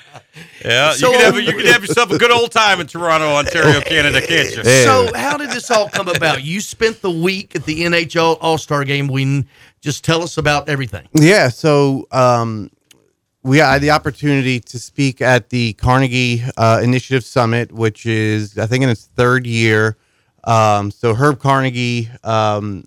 Yeah, 0.64 0.92
So- 0.92 1.12
you 1.12 1.12
can 1.18 1.20
have 1.32 1.40
you 1.40 1.52
can 1.62 1.66
have 1.66 1.80
yourself 1.82 2.10
a 2.10 2.18
good 2.18 2.30
old 2.30 2.50
time 2.50 2.80
in 2.80 2.86
Toronto, 2.86 3.26
Ontario, 3.28 3.80
Canada, 3.80 4.20
can't 4.20 4.54
you? 4.54 4.64
So, 4.64 5.10
how 5.14 5.36
did 5.36 5.50
this 5.50 5.70
all 5.70 5.88
come 5.88 6.08
about? 6.08 6.42
You 6.44 6.60
spent 6.60 7.00
the 7.00 7.10
week 7.10 7.54
at 7.56 7.64
the 7.64 7.82
NHL 7.82 8.38
All 8.40 8.58
Star 8.58 8.84
game. 8.84 9.06
We 9.08 9.46
just 9.80 10.04
tell 10.04 10.22
us 10.22 10.36
about 10.38 10.68
everything. 10.68 11.08
Yeah, 11.14 11.48
so 11.48 12.06
um, 12.10 12.70
we 13.42 13.58
had 13.58 13.78
the 13.80 13.90
opportunity 13.92 14.60
to 14.60 14.78
speak 14.78 15.22
at 15.22 15.50
the 15.50 15.72
Carnegie 15.74 16.42
uh, 16.56 16.80
Initiative 16.82 17.24
Summit, 17.24 17.72
which 17.72 18.04
is 18.04 18.58
I 18.58 18.66
think 18.66 18.82
in 18.82 18.90
its 18.90 19.06
third 19.16 19.46
year. 19.46 19.96
Um, 20.44 20.90
so 20.90 21.14
Herb 21.14 21.38
Carnegie 21.40 22.10
um, 22.24 22.84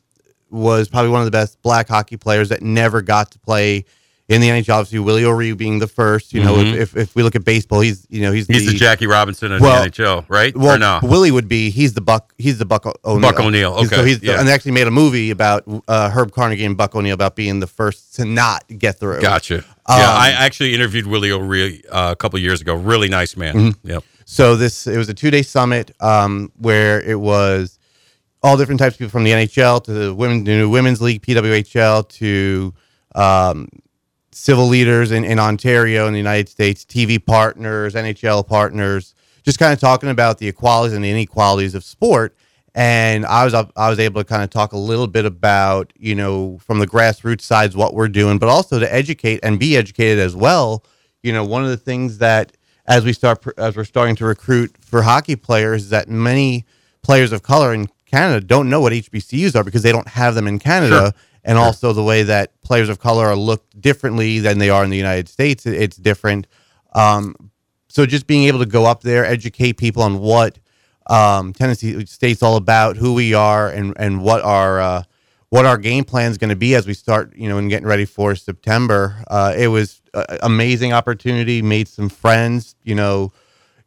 was 0.52 0.88
probably 0.90 1.12
one 1.12 1.22
of 1.22 1.26
the 1.26 1.32
best 1.32 1.62
black 1.62 1.88
hockey 1.88 2.18
players 2.18 2.50
that 2.50 2.62
never 2.62 3.02
got 3.02 3.32
to 3.32 3.40
play 3.40 3.86
in 4.28 4.42
the 4.42 4.48
NHL. 4.50 4.76
Obviously, 4.76 5.00
Willie 5.00 5.26
O'Ree 5.26 5.54
being 5.54 5.80
the 5.80 5.88
first. 5.88 6.34
You 6.34 6.44
know, 6.44 6.56
Mhm. 6.58 6.76
if, 6.76 6.96
if, 6.96 7.16
we 7.16 7.24
look 7.24 7.36
at 7.36 7.44
baseball, 7.44 7.82
he's 7.82 8.06
you 8.12 8.22
know 8.22 8.32
he's 8.32 8.46
He's 8.46 8.68
the 8.68 8.74
Jackie 8.78 9.08
Robinson 9.08 9.52
of 9.52 9.60
Well- 9.62 9.82
the 9.84 9.90
NHL, 9.90 10.26
right? 10.28 10.56
Well, 10.56 10.76
or 10.76 10.78
no? 10.78 11.00
Willie 11.02 11.32
would 11.32 11.48
be 11.48 11.72
he's 11.72 11.94
the 11.96 12.02
Buck 12.02 12.32
he's 12.38 12.60
the 12.60 12.66
Buck 12.66 12.86
O'Neill. 13.04 13.22
Buck 13.32 13.40
O'Neill, 13.40 13.78
And 13.80 13.90
So 13.90 13.96
okay, 14.02 14.10
he's 14.10 14.22
yeah. 14.22 14.38
and 14.40 14.48
they 14.48 14.52
actually 14.54 14.74
made 14.74 14.86
a 14.86 14.92
movie 14.92 15.32
about 15.32 15.64
uh, 15.88 16.12
Herb 16.12 16.32
Carnegie 16.32 16.66
and 16.66 16.78
Buck 16.78 16.94
O'Neill 16.96 17.16
about 17.16 17.36
being 17.36 17.60
the 17.60 17.66
first 17.68 18.16
to 18.18 18.26
not 18.26 18.64
get 18.78 19.00
through. 19.00 19.20
Gotcha. 19.22 19.64
Um, 19.88 19.98
yeah, 19.98 20.12
I 20.12 20.30
actually 20.30 20.76
interviewed 20.76 21.08
Willie 21.08 21.32
O'Ree 21.32 21.82
uh, 21.92 22.10
a 22.12 22.16
couple 22.16 22.38
years 22.38 22.62
ago. 22.62 22.76
Really 22.76 23.10
nice 23.10 23.36
man. 23.36 23.56
Mhm. 23.56 23.76
Yep. 23.84 24.04
So 24.26 24.56
this 24.56 24.86
it 24.86 24.96
was 24.98 25.10
a 25.10 25.16
two 25.16 25.32
day 25.32 25.42
summit 25.42 25.90
um, 26.02 26.52
where 26.60 27.02
it 27.02 27.20
was 27.20 27.79
all 28.42 28.58
different 28.58 28.80
types 28.80 28.96
of 28.96 29.00
people 29.00 29.12
from 29.12 29.24
the 29.24 29.32
NHL 29.32 29.84
to 29.84 29.92
the 29.92 30.14
women, 30.14 30.44
the 30.44 30.52
new 30.52 30.70
women's 30.70 31.02
league, 31.02 31.22
PWHL 31.22 32.08
to 32.10 32.74
um, 33.16 33.68
civil 34.32 34.68
leaders 34.68 35.12
in, 35.12 35.26
in 35.26 35.40
Ontario 35.40 36.08
in 36.08 36.14
the 36.14 36.20
United 36.20 36.48
States, 36.48 36.86
TV 36.86 37.24
partners, 37.24 37.96
NHL 37.96 38.48
partners, 38.48 39.14
just 39.44 39.60
kind 39.60 39.74
of 39.74 39.80
talking 39.80 40.10
about 40.10 40.38
the 40.38 40.48
equalities 40.48 40.94
and 40.94 41.04
the 41.04 41.10
inequalities 41.10 41.76
of 41.76 41.84
sport. 41.84 42.36
And 42.76 43.26
I 43.26 43.44
was 43.44 43.54
I 43.54 43.90
was 43.90 44.00
able 44.00 44.22
to 44.22 44.26
kind 44.26 44.44
of 44.44 44.52
talk 44.52 44.74
a 44.74 44.78
little 44.78 45.08
bit 45.08 45.26
about 45.26 45.92
you 45.98 46.14
know 46.16 46.60
from 46.60 46.80
the 46.80 46.88
grassroots 46.88 47.42
sides 47.42 47.76
what 47.76 47.96
we're 47.96 48.08
doing, 48.08 48.38
but 48.38 48.48
also 48.48 48.80
to 48.80 48.94
educate 48.94 49.40
and 49.42 49.60
be 49.60 49.76
educated 49.76 50.20
as 50.20 50.36
well. 50.36 50.86
You 51.24 51.34
know, 51.34 51.44
one 51.44 51.64
of 51.64 51.70
the 51.70 51.78
things 51.78 52.20
that 52.20 52.56
as 52.86 53.04
we 53.04 53.12
start 53.12 53.44
as 53.58 53.76
we're 53.76 53.86
starting 53.86 54.16
to 54.18 54.26
recruit 54.26 54.76
for 54.80 55.02
hockey 55.02 55.36
players 55.36 55.86
is 55.86 55.90
that 55.90 56.10
many 56.10 56.66
players 57.02 57.32
of 57.32 57.42
color 57.42 57.74
in 57.74 57.88
Canada 58.10 58.46
don't 58.46 58.70
know 58.70 58.82
what 58.82 58.94
HBCUs 58.94 59.56
are 59.56 59.64
because 59.64 59.84
they 59.84 59.92
don't 59.92 60.08
have 60.08 60.36
them 60.36 60.48
in 60.48 60.60
Canada, 60.60 61.00
Sure. 61.00 61.14
and 61.44 61.58
also 61.58 61.94
the 61.94 62.04
way 62.04 62.24
that 62.24 62.60
players 62.62 62.90
of 62.90 63.00
color 63.00 63.26
are 63.28 63.36
looked 63.36 63.80
differently 63.80 64.40
than 64.40 64.58
they 64.58 64.70
are 64.70 64.84
in 64.84 64.90
the 64.90 64.98
United 64.98 65.30
States. 65.30 65.66
It's 65.66 65.98
different. 65.98 66.48
Um, 66.94 67.36
so 67.88 68.06
just 68.06 68.28
being 68.28 68.44
able 68.46 68.60
to 68.60 68.66
go 68.66 68.86
up 68.86 69.02
there, 69.02 69.26
educate 69.26 69.74
people 69.78 70.04
on 70.04 70.20
what 70.20 70.60
um, 71.08 71.54
Tennessee 71.54 72.06
State's 72.06 72.44
all 72.44 72.56
about, 72.56 72.98
who 72.98 73.14
we 73.14 73.34
are, 73.34 73.70
and 73.70 73.94
and 73.98 74.22
what 74.24 74.42
our 74.44 74.80
uh, 74.80 75.04
what 75.50 75.66
our 75.66 75.78
game 75.78 76.04
plan 76.04 76.30
is 76.30 76.38
going 76.38 76.52
to 76.52 76.56
be 76.56 76.76
as 76.76 76.86
we 76.86 76.94
start, 76.94 77.36
you 77.36 77.50
know, 77.50 77.58
and 77.58 77.70
getting 77.70 77.88
ready 77.88 78.06
for 78.06 78.36
September. 78.36 79.24
Uh, 79.28 79.54
it 79.58 79.68
was 79.70 80.02
an 80.14 80.38
amazing 80.44 80.94
opportunity. 80.94 81.62
Made 81.64 81.88
some 81.88 82.10
friends. 82.10 82.76
You 82.84 82.94
know, 82.96 83.34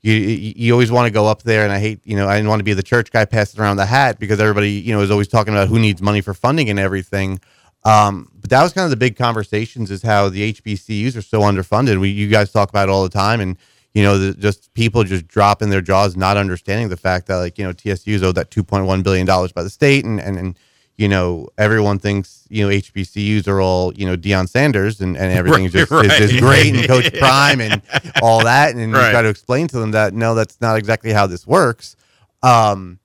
you 0.02 0.14
you 0.14 0.72
always 0.72 0.90
want 0.90 1.06
to 1.06 1.12
go 1.12 1.26
up 1.26 1.42
there, 1.42 1.62
and 1.62 1.72
I 1.72 1.78
hate, 1.78 2.00
you 2.04 2.16
know, 2.16 2.28
I 2.28 2.36
didn't 2.36 2.48
want 2.48 2.60
to 2.60 2.64
be 2.64 2.74
the 2.74 2.82
church 2.82 3.12
guy 3.12 3.24
passing 3.24 3.60
around 3.60 3.76
the 3.76 3.86
hat 3.86 4.18
because 4.18 4.40
everybody, 4.40 4.72
you 4.72 4.92
know, 4.92 5.00
is 5.00 5.10
always 5.10 5.28
talking 5.28 5.54
about 5.54 5.68
who 5.68 5.78
needs 5.78 6.02
money 6.02 6.20
for 6.20 6.34
funding 6.34 6.68
and 6.70 6.78
everything. 6.78 7.40
Um, 7.84 8.28
but 8.40 8.50
that 8.50 8.62
was 8.62 8.72
kind 8.72 8.84
of 8.84 8.90
the 8.90 8.96
big 8.96 9.16
conversations 9.16 9.90
is 9.90 10.02
how 10.02 10.28
the 10.28 10.52
HBCUs 10.52 11.16
are 11.16 11.22
so 11.22 11.40
underfunded. 11.40 12.00
We 12.00 12.10
you 12.10 12.28
guys 12.28 12.50
talk 12.52 12.68
about 12.68 12.88
it 12.88 12.92
all 12.92 13.04
the 13.04 13.08
time, 13.08 13.40
and 13.40 13.56
you 13.94 14.02
know, 14.02 14.18
the, 14.18 14.34
just 14.34 14.74
people 14.74 15.04
just 15.04 15.28
dropping 15.28 15.70
their 15.70 15.80
jaws, 15.80 16.16
not 16.16 16.36
understanding 16.36 16.88
the 16.88 16.96
fact 16.96 17.26
that 17.28 17.36
like 17.36 17.56
you 17.56 17.64
know 17.64 17.72
TSU 17.72 18.14
is 18.14 18.22
owed 18.24 18.34
that 18.34 18.50
two 18.50 18.64
point 18.64 18.86
one 18.86 19.02
billion 19.02 19.26
dollars 19.26 19.52
by 19.52 19.62
the 19.62 19.70
state, 19.70 20.04
and 20.04 20.18
and 20.20 20.36
and 20.36 20.58
you 20.96 21.08
know, 21.08 21.48
everyone 21.58 21.98
thinks, 21.98 22.44
you 22.50 22.64
know, 22.66 22.72
HBCUs 22.74 23.48
are 23.48 23.60
all, 23.60 23.92
you 23.94 24.04
know, 24.06 24.16
Deion 24.16 24.48
Sanders 24.48 25.00
and, 25.00 25.16
and 25.16 25.32
everything 25.38 25.64
is 25.64 25.72
just 25.72 25.90
Right, 25.90 26.20
is, 26.20 26.32
right. 26.34 26.40
great 26.40 26.74
and 26.74 26.86
Coach 26.86 27.12
Prime 27.18 27.60
and 27.60 27.80
all 28.22 28.44
that. 28.44 28.74
And 28.74 28.92
Right. 28.92 29.06
you 29.06 29.10
try 29.12 29.22
to 29.22 29.28
explain 29.28 29.68
to 29.68 29.78
them 29.78 29.92
that 29.92 30.12
no, 30.14 30.34
that's 30.34 30.60
not 30.60 30.76
exactly 30.78 31.12
how 31.12 31.26
this 31.26 31.46
works. 31.46 31.96
Um, 32.42 32.98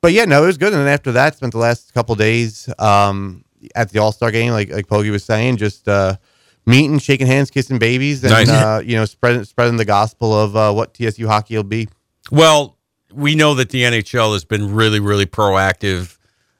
but 0.00 0.12
yeah, 0.12 0.24
no, 0.24 0.42
it 0.42 0.46
was 0.46 0.58
good. 0.58 0.72
And 0.72 0.82
then 0.82 0.88
after 0.88 1.12
that, 1.12 1.36
spent 1.36 1.52
the 1.52 1.58
last 1.58 1.92
couple 1.92 2.14
days 2.14 2.68
um, 2.78 3.44
at 3.74 3.90
the 3.90 3.98
All 3.98 4.12
Star 4.12 4.30
game, 4.30 4.52
like 4.52 4.70
like 4.70 4.86
Pogi 4.86 5.10
was 5.10 5.24
saying, 5.24 5.56
just 5.56 5.88
uh, 5.88 6.16
meeting, 6.64 6.98
shaking 6.98 7.26
hands, 7.26 7.50
kissing 7.50 7.78
babies, 7.78 8.22
and 8.22 8.30
Nice. 8.32 8.48
uh, 8.48 8.80
you 8.84 8.96
know, 8.96 9.04
spreading 9.04 9.42
spreading 9.44 9.76
the 9.76 9.84
gospel 9.84 10.32
of 10.38 10.54
uh, 10.56 10.72
what 10.72 10.94
TSU 10.94 11.26
hockey 11.26 11.56
will 11.56 11.64
be. 11.64 11.88
Well, 12.30 12.76
we 13.12 13.34
know 13.34 13.54
that 13.54 13.70
the 13.70 13.82
NHL 13.82 14.32
has 14.34 14.44
been 14.44 14.74
really, 14.74 15.00
really 15.00 15.26
proactive, 15.26 16.16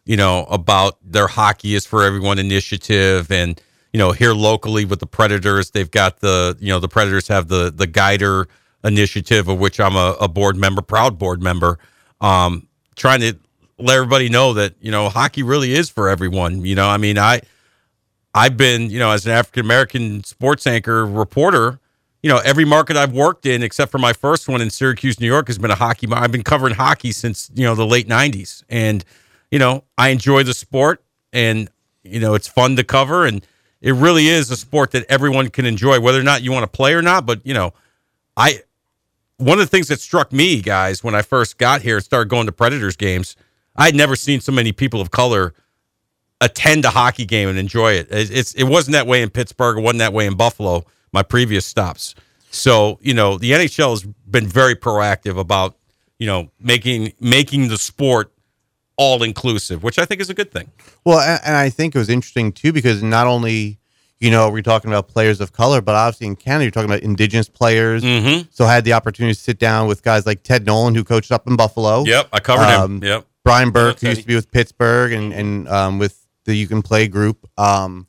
you 0.07 0.17
know, 0.17 0.45
about 0.45 0.99
their 1.03 1.27
hockey 1.27 1.75
is 1.75 1.85
for 1.85 2.03
everyone 2.05 2.39
initiative. 2.39 3.31
And, 3.31 3.61
you 3.93 3.99
know, 3.99 4.13
here 4.13 4.33
locally 4.33 4.85
with 4.85 5.01
the 5.01 5.07
Predators, 5.07 5.73
they've 5.73 5.91
got 5.91 6.21
the, 6.21 6.57
you 6.61 6.69
know, 6.69 6.79
the 6.79 6.89
Predators 6.89 7.29
have 7.29 7.49
the, 7.49 7.71
the 7.75 7.87
Guider 7.87 8.49
initiative, 8.85 9.49
of 9.49 9.59
which 9.59 9.81
I'm 9.81 9.97
a, 9.97 10.17
a 10.21 10.29
board 10.29 10.57
member, 10.57 10.81
proud 10.81 11.19
board 11.19 11.43
member, 11.43 11.79
um, 12.21 12.69
trying 12.95 13.21
to 13.21 13.37
let 13.79 13.97
everybody 13.97 14.29
know 14.29 14.53
that, 14.55 14.75
you 14.81 14.93
know, 14.93 15.09
hockey 15.09 15.43
really 15.43 15.75
is 15.75 15.91
for 15.91 16.09
everyone. 16.09 16.65
You 16.65 16.77
know, 16.77 16.89
I 16.89 16.97
mean, 16.99 17.19
I, 17.19 17.41
I've 18.33 18.57
been, 18.57 18.89
you 18.91 19.01
know, 19.01 19.11
as 19.11 19.27
an 19.27 19.33
African 19.33 19.65
American 19.65 20.23
sports 20.23 20.67
anchor 20.69 21.05
reporter, 21.05 21.81
you 22.23 22.31
know, 22.31 22.39
every 22.45 22.65
market 22.65 22.97
I've 22.97 23.13
worked 23.13 23.45
in, 23.45 23.63
except 23.63 23.91
for 23.91 23.99
my 23.99 24.13
first 24.13 24.49
one 24.49 24.61
in 24.61 24.71
Syracuse, 24.71 25.21
New 25.21 25.27
York, 25.27 25.49
has 25.49 25.59
been 25.59 25.71
a 25.71 25.77
hockey. 25.77 26.07
I've 26.13 26.33
been 26.33 26.43
covering 26.43 26.75
hockey 26.75 27.13
since 27.13 27.51
you 27.55 27.65
know 27.65 27.75
the 27.75 27.87
late 27.87 28.09
'90s, 28.09 28.63
and 28.69 29.05
you 29.57 29.61
know, 29.61 29.85
I 29.97 30.11
enjoy 30.11 30.43
the 30.43 30.53
sport, 30.53 31.03
and 31.33 31.71
you 32.03 32.21
know, 32.21 32.35
it's 32.35 32.47
fun 32.47 32.77
to 32.77 32.85
cover, 32.85 33.25
and 33.25 33.41
it 33.81 33.95
really 33.95 34.29
is 34.29 34.51
a 34.51 34.57
sport 34.57 34.91
that 34.91 35.07
everyone 35.09 35.49
can 35.49 35.65
enjoy, 35.65 35.99
whether 35.99 36.21
or 36.21 36.25
not 36.25 36.43
you 36.43 36.53
want 36.53 36.65
to 36.65 36.77
play 36.77 36.93
or 36.93 37.01
not. 37.01 37.25
But 37.25 37.41
you 37.47 37.55
know, 37.55 37.73
I 38.37 38.61
one 39.39 39.59
of 39.59 39.65
the 39.65 39.71
things 39.71 39.89
that 39.89 39.99
struck 39.99 40.31
me, 40.31 40.61
guys, 40.61 41.03
when 41.03 41.15
I 41.15 41.23
first 41.23 41.57
got 41.57 41.81
here 41.81 41.97
and 41.97 42.05
started 42.05 42.29
going 42.29 42.45
to 42.45 42.53
Predators 42.53 42.97
games, 42.97 43.35
I'd 43.77 43.95
never 43.95 44.15
seen 44.15 44.43
so 44.43 44.53
many 44.53 44.73
people 44.73 45.01
of 45.01 45.11
color 45.11 45.55
attend 46.43 46.85
a 46.85 46.91
hockey 46.91 47.25
game 47.25 47.49
and 47.49 47.59
enjoy 47.59 47.93
it. 47.93 48.09
It's, 48.11 48.53
it 48.53 48.65
wasn't 48.65 48.93
that 48.93 49.07
way 49.07 49.23
in 49.23 49.31
Pittsburgh. 49.31 49.79
It 49.79 49.81
wasn't 49.81 50.01
that 50.01 50.13
way 50.13 50.27
in 50.27 50.37
Buffalo. 50.37 50.85
My 51.15 51.23
previous 51.23 51.65
stops. 51.65 52.15
So 52.51 52.99
you 53.01 53.15
know 53.15 53.39
the 53.39 53.53
NHL 53.53 53.89
has 53.89 54.03
been 54.03 54.49
very 54.49 54.77
proactive 54.77 55.39
about 55.39 55.79
you 56.19 56.27
know 56.27 56.51
making 56.61 57.15
making 57.21 57.69
the 57.69 57.79
sport 57.79 58.35
all 58.97 59.23
inclusive, 59.23 59.83
which 59.83 59.99
I 59.99 60.05
think 60.05 60.21
is 60.21 60.31
a 60.31 60.35
good 60.35 60.51
thing. 60.51 60.71
Well, 61.05 61.21
and, 61.21 61.41
and 61.45 61.57
I 61.57 61.71
think 61.71 61.95
it 61.95 61.99
was 61.99 62.09
interesting 62.09 62.53
too 62.53 62.73
because 62.73 63.03
not 63.03 63.27
only 63.27 63.79
you 64.19 64.31
know 64.31 64.49
we're 64.51 64.63
talking 64.63 64.91
about 64.91 65.09
players 65.09 65.41
of 65.41 65.53
color, 65.53 65.81
but 65.81 65.95
obviously 65.95 66.27
in 66.27 66.37
Canada 66.37 66.65
you're 66.65 66.71
talking 66.71 66.91
about 66.91 67.03
Indigenous 67.03 67.49
players. 67.49 68.03
Mm-hmm. 68.03 68.49
So 68.51 68.65
I 68.65 68.75
had 68.75 68.85
the 68.85 68.95
opportunity 68.95 69.35
to 69.35 69.41
sit 69.41 69.59
down 69.59 69.87
with 69.87 70.03
guys 70.03 70.27
like 70.27 70.43
Ted 70.43 70.67
Nolan, 70.67 70.95
who 70.95 71.05
coached 71.05 71.33
up 71.33 71.47
in 71.47 71.57
Buffalo. 71.57 72.05
Yep, 72.05 72.29
I 72.33 72.41
covered 72.41 72.83
him. 72.83 73.03
Yep. 73.03 73.27
Brian 73.45 73.71
Burke, 73.71 74.01
who 74.01 74.09
used 74.09 74.23
to 74.23 74.27
be 74.27 74.35
with 74.35 74.51
Pittsburgh 74.51 75.13
and 75.13 75.33
and 75.33 75.69
um, 75.69 75.99
with 75.99 76.27
the 76.45 76.55
You 76.55 76.67
Can 76.67 76.83
Play 76.83 77.09
group. 77.09 77.49
Um, 77.59 78.07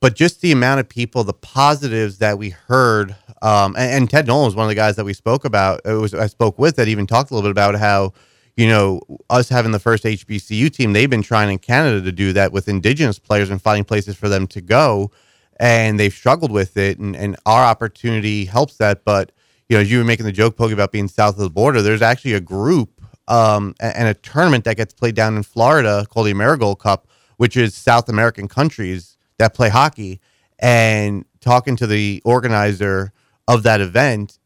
but 0.00 0.14
just 0.14 0.40
the 0.40 0.52
amount 0.52 0.80
of 0.80 0.88
people, 0.88 1.24
the 1.24 1.34
positives 1.34 2.18
that 2.18 2.38
we 2.38 2.50
heard, 2.50 3.14
um, 3.42 3.76
and, 3.76 3.92
and 3.92 4.10
Ted 4.10 4.26
Nolan 4.26 4.46
was 4.46 4.54
one 4.54 4.64
of 4.64 4.68
the 4.68 4.74
guys 4.74 4.96
that 4.96 5.04
we 5.04 5.12
spoke 5.12 5.44
about. 5.44 5.80
It 5.84 5.92
was 5.92 6.14
I 6.14 6.26
spoke 6.26 6.58
with 6.58 6.76
that 6.76 6.88
even 6.88 7.06
talked 7.06 7.30
a 7.30 7.34
little 7.34 7.48
bit 7.48 7.52
about 7.52 7.74
how 7.76 8.12
you 8.56 8.68
know 8.68 9.00
us 9.28 9.48
having 9.48 9.72
the 9.72 9.78
first 9.78 10.04
HBCU 10.04 10.70
team. 10.70 10.92
They've 10.92 11.10
been 11.10 11.22
trying 11.22 11.50
in 11.50 11.58
Canada 11.58 12.02
to 12.02 12.12
do 12.12 12.32
that 12.32 12.52
with 12.52 12.68
Indigenous 12.68 13.18
players 13.18 13.50
and 13.50 13.60
finding 13.60 13.84
places 13.84 14.16
for 14.16 14.28
them 14.28 14.46
to 14.48 14.60
go, 14.60 15.10
and 15.58 15.98
they've 15.98 16.12
struggled 16.12 16.50
with 16.50 16.76
it. 16.76 16.98
And 16.98 17.16
and 17.16 17.36
our 17.46 17.64
opportunity 17.64 18.44
helps 18.44 18.76
that. 18.78 19.04
But 19.04 19.32
you 19.68 19.76
know, 19.76 19.82
as 19.82 19.90
you 19.90 19.98
were 19.98 20.04
making 20.04 20.26
the 20.26 20.32
joke, 20.32 20.56
Poke, 20.56 20.72
about 20.72 20.92
being 20.92 21.08
south 21.08 21.36
of 21.36 21.42
the 21.42 21.50
border, 21.50 21.80
there's 21.80 22.02
actually 22.02 22.34
a 22.34 22.40
group 22.40 23.00
um, 23.28 23.74
and 23.80 24.08
a 24.08 24.14
tournament 24.14 24.64
that 24.64 24.76
gets 24.76 24.92
played 24.92 25.14
down 25.14 25.36
in 25.36 25.44
Florida 25.44 26.04
called 26.10 26.26
the 26.26 26.34
Amerigol 26.34 26.76
Cup, 26.76 27.06
which 27.36 27.56
is 27.56 27.74
South 27.74 28.08
American 28.08 28.48
countries 28.48 29.16
that 29.38 29.54
play 29.54 29.68
hockey. 29.68 30.20
And 30.58 31.24
talking 31.40 31.76
to 31.76 31.86
the 31.86 32.20
organizer 32.24 33.12
of 33.46 33.62
that 33.62 33.80
event, 33.80 34.39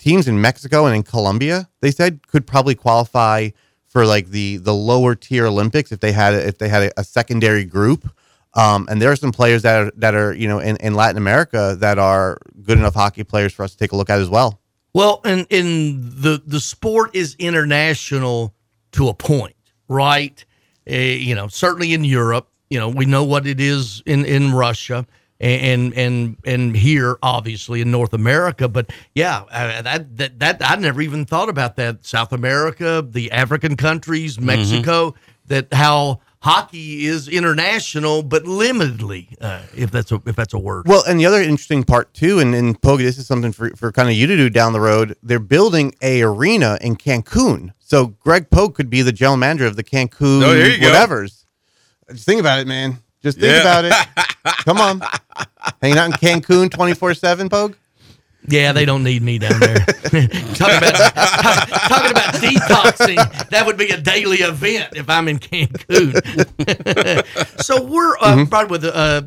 teams 0.00 0.26
in 0.26 0.40
Mexico 0.40 0.86
and 0.86 0.96
in 0.96 1.02
Colombia, 1.02 1.68
they 1.80 1.90
said 1.90 2.26
could 2.26 2.46
probably 2.46 2.74
qualify 2.74 3.50
for 3.86 4.06
like 4.06 4.28
the 4.28 4.56
the 4.56 4.74
lower 4.74 5.14
tier 5.14 5.46
Olympics 5.46 5.92
if 5.92 6.00
they 6.00 6.12
had 6.12 6.34
if 6.34 6.58
they 6.58 6.68
had 6.68 6.84
a, 6.84 7.00
a 7.00 7.04
secondary 7.04 7.64
group. 7.64 8.10
Um, 8.54 8.88
and 8.90 9.00
there 9.00 9.12
are 9.12 9.16
some 9.16 9.30
players 9.30 9.62
that 9.62 9.80
are 9.80 9.92
that 9.96 10.14
are 10.14 10.32
you 10.32 10.48
know 10.48 10.58
in, 10.58 10.76
in 10.78 10.94
Latin 10.94 11.18
America 11.18 11.76
that 11.78 11.98
are 11.98 12.38
good 12.62 12.78
enough 12.78 12.94
hockey 12.94 13.22
players 13.22 13.52
for 13.52 13.62
us 13.62 13.72
to 13.72 13.76
take 13.76 13.92
a 13.92 13.96
look 13.96 14.10
at 14.10 14.18
as 14.18 14.28
well. 14.28 14.60
Well, 14.94 15.20
and 15.24 15.46
in 15.50 16.00
the 16.00 16.42
the 16.44 16.60
sport 16.60 17.14
is 17.14 17.36
international 17.38 18.54
to 18.92 19.08
a 19.08 19.14
point, 19.14 19.54
right? 19.86 20.44
Uh, 20.90 20.94
you 20.96 21.34
know, 21.34 21.46
certainly 21.46 21.92
in 21.92 22.02
Europe, 22.02 22.48
you 22.70 22.80
know, 22.80 22.88
we 22.88 23.06
know 23.06 23.22
what 23.22 23.46
it 23.46 23.60
is 23.60 24.02
in 24.06 24.24
in 24.24 24.52
Russia 24.52 25.06
and 25.40 25.94
and 25.94 26.36
and 26.44 26.76
here 26.76 27.16
obviously 27.22 27.80
in 27.80 27.90
North 27.90 28.12
America, 28.12 28.68
but 28.68 28.90
yeah, 29.14 29.44
uh, 29.50 29.82
that 29.82 30.16
that 30.18 30.38
that 30.38 30.62
I 30.62 30.76
never 30.76 31.00
even 31.00 31.24
thought 31.24 31.48
about 31.48 31.76
that. 31.76 32.04
South 32.04 32.32
America, 32.32 33.06
the 33.08 33.30
African 33.32 33.76
countries, 33.76 34.38
Mexico, 34.38 35.14
that 35.46 35.72
how 35.72 36.20
hockey 36.42 37.04
is 37.06 37.28
international 37.28 38.22
but 38.22 38.44
limitedly, 38.44 39.34
uh, 39.40 39.62
if 39.76 39.90
that's 39.90 40.12
a 40.12 40.20
if 40.26 40.36
that's 40.36 40.54
a 40.54 40.58
word. 40.58 40.86
Well, 40.86 41.02
and 41.08 41.18
the 41.18 41.26
other 41.26 41.40
interesting 41.40 41.84
part 41.84 42.12
too, 42.14 42.38
and, 42.38 42.54
and 42.54 42.80
Pogi, 42.80 42.98
this 42.98 43.18
is 43.18 43.26
something 43.26 43.52
for, 43.52 43.70
for 43.70 43.90
kind 43.92 44.08
of 44.08 44.14
you 44.14 44.26
to 44.26 44.36
do 44.36 44.50
down 44.50 44.72
the 44.72 44.80
road. 44.80 45.16
They're 45.22 45.38
building 45.38 45.94
a 46.02 46.22
arena 46.22 46.78
in 46.82 46.96
Cancun, 46.96 47.72
so 47.78 48.08
Greg 48.20 48.50
Pogue 48.50 48.74
could 48.74 48.90
be 48.90 49.00
the 49.02 49.12
general 49.12 49.36
manager 49.38 49.66
of 49.66 49.76
the 49.76 49.84
Cancun 49.84 50.42
Oh, 50.44 50.52
there 50.54 50.68
you 50.70 50.80
go. 50.80 50.86
whatever's. 50.88 51.46
Just 52.10 52.26
think 52.26 52.40
about 52.40 52.58
it, 52.58 52.66
man. 52.66 52.98
Just 53.22 53.38
think 53.38 53.52
Yeah. 53.52 53.60
about 53.60 53.84
it. 53.84 53.94
Come 54.64 54.78
on, 54.78 55.00
hanging 55.82 55.98
out 55.98 56.06
in 56.06 56.12
Cancun 56.12 56.70
twenty 56.70 56.94
four 56.94 57.12
seven, 57.14 57.48
Pogue. 57.48 57.74
Yeah, 58.48 58.72
they 58.72 58.86
don't 58.86 59.04
need 59.04 59.20
me 59.22 59.38
down 59.38 59.60
there. 59.60 59.74
talking 59.84 60.78
about 60.78 61.14
talking 61.14 62.10
about 62.10 62.34
detoxing, 62.36 63.48
that 63.50 63.64
would 63.66 63.76
be 63.76 63.90
a 63.90 64.00
daily 64.00 64.38
event 64.38 64.94
if 64.96 65.10
I'm 65.10 65.28
in 65.28 65.38
Cancun. 65.38 66.14
so 67.62 67.82
we're 67.84 68.16
uh, 68.16 68.36
Mm-hmm. 68.36 68.50
right 68.54 68.68
with 68.68 68.84
uh, 68.86 69.22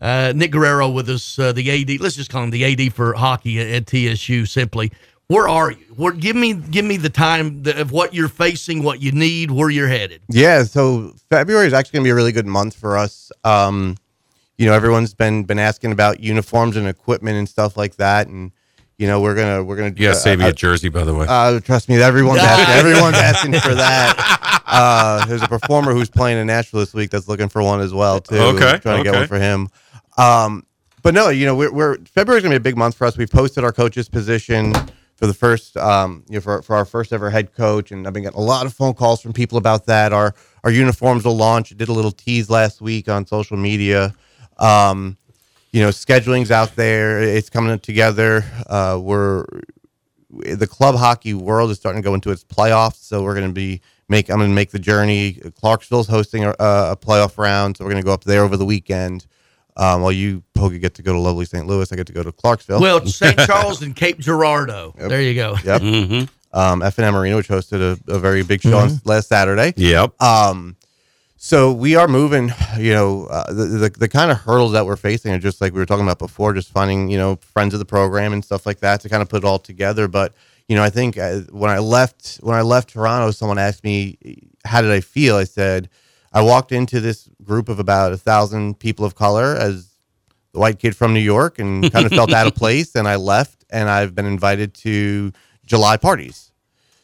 uh, 0.00 0.32
Nick 0.34 0.50
Guerrero 0.50 0.90
with 0.90 1.08
us, 1.08 1.38
uh, 1.38 1.52
the 1.52 1.70
AD. 1.70 2.00
Let's 2.00 2.16
just 2.16 2.30
call 2.30 2.42
him 2.42 2.50
the 2.50 2.64
AD 2.64 2.92
for 2.92 3.12
hockey 3.14 3.60
at, 3.60 3.68
at 3.68 3.86
TSU. 3.86 4.44
Simply, 4.46 4.90
where 5.28 5.48
are 5.48 5.72
you? 5.72 5.84
Where, 5.96 6.12
give 6.12 6.36
me 6.36 6.54
give 6.54 6.84
me 6.84 6.96
the 6.96 7.10
time 7.10 7.64
th- 7.64 7.76
of 7.76 7.90
what 7.90 8.14
you're 8.14 8.28
facing, 8.28 8.82
what 8.82 9.00
you 9.00 9.12
need, 9.12 9.50
where 9.50 9.70
you're 9.70 9.88
headed. 9.88 10.22
Yeah, 10.28 10.62
so 10.62 11.14
February 11.30 11.66
is 11.66 11.72
actually 11.72 11.98
going 11.98 12.04
to 12.04 12.08
be 12.08 12.10
a 12.12 12.14
really 12.14 12.32
good 12.32 12.46
month 12.46 12.74
for 12.74 12.96
us. 12.96 13.32
Um, 13.42 13.96
you 14.56 14.66
know, 14.66 14.72
everyone's 14.72 15.14
been 15.14 15.44
been 15.44 15.58
asking 15.58 15.92
about 15.92 16.20
uniforms 16.20 16.76
and 16.76 16.86
equipment 16.86 17.36
and 17.36 17.48
stuff 17.48 17.76
like 17.76 17.96
that, 17.96 18.28
and 18.28 18.52
you 18.98 19.06
know, 19.06 19.20
we're 19.20 19.34
gonna 19.34 19.64
we're 19.64 19.76
gonna 19.76 19.88
You 19.88 20.06
gotta 20.06 20.10
uh, 20.10 20.14
save 20.14 20.38
me 20.38 20.46
uh, 20.46 20.50
a 20.50 20.52
jersey, 20.52 20.88
by 20.88 21.04
the 21.04 21.14
way. 21.14 21.26
Uh, 21.28 21.60
trust 21.60 21.88
me, 21.88 22.00
everyone's 22.00 22.40
asking, 22.40 22.74
everyone's 22.86 23.16
asking 23.16 23.52
for 23.54 23.74
that. 23.74 24.62
Uh, 24.66 25.26
there's 25.26 25.42
a 25.42 25.48
performer 25.48 25.92
who's 25.92 26.08
playing 26.08 26.38
in 26.38 26.46
Nashville 26.46 26.80
this 26.80 26.94
week 26.94 27.10
that's 27.10 27.28
looking 27.28 27.48
for 27.48 27.62
one 27.62 27.80
as 27.80 27.92
well 27.92 28.20
too. 28.20 28.36
Okay, 28.36 28.70
I'm 28.70 28.80
trying 28.80 29.04
to 29.04 29.10
get 29.10 29.18
one 29.18 29.26
for 29.26 29.38
him. 29.38 29.68
Um, 30.16 30.64
but 31.02 31.14
no, 31.14 31.28
you 31.28 31.46
know, 31.46 31.54
we're, 31.54 31.72
we're 31.72 31.98
February's 32.06 32.42
gonna 32.42 32.54
be 32.54 32.56
a 32.56 32.60
big 32.60 32.76
month 32.76 32.96
for 32.96 33.06
us. 33.06 33.18
We've 33.18 33.30
posted 33.30 33.64
our 33.64 33.72
coach's 33.72 34.08
position 34.08 34.72
for 35.16 35.26
the 35.26 35.34
first, 35.34 35.76
um, 35.76 36.24
you 36.28 36.36
know, 36.36 36.40
for, 36.40 36.62
for 36.62 36.76
our 36.76 36.84
first 36.84 37.12
ever 37.12 37.30
head 37.30 37.54
coach, 37.54 37.90
and 37.90 38.06
I've 38.06 38.12
been 38.12 38.22
getting 38.24 38.38
a 38.38 38.42
lot 38.42 38.66
of 38.66 38.74
phone 38.74 38.94
calls 38.94 39.20
from 39.20 39.32
people 39.32 39.58
about 39.58 39.86
that. 39.86 40.12
Our 40.12 40.34
our 40.64 40.70
uniforms 40.70 41.24
will 41.24 41.36
launch. 41.36 41.70
Did 41.70 41.88
a 41.88 41.92
little 41.92 42.10
tease 42.12 42.50
last 42.50 42.80
week 42.80 43.08
on 43.08 43.26
social 43.26 43.56
media. 43.56 44.14
Um, 44.58 45.16
you 45.72 45.82
know, 45.82 45.90
scheduling's 45.90 46.50
out 46.50 46.76
there. 46.76 47.20
It's 47.22 47.50
coming 47.50 47.78
together. 47.78 48.44
Uh, 48.66 48.98
we're 49.02 49.44
the 50.30 50.66
club 50.66 50.96
hockey 50.96 51.34
world 51.34 51.70
is 51.70 51.78
starting 51.78 52.02
to 52.02 52.06
go 52.06 52.14
into 52.14 52.30
its 52.30 52.44
playoffs, 52.44 52.96
so 52.96 53.22
we're 53.22 53.34
going 53.34 53.48
to 53.48 53.52
be 53.54 53.80
make. 54.08 54.30
I'm 54.30 54.38
going 54.38 54.50
to 54.50 54.54
make 54.54 54.70
the 54.70 54.78
journey. 54.78 55.40
Clarksville's 55.58 56.08
hosting 56.08 56.44
a, 56.44 56.50
a 56.58 56.96
playoff 57.00 57.38
round, 57.38 57.76
so 57.76 57.84
we're 57.84 57.90
going 57.92 58.02
to 58.02 58.06
go 58.06 58.12
up 58.12 58.24
there 58.24 58.42
over 58.42 58.56
the 58.56 58.64
weekend. 58.64 59.26
Um, 59.78 60.00
while 60.00 60.12
you, 60.12 60.42
Poga, 60.56 60.78
get 60.78 60.94
to 60.94 61.02
go 61.02 61.12
to 61.12 61.18
lovely 61.18 61.44
St. 61.44 61.66
Louis, 61.66 61.90
I 61.92 61.96
get 61.96 62.06
to 62.08 62.12
go 62.12 62.22
to 62.22 62.32
Clarksville. 62.32 62.80
Well, 62.80 62.98
it's 62.98 63.14
St. 63.16 63.38
Charles 63.46 63.82
and 63.82 63.94
Cape 63.94 64.18
Girardeau. 64.18 64.94
There 64.96 65.20
you 65.22 65.34
go. 65.34 65.56
Yep. 65.64 66.28
Um, 66.52 66.80
F&M 66.82 67.14
Arena, 67.14 67.36
which 67.36 67.48
hosted 67.48 67.80
a, 68.08 68.12
a 68.14 68.18
very 68.18 68.42
big 68.42 68.62
show 68.62 68.78
on 68.78 68.88
Mhm. 68.88 69.00
last 69.04 69.28
Saturday. 69.28 69.74
Yep. 69.76 70.22
Um, 70.22 70.76
so 71.36 71.70
we 71.70 71.96
are 71.96 72.08
moving, 72.08 72.50
you 72.78 72.94
know, 72.94 73.26
uh, 73.26 73.52
the, 73.52 73.64
the, 73.66 73.88
the 73.90 74.08
kind 74.08 74.30
of 74.30 74.38
hurdles 74.38 74.72
that 74.72 74.86
we're 74.86 74.96
facing 74.96 75.34
are 75.34 75.38
just 75.38 75.60
like 75.60 75.74
we 75.74 75.80
were 75.80 75.84
talking 75.84 76.04
about 76.06 76.18
before, 76.18 76.54
just 76.54 76.70
finding, 76.70 77.10
you 77.10 77.18
know, 77.18 77.36
friends 77.36 77.74
of 77.74 77.78
the 77.78 77.84
program 77.84 78.32
and 78.32 78.42
stuff 78.42 78.64
like 78.64 78.80
that 78.80 79.02
to 79.02 79.10
kind 79.10 79.20
of 79.20 79.28
put 79.28 79.42
it 79.42 79.44
all 79.46 79.58
together. 79.58 80.08
But, 80.08 80.32
you 80.66 80.76
know, 80.76 80.82
I 80.82 80.88
think 80.88 81.18
uh, 81.18 81.40
when 81.50 81.70
I 81.70 81.78
left, 81.78 82.36
when 82.42 82.56
I 82.56 82.62
left 82.62 82.88
Toronto, 82.90 83.32
someone 83.32 83.58
asked 83.58 83.84
me, 83.84 84.16
how 84.64 84.80
did 84.80 84.92
I 84.92 85.00
feel? 85.00 85.36
I 85.36 85.44
said, 85.44 85.90
I 86.32 86.40
walked 86.40 86.72
into 86.72 87.00
this 87.00 87.28
group 87.44 87.68
of 87.68 87.78
about 87.80 88.12
a 88.12 88.16
thousand 88.16 88.78
people 88.78 89.04
of 89.04 89.14
color 89.14 89.54
as 89.56 89.85
the 90.56 90.60
white 90.60 90.78
kid 90.78 90.96
from 90.96 91.12
New 91.12 91.20
York 91.20 91.58
and 91.58 91.92
kind 91.92 92.06
of 92.06 92.12
felt 92.12 92.32
out 92.32 92.46
of 92.46 92.54
place. 92.54 92.94
And 92.94 93.06
I 93.06 93.16
left 93.16 93.64
and 93.68 93.90
I've 93.90 94.14
been 94.14 94.24
invited 94.24 94.72
to 94.74 95.32
July 95.66 95.98
parties 95.98 96.50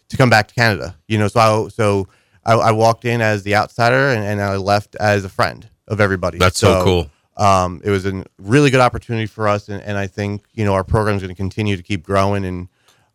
to 0.08 0.16
come 0.16 0.30
back 0.30 0.48
to 0.48 0.54
Canada. 0.54 0.96
You 1.06 1.18
know, 1.18 1.28
so 1.28 1.40
I, 1.40 1.68
so 1.68 2.08
I, 2.44 2.54
I 2.54 2.72
walked 2.72 3.04
in 3.04 3.20
as 3.20 3.42
the 3.42 3.54
outsider 3.54 4.08
and, 4.08 4.24
and 4.24 4.40
I 4.40 4.56
left 4.56 4.96
as 4.96 5.24
a 5.24 5.28
friend 5.28 5.68
of 5.86 6.00
everybody. 6.00 6.38
That's 6.38 6.58
so 6.58 6.82
cool. 6.82 7.10
Um, 7.36 7.82
it 7.84 7.90
was 7.90 8.06
a 8.06 8.24
really 8.38 8.70
good 8.70 8.80
opportunity 8.80 9.26
for 9.26 9.48
us. 9.48 9.68
And, 9.68 9.82
and 9.82 9.98
I 9.98 10.06
think, 10.06 10.44
you 10.54 10.64
know, 10.64 10.72
our 10.72 10.84
program 10.84 11.16
is 11.16 11.22
going 11.22 11.34
to 11.34 11.36
continue 11.38 11.76
to 11.76 11.82
keep 11.82 12.02
growing 12.02 12.44
and, 12.46 12.68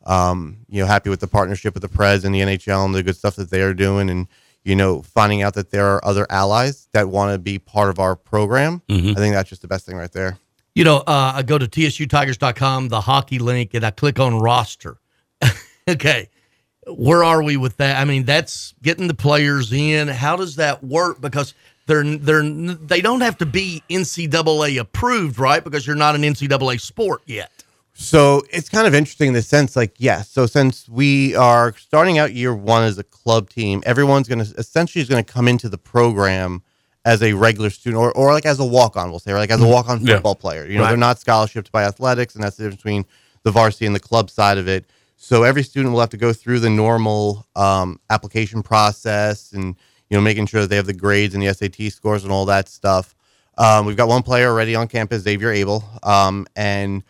um, 0.05 0.57
you 0.69 0.81
know, 0.81 0.87
happy 0.87 1.09
with 1.09 1.19
the 1.19 1.27
partnership 1.27 1.73
with 1.73 1.81
the 1.81 1.89
Preds 1.89 2.25
and 2.25 2.33
the 2.33 2.41
NHL 2.41 2.85
and 2.85 2.93
the 2.93 3.03
good 3.03 3.15
stuff 3.15 3.35
that 3.37 3.49
they 3.49 3.61
are 3.61 3.73
doing. 3.73 4.09
And, 4.09 4.27
you 4.67 4.75
know, 4.75 5.01
finding 5.01 5.41
out 5.41 5.53
that 5.53 5.71
there 5.71 5.87
are 5.87 6.03
other 6.03 6.27
allies 6.29 6.89
that 6.91 7.07
want 7.07 7.31
to 7.31 7.39
be 7.39 7.57
part 7.57 7.89
of 7.89 7.99
our 7.99 8.17
program. 8.17 8.81
Mm-hmm. 8.89 9.11
I 9.11 9.13
think 9.13 9.33
that's 9.33 9.47
just 9.47 9.61
the 9.61 9.67
best 9.67 9.85
thing 9.85 9.95
right 9.95 10.11
there. 10.11 10.37
You 10.75 10.83
know, 10.83 10.97
uh, 10.97 11.31
I 11.35 11.43
go 11.43 11.57
to 11.57 11.67
tsutigers.com, 11.67 12.89
the 12.89 12.99
hockey 12.99 13.39
link, 13.39 13.73
and 13.73 13.85
I 13.85 13.91
click 13.91 14.19
on 14.19 14.39
roster. 14.39 14.97
okay. 15.89 16.29
Where 16.85 17.23
are 17.23 17.41
we 17.41 17.55
with 17.55 17.77
that? 17.77 17.97
I 17.97 18.03
mean, 18.03 18.25
that's 18.25 18.73
getting 18.83 19.07
the 19.07 19.13
players 19.13 19.71
in. 19.71 20.09
How 20.09 20.35
does 20.35 20.57
that 20.57 20.83
work? 20.83 21.21
Because 21.21 21.53
they're 21.85 22.03
they're 22.03 22.43
they 22.43 22.99
don't 22.99 23.21
have 23.21 23.37
to 23.37 23.45
be 23.45 23.83
NCAA 23.89 24.79
approved, 24.79 25.39
right? 25.39 25.63
Because 25.63 25.87
you're 25.87 25.95
not 25.95 26.15
an 26.15 26.23
NCAA 26.23 26.81
sport 26.81 27.21
yet. 27.25 27.56
So 27.99 28.43
it's 28.51 28.69
kind 28.69 28.85
of 28.85 28.93
interesting 28.93 29.29
in 29.29 29.33
the 29.33 29.41
sense, 29.41 29.75
like, 29.75 29.95
yes. 29.97 30.29
So 30.29 30.45
since 30.45 30.87
we 30.87 31.35
are 31.35 31.73
starting 31.77 32.19
out 32.19 32.31
year 32.31 32.53
one 32.53 32.83
as 32.83 32.99
a 32.99 33.03
club 33.03 33.49
team, 33.49 33.81
everyone's 33.87 34.27
going 34.27 34.45
to 34.45 34.53
essentially 34.55 35.01
is 35.01 35.09
going 35.09 35.23
to 35.23 35.33
come 35.33 35.47
into 35.47 35.67
the 35.67 35.79
program 35.79 36.61
as 37.05 37.23
a 37.23 37.33
regular 37.33 37.71
student 37.71 37.99
or, 37.99 38.11
or 38.15 38.33
like 38.33 38.45
as 38.45 38.59
a 38.59 38.65
walk 38.65 38.95
on, 38.97 39.09
we'll 39.09 39.19
say, 39.19 39.31
or 39.31 39.37
like 39.39 39.49
as 39.49 39.61
a 39.61 39.67
walk 39.67 39.89
on 39.89 40.05
Yeah. 40.05 40.15
football 40.15 40.35
player. 40.35 40.67
You 40.67 40.75
know, 40.75 40.81
Right. 40.83 40.89
they're 40.89 40.97
not 40.97 41.17
scholarshiped 41.19 41.71
by 41.71 41.85
athletics, 41.85 42.35
and 42.35 42.43
that's 42.43 42.57
the 42.57 42.63
difference 42.65 42.83
between 42.83 43.05
the 43.43 43.49
varsity 43.51 43.87
and 43.87 43.95
the 43.95 43.99
club 43.99 44.29
side 44.29 44.59
of 44.59 44.67
it. 44.67 44.85
So 45.15 45.41
every 45.41 45.63
student 45.63 45.91
will 45.93 46.01
have 46.01 46.11
to 46.11 46.17
go 46.17 46.33
through 46.33 46.59
the 46.59 46.69
normal 46.69 47.47
um, 47.55 47.99
application 48.11 48.61
process 48.61 49.53
and, 49.53 49.75
you 50.11 50.17
know, 50.17 50.21
making 50.21 50.45
sure 50.45 50.61
that 50.61 50.67
they 50.67 50.75
have 50.75 50.85
the 50.85 50.93
grades 50.93 51.33
and 51.33 51.41
the 51.41 51.51
SAT 51.51 51.89
scores 51.91 52.23
and 52.23 52.31
all 52.31 52.45
that 52.45 52.69
stuff. 52.69 53.15
Um, 53.57 53.87
we've 53.87 53.97
got 53.97 54.07
one 54.07 54.21
player 54.21 54.49
already 54.49 54.75
on 54.75 54.87
campus, 54.87 55.23
Xavier 55.23 55.51
Abel. 55.51 55.83
Um, 56.03 56.45
and, 56.55 57.01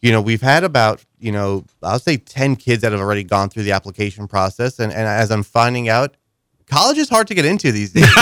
you 0.00 0.12
know, 0.12 0.20
we've 0.20 0.42
had 0.42 0.64
about, 0.64 1.04
you 1.18 1.32
know, 1.32 1.64
I'll 1.82 1.98
say 1.98 2.16
10 2.16 2.56
kids 2.56 2.82
that 2.82 2.92
have 2.92 3.00
already 3.00 3.24
gone 3.24 3.48
through 3.48 3.64
the 3.64 3.72
application 3.72 4.28
process. 4.28 4.78
And, 4.78 4.92
and 4.92 5.06
as 5.06 5.30
I'm 5.30 5.42
finding 5.42 5.88
out, 5.88 6.16
college 6.66 6.98
is 6.98 7.08
hard 7.08 7.26
to 7.28 7.34
get 7.34 7.44
into 7.44 7.72
these 7.72 7.92
days. 7.92 8.04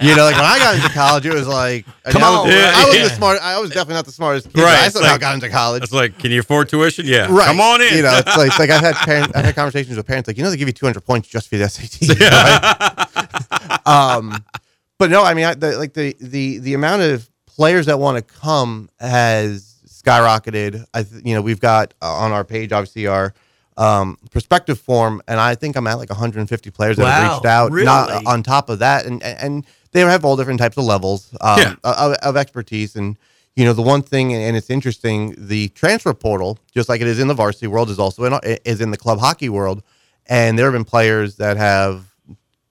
you 0.00 0.16
know, 0.16 0.24
like 0.24 0.34
when 0.34 0.44
I 0.44 0.58
got 0.58 0.74
into 0.74 0.88
college, 0.88 1.26
it 1.26 1.34
was 1.34 1.46
like, 1.46 1.86
I, 2.04 2.10
Come 2.10 2.24
I 2.24 2.30
was, 2.30 2.38
on. 2.40 2.48
Yeah, 2.48 2.72
I 2.74 2.84
was 2.86 2.96
yeah. 2.96 3.02
the 3.04 3.10
smart, 3.10 3.38
I 3.40 3.60
was 3.60 3.70
definitely 3.70 3.94
not 3.94 4.06
the 4.06 4.12
smartest 4.12 4.52
kid. 4.52 4.60
Right, 4.60 4.80
I 4.80 4.88
somehow 4.88 5.12
like- 5.12 5.20
got 5.20 5.34
into 5.34 5.48
college. 5.48 5.84
It's 5.84 5.92
like, 5.92 6.18
can 6.18 6.32
you 6.32 6.40
afford 6.40 6.68
tuition? 6.68 7.06
Yeah. 7.06 7.28
Right. 7.30 7.46
Come 7.46 7.60
on 7.60 7.80
in. 7.80 7.94
You 7.94 8.02
know, 8.02 8.16
it's 8.16 8.36
like, 8.36 8.48
it's 8.48 8.58
like 8.58 8.70
I've 8.70 8.80
had 8.80 8.94
parent, 9.06 9.36
I've 9.36 9.44
had 9.44 9.54
conversations 9.54 9.96
with 9.96 10.06
parents 10.06 10.26
like, 10.26 10.36
you 10.36 10.42
know, 10.42 10.50
they 10.50 10.56
give 10.56 10.68
you 10.68 10.72
200 10.72 11.00
points 11.02 11.28
just 11.28 11.48
for 11.48 11.56
the 11.56 11.68
SAT. 11.68 12.18
right? 13.86 13.86
um, 13.86 14.44
but 14.98 15.10
no, 15.10 15.22
I 15.22 15.34
mean, 15.34 15.44
I, 15.44 15.54
the, 15.54 15.78
like 15.78 15.94
the, 15.94 16.16
the, 16.20 16.58
the 16.58 16.74
amount 16.74 17.02
of 17.02 17.28
players 17.46 17.86
that 17.86 18.00
want 18.00 18.16
to 18.16 18.34
come 18.40 18.88
has 18.98 19.71
skyrocketed. 20.02 20.84
I, 20.94 21.02
th- 21.02 21.22
you 21.24 21.34
know, 21.34 21.42
we've 21.42 21.60
got 21.60 21.94
uh, 22.02 22.12
on 22.12 22.32
our 22.32 22.44
page, 22.44 22.72
obviously 22.72 23.06
our, 23.06 23.32
um, 23.76 24.18
prospective 24.30 24.78
form. 24.78 25.22
And 25.26 25.40
I 25.40 25.54
think 25.54 25.76
I'm 25.76 25.86
at 25.86 25.94
like 25.94 26.10
150 26.10 26.70
players 26.70 26.96
that 26.98 27.06
have 27.10 27.22
reached 27.32 27.46
out 27.46 27.72
not 27.72 28.10
really? 28.10 28.26
on 28.26 28.42
top 28.42 28.68
of 28.68 28.80
that. 28.80 29.06
And, 29.06 29.22
and 29.22 29.64
they 29.92 30.00
have 30.00 30.24
all 30.24 30.36
different 30.36 30.60
types 30.60 30.76
of 30.76 30.84
levels, 30.84 31.34
um, 31.40 31.58
Yeah. 31.58 31.74
of, 31.84 32.12
of 32.22 32.36
expertise. 32.36 32.96
And, 32.96 33.16
you 33.56 33.64
know, 33.64 33.72
the 33.72 33.82
one 33.82 34.02
thing, 34.02 34.34
and 34.34 34.56
it's 34.56 34.68
interesting, 34.70 35.34
the 35.38 35.68
transfer 35.70 36.12
portal, 36.14 36.58
just 36.74 36.88
like 36.88 37.00
it 37.00 37.06
is 37.06 37.18
in 37.18 37.28
the 37.28 37.34
varsity 37.34 37.66
world, 37.66 37.88
is 37.90 37.98
also 37.98 38.24
in 38.24 38.38
is 38.64 38.80
in 38.80 38.90
the 38.90 38.96
club 38.96 39.18
hockey 39.20 39.48
world, 39.50 39.82
and 40.26 40.58
there 40.58 40.64
have 40.66 40.72
been 40.72 40.84
players 40.86 41.36
that 41.36 41.58
have 41.58 42.06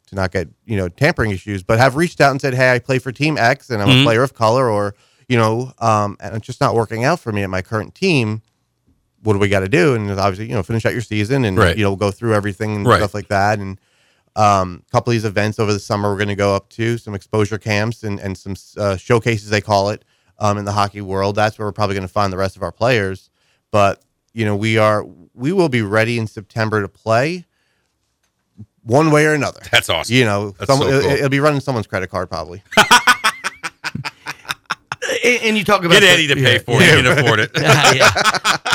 to 0.07 0.15
not 0.15 0.31
get 0.31 0.47
you 0.65 0.75
know 0.77 0.89
tampering 0.89 1.29
issues, 1.29 1.61
but 1.61 1.77
have 1.77 1.95
reached 1.95 2.19
out 2.19 2.31
and 2.31 2.41
said, 2.41 2.55
"Hey, 2.55 2.73
I 2.73 2.79
play 2.79 2.97
for 2.97 3.11
Team 3.11 3.37
X, 3.37 3.69
and 3.69 3.79
I'm 3.79 3.89
Mhm. 3.89 4.01
a 4.01 4.03
player 4.03 4.23
of 4.23 4.33
color, 4.33 4.71
or 4.71 4.95
you 5.31 5.37
know, 5.37 5.71
um, 5.79 6.17
and 6.19 6.35
it's 6.35 6.45
just 6.45 6.59
not 6.59 6.75
working 6.75 7.03
out 7.05 7.19
for 7.19 7.31
me 7.31 7.41
at 7.43 7.49
my 7.49 7.61
current 7.61 7.95
team. 7.95 8.41
What 9.23 9.33
do 9.33 9.39
we 9.39 9.47
got 9.49 9.61
to 9.61 9.69
do?" 9.69 9.95
And 9.95 10.09
obviously, 10.11 10.47
you 10.49 10.55
know, 10.55 10.63
finish 10.63 10.85
out 10.85 10.93
your 10.93 11.01
season 11.01 11.45
and 11.45 11.57
Right. 11.57 11.77
you 11.77 11.83
know 11.85 11.95
go 11.95 12.11
through 12.11 12.33
everything 12.35 12.75
and 12.75 12.85
Right. 12.85 12.97
stuff 12.97 13.13
like 13.13 13.29
that, 13.29 13.59
and 13.59 13.79
um, 14.35 14.83
a 14.87 14.91
couple 14.91 15.11
of 15.11 15.15
these 15.15 15.25
events 15.25 15.59
over 15.59 15.71
the 15.73 15.79
summer 15.79 16.09
we're 16.09 16.17
going 16.17 16.27
to 16.29 16.35
go 16.35 16.55
up 16.55 16.69
to 16.69 16.97
some 16.97 17.13
exposure 17.13 17.57
camps 17.57 18.03
and, 18.03 18.19
and 18.19 18.37
some 18.37 18.55
uh, 18.77 18.95
showcases 18.97 19.49
they 19.49 19.59
call 19.61 19.89
it 19.89 20.03
um, 20.39 20.57
in 20.57 20.63
the 20.65 20.71
hockey 20.71 21.01
world 21.01 21.35
that's 21.35 21.59
where 21.59 21.67
we're 21.67 21.71
probably 21.73 21.95
going 21.95 22.07
to 22.07 22.13
find 22.13 22.31
the 22.31 22.37
rest 22.37 22.55
of 22.55 22.63
our 22.63 22.71
players 22.71 23.29
but 23.71 24.01
you 24.33 24.45
know 24.45 24.55
we 24.55 24.77
are 24.77 25.05
we 25.33 25.51
will 25.51 25.67
be 25.67 25.81
ready 25.81 26.17
in 26.17 26.27
september 26.27 26.81
to 26.81 26.87
play 26.87 27.45
one 28.83 29.11
way 29.11 29.25
or 29.25 29.33
another 29.33 29.59
That's 29.69 29.89
awesome. 29.89 30.15
you 30.15 30.23
know 30.23 30.55
some, 30.65 30.79
so 30.79 30.87
it, 30.87 31.01
cool. 31.01 31.11
it'll 31.11 31.29
be 31.29 31.41
running 31.41 31.59
someone's 31.59 31.87
credit 31.87 32.09
card 32.09 32.29
probably 32.29 32.63
And, 35.23 35.43
and 35.43 35.57
you 35.57 35.63
talk 35.63 35.79
about 35.83 35.91
Get 35.93 36.01
the- 36.01 36.07
Eddie 36.09 36.27
to 36.27 36.35
pay 36.35 36.53
yeah. 36.53 36.59
for 36.59 36.71
it. 36.73 36.81
He 36.81 37.01
can 37.03 37.05
afford 37.19 37.39
it. 37.39 37.51
Yeah. 37.95 38.09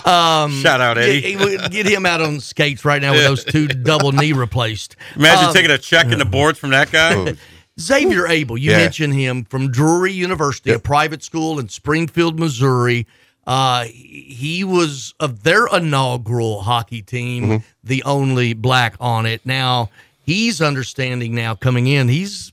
Um, 0.05 0.53
Shout 0.61 0.81
out, 0.81 0.99
Eddie. 0.99 1.21
Get, 1.21 1.39
get- 1.39 1.71
get 1.73 1.87
him 1.87 2.07
out 2.07 2.21
on 2.21 2.39
skates 2.41 2.85
right 2.85 3.01
now 3.03 3.13
with 3.13 3.25
those 3.25 3.45
two 3.45 3.67
double 3.67 4.13
knee 4.13 4.33
replaced. 4.33 4.95
Imagine 5.17 5.47
Um, 5.47 5.53
taking 5.55 5.71
a 5.71 5.79
check 5.79 6.07
in 6.13 6.19
the 6.19 6.25
boards 6.25 6.59
from 6.59 6.71
that 6.71 6.91
guy. 6.93 7.35
Xavier 7.81 8.27
Abel, 8.27 8.57
you 8.57 8.71
Yeah. 8.71 8.79
mentioned 8.79 9.15
him 9.15 9.45
from 9.45 9.71
Drury 9.71 10.13
University, 10.13 10.71
a 10.73 10.79
private 10.79 11.23
school 11.23 11.59
in 11.59 11.69
Springfield, 11.69 12.39
Missouri. 12.39 13.07
Uh, 13.47 13.85
he 13.85 14.65
was 14.65 15.15
of 15.21 15.43
their 15.43 15.67
inaugural 15.67 16.63
hockey 16.63 17.03
team, 17.03 17.45
Mm-hmm. 17.45 17.57
the 17.85 18.03
only 18.05 18.55
black 18.55 18.95
on 19.01 19.27
it. 19.27 19.41
Now 19.45 19.91
he's 20.25 20.61
understanding 20.63 21.35
now 21.35 21.55
coming 21.55 21.87
in. 21.87 22.09
He's 22.09 22.53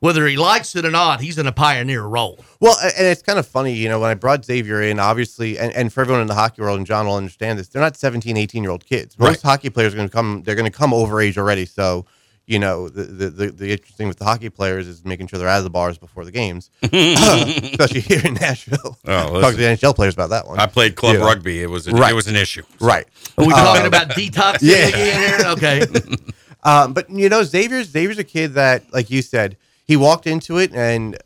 whether 0.00 0.26
he 0.26 0.36
likes 0.36 0.74
it 0.76 0.84
or 0.84 0.90
not, 0.90 1.20
he's 1.20 1.38
in 1.38 1.46
a 1.46 1.52
pioneer 1.52 2.02
role. 2.02 2.38
Well, 2.60 2.76
and 2.82 3.06
it's 3.06 3.22
kind 3.22 3.38
of 3.38 3.46
funny, 3.46 3.72
you 3.74 3.88
know, 3.88 4.00
when 4.00 4.10
I 4.10 4.14
brought 4.14 4.44
Xavier 4.44 4.82
in, 4.82 4.98
obviously, 4.98 5.58
and, 5.58 5.72
and 5.74 5.92
for 5.92 6.00
everyone 6.00 6.20
in 6.22 6.26
the 6.26 6.34
hockey 6.34 6.62
world, 6.62 6.78
and 6.78 6.86
Jon 6.86 7.06
will 7.06 7.14
understand 7.16 7.58
this, 7.58 7.68
they're 7.68 7.82
not 7.82 7.96
17, 7.96 8.36
18 8.36 8.62
year 8.62 8.70
old 8.72 8.84
kids. 8.84 9.18
Most 9.18 9.28
Right. 9.28 9.42
hockey 9.42 9.70
players 9.70 9.92
are 9.94 9.96
going 9.96 10.08
to 10.08 10.12
come, 10.12 10.42
they're 10.44 10.56
going 10.56 10.70
to 10.70 10.76
come 10.76 10.92
over 10.92 11.20
age 11.20 11.38
already. 11.38 11.66
So, 11.66 12.04
you 12.46 12.58
know, 12.58 12.88
the, 12.88 13.04
the, 13.04 13.30
the, 13.30 13.46
the 13.52 13.70
interesting 13.70 13.96
thing 13.96 14.08
with 14.08 14.18
the 14.18 14.24
hockey 14.24 14.50
players 14.50 14.88
is 14.88 15.04
making 15.04 15.28
sure 15.28 15.38
they're 15.38 15.46
out 15.46 15.58
of 15.58 15.64
the 15.64 15.70
bars 15.70 15.98
before 15.98 16.24
the 16.24 16.32
games, 16.32 16.68
especially 16.82 18.00
here 18.00 18.20
in 18.24 18.34
Nashville. 18.34 18.98
Oh, 19.06 19.40
Talk 19.40 19.52
to 19.52 19.56
the 19.56 19.62
NHL 19.64 19.94
players 19.94 20.14
about 20.14 20.30
that 20.30 20.46
one. 20.48 20.58
I 20.58 20.66
played 20.66 20.96
club 20.96 21.16
Yeah. 21.16 21.24
rugby. 21.24 21.62
It 21.62 21.70
was 21.70 21.86
a, 21.86 21.92
Right. 21.92 22.10
it 22.10 22.14
was 22.14 22.26
an 22.26 22.36
issue. 22.36 22.62
Right. 22.80 23.06
Are 23.38 23.44
we 23.46 23.52
Um, 23.52 23.60
talking 23.60 23.86
about 23.86 24.08
detoxing 24.10 24.58
yeah. 24.62 24.86
again 24.88 25.38
here? 25.40 25.46
Okay. 25.52 25.86
Um, 26.62 26.92
but 26.92 27.08
you 27.08 27.30
know, 27.30 27.42
Xavier's 27.42 27.88
Xavier's 27.88 28.18
a 28.18 28.24
kid 28.24 28.52
that, 28.52 28.82
like 28.92 29.08
you 29.08 29.22
said, 29.22 29.56
he 29.90 29.96
walked 29.96 30.26
into 30.26 30.52
it, 30.58 30.70
and 30.72 31.16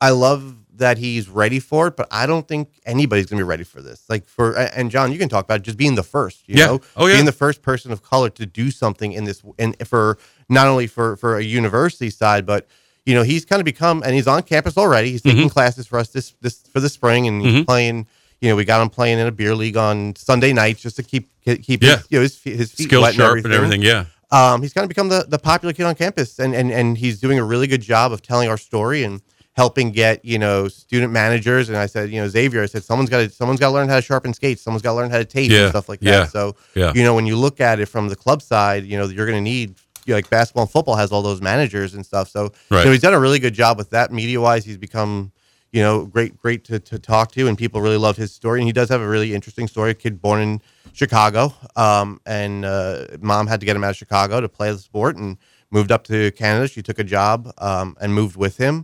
I 0.00 0.10
love 0.10 0.56
that 0.76 0.98
he's 0.98 1.28
ready 1.28 1.58
for 1.60 1.86
it. 1.86 1.96
But 1.96 2.08
I 2.10 2.26
don't 2.26 2.46
think 2.46 2.68
anybody's 2.84 3.26
gonna 3.26 3.40
be 3.40 3.44
ready 3.44 3.64
for 3.64 3.80
this. 3.80 4.02
Like 4.08 4.26
for 4.26 4.52
and 4.58 4.90
Jon, 4.90 5.12
you 5.12 5.18
can 5.18 5.28
talk 5.28 5.44
about 5.44 5.62
just 5.62 5.78
being 5.78 5.94
the 5.94 6.02
first. 6.02 6.48
You 6.48 6.56
Yeah. 6.58 6.66
know, 6.66 6.80
Oh, 6.96 7.06
yeah. 7.06 7.14
being 7.14 7.24
the 7.24 7.32
first 7.32 7.62
person 7.62 7.92
of 7.92 8.02
color 8.02 8.30
to 8.30 8.44
do 8.46 8.70
something 8.70 9.12
in 9.12 9.24
this, 9.24 9.42
and 9.58 9.76
for 9.86 10.18
not 10.48 10.66
only 10.66 10.86
for 10.86 11.16
for 11.16 11.38
a 11.38 11.42
university 11.42 12.10
side, 12.10 12.44
but 12.46 12.66
you 13.06 13.14
know, 13.14 13.22
he's 13.22 13.44
kind 13.44 13.60
of 13.60 13.64
become, 13.64 14.02
and 14.04 14.14
he's 14.16 14.26
on 14.26 14.42
campus 14.42 14.76
already. 14.76 15.12
He's 15.12 15.22
taking 15.22 15.48
Mhm. 15.48 15.52
classes 15.52 15.86
for 15.86 15.98
us 16.00 16.08
this 16.08 16.34
this 16.42 16.58
for 16.72 16.80
the 16.80 16.88
spring, 16.88 17.28
and 17.28 17.40
he's 17.40 17.54
Mhm. 17.62 17.66
playing. 17.66 18.06
You 18.40 18.48
know, 18.50 18.56
we 18.56 18.64
got 18.64 18.82
him 18.82 18.90
playing 18.90 19.18
in 19.20 19.26
a 19.26 19.32
beer 19.32 19.54
league 19.54 19.76
on 19.78 20.14
Sunday 20.16 20.52
nights 20.52 20.82
just 20.82 20.96
to 20.96 21.02
keep 21.04 21.30
keep 21.62 21.80
Yeah. 21.82 21.98
his, 21.98 22.06
you 22.10 22.18
know, 22.18 22.22
his, 22.22 22.42
his 22.42 22.72
feet 22.72 22.86
Skills 22.88 23.02
wet 23.02 23.14
sharp 23.14 23.44
and 23.44 23.54
everything, 23.54 23.80
yeah. 23.80 24.06
Um, 24.30 24.60
he's 24.62 24.72
kind 24.72 24.84
of 24.84 24.88
become 24.88 25.08
the, 25.08 25.24
the 25.28 25.38
popular 25.38 25.72
kid 25.72 25.84
on 25.84 25.94
campus 25.94 26.38
and, 26.38 26.54
and 26.54 26.70
and 26.72 26.98
he's 26.98 27.20
doing 27.20 27.38
a 27.38 27.44
really 27.44 27.66
good 27.66 27.82
job 27.82 28.12
of 28.12 28.22
telling 28.22 28.48
our 28.48 28.58
story 28.58 29.04
and 29.04 29.22
helping 29.52 29.90
get 29.90 30.24
you 30.24 30.38
know 30.38 30.68
student 30.68 31.12
managers. 31.12 31.68
And 31.68 31.78
I 31.78 31.86
said 31.86 32.10
you 32.10 32.20
know 32.20 32.28
Xavier 32.28 32.62
I 32.62 32.66
said 32.66 32.84
someone's 32.84 33.08
got 33.10 33.18
to 33.18 33.30
someone's 33.30 33.60
got 33.60 33.68
to 33.68 33.74
learn 33.74 33.88
how 33.88 33.96
to 33.96 34.02
sharpen 34.02 34.34
skates. 34.34 34.62
Someone's 34.62 34.82
got 34.82 34.90
to 34.90 34.96
learn 34.96 35.10
how 35.10 35.18
to 35.18 35.24
tape 35.24 35.50
Yeah, 35.50 35.62
and 35.62 35.70
stuff 35.70 35.88
like 35.88 36.00
yeah, 36.02 36.10
that. 36.24 36.30
So 36.30 36.56
yeah. 36.74 36.92
you 36.94 37.02
know 37.04 37.14
when 37.14 37.26
you 37.26 37.36
look 37.36 37.60
at 37.60 37.80
it 37.80 37.86
from 37.86 38.08
the 38.08 38.16
club 38.16 38.42
side 38.42 38.84
you 38.84 38.98
know 38.98 39.06
you're 39.06 39.26
going 39.26 39.38
to 39.38 39.50
need 39.50 39.76
you 40.04 40.12
know, 40.12 40.18
like 40.18 40.30
basketball 40.30 40.62
and 40.62 40.70
football 40.70 40.94
has 40.96 41.10
all 41.10 41.22
those 41.22 41.40
managers 41.42 41.94
and 41.94 42.04
stuff. 42.06 42.28
So 42.28 42.52
Right. 42.70 42.84
know, 42.84 42.92
he's 42.92 43.00
done 43.00 43.14
a 43.14 43.18
really 43.20 43.38
good 43.40 43.54
job 43.54 43.76
with 43.78 43.90
that. 43.90 44.12
Media 44.12 44.40
wise 44.40 44.64
he's 44.64 44.76
become 44.76 45.32
you 45.76 45.82
know 45.86 46.06
great 46.14 46.32
great 46.44 46.62
to, 46.70 46.76
to 46.90 46.96
talk 46.98 47.26
to 47.36 47.42
and 47.48 47.56
people 47.64 47.78
really 47.86 48.02
love 48.06 48.16
his 48.16 48.30
story 48.40 48.58
and 48.60 48.66
he 48.70 48.72
does 48.80 48.88
have 48.94 49.02
a 49.02 49.08
really 49.14 49.30
interesting 49.38 49.66
story 49.74 49.90
a 49.90 49.94
kid 50.04 50.14
born 50.26 50.40
in 50.46 50.52
Chicago 51.00 51.42
um, 51.84 52.08
and 52.26 52.64
uh, 52.64 53.06
mom 53.20 53.46
had 53.46 53.60
to 53.60 53.66
get 53.66 53.76
him 53.76 53.84
out 53.84 53.90
of 53.90 53.96
Chicago 54.04 54.40
to 54.40 54.48
play 54.58 54.70
the 54.72 54.78
sport 54.90 55.16
and 55.16 55.36
moved 55.70 55.90
up 55.92 56.02
to 56.04 56.30
Canada 56.32 56.66
she 56.74 56.82
took 56.88 56.98
a 56.98 57.04
job 57.04 57.38
um, 57.58 57.88
and 58.00 58.08
moved 58.20 58.36
with 58.36 58.56
him 58.66 58.76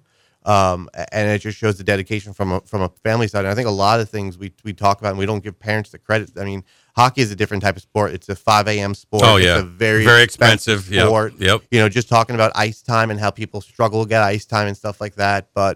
Um, 0.45 0.89
and 1.13 1.25
it 1.35 1.41
just 1.47 1.57
shows 1.63 1.77
the 1.79 1.85
dedication 1.85 2.31
from 2.39 2.49
a, 2.57 2.61
from 2.71 2.83
a 2.83 2.91
family 3.07 3.29
side. 3.29 3.45
And 3.47 3.53
I 3.53 3.55
think 3.55 3.69
a 3.69 3.79
lot 3.87 4.01
of 4.03 4.07
things 4.17 4.37
we 4.43 4.49
we 4.67 4.73
talk 4.75 4.97
about 5.01 5.11
and 5.15 5.19
we 5.23 5.27
don't 5.31 5.45
give 5.47 5.55
parents 5.69 5.91
the 5.95 5.99
credit. 6.07 6.27
I 6.37 6.45
mean, 6.51 6.65
hockey 7.01 7.23
is 7.23 7.31
a 7.31 7.37
different 7.37 7.63
type 7.63 7.77
of 7.77 7.83
sport. 7.83 8.09
It's 8.17 8.29
a 8.29 8.35
5 8.35 8.67
a.m. 8.75 8.93
sport. 8.95 9.23
Oh, 9.25 9.37
It's 9.37 9.47
yeah. 9.47 9.61
a 9.61 9.63
very 9.85 10.05
Very 10.05 10.25
expensive. 10.29 10.81
Yep. 10.91 11.07
sport. 11.07 11.31
Yep. 11.39 11.59
You 11.71 11.79
know, 11.81 11.89
just 11.99 12.09
talking 12.09 12.35
about 12.35 12.51
ice 12.69 12.83
time 12.83 13.09
and 13.13 13.21
how 13.25 13.31
people 13.31 13.61
struggle 13.61 14.03
to 14.05 14.09
get 14.15 14.21
ice 14.37 14.45
time 14.45 14.67
and 14.67 14.77
stuff 14.77 15.01
like 15.05 15.15
that. 15.25 15.43
But 15.55 15.75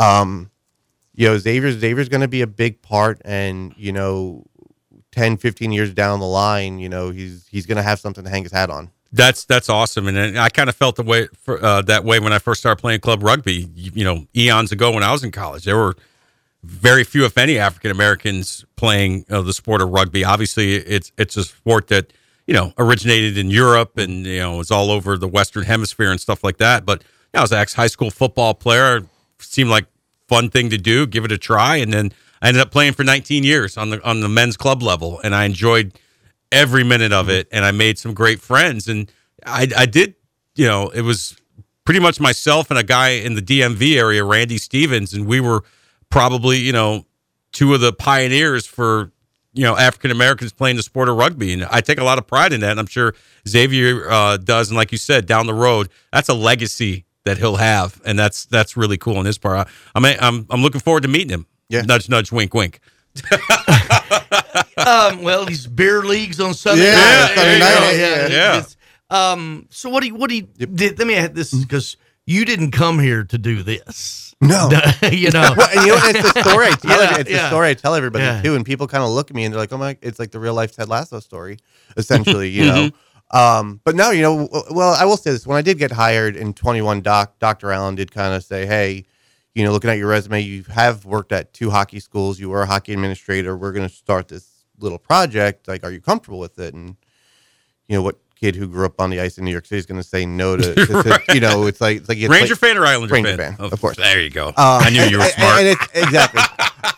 um, 0.00 0.50
you 1.14 1.28
know, 1.28 1.36
Xavier's 1.38 1.78
Xavier's 1.78 2.08
going 2.08 2.22
to 2.22 2.28
be 2.28 2.40
a 2.40 2.46
big 2.46 2.80
part, 2.82 3.20
and 3.24 3.74
you 3.76 3.92
know, 3.92 4.44
10, 5.12 5.36
15 5.36 5.72
years 5.72 5.92
down 5.92 6.18
the 6.20 6.26
line, 6.26 6.78
you 6.78 6.88
know, 6.88 7.10
he's 7.10 7.46
he's 7.50 7.66
going 7.66 7.76
to 7.76 7.82
have 7.82 8.00
something 8.00 8.24
to 8.24 8.30
hang 8.30 8.42
his 8.42 8.52
hat 8.52 8.70
on. 8.70 8.90
That's 9.12 9.44
that's 9.44 9.68
awesome, 9.68 10.08
and, 10.08 10.38
I 10.38 10.48
kind 10.48 10.68
of 10.68 10.76
felt 10.76 10.96
the 10.96 11.02
way 11.02 11.28
uh, 11.46 11.82
that 11.82 12.04
way 12.04 12.20
when 12.20 12.32
I 12.32 12.38
first 12.38 12.60
started 12.60 12.80
playing 12.80 13.00
club 13.00 13.22
rugby. 13.22 13.68
You, 13.74 13.90
you 13.94 14.04
know, 14.04 14.26
eons 14.34 14.72
ago 14.72 14.92
when 14.92 15.02
I 15.02 15.12
was 15.12 15.22
in 15.22 15.32
college, 15.32 15.64
there 15.64 15.76
were 15.76 15.96
very 16.62 17.04
few, 17.04 17.24
if 17.24 17.36
any, 17.36 17.58
African 17.58 17.90
Americans 17.90 18.64
playing 18.76 19.24
uh, 19.28 19.42
the 19.42 19.52
sport 19.52 19.82
of 19.82 19.90
rugby. 19.90 20.24
Obviously, 20.24 20.74
it's 20.76 21.12
it's 21.18 21.36
a 21.36 21.44
sport 21.44 21.88
that 21.88 22.12
you 22.46 22.54
know 22.54 22.72
originated 22.78 23.36
in 23.36 23.50
Europe 23.50 23.98
and 23.98 24.24
you 24.24 24.38
know 24.38 24.60
is 24.60 24.70
all 24.70 24.90
over 24.90 25.18
the 25.18 25.28
Western 25.28 25.64
Hemisphere 25.64 26.10
and 26.10 26.20
stuff 26.20 26.44
like 26.44 26.58
that. 26.58 26.86
But 26.86 27.02
you 27.02 27.08
know, 27.34 27.40
I 27.40 27.42
was 27.42 27.52
an 27.52 27.58
ex 27.58 27.74
high 27.74 27.88
school 27.88 28.10
football 28.10 28.54
player. 28.54 29.02
Seemed 29.42 29.70
like 29.70 29.86
fun 30.28 30.50
thing 30.50 30.70
to 30.70 30.78
do. 30.78 31.06
Give 31.06 31.24
it 31.24 31.32
a 31.32 31.38
try, 31.38 31.76
and 31.76 31.92
then 31.92 32.12
I 32.40 32.48
ended 32.48 32.62
up 32.62 32.70
playing 32.70 32.92
for 32.94 33.04
19 33.04 33.44
years 33.44 33.76
on 33.76 33.90
the 33.90 34.02
on 34.08 34.20
the 34.20 34.28
men's 34.28 34.56
club 34.56 34.82
level, 34.82 35.20
and 35.22 35.34
I 35.34 35.44
enjoyed 35.44 35.98
every 36.52 36.84
minute 36.84 37.12
of 37.12 37.28
it 37.28 37.48
and 37.52 37.64
I 37.64 37.70
made 37.70 37.98
some 37.98 38.14
great 38.14 38.40
friends 38.40 38.88
and 38.88 39.10
I 39.46 39.68
I 39.76 39.86
did 39.86 40.14
you 40.56 40.66
know 40.66 40.88
it 40.88 41.02
was 41.02 41.36
pretty 41.84 42.00
much 42.00 42.20
myself 42.20 42.70
and 42.70 42.78
a 42.78 42.82
guy 42.82 43.10
in 43.10 43.34
the 43.34 43.42
DMV 43.42 43.96
area 43.96 44.24
Randy 44.24 44.58
Stevens 44.58 45.14
and 45.14 45.26
we 45.26 45.40
were 45.40 45.62
probably 46.08 46.58
you 46.58 46.72
know 46.72 47.06
two 47.52 47.72
of 47.74 47.80
the 47.80 47.92
pioneers 47.92 48.66
for 48.66 49.12
you 49.52 49.62
know 49.62 49.76
African 49.76 50.10
Americans 50.10 50.52
playing 50.52 50.76
the 50.76 50.82
sport 50.82 51.08
of 51.08 51.16
rugby 51.16 51.52
and 51.52 51.64
I 51.64 51.80
take 51.80 51.98
a 51.98 52.04
lot 52.04 52.18
of 52.18 52.26
pride 52.26 52.52
in 52.52 52.60
that 52.60 52.72
and 52.72 52.80
I'm 52.80 52.86
sure 52.86 53.14
Xavier 53.48 54.10
uh, 54.10 54.36
does 54.36 54.70
and 54.70 54.76
like 54.76 54.90
you 54.90 54.98
said 54.98 55.26
down 55.26 55.46
the 55.46 55.54
road 55.54 55.88
that's 56.12 56.28
a 56.28 56.34
legacy 56.34 57.04
that 57.24 57.38
he'll 57.38 57.56
have 57.56 58.00
and 58.04 58.18
that's 58.18 58.46
that's 58.46 58.76
really 58.76 58.96
cool 58.98 59.16
on 59.18 59.24
his 59.24 59.38
part 59.38 59.66
I, 59.66 59.70
I'm 59.94 60.04
I'm 60.20 60.46
I'm 60.50 60.62
looking 60.62 60.80
forward 60.80 61.02
to 61.02 61.08
meeting 61.08 61.28
him 61.30 61.46
yeah 61.68 61.82
nudge 61.82 62.08
nudge 62.08 62.32
wink 62.32 62.54
wink 62.54 62.80
um, 64.76 65.22
well, 65.22 65.44
these 65.44 65.66
beer 65.66 66.02
leagues 66.02 66.40
on 66.40 66.54
Sunday 66.54 66.84
Yeah, 66.84 66.94
night. 66.94 67.32
Sunday 67.34 67.52
you 67.54 67.58
night, 67.60 67.74
know, 67.80 67.90
yeah. 67.90 68.26
Yeah. 68.28 68.58
it's- 68.58 68.76
Um, 69.10 69.66
so 69.70 69.90
what 69.90 70.00
do 70.02 70.06
you, 70.06 70.14
what 70.14 70.30
do 70.30 70.36
you, 70.36 70.42
did, 70.42 70.96
let 70.98 71.08
me 71.08 71.14
add 71.16 71.34
this 71.34 71.52
because 71.52 71.96
you 72.26 72.44
didn't 72.44 72.70
come 72.70 73.00
here 73.00 73.24
to 73.24 73.38
do 73.38 73.64
this. 73.64 74.32
No. 74.40 74.70
you 75.10 75.30
know, 75.32 75.52
well, 75.56 75.68
and 75.76 75.80
you 75.86 75.92
know, 75.92 76.00
it's 76.04 76.32
the 76.32 76.40
story 76.48 76.66
I 76.66 76.70
tell. 76.70 77.00
Yeah, 77.10 77.18
it's 77.18 77.30
the 77.30 77.48
story 77.48 77.68
I 77.70 77.74
tell 77.74 77.94
everybody 77.96 78.24
Yeah. 78.24 78.40
too, 78.42 78.54
and 78.54 78.64
people 78.64 78.86
kind 78.86 79.02
of 79.02 79.10
look 79.10 79.28
at 79.30 79.34
me 79.36 79.44
and 79.44 79.52
they're 79.52 79.60
like, 79.60 79.72
"Oh 79.72 79.78
my!" 79.78 79.98
It's 80.00 80.18
like 80.20 80.30
the 80.30 80.38
real 80.38 80.54
life 80.54 80.76
Ted 80.76 80.88
Lasso 80.88 81.18
story, 81.20 81.58
essentially. 81.96 82.48
You 82.48 82.62
Mm-hmm. 82.64 82.76
know. 82.86 82.90
Um, 83.32 83.80
but 83.84 83.94
no, 83.94 84.10
you 84.10 84.22
know, 84.22 84.48
well, 84.70 84.92
I 84.94 85.04
will 85.04 85.16
say 85.16 85.30
this: 85.30 85.46
when 85.46 85.56
I 85.56 85.62
did 85.62 85.78
get 85.78 85.92
hired 85.92 86.36
in 86.36 86.52
21, 86.54 87.00
Doc 87.02 87.38
Dr. 87.38 87.70
Allen 87.72 87.94
did 87.94 88.10
kind 88.10 88.34
of 88.34 88.42
say, 88.44 88.66
"Hey, 88.66 89.04
you 89.54 89.64
know, 89.64 89.72
looking 89.72 89.90
at 89.90 89.98
your 89.98 90.08
resume, 90.08 90.40
you 90.40 90.64
have 90.64 91.04
worked 91.04 91.30
at 91.32 91.52
two 91.52 91.70
hockey 91.70 92.00
schools. 92.00 92.40
You 92.40 92.50
were 92.50 92.62
a 92.62 92.66
hockey 92.66 92.92
administrator. 92.92 93.56
We're 93.56 93.72
going 93.72 93.88
to 93.88 93.94
start 93.94 94.28
this 94.28 94.64
little 94.78 94.98
project. 94.98 95.68
Like, 95.68 95.84
are 95.84 95.92
you 95.92 96.00
comfortable 96.00 96.38
with 96.40 96.58
it?" 96.58 96.74
And 96.74 96.96
you 97.88 97.96
know, 97.96 98.02
what 98.02 98.18
kid 98.36 98.56
who 98.56 98.66
grew 98.68 98.86
up 98.86 99.00
on 99.00 99.10
the 99.10 99.20
ice 99.20 99.36
in 99.36 99.44
New 99.44 99.50
York 99.50 99.66
City 99.66 99.78
is 99.78 99.84
going 99.86 100.00
to 100.00 100.06
say 100.06 100.24
no 100.24 100.56
to, 100.56 100.74
to- 100.74 100.86
to- 100.86 101.22
you 101.34 101.40
know, 101.40 101.66
it's 101.66 101.80
like 101.80 101.98
it's 101.98 102.08
like 102.08 102.18
it's 102.18 102.28
Ranger 102.30 102.54
like- 102.54 102.60
fan 102.60 102.78
or 102.78 102.86
Islander 102.86 103.12
Ranger 103.14 103.36
fan? 103.36 103.54
fan, 103.54 103.56
Oh, 103.60 103.68
of 103.70 103.80
course. 103.80 103.96
there 103.96 104.20
you 104.20 104.30
go. 104.30 104.48
Um, 104.48 104.54
I 104.56 104.90
knew 104.90 105.02
you 105.04 105.18
were 105.18 105.24
and- 105.24 105.32
smart. 105.34 105.58
And 105.60 105.68
it's 105.68 105.88
exactly. 105.94 106.42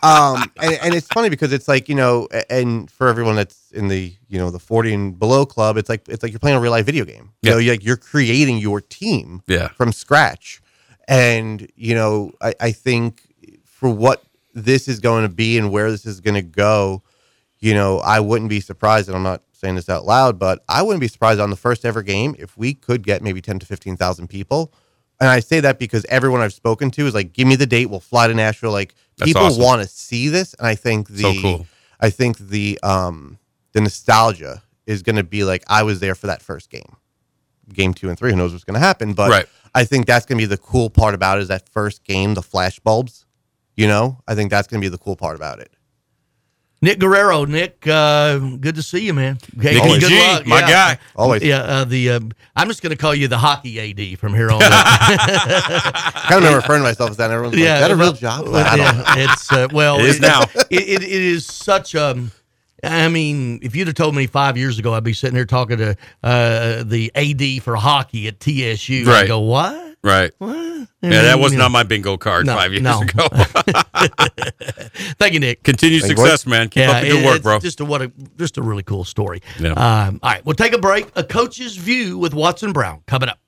Um, 0.02 0.50
and, 0.60 0.74
and 0.82 0.94
it's 0.94 1.08
funny 1.08 1.28
because 1.28 1.52
it's 1.52 1.68
like 1.68 1.88
you 1.88 1.94
know, 1.94 2.28
and 2.50 2.90
for 2.90 3.08
everyone 3.08 3.36
that's 3.36 3.70
in 3.72 3.88
the 3.88 4.14
you 4.28 4.38
know 4.38 4.50
the 4.50 4.58
forty 4.58 4.92
and 4.92 5.18
below 5.18 5.46
club, 5.46 5.76
it's 5.76 5.88
like 5.88 6.08
it's 6.08 6.22
like 6.22 6.32
you're 6.32 6.38
playing 6.40 6.56
a 6.56 6.60
real 6.60 6.72
life 6.72 6.86
video 6.86 7.04
game. 7.04 7.32
You 7.42 7.50
Yeah. 7.50 7.52
know, 7.52 7.58
you're, 7.58 7.74
like 7.74 7.84
you're 7.84 7.96
creating 7.96 8.58
your 8.58 8.80
team 8.80 9.42
Yeah. 9.46 9.68
from 9.68 9.92
scratch, 9.92 10.60
and 11.08 11.70
you 11.76 11.94
know, 11.94 12.32
I, 12.40 12.54
I 12.60 12.72
think 12.72 13.22
for 13.64 13.90
what 13.90 14.22
this 14.54 14.88
is 14.88 15.00
going 15.00 15.22
to 15.22 15.28
be 15.34 15.56
and 15.58 15.70
where 15.70 15.90
this 15.90 16.04
is 16.06 16.20
going 16.20 16.34
to 16.34 16.42
go, 16.42 17.02
you 17.58 17.74
know, 17.74 17.98
I 17.98 18.20
wouldn't 18.20 18.50
be 18.50 18.60
surprised, 18.60 19.08
and 19.08 19.16
I'm 19.16 19.22
not 19.22 19.42
saying 19.52 19.76
this 19.76 19.88
out 19.88 20.04
loud, 20.04 20.38
but 20.38 20.64
I 20.68 20.82
wouldn't 20.82 21.00
be 21.00 21.08
surprised 21.08 21.38
on 21.40 21.50
the 21.50 21.56
first 21.56 21.84
ever 21.84 22.02
game 22.02 22.34
if 22.38 22.56
we 22.56 22.74
could 22.74 23.02
get 23.04 23.22
maybe 23.22 23.40
ten 23.40 23.58
to 23.60 23.66
fifteen 23.66 23.96
thousand 23.96 24.28
people. 24.28 24.72
And 25.20 25.30
I 25.30 25.38
say 25.38 25.60
that 25.60 25.78
because 25.78 26.04
everyone 26.08 26.40
I've 26.40 26.52
spoken 26.52 26.90
to 26.92 27.06
is 27.06 27.14
like, 27.14 27.32
"Give 27.32 27.46
me 27.46 27.54
the 27.54 27.66
date, 27.66 27.86
we'll 27.86 28.00
fly 28.00 28.26
to 28.26 28.34
Nashville." 28.34 28.72
Like 28.72 28.94
That's 29.18 29.30
people 29.30 29.42
awesome. 29.42 29.62
want 29.62 29.82
to 29.82 29.88
see 29.88 30.28
this, 30.28 30.54
and 30.54 30.66
I 30.66 30.74
think 30.74 31.08
the 31.08 31.22
So 31.22 31.40
cool. 31.40 31.66
I 32.00 32.10
think 32.10 32.38
the 32.38 32.78
um 32.82 33.38
the 33.72 33.80
nostalgia 33.80 34.62
is 34.86 35.02
going 35.02 35.16
to 35.16 35.24
be 35.24 35.44
like 35.44 35.62
I 35.68 35.82
was 35.82 36.00
there 36.00 36.14
for 36.14 36.26
that 36.26 36.42
first 36.42 36.70
game, 36.70 36.96
game 37.72 37.94
two 37.94 38.08
and 38.08 38.18
three. 38.18 38.30
Who 38.30 38.36
knows 38.36 38.52
what's 38.52 38.64
going 38.64 38.74
to 38.74 38.80
happen? 38.80 39.12
But 39.14 39.30
Right. 39.30 39.46
I 39.74 39.84
think 39.84 40.06
that's 40.06 40.26
going 40.26 40.38
to 40.38 40.42
be 40.42 40.46
the 40.46 40.58
cool 40.58 40.90
part 40.90 41.14
about 41.14 41.38
it 41.38 41.42
is 41.42 41.48
that 41.48 41.68
first 41.68 42.04
game, 42.04 42.34
the 42.34 42.42
flash 42.42 42.78
bulbs. 42.78 43.26
You 43.74 43.86
know, 43.86 44.18
I 44.28 44.34
think 44.34 44.50
that's 44.50 44.68
going 44.68 44.80
to 44.82 44.84
be 44.84 44.90
the 44.90 44.98
cool 44.98 45.16
part 45.16 45.34
about 45.34 45.58
it. 45.60 45.72
Nick 46.82 46.98
Guerrero, 46.98 47.44
Nick, 47.44 47.86
uh, 47.86 48.38
good 48.38 48.74
to 48.74 48.82
see 48.82 49.06
you, 49.06 49.14
man. 49.14 49.38
Okay, 49.56 49.74
Nicky 49.74 50.00
good 50.00 50.08
G, 50.08 50.18
luck. 50.20 50.46
my 50.46 50.58
Yeah. 50.60 50.68
guy. 50.68 50.98
Always. 51.14 51.42
Yeah, 51.44 51.58
uh, 51.58 51.84
the 51.84 52.10
uh, 52.10 52.20
I'm 52.56 52.66
just 52.66 52.82
going 52.82 52.90
to 52.90 52.96
call 52.96 53.14
you 53.14 53.28
the 53.28 53.38
hockey 53.38 53.78
AD 53.80 54.18
from 54.18 54.34
here 54.34 54.50
on. 54.50 54.60
out. 54.60 54.72
I 54.72 56.10
kind 56.28 56.38
of 56.38 56.42
remember 56.42 56.56
referring 56.56 56.80
to 56.80 56.84
myself 56.88 57.10
as 57.10 57.16
that. 57.18 57.26
and 57.26 57.34
Everyone's 57.34 57.54
like, 57.56 57.64
that 57.64 57.90
a 57.92 57.96
real 57.96 58.12
job?" 58.12 58.48
well, 58.48 58.56
I 58.66 58.76
don't 58.76 58.78
yeah, 58.96 59.14
it's 59.30 59.52
uh, 59.52 59.68
well, 59.72 60.00
It 60.00 60.06
is 60.06 60.20
now. 60.20 60.42
It, 60.70 60.82
it, 60.88 61.02
it 61.02 61.10
is 61.22 61.46
such 61.46 61.94
a. 61.94 62.20
I 62.82 63.08
mean, 63.08 63.60
if 63.62 63.76
you'd 63.76 63.86
have 63.86 63.94
told 63.94 64.16
me 64.16 64.26
five 64.26 64.56
years 64.56 64.80
ago, 64.80 64.92
I'd 64.94 65.04
be 65.04 65.12
sitting 65.12 65.36
here 65.36 65.44
talking 65.44 65.78
to 65.78 65.96
uh, 66.24 66.82
the 66.82 67.12
AD 67.14 67.62
for 67.62 67.76
hockey 67.76 68.26
at 68.26 68.40
TSU. 68.40 69.04
Right. 69.06 69.24
I 69.24 69.26
go, 69.28 69.38
what? 69.38 69.91
Right. 70.04 70.32
What? 70.38 70.56
Yeah, 71.00 71.22
that 71.22 71.38
was 71.38 71.52
not 71.52 71.70
my 71.70 71.82
bingo 71.84 72.16
card 72.16 72.46
No, 72.46 72.54
five 72.56 72.72
years 72.72 72.82
no. 72.82 73.02
ago. 73.02 73.28
Thank 75.18 75.34
you, 75.34 75.40
Nick. 75.40 75.62
Continued 75.62 76.02
Thank 76.02 76.10
you, 76.12 76.16
success, 76.24 76.46
man. 76.46 76.68
Keep 76.68 76.88
up 76.88 77.02
the 77.02 77.08
good 77.08 77.22
it- 77.22 77.26
work, 77.26 77.42
bro. 77.42 77.58
Just 77.60 77.80
a 77.80 77.84
what 77.84 78.02
a 78.02 78.12
just 78.36 78.58
a 78.58 78.62
really 78.62 78.82
cool 78.82 79.04
story. 79.04 79.42
Yeah. 79.60 79.72
Um, 79.72 80.18
all 80.22 80.30
right, 80.30 80.44
we'll 80.44 80.56
take 80.56 80.72
a 80.72 80.78
break. 80.78 81.08
A 81.16 81.22
coach's 81.24 81.76
view 81.76 82.18
with 82.18 82.34
Watson 82.34 82.72
Brown 82.72 83.02
coming 83.06 83.28
up. 83.28 83.38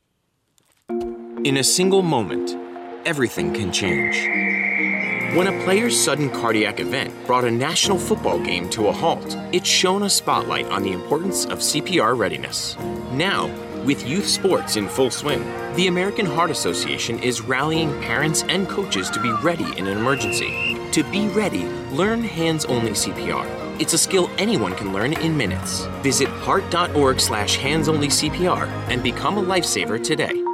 In 1.44 1.56
a 1.56 1.64
single 1.64 2.02
moment, 2.02 2.56
everything 3.06 3.52
can 3.52 3.72
change. 3.72 4.16
When 5.36 5.48
a 5.48 5.64
player's 5.64 5.98
sudden 6.00 6.30
cardiac 6.30 6.78
event 6.78 7.12
brought 7.26 7.44
a 7.44 7.50
national 7.50 7.98
football 7.98 8.38
game 8.38 8.70
to 8.70 8.86
a 8.86 8.92
halt, 8.92 9.36
it 9.52 9.66
shone 9.66 10.04
a 10.04 10.10
spotlight 10.10 10.66
on 10.66 10.82
the 10.84 10.92
importance 10.92 11.44
of 11.46 11.58
CPR 11.58 12.16
readiness. 12.16 12.76
Now, 13.10 13.48
with 13.84 14.06
youth 14.06 14.26
sports 14.26 14.76
in 14.76 14.88
full 14.88 15.10
swing, 15.10 15.42
the 15.74 15.88
American 15.88 16.24
Heart 16.24 16.50
Association 16.50 17.18
is 17.18 17.42
rallying 17.42 17.90
parents 18.00 18.42
and 18.48 18.68
coaches 18.68 19.10
to 19.10 19.20
be 19.20 19.30
ready 19.42 19.66
in 19.78 19.86
an 19.86 19.98
emergency. 19.98 20.78
To 20.92 21.02
be 21.10 21.28
ready, 21.28 21.64
learn 21.90 22.22
hands 22.22 22.64
only 22.64 22.92
CPR. 22.92 23.46
It's 23.80 23.92
a 23.92 23.98
skill 23.98 24.30
anyone 24.38 24.74
can 24.74 24.92
learn 24.92 25.12
in 25.14 25.36
minutes. 25.36 25.86
Visit 26.02 26.28
heart.org 26.28 27.20
slash 27.20 27.56
hands 27.56 27.88
only 27.88 28.08
CPR 28.08 28.68
and 28.88 29.02
become 29.02 29.36
a 29.36 29.42
lifesaver 29.42 30.02
today. 30.02 30.53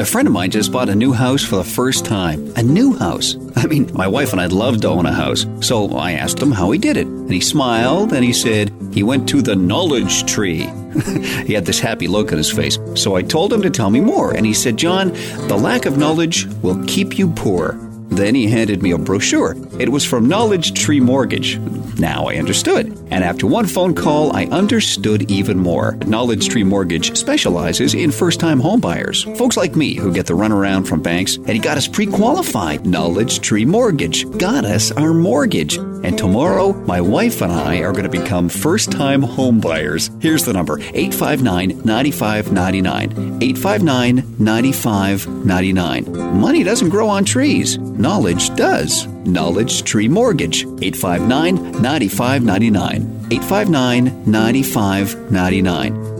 A 0.00 0.04
friend 0.06 0.26
of 0.26 0.32
mine 0.32 0.50
just 0.50 0.72
bought 0.72 0.88
a 0.88 0.94
new 0.94 1.12
house 1.12 1.44
for 1.44 1.56
the 1.56 1.62
first 1.62 2.06
time. 2.06 2.54
A 2.56 2.62
new 2.62 2.96
house. 2.96 3.36
I 3.54 3.66
mean, 3.66 3.90
my 3.92 4.08
wife 4.08 4.32
and 4.32 4.40
I'd 4.40 4.50
love 4.50 4.80
to 4.80 4.88
own 4.88 5.04
a 5.04 5.12
house. 5.12 5.44
So 5.60 5.94
I 5.94 6.12
asked 6.12 6.40
him 6.40 6.52
how 6.52 6.70
he 6.70 6.78
did 6.78 6.96
it. 6.96 7.06
And 7.06 7.30
he 7.30 7.42
smiled 7.42 8.14
and 8.14 8.24
he 8.24 8.32
said 8.32 8.72
he 8.94 9.02
went 9.02 9.28
to 9.28 9.42
the 9.42 9.54
knowledge 9.54 10.24
tree. 10.24 10.60
he 11.44 11.52
had 11.52 11.66
this 11.66 11.80
happy 11.80 12.08
look 12.08 12.32
on 12.32 12.38
his 12.38 12.50
face. 12.50 12.78
So 12.94 13.14
I 13.14 13.20
told 13.20 13.52
him 13.52 13.60
to 13.60 13.68
tell 13.68 13.90
me 13.90 14.00
more. 14.00 14.34
And 14.34 14.46
he 14.46 14.54
said, 14.54 14.78
John, 14.78 15.12
the 15.48 15.58
lack 15.58 15.84
of 15.84 15.98
knowledge 15.98 16.46
will 16.62 16.82
keep 16.86 17.18
you 17.18 17.30
poor. 17.32 17.78
Then 18.10 18.34
he 18.34 18.48
handed 18.48 18.82
me 18.82 18.90
a 18.90 18.98
brochure. 18.98 19.56
It 19.78 19.88
was 19.88 20.04
from 20.04 20.28
Knowledge 20.28 20.74
Tree 20.74 21.00
Mortgage. 21.00 21.58
Now 21.98 22.26
I 22.26 22.36
understood. 22.36 22.88
And 23.10 23.24
after 23.24 23.46
one 23.46 23.66
phone 23.66 23.94
call, 23.94 24.34
I 24.34 24.46
understood 24.46 25.30
even 25.30 25.58
more. 25.58 25.96
Knowledge 26.06 26.48
Tree 26.48 26.64
Mortgage 26.64 27.16
specializes 27.16 27.94
in 27.94 28.10
first 28.10 28.40
time 28.40 28.60
homebuyers, 28.60 29.36
folks 29.36 29.56
like 29.56 29.76
me 29.76 29.94
who 29.94 30.12
get 30.12 30.26
the 30.26 30.34
runaround 30.34 30.88
from 30.88 31.02
banks, 31.02 31.36
and 31.36 31.50
he 31.50 31.58
got 31.58 31.76
us 31.76 31.86
pre 31.86 32.06
qualified. 32.06 32.86
Knowledge 32.86 33.40
Tree 33.40 33.64
Mortgage 33.64 34.28
got 34.38 34.64
us 34.64 34.90
our 34.92 35.12
mortgage. 35.12 35.78
And 36.02 36.16
tomorrow, 36.16 36.72
my 36.72 37.00
wife 37.00 37.42
and 37.42 37.52
I 37.52 37.82
are 37.82 37.92
going 37.92 38.10
to 38.10 38.20
become 38.20 38.48
first 38.48 38.90
time 38.90 39.22
homebuyers. 39.22 40.10
Here's 40.22 40.44
the 40.44 40.54
number 40.54 40.78
859 40.80 41.82
9599. 41.84 43.42
859 43.42 44.36
9599. 44.38 46.40
Money 46.40 46.62
doesn't 46.62 46.88
grow 46.88 47.08
on 47.08 47.24
trees, 47.26 47.76
knowledge 48.00 48.54
does. 48.56 49.06
Knowledge 49.24 49.82
Tree 49.84 50.08
Mortgage. 50.08 50.64
859 50.64 51.82
9599. 51.82 53.26
859 53.30 54.22
9599. 54.26 56.19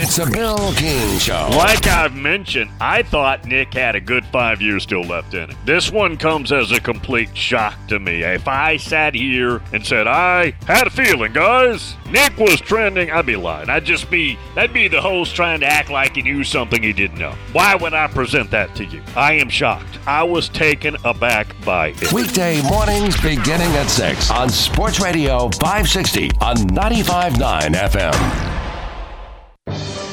It's 0.00 0.20
a 0.20 0.30
Bill 0.30 0.72
King 0.74 1.18
Show. 1.18 1.48
Like 1.50 1.88
I've 1.88 2.14
mentioned, 2.14 2.70
I 2.80 3.02
thought 3.02 3.46
Nick 3.46 3.74
had 3.74 3.96
a 3.96 4.00
good 4.00 4.24
five 4.26 4.62
years 4.62 4.84
still 4.84 5.02
left 5.02 5.34
in 5.34 5.50
him. 5.50 5.58
This 5.64 5.90
one 5.90 6.16
comes 6.16 6.52
as 6.52 6.70
a 6.70 6.80
complete 6.80 7.36
shock 7.36 7.74
to 7.88 7.98
me. 7.98 8.22
If 8.22 8.46
I 8.46 8.76
sat 8.76 9.16
here 9.16 9.60
and 9.72 9.84
said 9.84 10.06
I 10.06 10.52
had 10.68 10.86
a 10.86 10.90
feeling, 10.90 11.32
guys, 11.32 11.96
Nick 12.12 12.36
was 12.38 12.60
trending, 12.60 13.10
I'd 13.10 13.26
be 13.26 13.34
lying. 13.34 13.68
I'd 13.68 13.84
just 13.84 14.08
be 14.08 14.38
that'd 14.54 14.72
be 14.72 14.86
the 14.86 15.00
host 15.00 15.34
trying 15.34 15.58
to 15.60 15.66
act 15.66 15.90
like 15.90 16.14
he 16.14 16.22
knew 16.22 16.44
something 16.44 16.80
he 16.80 16.92
didn't 16.92 17.18
know. 17.18 17.34
Why 17.50 17.74
would 17.74 17.92
I 17.92 18.06
present 18.06 18.52
that 18.52 18.76
to 18.76 18.84
you? 18.84 19.02
I 19.16 19.32
am 19.32 19.48
shocked. 19.48 19.98
I 20.06 20.22
was 20.22 20.48
taken 20.48 20.96
aback 21.04 21.56
by 21.64 21.88
it. 21.88 22.12
Weekday 22.12 22.62
mornings 22.70 23.20
beginning 23.20 23.72
at 23.72 23.88
6 23.88 24.30
on 24.30 24.48
Sports 24.48 25.00
Radio 25.00 25.48
560 25.50 26.30
on 26.40 26.56
95.9 26.68 27.74
FM. 27.74 28.67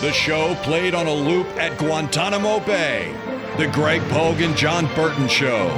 The 0.02 0.12
show 0.12 0.56
played 0.64 0.94
on 0.94 1.08
a 1.08 1.14
loop 1.14 1.48
at 1.58 1.78
Guantanamo 1.78 2.60
Bay. 2.60 3.14
The 3.58 3.68
Greg 3.68 4.02
Pogue 4.10 4.42
and 4.42 4.56
Jon 4.58 4.86
Burton 4.96 5.28
Show. 5.30 5.70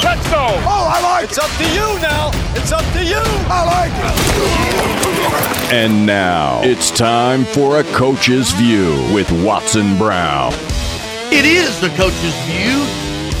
Touchdown! 0.00 0.54
Oh, 0.64 0.90
I 0.92 1.00
like 1.02 1.28
It's 1.28 1.38
up 1.38 1.50
to 1.58 1.64
you 1.74 2.00
now. 2.00 2.30
It's 2.54 2.72
up 2.72 2.84
to 2.94 3.04
you. 3.04 3.20
I 3.48 3.64
like 3.64 3.92
And 5.72 6.06
now 6.06 6.62
it's 6.62 6.90
time 6.90 7.44
for 7.44 7.80
a 7.80 7.84
coach's 7.92 8.52
view 8.52 8.92
with 9.14 9.30
Watson 9.44 9.98
Brown. 9.98 10.52
It 11.30 11.44
is 11.44 11.80
the 11.80 11.90
coach's 11.90 12.34
view, 12.46 12.84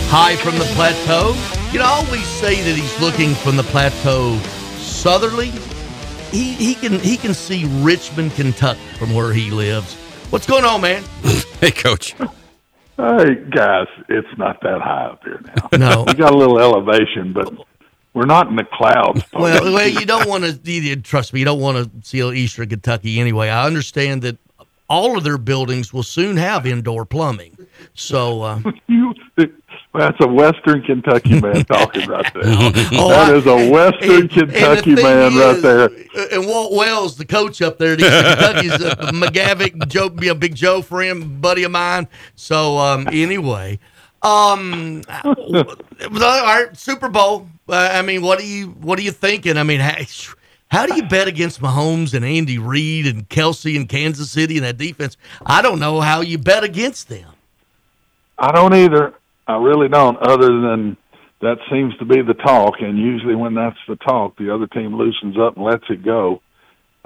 high 0.08 0.36
from 0.36 0.58
the 0.58 0.64
plateau. 0.74 1.34
You 1.74 1.80
know, 1.80 1.86
I 1.86 2.04
always 2.06 2.24
say 2.24 2.60
that 2.60 2.76
he's 2.76 3.00
looking 3.00 3.34
from 3.34 3.56
the 3.56 3.64
plateau 3.64 4.38
southerly. 4.78 5.48
He 6.30 6.52
he 6.52 6.76
can 6.76 7.00
he 7.00 7.16
can 7.16 7.34
see 7.34 7.64
Richmond, 7.82 8.30
Kentucky 8.34 8.78
from 8.96 9.12
where 9.12 9.32
he 9.32 9.50
lives. 9.50 9.96
What's 10.30 10.46
going 10.46 10.64
on, 10.64 10.82
man? 10.82 11.02
hey, 11.60 11.72
coach. 11.72 12.14
Hey 12.96 13.34
guys, 13.50 13.88
it's 14.08 14.38
not 14.38 14.60
that 14.60 14.82
high 14.82 15.06
up 15.06 15.24
here 15.24 15.40
now. 15.72 15.76
No. 15.76 16.04
we 16.06 16.14
got 16.14 16.32
a 16.32 16.36
little 16.36 16.60
elevation, 16.60 17.32
but 17.32 17.52
we're 18.12 18.24
not 18.24 18.46
in 18.46 18.54
the 18.54 18.66
clouds. 18.72 19.24
Well, 19.32 19.64
well, 19.64 19.88
you 19.88 20.06
don't 20.06 20.28
want 20.28 20.44
to. 20.44 20.96
Trust 21.02 21.32
me, 21.32 21.40
you 21.40 21.44
don't 21.44 21.60
want 21.60 21.92
to 21.92 22.08
see 22.08 22.22
Eastern 22.38 22.68
Kentucky 22.68 23.18
anyway. 23.18 23.48
I 23.48 23.66
understand 23.66 24.22
that 24.22 24.38
all 24.88 25.16
of 25.16 25.24
their 25.24 25.38
buildings 25.38 25.92
will 25.92 26.02
soon 26.02 26.36
have 26.36 26.66
indoor 26.66 27.04
plumbing. 27.04 27.56
So 27.94 28.42
uh, 28.42 28.60
you, 28.86 29.14
that's 29.94 30.16
a 30.20 30.26
Western 30.26 30.82
Kentucky 30.82 31.40
man 31.40 31.64
talking 31.66 32.06
right 32.08 32.32
there. 32.34 32.42
Oh, 32.44 33.08
that 33.10 33.30
I- 33.30 33.34
is 33.34 33.46
a 33.46 33.70
Western 33.70 34.10
and- 34.10 34.20
and 34.20 34.30
Kentucky 34.30 34.94
thing 34.96 35.04
man 35.04 35.36
right 35.36 35.62
there. 35.62 35.82
uh, 35.84 36.26
And 36.32 36.46
Walt 36.46 36.72
Wells, 36.72 37.16
the 37.16 37.24
coach 37.24 37.62
up 37.62 37.78
there 37.78 37.92
at 37.92 38.00
Eastern 38.00 38.22
Kentucky, 38.36 38.66
is 38.66 38.82
uh, 38.84 38.94
McGavick, 39.12 39.88
Joe, 39.88 40.08
be 40.08 40.28
a 40.28 40.34
big 40.34 40.54
Joe 40.54 40.82
friend, 40.82 41.40
buddy 41.40 41.62
of 41.64 41.70
mine. 41.72 42.08
So 42.34 42.76
um, 42.78 43.06
anyway, 43.12 43.78
um, 44.22 45.02
all 45.08 45.64
right, 46.12 46.68
Super 46.76 47.08
Bowl. 47.08 47.48
Uh, 47.68 47.90
I 47.92 48.02
mean, 48.02 48.22
what 48.22 48.38
are 48.40 48.44
you 48.44 48.68
what 48.68 48.98
are 48.98 49.02
you 49.02 49.10
thinking? 49.12 49.56
I 49.56 49.62
mean, 49.62 49.80
how, 49.80 49.94
how 50.68 50.86
do 50.86 50.94
you 50.96 51.04
bet 51.04 51.28
against 51.28 51.60
Mahomes 51.60 52.14
and 52.14 52.24
Andy 52.24 52.58
Reid 52.58 53.06
and 53.06 53.28
Kelce 53.28 53.76
and 53.76 53.88
Kansas 53.88 54.30
City 54.30 54.56
and 54.56 54.64
that 54.66 54.76
defense? 54.76 55.16
I 55.46 55.62
don't 55.62 55.78
know 55.78 56.00
how 56.00 56.20
you 56.20 56.36
bet 56.38 56.64
against 56.64 57.08
them. 57.08 57.30
I 58.38 58.50
don't 58.52 58.74
either. 58.74 59.14
I 59.46 59.56
really 59.56 59.88
don't. 59.88 60.16
Other 60.16 60.48
than 60.48 60.96
that 61.40 61.58
seems 61.70 61.96
to 61.98 62.04
be 62.04 62.22
the 62.22 62.34
talk, 62.34 62.74
and 62.80 62.98
usually 62.98 63.34
when 63.34 63.54
that's 63.54 63.76
the 63.86 63.96
talk, 63.96 64.36
the 64.38 64.54
other 64.54 64.66
team 64.66 64.94
loosens 64.94 65.36
up 65.38 65.56
and 65.56 65.64
lets 65.64 65.84
it 65.90 66.02
go. 66.04 66.40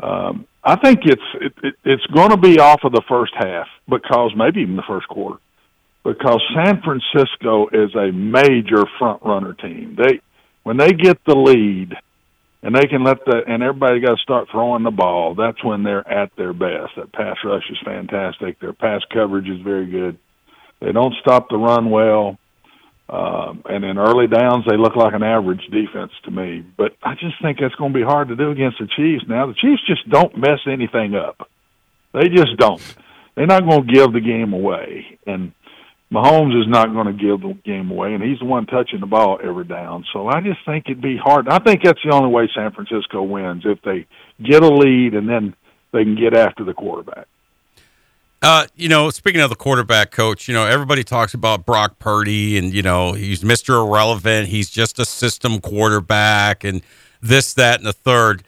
Um, 0.01 0.47
I 0.62 0.77
think 0.77 1.01
it's 1.05 1.23
it, 1.40 1.52
it, 1.62 1.74
it's 1.85 2.06
going 2.06 2.31
to 2.31 2.36
be 2.36 2.60
off 2.60 2.81
of 2.85 2.93
the 2.93 3.02
first 3.09 3.32
half 3.36 3.66
because 3.89 4.32
maybe 4.36 4.60
even 4.60 4.77
the 4.77 4.82
first 4.86 5.09
quarter, 5.09 5.40
because 6.05 6.40
San 6.55 6.82
Francisco 6.82 7.69
is 7.73 7.94
a 7.94 8.12
major 8.12 8.85
front 8.98 9.23
runner 9.24 9.55
team. 9.55 9.97
They 9.98 10.20
when 10.62 10.77
they 10.77 10.93
get 10.93 11.19
the 11.24 11.35
lead 11.35 11.94
and 12.62 12.74
they 12.74 12.86
can 12.86 13.05
let 13.05 13.24
the 13.24 13.43
and 13.47 13.62
everybody 13.62 14.01
got 14.01 14.16
to 14.16 14.23
start 14.23 14.48
throwing 14.51 14.82
the 14.82 14.90
ball. 14.90 15.35
That's 15.35 15.62
when 15.65 15.82
they're 15.82 16.09
at 16.09 16.31
their 16.36 16.52
best. 16.52 16.94
That 16.97 17.12
pass 17.12 17.36
rush 17.44 17.69
is 17.70 17.78
fantastic. 17.85 18.60
Their 18.60 18.73
pass 18.73 19.01
coverage 19.12 19.48
is 19.48 19.60
very 19.62 19.86
good. 19.86 20.19
They 20.80 20.92
don't 20.92 21.14
stop 21.20 21.48
the 21.48 21.56
run 21.56 21.90
well. 21.90 22.38
Um, 23.09 23.62
and 23.64 23.84
in 23.84 23.96
early 23.96 24.26
downs, 24.26 24.64
they 24.68 24.76
look 24.76 24.94
like 24.94 25.14
an 25.14 25.22
average 25.22 25.66
defense 25.72 26.12
to 26.24 26.30
me. 26.30 26.64
But 26.76 26.92
I 27.02 27.14
just 27.14 27.40
think 27.40 27.59
that's 27.59 27.74
going 27.76 27.92
to 27.92 27.98
be 27.98 28.05
hard 28.05 28.28
to 28.28 28.36
do 28.36 28.50
against 28.50 28.78
the 28.78 28.86
Chiefs. 28.86 29.24
Now, 29.26 29.46
the 29.46 29.55
Chiefs 29.55 29.82
just 29.86 30.09
don't 30.10 30.36
mess 30.36 30.60
anything 30.66 31.14
up. 31.14 31.48
They 32.12 32.28
just 32.28 32.56
don't. 32.59 32.82
They're 33.34 33.46
not 33.46 33.64
going 33.64 33.86
to 33.86 33.92
give 33.92 34.12
the 34.12 34.20
game 34.20 34.52
away. 34.52 35.18
And 35.26 35.52
Mahomes 36.12 36.59
is 36.59 36.68
not 36.68 36.92
going 36.92 37.06
to 37.06 37.12
give 37.12 37.40
the 37.40 37.56
game 37.64 37.90
away, 37.90 38.14
and 38.14 38.22
he's 38.22 38.38
the 38.38 38.46
one 38.46 38.66
touching 38.66 39.00
the 39.00 39.06
ball 39.06 39.38
every 39.42 39.64
down. 39.64 40.05
So 40.12 40.26
I 40.26 40.40
just 40.40 40.59
think 40.64 40.84
it'd 40.86 41.02
be 41.02 41.16
hard. 41.16 41.48
I 41.48 41.59
think 41.59 41.82
that's 41.82 42.00
the 42.02 42.14
only 42.14 42.30
way 42.30 42.48
San 42.55 42.72
Francisco 42.72 43.22
wins 43.22 43.62
if 43.64 43.80
they 43.82 44.06
get 44.42 44.62
a 44.62 44.68
lead 44.68 45.14
and 45.14 45.28
then 45.28 45.55
they 45.92 46.05
can 46.05 46.16
get 46.16 46.34
after 46.34 46.64
the 46.64 46.74
quarterback. 46.74 47.26
Uh, 48.40 48.66
you 48.77 48.89
know, 48.89 49.10
speaking 49.10 49.40
of 49.40 49.51
the 49.51 49.56
quarterback 49.56 50.12
coach, 50.12 50.47
you 50.47 50.55
know, 50.55 50.65
everybody 50.65 51.02
talks 51.02 51.35
about 51.35 51.66
Brock 51.66 51.98
Purdy 51.98 52.56
and, 52.56 52.73
you 52.73 52.82
know, 52.82 53.12
he's 53.12 53.43
Mr. 53.43 53.85
Irrelevant. 53.85 54.48
He's 54.48 54.70
just 54.70 55.01
a 55.01 55.05
system 55.05 55.60
quarterback 55.60 56.62
and 56.62 56.82
this, 57.20 57.55
that, 57.55 57.81
and 57.81 57.86
the 57.86 57.93
third. 57.93 58.44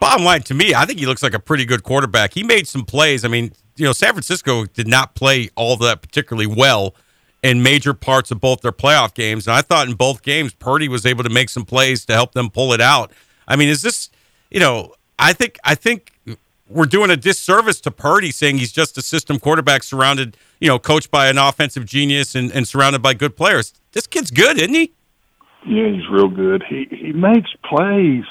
Bottom 0.00 0.24
line 0.24 0.42
to 0.42 0.54
me, 0.54 0.74
I 0.74 0.84
think 0.84 1.00
he 1.00 1.06
looks 1.06 1.24
like 1.24 1.34
a 1.34 1.40
pretty 1.40 1.64
good 1.64 1.82
quarterback. 1.82 2.34
He 2.34 2.44
made 2.44 2.68
some 2.68 2.84
plays. 2.84 3.24
I 3.24 3.28
mean, 3.28 3.52
you 3.76 3.84
know, 3.84 3.92
San 3.92 4.12
Francisco 4.12 4.64
did 4.66 4.86
not 4.86 5.16
play 5.16 5.50
all 5.56 5.76
that 5.78 6.02
particularly 6.02 6.46
well 6.46 6.94
in 7.42 7.62
major 7.62 7.94
parts 7.94 8.30
of 8.30 8.40
both 8.40 8.60
their 8.60 8.72
playoff 8.72 9.12
games. 9.14 9.48
And 9.48 9.56
I 9.56 9.62
thought 9.62 9.88
in 9.88 9.94
both 9.94 10.22
games, 10.22 10.54
Purdy 10.54 10.88
was 10.88 11.04
able 11.04 11.24
to 11.24 11.30
make 11.30 11.48
some 11.48 11.64
plays 11.64 12.04
to 12.06 12.14
help 12.14 12.32
them 12.32 12.48
pull 12.48 12.72
it 12.72 12.80
out. 12.80 13.12
I 13.48 13.56
mean, 13.56 13.68
is 13.68 13.82
this, 13.82 14.08
you 14.50 14.60
know, 14.60 14.94
I 15.18 15.32
think, 15.32 15.58
I 15.64 15.74
think 15.74 16.12
we're 16.68 16.86
doing 16.86 17.10
a 17.10 17.16
disservice 17.16 17.80
to 17.82 17.90
Purdy 17.90 18.30
saying 18.30 18.58
he's 18.58 18.72
just 18.72 18.98
a 18.98 19.02
system 19.02 19.38
quarterback 19.38 19.82
surrounded, 19.82 20.36
you 20.60 20.68
know, 20.68 20.78
coached 20.78 21.10
by 21.10 21.28
an 21.28 21.38
offensive 21.38 21.84
genius 21.84 22.34
and, 22.34 22.50
and 22.52 22.66
surrounded 22.66 23.02
by 23.02 23.14
good 23.14 23.36
players. 23.36 23.72
This 23.92 24.06
kid's 24.06 24.30
good, 24.30 24.58
isn't 24.58 24.74
he? 24.74 24.92
Yeah, 25.66 25.88
he's 25.88 26.08
real 26.10 26.28
good. 26.28 26.64
He 26.68 26.86
he 26.90 27.12
makes 27.12 27.50
plays 27.68 28.24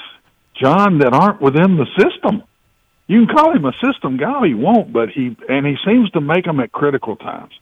Jon, 0.60 0.98
that 0.98 1.12
aren't 1.12 1.40
within 1.40 1.76
the 1.76 1.86
system. 1.98 2.42
You 3.06 3.26
can 3.26 3.36
call 3.36 3.54
him 3.54 3.64
a 3.64 3.72
system 3.84 4.16
guy, 4.16 4.48
he 4.48 4.54
won't, 4.54 4.92
but 4.92 5.10
he 5.10 5.36
and 5.48 5.66
he 5.66 5.76
seems 5.86 6.10
to 6.12 6.20
make 6.20 6.44
them 6.44 6.60
at 6.60 6.72
critical 6.72 7.16
times. 7.16 7.52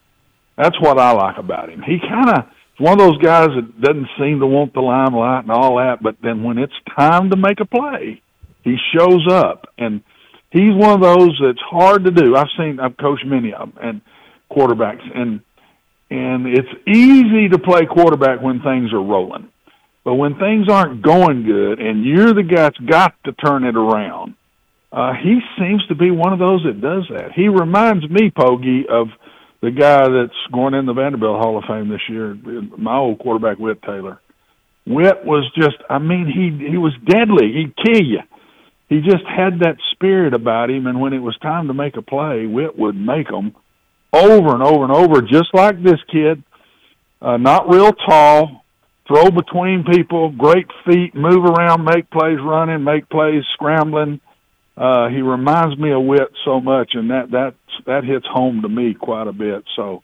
That's 0.56 0.80
what 0.80 0.98
I 0.98 1.12
like 1.12 1.36
about 1.36 1.70
him. 1.70 1.82
He 1.82 1.98
kind 1.98 2.30
of 2.30 2.44
one 2.78 2.92
of 2.94 2.98
those 2.98 3.18
guys 3.18 3.48
that 3.48 3.80
doesn't 3.80 4.08
seem 4.18 4.40
to 4.40 4.46
want 4.46 4.74
the 4.74 4.80
limelight 4.80 5.42
and 5.42 5.50
all 5.50 5.76
that, 5.76 6.02
but 6.02 6.16
then 6.22 6.42
when 6.42 6.58
it's 6.58 6.74
time 6.96 7.30
to 7.30 7.36
make 7.36 7.60
a 7.60 7.64
play, 7.64 8.22
he 8.62 8.76
shows 8.96 9.26
up, 9.30 9.68
and 9.76 10.02
he's 10.54 10.72
one 10.72 10.94
of 10.94 11.00
those 11.02 11.38
that's 11.42 11.60
hard 11.60 12.04
to 12.04 12.10
do. 12.10 12.36
I've 12.36 12.46
seen, 12.56 12.78
I've 12.80 12.96
coached 12.96 13.26
many 13.26 13.52
of 13.52 13.74
them 13.74 13.78
and 13.82 14.00
quarterbacks, 14.50 15.04
and 15.14 15.40
and 16.10 16.46
it's 16.46 16.68
easy 16.86 17.48
to 17.48 17.58
play 17.58 17.86
quarterback 17.86 18.40
when 18.40 18.60
things 18.60 18.92
are 18.92 19.02
rolling. 19.02 19.48
But 20.04 20.14
when 20.14 20.38
things 20.38 20.68
aren't 20.68 21.02
going 21.02 21.44
good 21.44 21.80
and 21.80 22.04
you're 22.04 22.32
the 22.32 22.42
guy 22.42 22.62
that's 22.62 22.78
got 22.78 23.14
to 23.24 23.32
turn 23.32 23.64
it 23.64 23.74
around, 23.74 24.34
uh, 24.92 25.14
he 25.14 25.40
seems 25.58 25.84
to 25.88 25.94
be 25.94 26.10
one 26.10 26.32
of 26.32 26.38
those 26.38 26.62
that 26.64 26.80
does 26.80 27.04
that. 27.10 27.32
He 27.32 27.48
reminds 27.48 28.08
me, 28.08 28.30
Pogie, 28.30 28.86
of 28.86 29.08
the 29.60 29.70
guy 29.70 30.06
that's 30.08 30.52
going 30.52 30.74
in 30.74 30.86
the 30.86 30.92
Vanderbilt 30.92 31.40
Hall 31.40 31.58
of 31.58 31.64
Fame 31.64 31.88
this 31.88 32.06
year, 32.08 32.36
my 32.76 32.96
old 32.96 33.18
quarterback, 33.18 33.58
Whit 33.58 33.82
Taylor. 33.82 34.20
Whit 34.86 35.24
was 35.24 35.50
just, 35.56 35.76
I 35.88 35.98
mean, 35.98 36.26
he 36.26 36.70
he 36.70 36.76
was 36.76 36.92
deadly. 37.08 37.50
He'd 37.54 37.74
kill 37.74 38.06
you. 38.06 38.20
He 38.88 39.00
just 39.00 39.24
had 39.26 39.60
that 39.60 39.76
spirit 39.92 40.34
about 40.34 40.70
him, 40.70 40.86
and 40.86 41.00
when 41.00 41.12
it 41.12 41.18
was 41.18 41.36
time 41.38 41.68
to 41.68 41.74
make 41.74 41.96
a 41.96 42.02
play, 42.02 42.46
Whit 42.46 42.78
would 42.78 42.96
make 42.96 43.28
them 43.28 43.54
over 44.12 44.54
and 44.54 44.62
over 44.62 44.84
and 44.84 44.92
over, 44.92 45.22
just 45.22 45.52
like 45.52 45.82
this 45.82 46.00
kid. 46.10 46.42
Uh, 47.20 47.38
not 47.38 47.70
real 47.70 47.92
tall, 47.92 48.64
throw 49.08 49.30
between 49.30 49.84
people, 49.84 50.30
great 50.30 50.66
feet, 50.86 51.14
move 51.14 51.44
around, 51.44 51.84
make 51.84 52.10
plays 52.10 52.38
running, 52.42 52.84
make 52.84 53.08
plays 53.08 53.42
scrambling. 53.54 54.20
Uh, 54.76 55.08
he 55.08 55.22
reminds 55.22 55.78
me 55.78 55.92
of 55.92 56.02
Whit 56.02 56.28
so 56.44 56.60
much, 56.60 56.90
and 56.94 57.10
that 57.10 57.30
that 57.30 57.54
that 57.86 58.04
hits 58.04 58.26
home 58.26 58.62
to 58.62 58.68
me 58.68 58.92
quite 58.94 59.28
a 59.28 59.32
bit. 59.32 59.64
So 59.76 60.02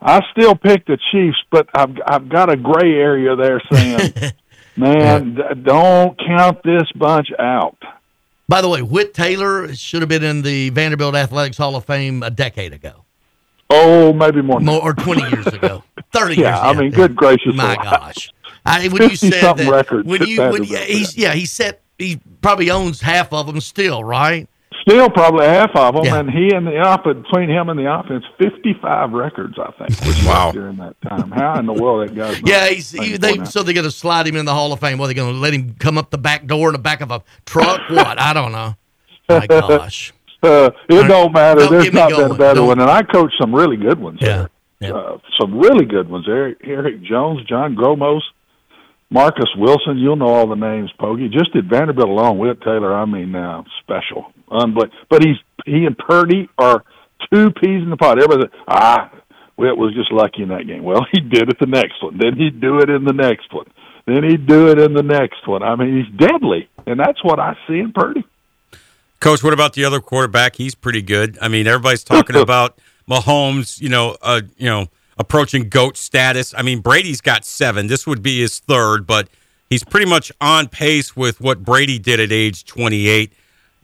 I 0.00 0.20
still 0.32 0.54
pick 0.54 0.86
the 0.86 0.98
Chiefs, 1.10 1.38
but 1.50 1.68
I've 1.74 1.96
I've 2.06 2.28
got 2.28 2.52
a 2.52 2.56
gray 2.56 2.92
area 2.94 3.36
there 3.36 3.60
saying, 3.70 4.14
man, 4.76 5.34
d- 5.34 5.42
don't 5.62 6.18
count 6.18 6.62
this 6.64 6.90
bunch 6.94 7.28
out. 7.38 7.78
By 8.48 8.60
the 8.60 8.68
way, 8.68 8.82
Whit 8.82 9.14
Taylor 9.14 9.74
should 9.74 10.02
have 10.02 10.08
been 10.08 10.24
in 10.24 10.42
the 10.42 10.70
Vanderbilt 10.70 11.14
Athletics 11.14 11.56
Hall 11.56 11.76
of 11.76 11.84
Fame 11.84 12.22
a 12.22 12.30
decade 12.30 12.72
ago. 12.72 13.04
Oh, 13.70 14.12
maybe 14.12 14.42
more, 14.42 14.60
more 14.60 14.82
or 14.82 14.92
twenty 14.92 15.22
years 15.30 15.46
ago, 15.46 15.82
thirty 16.12 16.34
yeah, 16.34 16.66
years. 16.66 16.76
I 16.76 16.80
mean, 16.80 16.90
good 16.90 17.16
gracious, 17.16 17.54
my 17.54 17.76
gosh! 17.76 18.30
I, 18.66 18.88
when 18.88 19.08
you 19.08 19.16
said 19.16 19.32
50-something 19.32 19.66
that, 19.66 19.72
records 19.72 20.06
when 20.06 20.26
you, 20.26 20.42
when, 20.42 20.64
yeah, 20.64 20.80
he's 20.80 21.16
yeah, 21.16 21.32
he 21.32 21.46
set 21.46 21.80
he 21.98 22.20
probably 22.42 22.70
owns 22.70 23.00
half 23.00 23.32
of 23.32 23.46
them 23.46 23.60
still, 23.60 24.04
right? 24.04 24.48
Still, 24.88 25.08
probably 25.10 25.46
half 25.46 25.70
of 25.76 25.94
them, 25.94 26.04
Yeah. 26.04 26.18
and 26.18 26.30
he 26.30 26.52
and 26.52 26.66
the 26.66 26.80
offense 26.82 27.24
between 27.24 27.48
him 27.48 27.68
and 27.68 27.78
the 27.78 27.92
offense, 27.92 28.24
fifty-five 28.36 29.12
records, 29.12 29.54
I 29.58 29.70
think. 29.72 30.26
Wow. 30.26 30.50
during 30.54 30.76
that 30.78 31.00
time. 31.02 31.30
How 31.30 31.58
in 31.58 31.66
the 31.66 31.72
world 31.72 32.08
that 32.08 32.14
guy? 32.16 32.40
Yeah, 32.44 32.66
he's 32.66 32.90
he, 32.90 33.16
they 33.16 33.44
so 33.44 33.62
they're 33.62 33.74
going 33.74 33.84
to 33.84 33.90
slide 33.92 34.26
him 34.26 34.34
in 34.36 34.44
the 34.44 34.52
Hall 34.54 34.72
of 34.72 34.80
Fame. 34.80 34.98
What 34.98 35.04
are 35.04 35.08
they 35.08 35.14
going 35.14 35.34
to 35.34 35.38
let 35.38 35.54
him 35.54 35.76
come 35.78 35.98
up 35.98 36.10
the 36.10 36.18
back 36.18 36.46
door 36.46 36.68
in 36.70 36.72
the 36.72 36.78
back 36.80 37.00
of 37.00 37.12
a 37.12 37.22
truck? 37.46 37.80
what 37.90 38.20
I 38.20 38.32
don't 38.32 38.50
know. 38.52 38.74
My 39.28 39.46
gosh. 39.46 40.12
Uh, 40.44 40.70
it 40.88 41.06
don't 41.06 41.32
matter. 41.32 41.60
Don't 41.60 41.70
There's 41.70 41.92
not 41.92 42.10
been 42.10 42.18
a 42.18 42.26
going. 42.26 42.36
better 42.36 42.54
Don't- 42.56 42.66
one, 42.66 42.80
and 42.80 42.90
I 42.90 43.02
coached 43.02 43.36
some 43.40 43.54
really 43.54 43.76
good 43.76 44.00
ones. 44.00 44.18
Yeah, 44.20 44.48
there. 44.80 44.96
Uh, 44.96 45.18
some 45.40 45.56
really 45.56 45.84
good 45.84 46.08
ones. 46.10 46.26
Eric, 46.28 46.58
Eric 46.64 47.00
Jones, 47.04 47.44
John 47.44 47.76
Gromos, 47.76 48.22
Marcus 49.12 49.50
Wilson. 49.56 49.98
You'll 49.98 50.16
know 50.16 50.28
all 50.28 50.48
the 50.48 50.56
names, 50.56 50.90
Pogey. 50.98 51.28
Just 51.28 51.54
at 51.54 51.64
Vanderbilt 51.64 52.08
alone, 52.08 52.38
Whit 52.38 52.60
Taylor. 52.62 52.94
I 52.94 53.04
mean, 53.04 53.34
uh, 53.34 53.62
special, 53.80 54.32
unbelievable. 54.50 54.96
But 55.10 55.22
he's 55.22 55.36
he 55.66 55.84
and 55.84 55.96
Purdy 55.96 56.48
are 56.58 56.82
two 57.32 57.50
peas 57.50 57.82
in 57.82 57.90
the 57.90 57.96
pot. 57.96 58.22
Everybody, 58.22 58.50
said, 58.50 58.60
ah, 58.66 59.12
Whit 59.56 59.76
was 59.76 59.94
just 59.94 60.10
lucky 60.10 60.42
in 60.42 60.48
that 60.48 60.66
game. 60.66 60.82
Well, 60.82 61.06
he 61.12 61.20
did 61.20 61.50
it 61.50 61.58
the 61.60 61.66
next 61.66 62.02
one. 62.02 62.18
Then 62.18 62.36
he'd 62.36 62.60
do 62.60 62.78
it 62.78 62.88
in 62.88 63.04
the 63.04 63.12
next 63.12 63.52
one. 63.52 63.66
Then 64.06 64.24
he'd 64.24 64.46
do 64.46 64.68
it 64.68 64.78
in 64.78 64.94
the 64.94 65.02
next 65.02 65.46
one. 65.46 65.62
I 65.62 65.76
mean, 65.76 66.02
he's 66.02 66.18
deadly, 66.18 66.68
and 66.86 66.98
that's 66.98 67.22
what 67.22 67.38
I 67.38 67.56
see 67.68 67.78
in 67.78 67.92
Purdy. 67.92 68.24
Coach, 69.20 69.44
what 69.44 69.52
about 69.52 69.74
the 69.74 69.84
other 69.84 70.00
quarterback? 70.00 70.56
He's 70.56 70.74
pretty 70.74 71.02
good. 71.02 71.38
I 71.40 71.46
mean, 71.46 71.68
everybody's 71.68 72.02
talking 72.02 72.34
about 72.42 72.78
Mahomes, 73.08 73.80
you 73.80 73.88
know, 73.88 74.16
uh, 74.22 74.40
you 74.56 74.68
know, 74.68 74.88
approaching 75.22 75.68
goat 75.68 75.96
status. 75.96 76.52
I 76.56 76.62
mean, 76.62 76.80
Brady's 76.80 77.20
got 77.20 77.44
seven. 77.44 77.86
This 77.86 78.06
would 78.06 78.22
be 78.22 78.40
his 78.40 78.58
third, 78.58 79.06
but 79.06 79.28
he's 79.70 79.84
pretty 79.84 80.06
much 80.06 80.30
on 80.40 80.68
pace 80.68 81.16
with 81.16 81.40
what 81.40 81.64
Brady 81.64 81.98
did 81.98 82.20
at 82.20 82.30
age 82.30 82.64
28. 82.66 83.32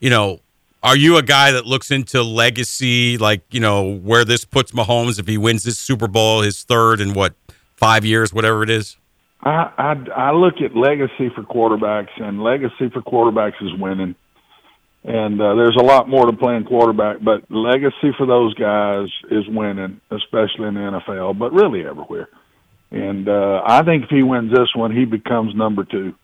You 0.01 0.11
know, 0.11 0.41
are 0.83 0.97
you 0.97 1.17
a 1.17 1.23
guy 1.23 1.53
that 1.53 1.65
looks 1.65 1.91
into 1.91 2.23
legacy, 2.23 3.19
like 3.19 3.43
you 3.51 3.61
know, 3.61 3.97
where 3.99 4.25
this 4.25 4.45
puts 4.45 4.73
Mahomes 4.73 5.19
if 5.19 5.27
he 5.27 5.39
wins 5.39 5.63
this 5.63 5.79
Super 5.79 6.09
Bowl, 6.09 6.43
his 6.43 6.63
third 6.63 7.01
in 7.01 7.15
what 7.15 7.35
five 7.77 8.05
years, 8.05 8.33
whatever 8.33 8.63
it 8.63 8.71
is? 8.71 8.97
I, 9.43 9.71
I 9.79 9.93
I 10.17 10.33
look 10.33 10.61
at 10.61 10.77
legacy 10.77 11.31
for 11.35 11.43
quarterbacks, 11.43 12.21
and 12.21 12.43
legacy 12.43 12.91
for 12.93 13.01
quarterbacks 13.03 13.63
is 13.63 13.73
winning. 13.75 14.15
And 15.05 15.41
uh, 15.41 15.55
there's 15.55 15.77
a 15.79 15.85
lot 15.85 16.09
more 16.09 16.27
to 16.27 16.37
playing 16.37 16.65
quarterback, 16.65 17.19
but 17.23 17.51
legacy 17.51 18.13
for 18.19 18.27
those 18.27 18.53
guys 18.55 19.09
is 19.31 19.45
winning, 19.49 20.01
especially 20.11 20.67
in 20.67 20.75
the 20.75 21.01
NFL, 21.07 21.39
but 21.39 21.53
really 21.53 21.87
everywhere. 21.87 22.29
And 22.91 23.29
uh, 23.29 23.63
I 23.65 23.83
think 23.85 24.05
if 24.05 24.11
he 24.11 24.23
wins 24.23 24.53
this 24.53 24.75
one, 24.75 24.95
he 24.95 25.05
becomes 25.05 25.55
number 25.55 25.85
two. 25.85 26.15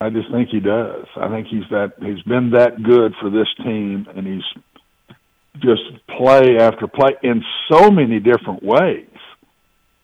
I 0.00 0.08
just 0.10 0.30
think 0.30 0.48
he 0.48 0.60
does. 0.60 1.06
I 1.16 1.28
think 1.28 1.46
he's 1.48 1.68
that 1.70 1.94
he's 2.00 2.22
been 2.22 2.50
that 2.50 2.82
good 2.82 3.14
for 3.20 3.28
this 3.28 3.48
team, 3.58 4.06
and 4.14 4.26
he's 4.26 4.44
just 5.58 5.82
play 6.16 6.56
after 6.58 6.86
play 6.86 7.16
in 7.22 7.44
so 7.70 7.90
many 7.90 8.20
different 8.20 8.62
ways. 8.62 9.06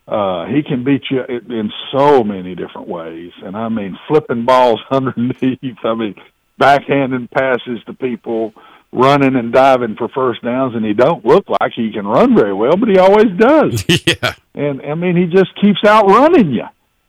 Uh, 0.06 0.46
he 0.46 0.62
can 0.62 0.84
beat 0.84 1.02
you 1.10 1.24
in 1.24 1.50
in 1.50 1.72
so 1.90 2.22
many 2.22 2.54
different 2.54 2.86
ways, 2.86 3.32
and 3.42 3.56
I 3.56 3.68
mean 3.70 3.98
flipping 4.08 4.44
balls 4.44 4.80
underneath. 4.90 5.78
I 5.82 5.94
mean 5.94 6.14
backhanding 6.60 7.30
passes 7.30 7.82
to 7.86 7.94
people, 7.94 8.52
running 8.92 9.36
and 9.36 9.52
diving 9.52 9.96
for 9.96 10.08
first 10.08 10.42
downs, 10.42 10.74
and 10.74 10.84
he 10.84 10.94
don't 10.94 11.24
look 11.24 11.48
like 11.48 11.72
he 11.74 11.92
can 11.92 12.06
run 12.06 12.34
very 12.34 12.54
well, 12.54 12.76
but 12.76 12.88
he 12.88 12.98
always 12.98 13.36
does. 13.38 13.84
yeah, 14.06 14.34
and 14.54 14.80
I 14.82 14.94
mean 14.94 15.16
he 15.16 15.26
just 15.26 15.54
keeps 15.60 15.80
outrunning 15.84 16.52
you. 16.52 16.64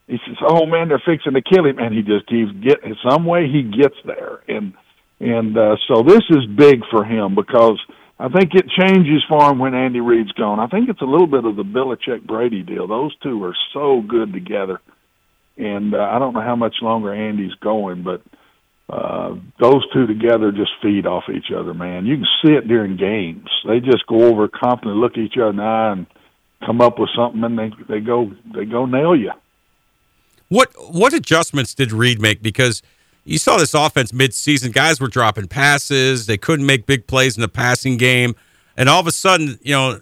He 0.07 0.17
says, 0.25 0.37
"Oh 0.41 0.65
man, 0.65 0.87
they're 0.89 1.01
fixing 1.05 1.33
to 1.33 1.41
kill 1.41 1.65
him," 1.65 1.79
and 1.79 1.93
he 1.93 2.01
just 2.01 2.27
keeps 2.27 2.51
getting 2.63 2.95
some 3.07 3.25
way 3.25 3.47
he 3.47 3.63
gets 3.63 3.95
there, 4.05 4.41
and 4.47 4.73
and 5.19 5.57
uh, 5.57 5.75
so 5.87 6.03
this 6.03 6.23
is 6.29 6.45
big 6.45 6.81
for 6.91 7.03
him 7.03 7.35
because 7.35 7.79
I 8.19 8.29
think 8.29 8.53
it 8.53 8.69
changes 8.69 9.23
for 9.27 9.51
him 9.51 9.59
when 9.59 9.75
Andy 9.75 9.99
Reid's 9.99 10.31
gone. 10.33 10.59
I 10.59 10.67
think 10.67 10.89
it's 10.89 11.01
a 11.01 11.05
little 11.05 11.27
bit 11.27 11.45
of 11.45 11.55
the 11.55 11.63
Belichick 11.63 12.25
Brady 12.25 12.63
deal. 12.63 12.87
Those 12.87 13.15
two 13.17 13.43
are 13.43 13.55
so 13.73 14.01
good 14.01 14.33
together, 14.33 14.81
and 15.57 15.93
uh, 15.93 15.99
I 15.99 16.19
don't 16.19 16.33
know 16.33 16.41
how 16.41 16.55
much 16.55 16.75
longer 16.81 17.13
Andy's 17.13 17.55
going, 17.55 18.03
but 18.03 18.21
uh, 18.21 18.36
Uh, 18.89 19.35
those 19.59 19.85
two 19.93 20.07
together 20.07 20.51
just 20.51 20.71
feed 20.81 21.05
off 21.05 21.25
each 21.29 21.51
other, 21.51 21.73
man. 21.73 22.05
You 22.05 22.17
can 22.17 22.27
see 22.41 22.53
it 22.53 22.67
during 22.67 22.95
games. 22.95 23.49
They 23.67 23.81
just 23.81 24.07
go 24.07 24.23
over 24.23 24.47
confidently, 24.47 25.01
look 25.01 25.13
at 25.13 25.19
each 25.19 25.37
other 25.37 25.49
in 25.49 25.57
the 25.57 25.63
eye, 25.63 25.91
and 25.91 26.07
come 26.65 26.79
up 26.79 26.97
with 26.97 27.09
something, 27.15 27.43
and 27.43 27.59
they 27.59 27.71
they 27.89 27.99
go 27.99 28.31
they 28.55 28.65
go 28.65 28.85
nail 28.85 29.15
you. 29.15 29.31
What 30.47 30.69
what 30.91 31.13
adjustments 31.13 31.73
did 31.73 31.91
Reid 31.91 32.21
make? 32.21 32.41
Because 32.41 32.81
you 33.25 33.37
saw 33.37 33.57
this 33.57 33.73
offense 33.73 34.13
midseason, 34.13 34.71
guys 34.71 35.01
were 35.01 35.09
dropping 35.09 35.47
passes, 35.47 36.25
they 36.25 36.37
couldn't 36.37 36.65
make 36.65 36.85
big 36.85 37.07
plays 37.07 37.35
in 37.35 37.41
the 37.41 37.49
passing 37.49 37.97
game, 37.97 38.35
and 38.77 38.87
all 38.87 39.01
of 39.01 39.07
a 39.07 39.11
sudden, 39.11 39.59
you 39.63 39.73
know, 39.73 39.99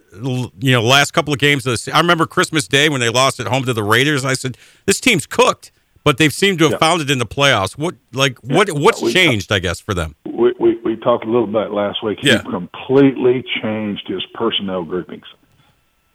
you 0.59 0.71
know, 0.71 0.83
last 0.83 1.11
couple 1.11 1.33
of 1.33 1.39
games 1.39 1.65
of 1.65 1.83
the 1.83 1.91
I 1.91 1.99
remember 1.99 2.27
Christmas 2.27 2.67
Day 2.67 2.87
when 2.87 3.01
they 3.01 3.09
lost 3.09 3.39
at 3.39 3.47
home 3.47 3.63
to 3.63 3.73
the 3.73 3.83
Raiders. 3.83 4.23
I 4.23 4.33
said, 4.33 4.57
this 4.85 4.99
team's 4.99 5.25
cooked, 5.25 5.71
but 6.05 6.17
they've 6.19 6.31
seemed 6.31 6.59
to 6.59 6.69
have 6.69 6.79
found 6.79 7.01
it 7.01 7.09
in 7.11 7.17
the 7.19 7.25
playoffs. 7.25 7.77
What 7.77 7.95
like 8.13 8.37
what 8.39 8.69
what's 8.71 9.01
changed? 9.11 9.51
I 9.51 9.59
guess 9.59 9.81
for 9.81 9.93
them. 9.93 10.15
We 10.25 10.53
we, 10.57 10.77
we 10.85 10.95
talked 10.95 11.25
a 11.25 11.29
little 11.29 11.47
bit 11.47 11.71
last 11.71 12.01
week. 12.01 12.19
He 12.21 12.29
Yeah. 12.29 12.43
completely 12.43 13.43
changed 13.61 14.07
his 14.07 14.23
personnel 14.35 14.83
groupings. 14.85 15.25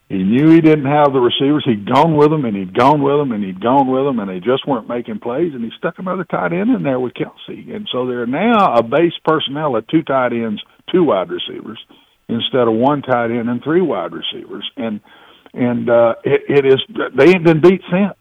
He 0.09 0.25
knew 0.25 0.51
he 0.51 0.61
didn't 0.61 0.87
have 0.87 1.13
the 1.13 1.21
receivers. 1.21 1.63
He'd 1.65 1.87
gone 1.87 2.17
with 2.17 2.31
them, 2.31 2.45
and 2.45 2.57
he'd 2.57 2.75
gone 2.77 3.01
with 3.01 3.15
them, 3.17 3.31
and 3.31 3.45
he'd 3.45 3.61
gone 3.61 3.87
with 3.87 4.05
them, 4.05 4.19
and 4.19 4.29
they 4.29 4.41
just 4.41 4.67
weren't 4.67 4.89
making 4.89 5.21
plays. 5.21 5.55
And 5.55 5.63
he 5.63 5.71
stuck 5.79 6.01
another 6.01 6.25
tight 6.25 6.53
end 6.53 6.71
in 6.71 6.83
there 6.83 6.99
with 6.99 7.15
Kelce, 7.15 7.73
and 7.75 7.89
so 7.93 8.07
they're 8.07 8.27
now 8.27 8.75
a 8.75 8.83
base 8.83 9.13
personnel 9.25 9.77
of 9.77 9.87
two 9.87 10.03
tight 10.03 10.33
ends, 10.33 10.61
two 10.91 11.05
wide 11.05 11.31
receivers, 11.31 11.79
instead 12.29 12.67
of 12.67 12.75
one 12.75 13.03
tight 13.03 13.31
end 13.31 13.49
and 13.49 13.63
three 13.63 13.83
wide 13.83 14.13
receivers. 14.13 14.69
And 14.77 15.01
and 15.55 15.89
uh, 15.91 16.15
it, 16.25 16.43
it 16.49 16.67
is 16.67 16.81
they 17.17 17.29
ain't 17.31 17.45
been 17.45 17.61
beat 17.61 17.83
since. 17.91 18.19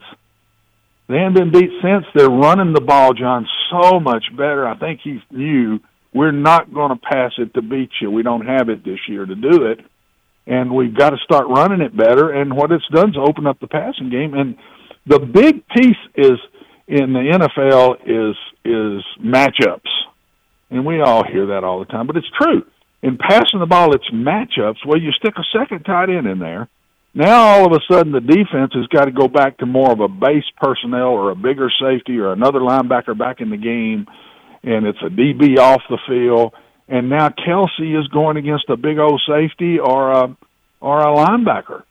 They 1.10 1.16
ain't 1.16 1.36
been 1.36 1.52
beat 1.52 1.72
since. 1.82 2.06
They're 2.16 2.30
running 2.30 2.74
the 2.74 2.82
ball, 2.82 3.14
Jon, 3.14 3.46
so 3.70 4.00
much 4.00 4.24
better. 4.32 4.66
I 4.66 4.78
think 4.78 5.02
he 5.04 5.20
knew 5.32 5.80
we're 6.14 6.32
not 6.32 6.74
going 6.74 6.92
to 6.92 7.02
pass 7.02 7.34
it 7.38 7.54
to 7.56 7.62
beat 7.62 7.90
you. 8.00 8.10
We 8.10 8.24
don't 8.24 8.46
have 8.46 8.70
it 8.70 8.86
this 8.86 9.00
year 9.10 9.26
to 9.26 9.36
do 9.36 9.66
it 9.66 9.80
and 10.50 10.74
we've 10.74 10.98
got 10.98 11.12
to 11.12 11.18
start 11.24 11.46
running 11.48 11.80
it 11.80 11.96
better. 11.96 12.32
And 12.32 12.56
what 12.56 12.72
it's 12.72 12.88
done 12.92 13.12
is 13.12 13.16
open 13.18 13.46
up 13.46 13.60
the 13.60 13.68
passing 13.68 14.10
game. 14.10 14.34
And 14.34 14.58
the 15.06 15.20
big 15.20 15.66
piece 15.68 15.98
is 16.16 16.40
in 16.88 17.14
the 17.14 17.20
NFL 17.20 18.02
is 18.02 18.36
is 18.66 19.06
matchups. 19.24 19.88
and 20.72 20.86
we 20.86 21.02
all 21.02 21.24
hear 21.24 21.48
that 21.48 21.64
all 21.64 21.80
the 21.80 21.86
time, 21.86 22.08
but 22.08 22.18
it's 22.18 22.30
true. 22.40 22.64
In 23.02 23.18
passing 23.18 23.60
the 23.60 23.66
ball, 23.66 23.94
it's 23.94 24.10
matchups. 24.12 24.86
Well, 24.86 25.00
you 25.00 25.12
stick 25.12 25.36
a 25.38 25.58
second 25.58 25.84
tight 25.84 26.10
end 26.10 26.28
in 26.28 26.40
there. 26.40 26.68
Now 27.20 27.48
all 27.48 27.66
of 27.66 27.74
a 27.74 27.94
sudden 27.94 28.14
the 28.14 28.22
defense 28.22 28.72
has 28.76 28.88
got 28.88 29.06
to 29.06 29.12
go 29.12 29.28
back 29.28 29.58
to 29.58 29.66
more 29.66 29.92
of 29.92 30.00
a 30.00 30.08
base 30.08 30.46
personnel 30.56 31.10
or 31.10 31.32
a 31.32 31.36
bigger 31.36 31.70
safety 31.70 32.18
or 32.18 32.32
another 32.32 32.60
linebacker 32.60 33.18
back 33.18 33.42
in 33.42 33.50
the 33.50 33.58
game, 33.58 34.08
and 34.64 34.88
it's 34.88 35.02
a 35.02 35.10
DB 35.10 35.58
off 35.58 35.82
the 35.90 36.00
field. 36.08 36.54
And 36.88 37.10
now 37.10 37.28
Kelce 37.28 38.00
is 38.00 38.08
going 38.08 38.38
against 38.38 38.70
a 38.70 38.78
big 38.78 39.00
old 39.00 39.22
safety 39.28 39.80
or 39.80 40.12
a 40.14 40.38
or 40.80 41.02
a 41.02 41.14
linebacker, 41.14 41.84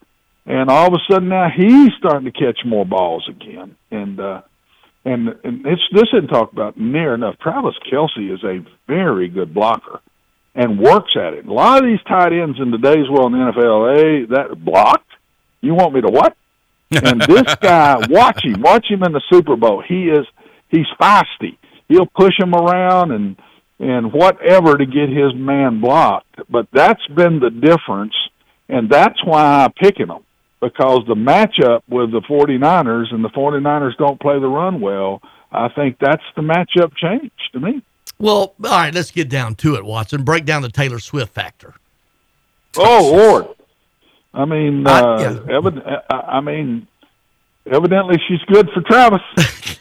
and 0.47 0.71
all 0.71 0.87
of 0.87 0.95
a 0.95 1.13
sudden 1.13 1.29
now 1.29 1.49
he's 1.55 1.91
starting 1.99 2.25
to 2.25 2.33
catch 2.33 2.61
more 2.65 2.87
balls 2.87 3.29
again. 3.29 3.77
And 3.91 4.19
uh, 4.19 4.41
and 5.05 5.29
and 5.45 5.67
it's 5.67 5.83
this 5.93 6.09
isn't 6.15 6.29
talked 6.29 6.55
about 6.55 6.79
near 6.79 7.13
enough. 7.13 7.39
Travis 7.39 7.75
Kelce 7.93 8.33
is 8.33 8.43
a 8.45 8.65
very 8.87 9.29
good 9.29 9.53
blocker 9.53 10.01
and 10.55 10.81
works 10.81 11.15
at 11.17 11.35
it. 11.35 11.45
A 11.45 11.53
lot 11.53 11.85
of 11.85 11.85
these 11.85 12.01
tight 12.09 12.33
ends 12.33 12.59
in 12.59 12.71
today's 12.71 13.11
world 13.11 13.35
in 13.35 13.41
the 13.41 13.53
NFL, 13.53 13.95
hey, 13.95 14.25
that 14.35 14.65
blocked. 14.65 15.05
You 15.61 15.75
want 15.75 15.95
me 15.95 16.01
to 16.01 16.09
what? 16.09 16.37
And 16.91 17.21
this 17.23 17.55
guy, 17.61 17.97
watch 18.09 18.45
him, 18.45 18.61
watch 18.61 18.87
him 18.89 19.03
in 19.03 19.13
the 19.13 19.23
Super 19.31 19.57
Bowl. 19.57 19.83
He 19.87 20.09
is 20.09 20.27
he's 20.69 20.87
feisty. 21.01 21.57
He'll 21.89 22.07
push 22.07 22.39
him 22.39 22.55
around 22.55 23.13
and 23.13 23.37
and 23.81 24.13
whatever 24.13 24.77
to 24.77 24.87
get 24.87 25.09
his 25.09 25.35
man 25.35 25.81
blocked. 25.81 26.41
But 26.51 26.69
that's 26.73 27.07
been 27.09 27.41
the 27.41 27.51
difference, 27.51 28.15
and 28.69 28.91
that's 28.91 29.23
why 29.25 29.65
I'm 29.65 29.73
picking 29.73 30.09
him 30.09 30.25
because 30.61 31.05
the 31.07 31.15
matchup 31.15 31.83
with 31.89 32.11
the 32.11 32.21
49ers 32.21 33.15
and 33.15 33.25
the 33.25 33.29
49ers 33.29 33.97
don't 33.97 34.21
play 34.21 34.39
the 34.41 34.49
run 34.49 34.81
well. 34.81 35.23
I 35.53 35.69
think 35.69 35.99
that's 36.01 36.23
the 36.37 36.43
matchup 36.43 36.95
change 36.97 37.33
to 37.53 37.61
me. 37.61 37.83
Well, 38.19 38.55
all 38.65 38.71
right, 38.71 38.93
let's 38.93 39.11
get 39.11 39.29
down 39.29 39.55
to 39.57 39.77
it, 39.77 39.85
Watson. 39.85 40.25
Break 40.25 40.45
down 40.45 40.63
the 40.63 40.69
Taylor 40.69 40.99
Swift 40.99 41.33
factor. 41.33 41.75
Oh 42.77 43.13
Lord! 43.13 43.57
I 44.39 44.45
mean, 44.45 44.87
I- 44.87 45.01
uh, 45.01 45.21
yeah. 45.21 45.57
evid- 45.59 46.03
I 46.11 46.15
I 46.17 46.41
mean, 46.41 46.87
evidently 47.71 48.17
she's 48.29 48.41
good 48.47 48.71
for 48.71 48.81
Travis. 48.83 49.21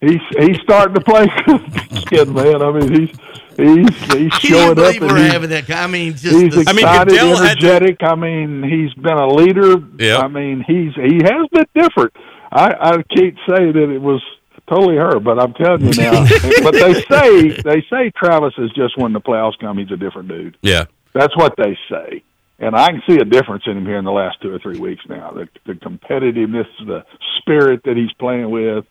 he's 0.00 0.20
he's 0.38 0.58
starting 0.62 0.94
to 0.94 1.00
play 1.00 1.26
kid, 2.06 2.28
man. 2.28 2.62
I 2.62 2.70
mean, 2.72 2.92
he's 2.92 3.18
he's 3.56 4.12
he's 4.12 4.32
showing 4.34 4.78
up. 4.78 4.94
and 4.94 5.00
we're 5.02 5.16
he's- 5.18 5.32
having 5.32 5.50
that? 5.50 5.70
I 5.70 5.86
mean, 5.86 6.12
just 6.12 6.24
he's 6.42 6.54
the, 6.54 6.60
excited, 6.62 7.12
energetic. 7.18 7.98
I 8.02 8.14
mean, 8.14 8.62
he's 8.62 8.92
been 8.94 9.18
a 9.18 9.28
leader. 9.28 9.74
I 10.16 10.28
mean, 10.28 10.64
he's 10.66 10.94
he 10.94 11.16
has 11.24 11.46
been 11.52 11.66
different. 11.74 12.12
I 12.50 12.72
I 12.72 12.92
can't 13.14 13.36
say 13.48 13.72
that 13.72 13.90
it 13.94 14.00
was 14.00 14.22
totally 14.68 14.96
her, 14.96 15.20
but 15.20 15.38
I'm 15.38 15.52
telling 15.54 15.82
you 15.84 15.92
now. 16.02 16.12
but 16.62 16.72
they 16.72 16.94
say 17.02 17.50
they 17.62 17.84
say 17.90 18.10
Travis 18.16 18.54
is 18.58 18.70
just 18.72 18.96
when 18.96 19.12
the 19.12 19.20
playoffs 19.20 19.58
come, 19.58 19.78
he's 19.78 19.90
a 19.90 19.96
different 19.96 20.28
dude. 20.28 20.56
Yeah. 20.62 20.86
That's 21.12 21.36
what 21.36 21.54
they 21.56 21.78
say. 21.90 22.22
And 22.58 22.74
I 22.74 22.88
can 22.88 23.02
see 23.06 23.16
a 23.16 23.24
difference 23.24 23.64
in 23.66 23.76
him 23.76 23.84
here 23.84 23.98
in 23.98 24.04
the 24.04 24.12
last 24.12 24.40
two 24.40 24.52
or 24.52 24.58
three 24.58 24.78
weeks 24.78 25.02
now. 25.08 25.30
The, 25.32 25.48
the 25.66 25.74
competitiveness, 25.74 26.66
the 26.86 27.04
spirit 27.38 27.82
that 27.84 27.96
he's 27.96 28.12
playing 28.14 28.50
with. 28.50 28.86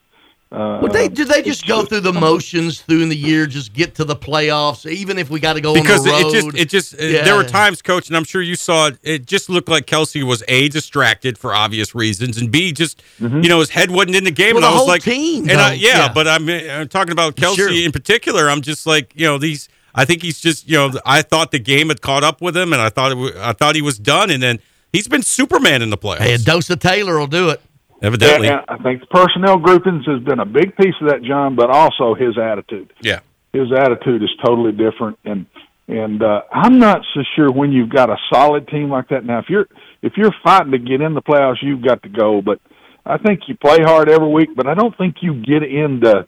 Uh, 0.51 0.77
Would 0.83 0.93
they 0.93 1.07
do 1.09 1.25
they 1.25 1.41
just 1.41 1.65
go 1.65 1.83
through 1.83 2.01
the 2.01 2.13
motions 2.13 2.79
through 2.81 3.01
in 3.01 3.09
the 3.09 3.15
year, 3.17 3.47
just 3.47 3.73
get 3.73 3.95
to 3.95 4.05
the 4.05 4.15
playoffs, 4.15 4.89
even 4.89 5.17
if 5.17 5.29
we 5.31 5.39
got 5.39 5.53
to 5.53 5.61
go 5.61 5.73
because 5.73 6.01
on 6.01 6.05
the 6.05 6.11
road? 6.11 6.27
it 6.27 6.31
just 6.31 6.57
it 6.57 6.69
just 6.69 7.01
Yeah. 7.01 7.23
there 7.23 7.35
were 7.35 7.43
times 7.43 7.81
coach 7.81 8.07
and 8.09 8.15
i'm 8.15 8.23
sure 8.23 8.43
you 8.43 8.55
saw 8.55 8.87
it 8.89 8.99
it 9.01 9.25
just 9.25 9.49
looked 9.49 9.67
like 9.67 9.87
Kelce 9.87 10.23
was 10.23 10.43
a 10.47 10.69
distracted 10.69 11.39
for 11.39 11.53
obvious 11.55 11.95
reasons 11.95 12.37
and 12.37 12.51
b 12.51 12.71
just 12.71 13.01
you 13.19 13.49
know 13.49 13.59
his 13.59 13.71
head 13.71 13.89
wasn't 13.89 14.15
in 14.15 14.23
the 14.23 14.31
game 14.31 14.53
Well, 14.55 14.57
and 14.57 14.65
i 14.65 14.69
the 14.69 14.73
was 14.75 14.79
whole 14.81 14.87
like 14.87 15.01
team, 15.01 15.49
and 15.49 15.59
I, 15.59 15.73
yeah, 15.73 16.05
Yeah. 16.05 16.13
but 16.13 16.27
i'm, 16.27 16.47
I'm 16.47 16.87
talking 16.89 17.11
about 17.11 17.35
Kelce 17.35 17.55
Sure. 17.55 17.71
in 17.73 17.91
particular 17.91 18.47
i'm 18.49 18.61
just 18.61 18.85
like 18.85 19.11
you 19.15 19.25
know 19.25 19.39
these 19.39 19.67
i 19.95 20.05
think 20.05 20.21
he's 20.21 20.39
just 20.39 20.67
you 20.69 20.75
know 20.77 20.91
i 21.05 21.21
thought 21.21 21.51
the 21.51 21.59
game 21.59 21.87
had 21.87 22.01
caught 22.01 22.23
up 22.23 22.41
with 22.41 22.55
him 22.55 22.73
and 22.73 22.81
i 22.81 22.89
thought 22.89 23.11
it, 23.11 23.15
wa- 23.15 23.31
i 23.39 23.53
thought 23.53 23.75
he 23.75 23.81
was 23.81 23.97
done 23.97 24.29
and 24.29 24.43
then 24.43 24.59
he's 24.93 25.07
been 25.07 25.23
superman 25.23 25.81
in 25.81 25.89
the 25.89 25.97
playoffs 25.97 26.19
Hey, 26.19 26.33
a 26.35 26.37
dose 26.37 26.69
of 26.69 26.79
Taylor 26.79 27.17
will 27.17 27.27
do 27.27 27.49
it. 27.49 27.61
evidently 28.01 28.47
Yeah, 28.47 28.63
I 28.67 28.77
think 28.77 29.01
the 29.01 29.07
personnel 29.07 29.57
groupings 29.57 30.05
has 30.05 30.21
been 30.23 30.39
a 30.39 30.45
big 30.45 30.75
piece 30.77 30.95
of 31.01 31.07
that, 31.09 31.23
Jon, 31.23 31.55
but 31.55 31.69
also 31.69 32.13
his 32.13 32.37
attitude. 32.37 32.93
yeah 33.01 33.19
His 33.53 33.71
attitude 33.71 34.21
is 34.21 34.29
totally 34.45 34.71
different, 34.73 35.17
and 35.25 35.45
and 35.87 36.21
uh, 36.23 36.41
I'm 36.51 36.79
not 36.79 37.01
so 37.13 37.21
sure 37.35 37.51
when 37.51 37.71
you've 37.71 37.89
got 37.89 38.09
a 38.09 38.17
solid 38.33 38.67
team 38.69 38.89
like 38.89 39.09
that. 39.09 39.23
Now, 39.23 39.37
if 39.39 39.45
you're 39.49 39.67
if 40.01 40.13
you're 40.17 40.33
fighting 40.43 40.71
to 40.71 40.79
get 40.79 40.99
in 40.99 41.13
the 41.13 41.21
playoffs, 41.21 41.61
you've 41.61 41.83
got 41.85 42.01
to 42.03 42.09
go. 42.09 42.41
But 42.41 42.59
I 43.05 43.17
think 43.19 43.41
you 43.47 43.55
play 43.55 43.77
hard 43.83 44.09
every 44.09 44.27
week, 44.29 44.49
but 44.55 44.65
I 44.67 44.73
don't 44.73 44.97
think 44.97 45.17
you 45.21 45.35
get 45.45 45.61
into 45.61 46.25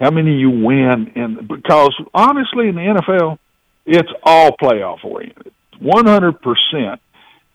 how 0.00 0.10
many 0.10 0.32
you 0.32 0.50
win, 0.50 1.12
and 1.14 1.48
because 1.48 1.94
honestly, 2.12 2.68
in 2.68 2.74
the 2.74 2.80
NFL, 2.80 3.38
it's 3.86 4.10
all 4.22 4.56
playoff 4.60 5.04
oriented, 5.04 5.52
100 5.80 6.32
percent. 6.40 7.00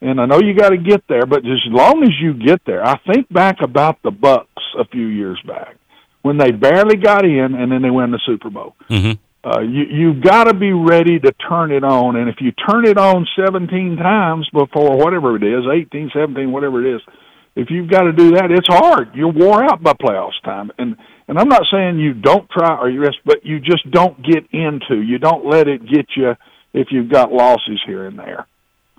And 0.02 0.18
I 0.18 0.24
know 0.24 0.40
you 0.40 0.54
got 0.54 0.70
to 0.70 0.78
get 0.78 1.06
there, 1.08 1.26
but 1.26 1.40
as 1.40 1.60
long 1.66 2.02
as 2.02 2.10
you 2.20 2.32
get 2.32 2.62
there, 2.64 2.82
I 2.82 2.98
think 3.12 3.30
back 3.30 3.56
about 3.62 4.00
the 4.02 4.10
Bucks 4.10 4.62
a 4.78 4.86
few 4.86 5.06
years 5.06 5.38
back 5.46 5.76
when 6.22 6.38
they 6.38 6.52
barely 6.52 6.96
got 6.96 7.24
in, 7.24 7.54
and 7.54 7.70
then 7.70 7.82
they 7.82 7.90
win 7.90 8.10
the 8.10 8.20
Super 8.24 8.50
Bowl. 8.50 8.74
mm-hmm. 8.88 9.12
Uh, 9.42 9.60
you 9.60 9.84
you've 9.90 10.22
got 10.22 10.44
to 10.44 10.54
be 10.54 10.70
ready 10.70 11.18
to 11.18 11.32
turn 11.48 11.72
it 11.72 11.82
on, 11.82 12.16
and 12.16 12.28
if 12.28 12.36
you 12.40 12.52
turn 12.52 12.86
it 12.86 12.98
on 12.98 13.26
17 13.42 13.96
times 13.96 14.46
before 14.52 14.98
whatever 14.98 15.34
it 15.34 15.42
is, 15.42 15.64
18, 15.66 16.10
17, 16.12 16.52
whatever 16.52 16.84
it 16.84 16.96
is, 16.96 17.00
if 17.56 17.70
you've 17.70 17.88
got 17.88 18.02
to 18.02 18.12
do 18.12 18.32
that, 18.32 18.50
it's 18.50 18.66
hard. 18.68 19.14
You're 19.14 19.32
wore 19.32 19.64
out 19.64 19.82
by 19.82 19.94
playoffs 19.94 20.40
time, 20.44 20.70
and 20.76 20.94
and 21.30 21.38
I'm 21.38 21.48
not 21.48 21.62
saying 21.72 22.00
you 22.00 22.12
don't 22.12 22.50
try 22.50 22.76
or 22.76 22.90
you 22.90 23.00
rest, 23.00 23.18
but 23.24 23.46
you 23.46 23.60
just 23.60 23.88
don't 23.88 24.20
get 24.20 24.50
into. 24.50 25.00
You 25.00 25.18
don't 25.18 25.46
let 25.46 25.68
it 25.68 25.80
get 25.88 26.06
you 26.16 26.32
if 26.74 26.88
you've 26.90 27.08
got 27.08 27.30
losses 27.30 27.80
here 27.86 28.04
and 28.08 28.18
there. 28.18 28.48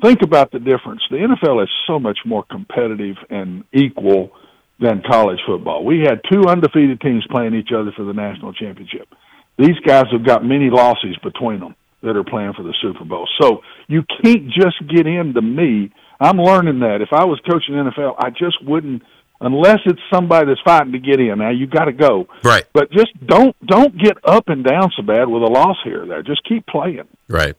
Think 0.02 0.22
about 0.24 0.49
the 0.49 0.60
difference. 0.60 1.02
The 1.12 1.18
NFL 1.18 1.62
is 1.62 1.70
so 1.88 1.99
much 1.99 2.20
more 2.26 2.45
competitive 2.49 3.18
and 3.30 3.66
equal 3.74 4.32
than 4.80 5.03
college 5.06 5.40
football. 5.45 5.84
We 5.84 6.06
had 6.08 6.22
two 6.32 6.48
undefeated 6.48 7.02
teams 7.02 7.28
playing 7.30 7.53
each 7.53 7.74
other 7.78 7.91
for 7.98 8.06
the 8.06 8.14
national 8.14 8.53
championship. 8.53 9.10
These 9.58 9.80
guys 9.86 10.06
have 10.14 10.26
got 10.26 10.45
many 10.45 10.70
losses 10.70 11.18
between 11.22 11.60
them 11.60 11.76
that 12.02 12.16
are 12.16 12.24
playing 12.24 12.53
for 12.56 12.64
the 12.64 12.74
Super 12.82 13.03
Bowl. 13.03 13.28
So 13.41 13.60
you 13.88 14.03
can't 14.24 14.48
just 14.48 14.80
get 14.88 15.06
into 15.06 15.41
me. 15.41 15.91
I'm 16.18 16.38
learning 16.38 16.80
that. 16.80 17.02
If 17.02 17.10
I 17.12 17.26
was 17.26 17.41
coaching 17.41 17.76
NFL, 17.76 18.16
I 18.18 18.30
just 18.30 18.64
wouldn't 18.64 19.03
unless 19.42 19.80
it's 19.86 20.00
somebody 20.14 20.48
that's 20.48 20.62
fighting 20.62 20.94
to 20.94 21.00
get 21.00 21.20
in. 21.20 21.40
Now 21.40 21.50
you 21.50 21.68
got 21.68 21.86
to 21.86 21.92
go. 21.92 22.28
Right. 22.44 22.66
But 22.74 22.92
just 22.92 23.12
don't 23.26 23.56
don't 23.66 23.98
get 23.98 24.18
up 24.24 24.48
and 24.48 24.64
down 24.64 24.92
so 24.96 25.04
bad 25.04 25.28
with 25.28 25.44
a 25.44 25.48
loss 25.48 25.78
here 25.84 26.04
or 26.04 26.06
there. 26.06 26.24
Just 26.24 26.44
keep 26.48 26.66
playing. 26.68 27.08
Right. 27.28 27.56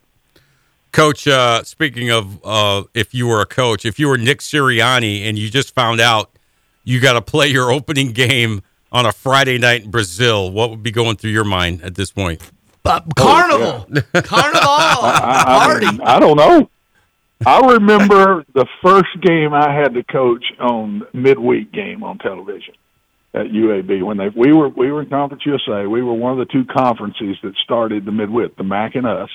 Coach, 0.93 1.27
uh, 1.27 1.63
speaking 1.65 2.11
of 2.11 2.41
uh, 2.45 2.85
if 2.95 3.15
you 3.15 3.27
were 3.27 3.41
a 3.41 3.47
coach, 3.47 3.85
if 3.85 3.99
you 3.99 4.09
were 4.09 4.19
Nick 4.19 4.41
Sirianni 4.41 5.23
and 5.27 5.39
you 5.39 5.51
just 5.51 5.75
found 5.75 6.01
out 6.01 6.31
you 6.85 7.01
got 7.01 7.15
to 7.15 7.23
play 7.23 7.49
your 7.49 7.71
opening 7.71 8.13
game 8.13 8.63
on 8.91 9.07
a 9.07 9.13
Friday 9.13 9.59
night 9.59 9.85
in 9.85 9.91
Brazil, 9.91 10.51
what 10.51 10.71
would 10.71 10.83
be 10.83 10.91
going 10.91 11.17
through 11.17 11.31
your 11.31 11.45
mind 11.45 11.83
at 11.83 11.95
this 11.95 12.11
point? 12.11 12.43
Carnival, 12.85 13.87
carnival, 14.13 14.21
I, 14.69 15.69
party. 15.69 15.87
I, 16.03 16.17
I 16.17 16.21
don't 16.21 16.37
know. 16.37 16.69
I 17.47 17.61
remember 17.75 18.45
the 18.55 18.67
first 18.83 19.09
game 19.21 19.53
I 19.55 19.73
had 19.75 19.95
to 19.95 20.03
coach 20.03 20.45
on 20.61 21.03
midweek 21.13 21.73
game 21.73 22.03
on 22.03 22.19
television 22.19 22.75
at 23.35 23.47
UAB 23.47 24.03
when 24.05 24.17
they 24.19 24.29
we 24.29 24.53
were 24.53 24.69
we 24.69 24.91
were 24.93 25.03
in 25.03 25.09
Conference 25.09 25.45
USA. 25.47 25.87
We 25.87 26.03
were 26.03 26.15
one 26.15 26.33
of 26.33 26.39
the 26.39 26.53
two 26.53 26.65
conferences 26.65 27.37
that 27.43 27.55
started 27.65 28.05
the 28.05 28.13
midweek. 28.13 28.57
The 28.57 28.65
MAC 28.65 28.95
and 28.95 29.07
us 29.07 29.31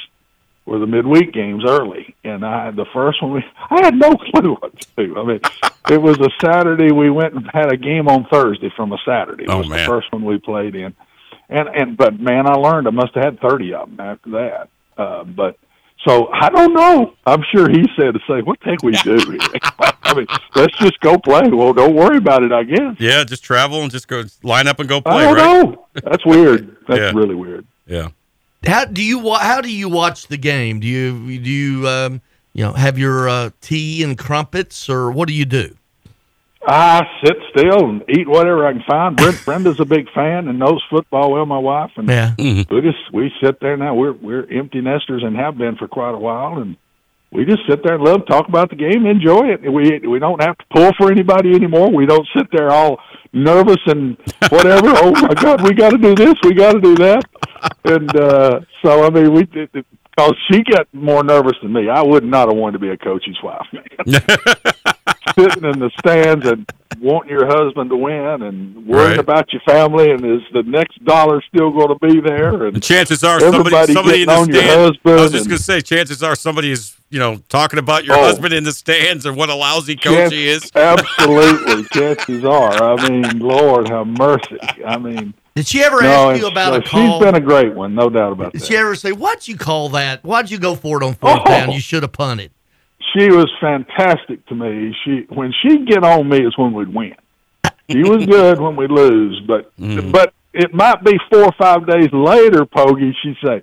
were 0.65 0.79
the 0.79 0.85
midweek 0.87 1.31
games 1.33 1.63
early, 1.65 2.15
and 2.23 2.45
I 2.45 2.65
had 2.65 2.75
the 2.75 2.85
first 2.93 3.21
one. 3.23 3.31
We, 3.33 3.43
I 3.69 3.83
had 3.85 3.95
no 3.95 4.15
clue 4.33 4.55
what 4.55 4.79
to 4.79 4.87
do. 4.97 5.17
I 5.19 5.23
mean, 5.23 5.39
it 5.89 6.01
was 6.01 6.19
a 6.19 6.29
Saturday. 6.45 6.91
We 6.91 7.09
went 7.09 7.33
and 7.35 7.49
had 7.53 7.71
a 7.71 7.77
game 7.77 8.07
on 8.07 8.25
Thursday 8.25 8.71
from 8.75 8.91
a 8.91 8.97
Saturday. 9.05 9.45
It 9.45 9.49
Oh, 9.49 9.59
was 9.59 9.67
the 9.69 9.75
man. 9.75 9.87
first 9.87 10.11
one 10.11 10.25
we 10.25 10.37
played 10.37 10.75
in, 10.75 10.93
and 11.49 11.67
and 11.69 11.97
but 11.97 12.19
man, 12.19 12.47
I 12.47 12.53
learned 12.53 12.87
I 12.87 12.91
must 12.91 13.15
have 13.15 13.23
had 13.23 13.39
thirty 13.39 13.73
of 13.73 13.89
them 13.89 13.99
after 13.99 14.29
that. 14.31 14.69
Uh, 14.97 15.23
but 15.23 15.57
so 16.05 16.27
I 16.33 16.49
don't 16.49 16.73
know. 16.73 17.13
I'm 17.25 17.43
sure 17.51 17.69
he 17.69 17.83
said 17.97 18.13
to 18.13 18.19
say, 18.27 18.41
"What 18.41 18.59
the 18.61 18.69
heck 18.71 18.83
we 18.83 18.91
do?" 18.93 19.17
I 20.03 20.13
mean, 20.13 20.27
let's 20.55 20.77
just 20.77 20.99
go 21.01 21.17
play. 21.17 21.49
Well, 21.49 21.73
don't 21.73 21.95
worry 21.95 22.17
about 22.17 22.43
it. 22.43 22.51
I 22.51 22.63
guess. 22.63 22.95
Yeah, 22.99 23.23
just 23.23 23.43
travel 23.43 23.81
and 23.81 23.91
just 23.91 24.07
go 24.07 24.23
line 24.43 24.67
up 24.67 24.79
and 24.79 24.87
go 24.87 25.01
play. 25.01 25.25
I 25.25 25.33
play, 25.33 25.35
don't 25.35 25.65
right? 25.69 25.75
know. 25.75 25.85
That's 26.03 26.25
weird. 26.25 26.75
That's 26.87 26.99
Yeah. 26.99 27.11
really 27.13 27.35
weird. 27.35 27.65
Yeah. 27.85 28.09
How 28.65 28.85
do 28.85 29.03
you 29.03 29.33
how 29.35 29.61
do 29.61 29.71
you 29.71 29.87
watch 29.87 30.27
the 30.27 30.37
game? 30.37 30.79
Do 30.79 30.87
you 30.87 31.39
do 31.39 31.49
you 31.49 31.87
um, 31.87 32.21
you 32.53 32.63
know 32.63 32.73
have 32.73 32.97
your 32.97 33.29
uh, 33.29 33.51
tea 33.61 34.03
and 34.03 34.17
crumpets 34.17 34.89
or 34.89 35.11
what 35.11 35.27
do 35.27 35.33
you 35.33 35.45
do? 35.45 35.76
I 36.69 37.01
sit 37.23 37.37
still 37.57 37.89
and 37.89 38.03
eat 38.09 38.27
whatever 38.27 38.67
I 38.67 38.73
can 38.73 38.83
find. 38.87 39.15
Brent, 39.15 39.41
Brenda's 39.45 39.79
a 39.79 39.85
big 39.85 40.09
fan 40.13 40.47
and 40.49 40.59
knows 40.59 40.83
football 40.89 41.31
well. 41.31 41.45
My 41.45 41.57
wife 41.57 41.91
and 41.95 42.09
Yeah. 42.09 42.33
we 42.37 42.81
just 42.81 43.11
we 43.13 43.31
sit 43.41 43.59
there 43.61 43.77
now. 43.77 43.95
We're 43.95 44.11
we're 44.13 44.45
empty 44.51 44.81
nesters 44.81 45.23
and 45.23 45.35
have 45.37 45.57
been 45.57 45.77
for 45.77 45.87
quite 45.87 46.13
a 46.13 46.17
while, 46.17 46.57
and 46.59 46.75
we 47.31 47.45
just 47.45 47.61
sit 47.69 47.83
there 47.83 47.95
and 47.95 48.03
love 48.03 48.25
to 48.25 48.31
talk 48.31 48.49
about 48.49 48.69
the 48.69 48.75
game, 48.75 49.05
enjoy 49.05 49.47
it. 49.53 49.61
We 49.71 49.99
we 50.07 50.19
don't 50.19 50.41
have 50.41 50.57
to 50.57 50.65
pull 50.73 50.91
for 50.97 51.09
anybody 51.11 51.53
anymore. 51.55 51.89
We 51.89 52.05
don't 52.05 52.27
sit 52.37 52.47
there 52.51 52.69
all 52.69 52.99
nervous 53.31 53.77
and 53.85 54.17
whatever. 54.49 54.89
oh 54.89 55.11
my 55.11 55.33
God, 55.35 55.61
we 55.61 55.73
got 55.73 55.91
to 55.91 55.97
do 55.97 56.15
this, 56.15 56.35
we 56.43 56.53
got 56.53 56.73
to 56.73 56.81
do 56.81 56.95
that, 56.95 57.23
and 57.85 58.13
uh, 58.15 58.59
so 58.83 59.05
I 59.05 59.09
mean, 59.09 59.33
we 59.33 59.45
because 59.45 60.35
she 60.51 60.63
got 60.63 60.87
more 60.93 61.23
nervous 61.23 61.53
than 61.61 61.71
me. 61.71 61.89
I 61.89 62.01
would 62.01 62.23
not 62.23 62.47
have 62.49 62.57
wanted 62.57 62.73
to 62.73 62.79
be 62.79 62.89
a 62.89 62.97
coach's 62.97 63.37
wife, 63.43 63.67
man. 63.71 63.85
Sitting 65.35 65.65
in 65.65 65.79
the 65.79 65.91
stands 65.99 66.47
and 66.47 66.69
wanting 66.99 67.31
your 67.31 67.45
husband 67.45 67.89
to 67.91 67.95
win 67.95 68.41
and 68.41 68.87
worrying 68.87 69.09
Right. 69.11 69.19
about 69.19 69.51
your 69.53 69.61
family 69.67 70.09
and 70.09 70.23
is 70.25 70.41
the 70.53 70.63
next 70.63 71.03
dollar 71.05 71.41
still 71.53 71.69
going 71.71 71.89
to 71.89 72.07
be 72.07 72.19
there? 72.21 72.65
And 72.65 72.75
And 72.75 72.83
chances 72.83 73.23
are 73.23 73.39
somebody, 73.39 73.93
somebody 73.93 74.21
in 74.23 74.27
the 74.27 74.33
on 74.33 74.47
your 74.49 74.61
stand. 74.63 74.81
husband 74.81 75.19
I 75.19 75.21
was 75.21 75.31
just 75.31 75.47
going 75.47 75.57
to 75.57 75.63
say, 75.63 75.81
chances 75.81 76.23
are 76.23 76.35
somebody 76.35 76.71
is, 76.71 76.95
you 77.09 77.19
know, 77.19 77.37
talking 77.49 77.77
about 77.79 78.03
your 78.05 78.15
Oh. 78.17 78.23
husband 78.23 78.53
in 78.53 78.63
the 78.63 78.71
stands 78.71 79.25
and 79.25 79.35
what 79.37 79.49
a 79.49 79.55
lousy 79.55 79.95
coach 79.95 80.13
Chance- 80.15 80.33
he 80.33 80.47
is. 80.47 80.71
Absolutely, 80.75 81.83
chances 81.93 82.43
are. 82.45 82.83
I 82.97 83.09
mean, 83.09 83.39
Lord 83.39 83.89
have 83.89 84.07
mercy. 84.07 84.57
I 84.85 84.97
mean, 84.97 85.33
Did 85.55 85.67
she 85.67 85.83
ever 85.83 86.01
no, 86.01 86.31
ask 86.31 86.41
you 86.41 86.47
about 86.47 86.73
so 86.73 86.79
a 86.79 86.81
call? 86.83 87.19
She's 87.19 87.25
been 87.25 87.35
a 87.35 87.39
great 87.39 87.73
one, 87.73 87.95
no 87.95 88.09
doubt 88.09 88.31
about 88.31 88.53
Did 88.53 88.61
that. 88.61 88.67
she 88.67 88.75
ever 88.77 88.95
say, 88.95 89.11
"Why'd 89.11 89.47
you 89.47 89.57
call 89.57 89.89
that? 89.89 90.23
Why'd 90.23 90.51
you 90.51 90.57
go 90.59 90.75
for 90.75 91.01
it 91.01 91.05
on 91.05 91.13
fourth 91.15 91.41
Oh. 91.45 91.49
down? 91.49 91.71
You 91.71 91.79
should 91.79 92.03
have 92.03 92.11
punted." 92.11 92.51
She 93.15 93.29
was 93.29 93.51
fantastic 93.61 94.45
to 94.47 94.55
me. 94.55 94.95
She 95.03 95.25
when 95.29 95.53
she'd 95.61 95.87
get 95.87 96.03
on 96.03 96.27
me 96.29 96.45
is 96.45 96.57
when 96.57 96.73
we'd 96.73 96.93
win. 96.93 97.15
She 97.89 97.99
was 98.03 98.25
good 98.37 98.59
when 98.59 98.75
we 98.75 98.87
lose, 98.87 99.41
but 99.47 99.75
Mm. 99.77 100.11
but 100.11 100.33
it 100.53 100.73
might 100.73 101.03
be 101.03 101.17
four 101.31 101.43
or 101.45 101.51
five 101.57 101.85
days 101.87 102.09
later, 102.11 102.65
Pogie. 102.65 103.13
She'd 103.21 103.37
say, 103.45 103.61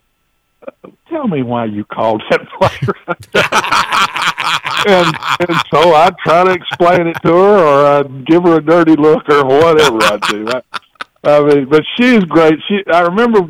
"Uh, 0.66 0.88
"Tell 1.10 1.26
me 1.28 1.42
why 1.42 1.64
you 1.66 1.84
called 1.84 2.22
that 2.30 2.40
player." 2.58 2.94
and 4.86 5.16
and 5.48 5.58
so 5.72 5.94
I'd 5.94 6.16
try 6.18 6.44
to 6.44 6.50
explain 6.52 7.06
it 7.08 7.16
to 7.24 7.32
her, 7.32 7.58
or 7.58 7.86
I'd 7.98 8.26
give 8.26 8.42
her 8.44 8.56
a 8.58 8.64
dirty 8.64 8.96
look, 8.96 9.28
or 9.28 9.44
whatever 9.44 10.02
I'd 10.04 10.20
do. 10.22 10.46
I, 10.48 10.62
I 11.24 11.42
mean, 11.42 11.68
but 11.68 11.82
she's 11.96 12.20
great. 12.24 12.54
She, 12.68 12.82
I 12.92 13.00
remember 13.00 13.48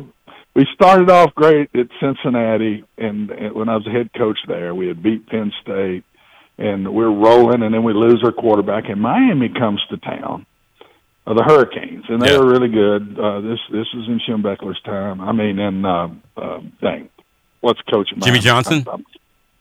we 0.55 0.65
started 0.73 1.09
off 1.09 1.33
great 1.35 1.69
at 1.75 1.87
Cincinnati, 1.99 2.83
and, 2.97 3.29
and 3.29 3.53
when 3.53 3.69
I 3.69 3.75
was 3.75 3.85
a 3.87 3.91
head 3.91 4.09
coach 4.17 4.39
there, 4.47 4.73
we 4.73 4.87
had 4.87 5.03
beat 5.03 5.27
Penn 5.27 5.51
State, 5.61 6.03
and 6.57 6.93
we're 6.93 7.09
rolling, 7.11 7.61
and 7.61 7.73
then 7.73 7.83
we 7.83 7.93
lose 7.93 8.21
our 8.23 8.31
quarterback, 8.31 8.85
and 8.87 9.01
Miami 9.01 9.49
comes 9.49 9.81
to 9.89 9.97
town. 9.97 10.45
Uh, 11.27 11.33
the 11.33 11.43
Hurricanes, 11.43 12.05
and 12.07 12.21
they 12.21 12.31
Yeah. 12.33 12.37
were 12.37 12.47
really 12.47 12.69
good. 12.69 13.17
Uh, 13.19 13.41
this 13.41 13.57
this 13.71 13.87
is 13.95 14.07
in 14.07 14.19
Schembechler's 14.27 14.79
time. 14.83 15.19
I 15.19 15.31
mean, 15.31 15.57
in 15.57 15.83
uh, 15.83 16.09
uh, 16.37 16.59
dang, 16.81 17.09
what's 17.61 17.81
coach? 17.91 18.09
Jimmy 18.19 18.37
Johnson? 18.37 18.85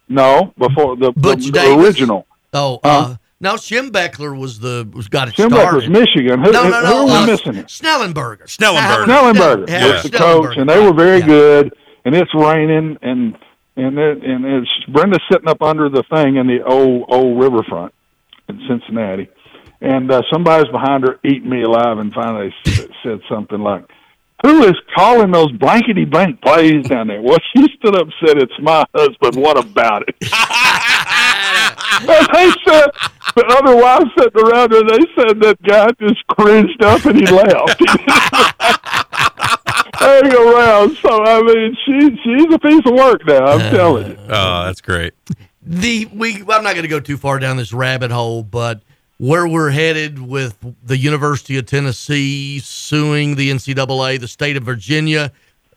No, 0.06 0.52
before 0.58 0.96
the, 0.96 1.10
Butch 1.12 1.46
the 1.46 1.52
Davis? 1.52 1.86
original. 1.86 2.26
Oh, 2.52 2.80
uh, 2.84 3.16
now 3.40 3.54
Schembechler 3.56 4.38
was 4.38 4.60
the 4.60 4.88
was 4.94 5.08
got 5.08 5.28
it 5.28 5.34
Schembechler's 5.34 5.84
started. 5.84 5.90
Michigan. 5.90 6.42
Who, 6.42 6.52
no, 6.52 6.68
no, 6.68 6.80
no. 6.82 6.86
who 6.86 6.94
are 6.94 7.04
we 7.06 7.12
uh, 7.12 7.26
missing? 7.26 7.54
It? 7.56 7.66
Schnellenberger. 7.66 8.44
Schnellenberger. 8.44 9.04
Schnellenberger 9.06 9.68
Yeah, 9.68 9.92
was 9.92 10.02
the 10.04 10.08
Schnellenberger. 10.10 10.18
coach, 10.18 10.56
and 10.56 10.68
they 10.68 10.78
were 10.84 10.94
very 10.94 11.20
good. 11.20 11.74
And 12.04 12.14
it's 12.14 12.34
raining, 12.34 12.98
and 13.02 13.36
and 13.76 13.98
it, 13.98 14.22
and 14.24 14.44
it's 14.44 14.70
Brenda's 14.92 15.20
sitting 15.30 15.48
up 15.48 15.62
under 15.62 15.88
the 15.88 16.04
thing 16.14 16.36
in 16.36 16.46
the 16.46 16.62
old 16.64 17.06
old 17.08 17.40
riverfront 17.42 17.92
in 18.48 18.60
Cincinnati, 18.68 19.28
and 19.80 20.10
uh, 20.10 20.20
somebody's 20.32 20.70
behind 20.70 21.04
her 21.04 21.18
eating 21.24 21.48
me 21.48 21.62
alive, 21.62 21.98
and 21.98 22.12
finally 22.12 22.54
said 23.02 23.20
something 23.28 23.60
like. 23.60 23.84
Who 24.44 24.62
is 24.64 24.74
calling 24.94 25.30
those 25.30 25.50
blankety 25.52 26.04
blank 26.04 26.42
plays 26.42 26.86
down 26.86 27.06
there? 27.06 27.22
Well, 27.22 27.38
she 27.56 27.62
stood 27.78 27.96
up 27.96 28.02
and 28.02 28.12
said, 28.26 28.36
It's 28.36 28.52
my 28.60 28.84
husband. 28.94 29.36
What 29.36 29.56
about 29.58 30.06
it? 30.06 30.16
and 31.76 32.28
they 32.32 32.50
said, 32.64 32.90
the 33.36 33.44
other 33.58 33.76
wives 33.76 34.10
sitting 34.16 34.42
around 34.42 34.72
her, 34.72 34.82
they 34.82 35.04
said 35.16 35.40
that 35.40 35.62
guy 35.62 35.90
just 36.00 36.26
cringed 36.28 36.82
up 36.82 37.04
and 37.04 37.18
he 37.18 37.26
left. 37.26 37.80
Hang 39.96 40.32
around. 40.32 40.96
So, 40.98 41.24
I 41.24 41.42
mean, 41.42 41.76
she, 41.84 42.16
she's 42.22 42.54
a 42.54 42.58
piece 42.58 42.82
of 42.86 42.92
work 42.92 43.26
now, 43.26 43.46
I'm 43.46 43.70
telling 43.70 44.10
you. 44.10 44.18
Oh, 44.28 44.64
that's 44.64 44.80
great. 44.80 45.14
the 45.62 46.06
we 46.12 46.42
I'm 46.42 46.62
not 46.62 46.74
going 46.74 46.82
to 46.82 46.88
go 46.88 47.00
too 47.00 47.16
far 47.16 47.38
down 47.38 47.56
this 47.56 47.72
rabbit 47.72 48.10
hole, 48.10 48.42
but 48.42 48.82
where 49.18 49.46
we're 49.46 49.70
headed 49.70 50.18
with 50.18 50.56
the 50.82 50.96
University 50.96 51.56
of 51.56 51.66
Tennessee 51.66 52.58
suing 52.58 53.36
the 53.36 53.50
NCAA, 53.50 54.20
the 54.20 54.28
state 54.28 54.56
of 54.56 54.64
Virginia, 54.64 55.32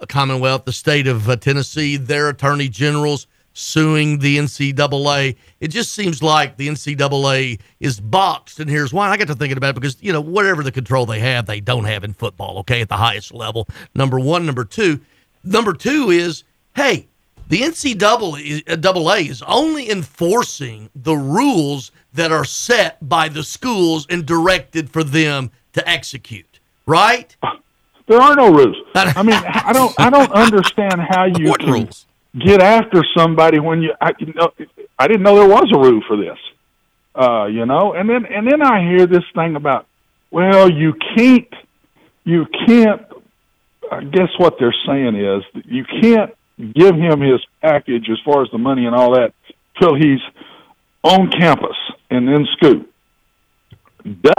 Commonwealth, 0.10 0.65
the 0.65 0.74
state 0.74 1.07
of 1.07 1.30
uh, 1.30 1.36
Tennessee, 1.38 1.98
their 1.98 2.30
attorney 2.30 2.68
generals 2.69 3.28
suing 3.57 4.19
the 4.19 4.38
NCAA. 4.38 5.35
It 5.59 5.69
just 5.69 5.93
seems 5.93 6.21
like 6.21 6.57
the 6.57 6.67
NCAA 6.67 7.59
is 7.79 7.99
boxed, 7.99 8.59
and 8.59 8.69
here's 8.69 8.93
why. 8.93 9.09
I 9.09 9.17
got 9.17 9.27
to 9.27 9.35
thinking 9.35 9.57
about 9.57 9.69
it 9.71 9.75
because 9.81 9.97
you 10.01 10.13
know 10.13 10.21
whatever 10.21 10.61
the 10.63 10.71
control 10.71 11.05
they 11.05 11.19
have, 11.19 11.47
they 11.47 11.59
don't 11.59 11.85
have 11.85 12.03
in 12.03 12.13
football. 12.13 12.59
Okay, 12.59 12.81
at 12.81 12.89
the 12.89 12.97
highest 12.97 13.34
level. 13.34 13.67
Number 13.95 14.19
one, 14.19 14.45
number 14.45 14.63
two, 14.63 15.01
number 15.43 15.73
two 15.73 16.11
is 16.11 16.43
hey, 16.75 17.07
the 17.49 17.61
NCAA 17.61 18.41
is- 18.41 18.63
A 18.67 18.73
uh, 18.77 19.15
is 19.15 19.41
only 19.41 19.89
enforcing 19.89 20.89
the 20.95 21.15
rules 21.15 21.91
that 22.13 22.31
are 22.31 22.45
set 22.45 22.97
by 23.09 23.27
the 23.27 23.43
schools 23.43 24.05
and 24.09 24.25
directed 24.25 24.91
for 24.91 25.03
them 25.03 25.49
to 25.73 25.88
execute. 25.89 26.59
Right? 26.85 27.35
There 28.07 28.21
are 28.21 28.35
no 28.35 28.53
rules. 28.53 28.75
I 28.95 29.23
mean, 29.23 29.35
I 29.35 29.73
don't, 29.73 29.93
I 29.99 30.09
don't 30.09 30.31
understand 30.31 31.01
how 31.01 31.25
you 31.25 31.49
What 31.49 31.59
can 31.59 31.71
rules? 31.71 32.06
Get 32.37 32.61
after 32.61 33.03
somebody 33.15 33.59
when 33.59 33.81
you, 33.81 33.93
I, 33.99 34.11
you 34.19 34.33
know, 34.33 34.51
I 34.97 35.07
didn't 35.07 35.23
know 35.23 35.35
there 35.35 35.47
was 35.47 35.71
a 35.73 35.77
rule 35.77 36.01
for 36.07 36.17
this. 36.17 36.37
Uh, 37.15 37.45
you 37.47 37.65
know, 37.65 37.93
and 37.93 38.09
then, 38.09 38.25
and 38.25 38.47
then 38.47 38.61
I 38.61 38.81
hear 38.81 39.07
this 39.07 39.23
thing 39.33 39.55
about, 39.55 39.87
well, 40.29 40.69
you 40.69 40.93
can't, 41.15 41.51
you 42.23 42.45
can't. 42.67 43.01
I 43.91 44.03
guess 44.03 44.29
what 44.37 44.57
they're 44.59 44.75
saying 44.85 45.15
is 45.15 45.43
that 45.53 45.65
you 45.65 45.85
can't 46.01 46.35
give 46.57 46.95
him 46.95 47.21
his 47.21 47.39
package 47.61 48.09
as 48.11 48.17
far 48.25 48.43
as 48.43 48.49
the 48.51 48.57
money 48.57 48.85
and 48.85 48.93
all 48.93 49.15
that 49.15 49.33
till 49.79 49.95
he's 49.95 50.19
on 51.03 51.31
campus 51.31 51.77
and 52.09 52.27
in 52.29 52.45
school. 52.57 52.85
Duh. 54.03 54.33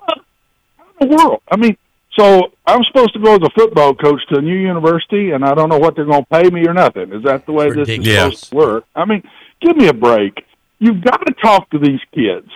How 0.77 0.87
in 1.01 1.09
the 1.09 1.17
world? 1.17 1.43
I 1.51 1.57
mean, 1.57 1.77
so 2.19 2.53
I'm 2.67 2.83
supposed 2.85 3.13
to 3.15 3.21
go 3.21 3.35
as 3.35 3.41
a 3.43 3.51
football 3.51 3.95
coach 3.95 4.21
to 4.31 4.39
a 4.39 4.43
new 4.43 4.57
university, 4.57 5.31
and 5.31 5.45
I 5.45 5.55
don't 5.55 5.69
know 5.69 5.79
what 5.79 5.95
they're 5.97 6.05
going 6.05 6.25
to 6.25 6.43
pay 6.43 6.51
me 6.51 6.67
or 6.67 6.75
nothing. 6.75 7.13
Is 7.13 7.23
that 7.25 7.47
the 7.47 7.53
way 7.53 7.67
this 7.71 7.89
is 7.89 7.99
Ridiculous. 7.99 8.41
supposed 8.41 8.51
to 8.51 8.57
work? 8.57 8.85
I 8.95 9.05
mean, 9.05 9.23
give 9.61 9.77
me 9.77 9.89
a 9.89 9.95
break. 9.95 10.45
You've 10.79 11.03
got 11.03 11.19
to 11.27 11.35
talk 11.35 11.71
to 11.71 11.79
these 11.79 12.01
kids. 12.13 12.51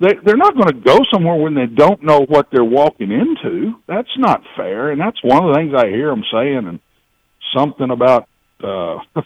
They, 0.00 0.14
they're 0.24 0.36
not 0.36 0.54
going 0.54 0.68
to 0.68 0.80
go 0.80 0.98
somewhere 1.12 1.36
when 1.36 1.54
they 1.54 1.66
don't 1.66 2.02
know 2.02 2.20
what 2.22 2.48
they're 2.50 2.64
walking 2.64 3.12
into. 3.12 3.74
That's 3.86 4.16
not 4.18 4.42
fair, 4.56 4.90
and 4.90 5.00
that's 5.00 5.22
one 5.22 5.44
of 5.44 5.52
the 5.52 5.58
things 5.58 5.74
I 5.76 5.88
hear 5.88 6.08
them 6.08 6.24
saying. 6.32 6.66
And 6.66 6.80
something 7.56 7.90
about 7.90 8.28
uh, 8.62 8.98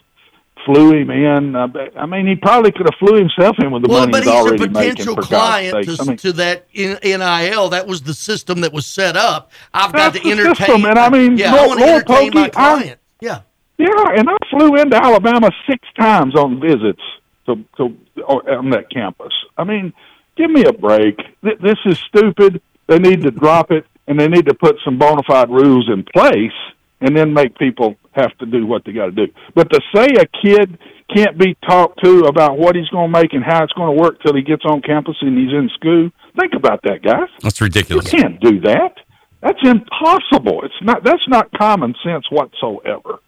flew 0.67 0.93
him 0.93 1.11
in. 1.11 1.57
I, 1.57 1.67
I 1.97 2.05
mean, 2.07 2.27
he 2.27 2.35
probably 2.37 2.73
could 2.73 2.87
have 2.91 2.99
flew 2.99 3.17
himself 3.19 3.57
in 3.61 3.71
with 3.71 3.83
the 3.85 3.89
well, 3.89 4.01
money 4.01 4.13
but 4.13 4.25
he's 4.25 4.33
he's 4.33 4.35
a 4.35 4.39
already 4.39 4.69
making. 4.69 4.91
potential 4.91 5.15
For 5.15 5.21
God's 5.23 5.29
client 5.29 5.85
to, 5.87 5.97
I 6.03 6.05
mean, 6.07 6.17
to 6.19 6.33
that 6.33 6.67
in- 6.75 6.99
NIL. 7.03 7.69
That 7.71 7.87
was 7.87 8.03
the 8.03 8.13
system 8.15 8.61
that 8.61 8.73
was 8.73 8.85
set 8.85 9.17
up. 9.17 9.51
I've 9.73 9.93
got 9.93 10.13
to 10.15 10.21
the 10.21 10.31
entertain. 10.31 10.55
system, 10.57 10.85
and 10.85 10.99
I 10.99 11.09
mean, 11.09 11.39
yeah, 11.39 11.53
Lord- 11.55 11.63
I 11.65 11.67
want 11.69 11.81
to 11.81 11.87
Lord 11.87 12.03
entertain 12.11 12.31
my 12.35 12.49
Pokey, 12.51 12.91
I- 12.91 12.97
yeah. 13.21 13.41
Yeah, 13.79 13.89
and 14.17 14.29
I 14.29 14.37
flew 14.51 14.75
into 14.77 14.97
Alabama 14.97 15.51
six 15.69 15.87
times 15.99 16.35
on 16.35 16.61
visits 16.61 17.03
to 17.47 17.57
to 17.77 17.95
on 18.27 18.71
that 18.71 18.91
campus. 18.91 19.33
I 19.59 19.65
mean, 19.65 19.93
give 20.37 20.51
me 20.51 20.65
a 20.65 20.73
break. 20.73 21.19
This 21.43 21.79
is 21.85 21.99
stupid. 21.99 22.61
They 22.87 22.99
need 22.99 23.23
to 23.23 23.31
drop 23.31 23.71
it, 23.71 23.85
and 24.09 24.19
they 24.19 24.29
need 24.29 24.47
to 24.47 24.55
put 24.55 24.77
some 24.85 24.99
bona 24.99 25.23
fide 25.27 25.51
rules 25.51 25.91
in 25.93 26.05
place, 26.05 26.53
and 27.01 27.17
then 27.17 27.33
make 27.35 27.57
people 27.59 27.97
have 28.13 28.37
to 28.39 28.47
do 28.47 28.67
what 28.67 28.85
they 28.85 28.93
got 28.93 29.07
to 29.07 29.13
do. 29.13 29.27
But 29.55 29.71
to 29.73 29.81
say 29.95 30.07
a 30.19 30.27
kid 30.43 30.79
can't 31.15 31.39
be 31.39 31.57
talked 31.69 32.03
to 32.05 32.21
about 32.21 32.59
what 32.59 32.75
he's 32.75 32.89
going 32.89 33.13
to 33.13 33.21
make 33.21 33.33
and 33.33 33.45
how 33.45 33.63
it's 33.63 33.73
going 33.75 33.97
to 33.97 34.03
work 34.03 34.23
till 34.23 34.35
he 34.35 34.43
gets 34.43 34.63
on 34.65 34.81
campus 34.83 35.17
and 35.21 35.37
he's 35.39 35.53
in 35.53 35.71
school, 35.75 36.11
think 36.39 36.55
about 36.55 36.81
that, 36.85 37.03
guys. 37.03 37.29
That's 37.43 37.61
ridiculous. 37.61 38.13
You 38.13 38.21
can't 38.21 38.41
do 38.41 38.61
that. 38.61 38.95
That's 39.43 39.59
impossible. 39.63 40.65
It's 40.65 40.75
not. 40.83 41.05
That's 41.05 41.23
not 41.29 41.53
common 41.53 41.95
sense 42.03 42.25
whatsoever. 42.31 43.19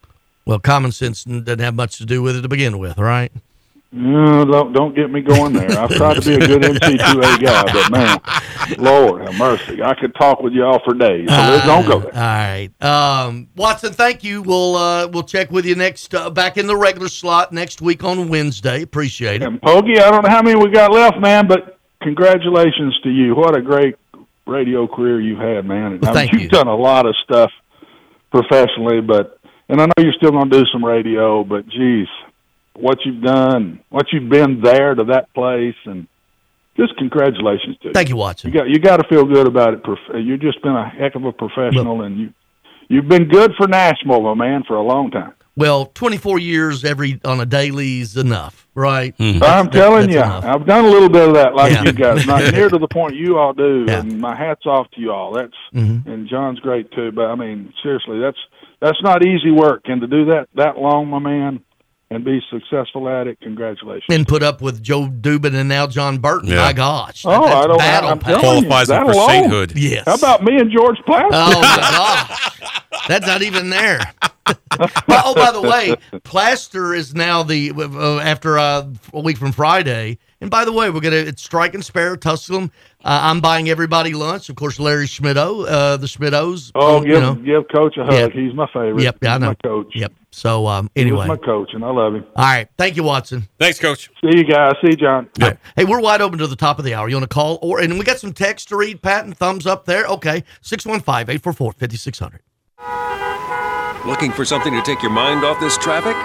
Well, 0.46 0.58
common 0.58 0.90
sense 0.90 1.24
doesn't 1.24 1.58
have 1.58 1.74
much 1.74 1.98
to 1.98 2.06
do 2.06 2.22
with 2.22 2.34
it 2.34 2.42
to 2.42 2.48
begin 2.48 2.78
with, 2.78 2.98
right? 2.98 3.30
No, 3.90 4.44
don't 4.44 4.74
don't 4.74 4.94
get 4.94 5.10
me 5.10 5.22
going 5.22 5.54
there. 5.54 5.70
I've 5.78 5.88
tried 5.90 6.20
to 6.20 6.20
be 6.20 6.34
a 6.34 6.46
good 6.46 6.60
NC2A 6.62 7.40
guy, 7.42 7.62
but 7.72 7.90
man, 7.90 8.18
Lord 8.76 9.22
have 9.22 9.38
mercy, 9.38 9.82
I 9.82 9.94
could 9.94 10.14
talk 10.14 10.40
with 10.42 10.52
y'all 10.52 10.80
for 10.84 10.92
days. 10.92 11.26
So 11.28 11.34
let's 11.34 11.64
don't 11.66 11.86
go 11.86 12.00
there. 12.00 12.12
All 12.14 12.20
right, 12.20 12.68
um, 12.82 13.48
Watson. 13.56 13.94
Thank 13.94 14.22
you. 14.24 14.42
We'll 14.42 14.76
uh, 14.76 15.08
we'll 15.08 15.22
check 15.22 15.50
with 15.50 15.64
you 15.64 15.74
next 15.74 16.14
uh, 16.14 16.28
back 16.28 16.58
in 16.58 16.66
the 16.66 16.76
regular 16.76 17.08
slot 17.08 17.50
next 17.50 17.80
week 17.80 18.04
on 18.04 18.28
Wednesday. 18.28 18.82
Appreciate 18.82 19.40
it. 19.40 19.46
And 19.48 19.60
Pokey, 19.62 19.98
I 19.98 20.10
don't 20.10 20.22
know 20.22 20.30
how 20.30 20.42
many 20.42 20.62
we 20.62 20.70
got 20.70 20.92
left, 20.92 21.18
man, 21.18 21.46
but 21.46 21.78
congratulations 22.02 22.98
to 23.04 23.08
you. 23.10 23.34
What 23.34 23.56
a 23.56 23.62
great 23.62 23.96
radio 24.46 24.86
career 24.86 25.18
you've 25.18 25.38
had, 25.38 25.64
man. 25.64 25.92
And 25.92 26.02
Well, 26.02 26.10
I 26.10 26.12
mean, 26.12 26.14
thank 26.14 26.32
you've 26.34 26.42
you. 26.42 26.48
done 26.50 26.68
a 26.68 26.76
lot 26.76 27.06
of 27.06 27.14
stuff 27.24 27.50
professionally, 28.30 29.00
but 29.00 29.38
and 29.70 29.80
I 29.80 29.86
know 29.86 29.92
you're 29.98 30.12
still 30.12 30.30
going 30.30 30.50
to 30.50 30.58
do 30.58 30.64
some 30.72 30.84
radio, 30.84 31.42
but 31.42 31.66
geez, 31.68 32.06
what 32.80 32.98
you've 33.04 33.22
done, 33.22 33.80
what 33.90 34.06
you've 34.12 34.28
been 34.30 34.60
there 34.60 34.94
to 34.94 35.04
that 35.04 35.32
place, 35.34 35.74
and 35.84 36.06
just 36.76 36.96
congratulations 36.96 37.76
to 37.82 37.88
you. 37.88 37.92
Thank 37.94 38.08
you, 38.08 38.16
Watson. 38.16 38.52
You 38.52 38.58
got 38.58 38.68
you 38.68 38.78
got 38.78 38.96
to 38.98 39.08
feel 39.08 39.24
good 39.24 39.46
about 39.46 39.74
it. 39.74 39.82
prof- 39.82 39.98
You've 40.14 40.40
just 40.40 40.62
been 40.62 40.72
a 40.76 40.88
heck 40.88 41.14
of 41.14 41.24
a 41.24 41.32
professional, 41.32 42.02
and 42.02 42.18
you 42.18 42.32
you've 42.88 43.08
been 43.08 43.28
good 43.28 43.52
for 43.56 43.66
Nashville, 43.66 44.20
my 44.22 44.34
man, 44.34 44.62
for 44.66 44.76
a 44.76 44.82
long 44.82 45.10
time. 45.10 45.32
Well, 45.56 45.86
24 45.86 46.38
years 46.38 46.84
every 46.84 47.20
on 47.24 47.40
a 47.40 47.46
daily 47.46 47.98
is 48.00 48.16
enough, 48.16 48.68
right? 48.76 49.12
I'm 49.18 49.40
That- 49.40 49.72
telling 49.72 50.02
that's 50.02 50.12
you, 50.12 50.18
enough. 50.20 50.44
I've 50.44 50.64
done 50.66 50.84
a 50.84 50.88
little 50.88 51.08
bit 51.08 51.26
of 51.28 51.34
that, 51.34 51.56
like 51.56 51.72
Yeah. 51.72 51.82
you 51.82 51.92
guys. 51.92 52.24
Not 52.28 52.52
near 52.54 52.68
to 52.68 52.78
the 52.78 52.86
point 52.86 53.16
you 53.16 53.38
all 53.38 53.54
do, 53.54 53.84
Yeah. 53.88 53.98
and 53.98 54.20
my 54.20 54.36
hats 54.36 54.66
off 54.66 54.88
to 54.92 55.00
you 55.00 55.10
all. 55.10 55.32
That's 55.32 55.52
Mhm. 55.74 56.06
and 56.06 56.28
Jon's 56.28 56.60
great 56.60 56.92
too. 56.92 57.10
But 57.10 57.26
I 57.26 57.34
mean, 57.34 57.72
seriously, 57.82 58.20
that's 58.20 58.38
that's 58.80 59.02
not 59.02 59.26
easy 59.26 59.50
work, 59.50 59.82
and 59.86 60.00
to 60.00 60.06
do 60.06 60.26
that 60.26 60.46
that 60.54 60.78
long, 60.78 61.08
my 61.08 61.18
man, 61.18 61.58
and 62.10 62.24
be 62.24 62.40
successful 62.50 63.08
at 63.08 63.26
it, 63.26 63.38
congratulations. 63.40 64.06
And 64.08 64.26
put 64.26 64.42
up 64.42 64.60
with 64.62 64.82
Joe 64.82 65.08
Dubin 65.08 65.54
and 65.54 65.68
now 65.68 65.86
Jon 65.86 66.18
Burton. 66.18 66.48
Yeah. 66.50 66.56
My 66.56 66.72
gosh. 66.72 67.24
Oh, 67.26 67.30
that's 67.30 67.54
I 67.54 67.66
don't. 67.66 67.78
battle 67.78 68.10
I'm 68.10 68.18
pack. 68.18 68.40
telling 68.40 68.64
you, 68.64 68.68
that 68.70 69.02
alone- 69.02 69.68
Yes. 69.74 70.04
How 70.06 70.14
about 70.14 70.42
me 70.42 70.56
and 70.56 70.70
George 70.70 70.98
Plaster? 71.04 71.28
Oh, 71.32 71.60
my 71.60 71.76
gosh. 72.30 73.08
That's 73.08 73.26
not 73.26 73.42
even 73.42 73.70
there. 73.70 74.00
Well, 75.08 75.22
oh, 75.26 75.34
by 75.34 75.50
the 75.50 75.60
way, 75.60 75.94
Plaster 76.24 76.94
is 76.94 77.14
now 77.14 77.42
the 77.42 77.72
uh, 77.76 78.18
after 78.20 78.58
uh, 78.58 78.86
a 79.12 79.20
week 79.20 79.36
from 79.36 79.52
Friday. 79.52 80.18
And 80.40 80.50
by 80.50 80.64
the 80.64 80.72
way, 80.72 80.88
we're 80.88 81.00
gonna 81.00 81.16
it's 81.16 81.42
Strike 81.42 81.74
and 81.74 81.84
Spare 81.84 82.16
Tusculum. 82.16 82.70
Uh, 83.04 83.20
I'm 83.24 83.40
buying 83.40 83.68
everybody 83.68 84.14
lunch. 84.14 84.48
Of 84.48 84.54
course, 84.56 84.78
Larry 84.78 85.06
Schmittou, 85.06 85.66
uh, 85.68 85.96
the 85.96 86.06
Schmittous. 86.06 86.70
Oh, 86.76 86.98
um, 86.98 87.04
give 87.04 87.12
you 87.12 87.20
know. 87.20 87.34
give 87.34 87.64
Coach 87.74 87.96
a 87.96 88.04
hug. 88.04 88.12
Yeah. 88.12 88.28
He's 88.28 88.54
my 88.54 88.66
favorite. 88.68 89.02
Yep, 89.02 89.24
I 89.24 89.38
know. 89.38 89.46
My 89.48 89.54
coach. 89.54 89.92
Yep. 89.96 90.12
So 90.30 90.66
um, 90.68 90.90
He 90.94 91.04
was 91.04 91.10
anyway, 91.10 91.26
my 91.26 91.36
coach, 91.44 91.70
and 91.72 91.84
I 91.84 91.90
love 91.90 92.14
him. 92.14 92.24
all 92.36 92.44
right. 92.44 92.68
Thank 92.76 92.96
you, 92.96 93.02
Watson. 93.02 93.48
Thanks, 93.58 93.80
Coach. 93.80 94.10
See 94.20 94.36
you 94.36 94.44
guys. 94.44 94.74
See 94.80 94.90
you, 94.90 94.96
Jon. 94.96 95.28
All 95.40 95.48
right. 95.48 95.58
Hey, 95.74 95.84
we're 95.84 96.00
wide 96.00 96.20
open 96.20 96.38
to 96.38 96.46
the 96.46 96.54
top 96.56 96.78
of 96.78 96.84
the 96.84 96.94
hour. 96.94 97.08
You 97.08 97.16
want 97.16 97.28
to 97.28 97.34
call? 97.34 97.58
or 97.62 97.80
And 97.80 97.98
we 97.98 98.04
got 98.04 98.18
some 98.20 98.32
text 98.32 98.68
to 98.68 98.76
read, 98.76 99.02
Pat, 99.02 99.24
and 99.24 99.36
thumbs 99.36 99.66
up 99.66 99.86
there. 99.86 100.06
Okay. 100.06 100.44
615 100.62 101.34
844 101.34 101.72
5600. 101.72 102.42
Looking 104.06 104.30
for 104.32 104.44
something 104.44 104.72
to 104.72 104.82
take 104.82 105.02
your 105.02 105.10
mind 105.10 105.44
off 105.44 105.58
this 105.60 105.76
traffic? 105.78 106.16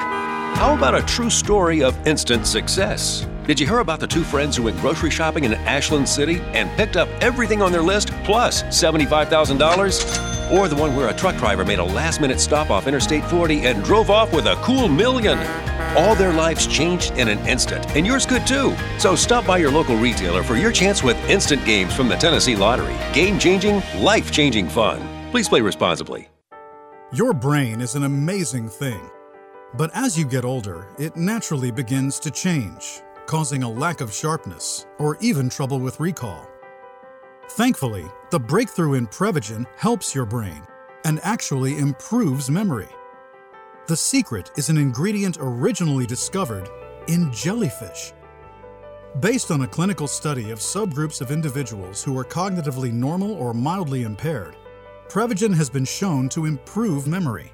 How 0.56 0.76
about 0.76 0.96
a 0.96 1.02
true 1.02 1.30
story 1.30 1.84
of 1.84 2.08
instant 2.08 2.48
success? 2.48 3.28
Did 3.46 3.60
you 3.60 3.68
hear 3.68 3.80
about 3.80 4.00
the 4.00 4.08
two 4.08 4.24
friends 4.24 4.56
who 4.56 4.64
went 4.64 4.80
grocery 4.80 5.10
shopping 5.10 5.44
in 5.44 5.54
Ashland 5.54 6.08
City 6.08 6.40
and 6.54 6.70
picked 6.78 6.96
up 6.96 7.10
everything 7.22 7.62
on 7.62 7.74
their 7.74 7.82
list 7.82 8.12
plus 8.24 8.64
$75,000? 8.64 10.52
Or 10.52 10.70
the 10.70 10.76
one 10.76 10.96
where 10.96 11.10
a 11.10 11.14
truck 11.14 11.36
driver 11.36 11.66
made 11.66 11.80
a 11.80 11.84
last 11.84 12.22
minute 12.22 12.40
stop 12.40 12.70
off 12.70 12.88
Interstate 12.88 13.26
40 13.26 13.66
and 13.66 13.84
drove 13.84 14.10
off 14.10 14.34
with 14.34 14.46
a 14.46 14.56
cool 14.58 14.88
million? 14.88 15.38
All 15.98 16.16
their 16.16 16.32
lives 16.32 16.66
changed 16.66 17.12
in 17.14 17.28
an 17.28 17.40
instant, 17.46 17.86
and 17.98 18.08
yours 18.08 18.26
could 18.26 18.48
too. 18.48 18.74
So 19.00 19.16
stop 19.16 19.46
by 19.46 19.58
your 19.58 19.72
local 19.72 19.98
retailer 19.98 20.44
for 20.44 20.56
your 20.56 20.72
chance 20.72 21.04
with 21.04 21.18
instant 21.30 21.66
games 21.66 21.94
from 21.94 22.08
the 22.08 22.16
Tennessee 22.16 22.56
Lottery. 22.56 22.96
Game 23.14 23.38
changing, 23.38 23.82
life 24.00 24.32
changing 24.32 24.70
fun. 24.70 25.30
Please 25.32 25.50
play 25.50 25.60
responsibly. 25.62 26.30
Your 27.12 27.34
brain 27.34 27.82
is 27.82 27.96
an 27.96 28.04
amazing 28.04 28.70
thing. 28.70 29.02
But 29.76 29.90
as 29.95 30.18
you 30.18 30.26
get 30.26 30.45
older, 30.45 30.88
it 31.00 31.16
naturally 31.16 31.72
begins 31.72 32.20
to 32.20 32.30
change, 32.30 33.02
causing 33.26 33.64
a 33.64 33.70
lack 33.70 34.02
of 34.02 34.14
sharpness 34.14 34.86
or 35.00 35.18
even 35.20 35.50
trouble 35.50 35.80
with 35.80 36.00
recall. 36.00 36.48
Thankfully, 37.52 38.06
the 38.30 38.40
breakthrough 38.40 38.94
in 38.94 39.08
Prevagen 39.08 39.66
helps 39.78 40.14
your 40.14 40.26
brain 40.26 40.62
and 41.06 41.20
actually 41.24 41.80
improves 41.80 42.52
memory. 42.52 42.90
The 43.88 43.98
secret 43.98 44.52
is 44.56 44.70
an 44.70 44.78
ingredient 44.78 45.38
originally 45.40 46.06
discovered 46.06 46.70
in 47.08 47.34
jellyfish. 47.34 48.14
Based 49.20 49.52
on 49.52 49.62
a 49.62 49.68
clinical 49.68 50.08
study 50.08 50.52
of 50.52 50.60
subgroups 50.60 51.20
of 51.20 51.32
individuals 51.32 52.04
who 52.04 52.18
are 52.18 52.24
cognitively 52.24 52.91
normal 52.91 53.34
or 53.34 53.54
mildly 53.54 54.04
impaired, 54.04 54.56
Prevagen 55.10 55.54
has 55.54 55.70
been 55.70 55.86
shown 55.86 56.30
to 56.30 56.45
improve 56.45 57.08
memory. 57.08 57.54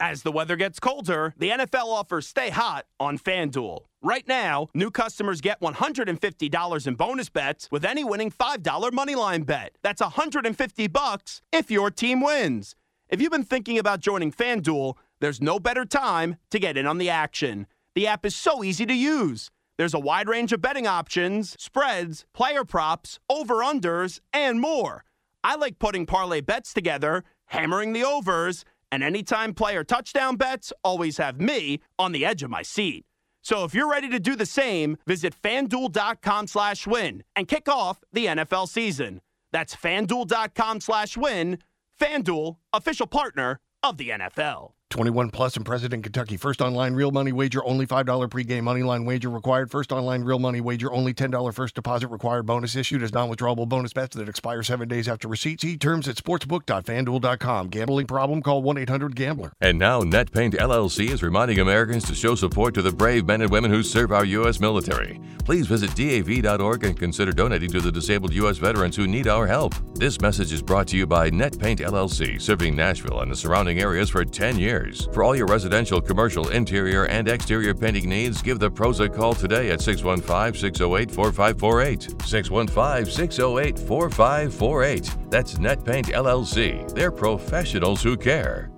As 0.00 0.22
the 0.22 0.30
weather 0.30 0.54
gets 0.54 0.78
colder, 0.78 1.34
the 1.36 1.50
NFL 1.50 1.86
offers 1.86 2.28
Stay 2.28 2.50
Hot 2.50 2.86
on 3.00 3.18
FanDuel. 3.18 3.80
Right 4.00 4.26
now, 4.28 4.68
new 4.72 4.92
customers 4.92 5.40
get 5.40 5.60
$150 5.60 6.86
in 6.86 6.94
bonus 6.94 7.28
bets 7.28 7.68
with 7.72 7.84
any 7.84 8.04
winning 8.04 8.30
$5 8.30 8.62
moneyline 8.92 9.44
bet. 9.44 9.74
That's 9.82 10.00
150 10.00 10.86
bucks 10.86 11.42
if 11.50 11.68
your 11.68 11.90
team 11.90 12.20
wins. 12.20 12.76
If 13.08 13.20
you've 13.20 13.32
been 13.32 13.42
thinking 13.42 13.76
about 13.76 13.98
joining 13.98 14.30
FanDuel, 14.30 14.94
there's 15.20 15.42
no 15.42 15.58
better 15.58 15.84
time 15.84 16.36
to 16.52 16.60
get 16.60 16.76
in 16.76 16.86
on 16.86 16.98
the 16.98 17.10
action. 17.10 17.66
The 17.96 18.06
app 18.06 18.24
is 18.24 18.36
so 18.36 18.62
easy 18.62 18.86
to 18.86 18.94
use. 18.94 19.50
There's 19.78 19.94
a 19.94 19.98
wide 19.98 20.28
range 20.28 20.52
of 20.52 20.60
betting 20.60 20.86
options, 20.86 21.56
spreads, 21.58 22.24
player 22.32 22.64
props, 22.64 23.18
over-unders, 23.28 24.20
and 24.32 24.60
more. 24.60 25.02
I 25.42 25.56
like 25.56 25.80
putting 25.80 26.06
parlay 26.06 26.40
bets 26.40 26.72
together, 26.72 27.24
hammering 27.46 27.94
the 27.94 28.04
overs, 28.04 28.64
and 28.90 29.02
anytime 29.02 29.54
player 29.54 29.84
touchdown 29.84 30.36
bets 30.36 30.72
always 30.82 31.16
have 31.18 31.40
me 31.40 31.80
on 31.98 32.12
the 32.12 32.24
edge 32.24 32.42
of 32.42 32.50
my 32.50 32.62
seat. 32.62 33.04
So 33.42 33.64
if 33.64 33.74
you're 33.74 33.90
ready 33.90 34.08
to 34.10 34.18
do 34.20 34.36
the 34.36 34.46
same, 34.46 34.96
visit 35.06 35.34
fanduel.com 35.40 36.46
slash 36.46 36.86
win 36.86 37.22
and 37.36 37.48
kick 37.48 37.68
off 37.68 37.98
the 38.12 38.26
NFL 38.26 38.68
season. 38.68 39.20
That's 39.52 39.74
fanduel.com 39.74 40.80
slash 40.80 41.16
win. 41.16 41.58
Fanduel, 42.00 42.56
official 42.72 43.06
partner 43.06 43.60
of 43.82 43.96
the 43.96 44.10
NFL. 44.10 44.72
21 44.90 45.30
plus 45.30 45.56
and 45.56 45.66
present 45.66 45.92
in 45.92 46.02
Kentucky. 46.02 46.36
First 46.36 46.62
online 46.62 46.94
real 46.94 47.10
money 47.10 47.30
wager, 47.30 47.64
only 47.64 47.86
$5 47.86 48.06
pregame 48.28 48.62
money 48.62 48.82
line 48.82 49.04
wager 49.04 49.28
required. 49.28 49.70
First 49.70 49.92
online 49.92 50.22
real 50.22 50.38
money 50.38 50.60
wager, 50.60 50.90
only 50.90 51.12
$10 51.12 51.54
first 51.54 51.74
deposit 51.74 52.08
required. 52.08 52.46
Bonus 52.46 52.74
issued 52.74 53.02
as 53.02 53.12
non 53.12 53.30
withdrawable 53.30 53.68
bonus 53.68 53.92
bets 53.92 54.16
that 54.16 54.28
expire 54.28 54.62
seven 54.62 54.88
days 54.88 55.06
after 55.06 55.28
receipt. 55.28 55.60
See 55.60 55.76
terms 55.76 56.08
at 56.08 56.16
sportsbook.fanduel.com. 56.16 57.68
Gambling 57.68 58.06
problem? 58.06 58.40
Call 58.42 58.62
1 58.62 58.78
800 58.78 59.14
Gambler. 59.14 59.52
And 59.60 59.78
now, 59.78 60.02
NetPaint 60.02 60.54
LLC 60.54 61.10
is 61.10 61.22
reminding 61.22 61.58
Americans 61.58 62.06
to 62.06 62.14
show 62.14 62.34
support 62.34 62.74
to 62.74 62.82
the 62.82 62.92
brave 62.92 63.26
men 63.26 63.42
and 63.42 63.50
women 63.50 63.70
who 63.70 63.82
serve 63.82 64.10
our 64.10 64.24
U.S. 64.24 64.58
military. 64.58 65.20
Please 65.44 65.66
visit 65.66 65.94
DAV.org 65.94 66.84
and 66.84 66.98
consider 66.98 67.32
donating 67.32 67.70
to 67.72 67.80
the 67.80 67.92
disabled 67.92 68.32
U.S. 68.34 68.56
veterans 68.58 68.96
who 68.96 69.06
need 69.06 69.28
our 69.28 69.46
help. 69.46 69.74
This 69.94 70.20
message 70.20 70.52
is 70.52 70.62
brought 70.62 70.88
to 70.88 70.96
you 70.96 71.06
by 71.06 71.30
NetPaint 71.30 71.80
LLC, 71.80 72.40
serving 72.40 72.74
Nashville 72.74 73.20
and 73.20 73.30
the 73.30 73.36
surrounding 73.36 73.80
areas 73.80 74.08
for 74.10 74.24
10 74.24 74.58
years. 74.58 74.77
For 75.12 75.22
all 75.22 75.34
your 75.34 75.46
residential, 75.46 76.00
commercial, 76.00 76.48
interior, 76.50 77.06
and 77.06 77.28
exterior 77.28 77.74
painting 77.74 78.08
needs, 78.08 78.42
give 78.42 78.58
the 78.58 78.70
pros 78.70 79.00
a 79.00 79.08
call 79.08 79.34
today 79.34 79.70
at 79.70 79.80
615 79.80 80.60
608 80.60 81.10
4548. 81.10 82.22
615 82.24 83.12
608 83.12 83.78
4548. 83.78 85.30
That's 85.30 85.54
NetPaint 85.54 86.06
LLC. 86.06 86.92
They're 86.94 87.12
professionals 87.12 88.02
who 88.02 88.16
care. 88.16 88.70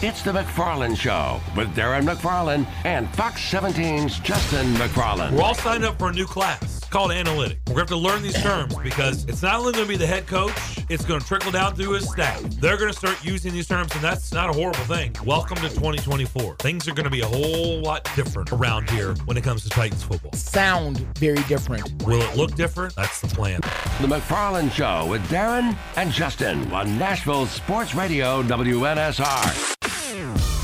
It's 0.00 0.22
the 0.22 0.32
McFarland 0.32 0.96
Show 0.96 1.40
with 1.56 1.74
Darren 1.74 2.08
McFarland 2.08 2.66
and 2.84 3.08
Fox 3.14 3.40
17's 3.50 4.20
Justin 4.20 4.66
McFarland. 4.74 5.32
We're 5.32 5.42
all 5.42 5.54
signed 5.54 5.84
up 5.84 5.98
for 5.98 6.10
a 6.10 6.12
new 6.12 6.26
class 6.26 6.77
called 6.88 7.12
analytic. 7.12 7.58
We're 7.66 7.74
going 7.74 7.86
to 7.86 7.94
have 7.94 8.02
to 8.02 8.08
learn 8.08 8.22
these 8.22 8.40
terms 8.42 8.74
because 8.76 9.24
it's 9.26 9.42
not 9.42 9.56
only 9.56 9.72
going 9.72 9.84
to 9.84 9.88
be 9.88 9.96
the 9.96 10.06
head 10.06 10.26
coach, 10.26 10.54
it's 10.88 11.04
going 11.04 11.20
to 11.20 11.26
trickle 11.26 11.52
down 11.52 11.74
through 11.74 11.92
his 11.92 12.10
staff. 12.10 12.40
They're 12.60 12.76
going 12.76 12.90
to 12.90 12.96
start 12.96 13.22
using 13.22 13.52
these 13.52 13.68
terms, 13.68 13.92
and 13.94 14.02
that's 14.02 14.32
not 14.32 14.48
a 14.48 14.52
horrible 14.52 14.80
thing. 14.84 15.14
Welcome 15.24 15.56
to 15.56 15.68
2024. 15.68 16.56
Things 16.56 16.88
are 16.88 16.94
going 16.94 17.04
to 17.04 17.10
be 17.10 17.20
a 17.20 17.26
whole 17.26 17.80
lot 17.80 18.08
different 18.16 18.52
around 18.52 18.88
here 18.90 19.14
when 19.26 19.36
it 19.36 19.44
comes 19.44 19.62
to 19.64 19.68
Titans 19.68 20.02
football. 20.02 20.32
Sound 20.32 20.98
very 21.18 21.42
different. 21.44 22.02
Will 22.04 22.22
it 22.22 22.36
look 22.36 22.54
different? 22.54 22.94
That's 22.96 23.20
the 23.20 23.28
plan. 23.28 23.60
The 24.00 24.08
McFarland 24.08 24.72
Show 24.72 25.06
with 25.10 25.22
Darren 25.28 25.76
and 25.96 26.10
Justin 26.10 26.72
on 26.72 26.98
Nashville 26.98 27.46
Sports 27.46 27.94
Radio 27.94 28.42
WNSR. 28.42 29.74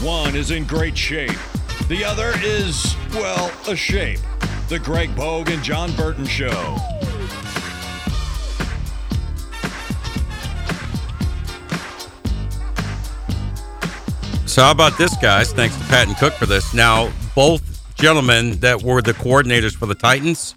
One 0.03 0.35
is 0.35 0.51
in 0.51 0.65
great 0.65 0.97
shape. 0.97 1.39
The 1.89 2.03
other 2.03 2.33
is, 2.43 2.97
well, 3.13 3.53
a 3.69 3.77
shape. 3.77 4.21
The 4.69 4.79
Greg 4.79 5.15
Pogue 5.15 5.51
and 5.51 5.63
Jon 5.63 5.95
Burton 5.95 6.27
Show. 6.27 6.77
So 14.47 14.63
how 14.63 14.71
about 14.71 14.97
this, 14.97 15.17
guys? 15.17 15.53
Thanks 15.53 15.77
to 15.77 15.85
Pat 15.85 16.07
and 16.07 16.17
Cook 16.17 16.33
for 16.35 16.47
this. 16.47 16.73
Now, 16.73 17.13
both 17.35 17.95
gentlemen 17.97 18.53
that 18.61 18.83
were 18.83 19.03
the 19.03 19.13
coordinators 19.13 19.75
for 19.75 19.87
the 19.87 19.95
Titans 19.95 20.55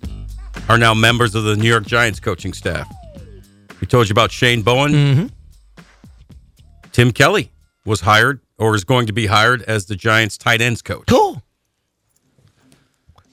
are 0.70 0.78
now 0.78 0.94
members 0.94 1.36
of 1.36 1.44
the 1.44 1.56
New 1.56 1.68
York 1.68 1.86
Giants 1.86 2.20
coaching 2.20 2.54
staff. 2.54 2.88
We 3.82 3.88
told 3.88 4.08
you 4.08 4.14
about 4.14 4.32
Shane 4.32 4.62
Bowen. 4.62 4.92
Mm-hmm. 4.92 5.84
Tim 6.92 7.12
Kelly 7.12 7.52
was 7.86 8.02
hired 8.02 8.40
or 8.58 8.76
is 8.76 8.84
going 8.84 9.08
to 9.08 9.14
be 9.14 9.26
hired 9.28 9.64
as 9.64 9.86
the 9.86 9.96
Giants 9.96 10.38
tight 10.38 10.62
ends 10.62 10.82
coach. 10.82 11.06
Cool. 11.08 11.42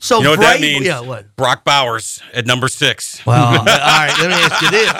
So 0.05 0.19
you 0.19 0.25
know 0.25 0.31
what 0.33 0.41
that 0.41 0.61
means? 0.61 0.85
Yeah, 0.85 1.01
what? 1.01 1.35
Brock 1.35 1.65
Bowers 1.65 2.21
at 2.35 2.45
number 2.45 2.69
six. 2.69 3.25
Well, 3.25 3.43
all 3.59 3.65
right. 3.65 4.15
Let 4.21 4.29
me 4.29 4.35
ask 4.35 4.61
you 4.63 4.71
this. 4.71 4.93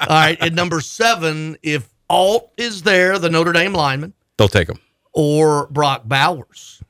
All 0.00 0.06
right, 0.16 0.40
at 0.40 0.52
number 0.52 0.80
seven, 0.80 1.56
if 1.60 1.88
Alt 2.08 2.52
is 2.56 2.82
there, 2.82 3.18
the 3.18 3.28
Notre 3.30 3.50
Dame 3.52 3.72
lineman, 3.72 4.12
They'll 4.38 4.46
take 4.46 4.68
him. 4.68 4.78
or 5.12 5.66
Brock 5.72 6.02
Bowers, 6.04 6.80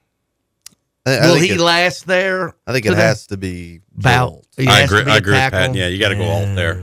I- 1.07 1.13
I 1.17 1.27
will 1.29 1.37
he 1.37 1.53
it- 1.53 1.59
last 1.59 2.07
there? 2.07 2.55
I 2.67 2.73
think 2.75 2.85
it 2.85 2.91
today? 2.91 3.01
has 3.01 3.27
to 3.29 3.39
be 3.39 3.81
Bow. 3.93 4.43
I 4.59 4.83
agree. 4.83 5.05
be 5.05 5.11
I 5.11 5.15
a 5.15 5.19
agree 5.19 5.33
with 5.33 5.51
Pat. 5.53 5.75
Yeah, 5.75 5.87
you 5.89 5.99
got 5.99 6.11
to 6.11 6.17
go 6.17 6.25
alt 6.25 6.55
there. 6.55 6.83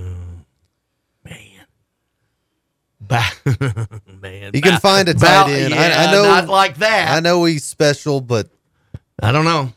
Ba- 3.00 3.24
man, 4.22 4.52
you 4.56 4.62
can 4.62 4.74
Bow- 4.74 4.80
find 4.80 5.10
a 5.10 5.14
Bow- 5.14 5.44
tight 5.46 5.52
end. 5.52 5.74
Yeah, 5.74 5.80
I, 5.82 6.06
I 6.08 6.12
know 6.12 6.24
not 6.24 6.48
like 6.48 6.78
that. 6.78 7.12
I 7.12 7.20
know 7.20 7.44
he's 7.46 7.66
special, 7.66 8.22
but 8.22 8.50
I 9.22 9.32
don't 9.32 9.46
know. 9.46 9.74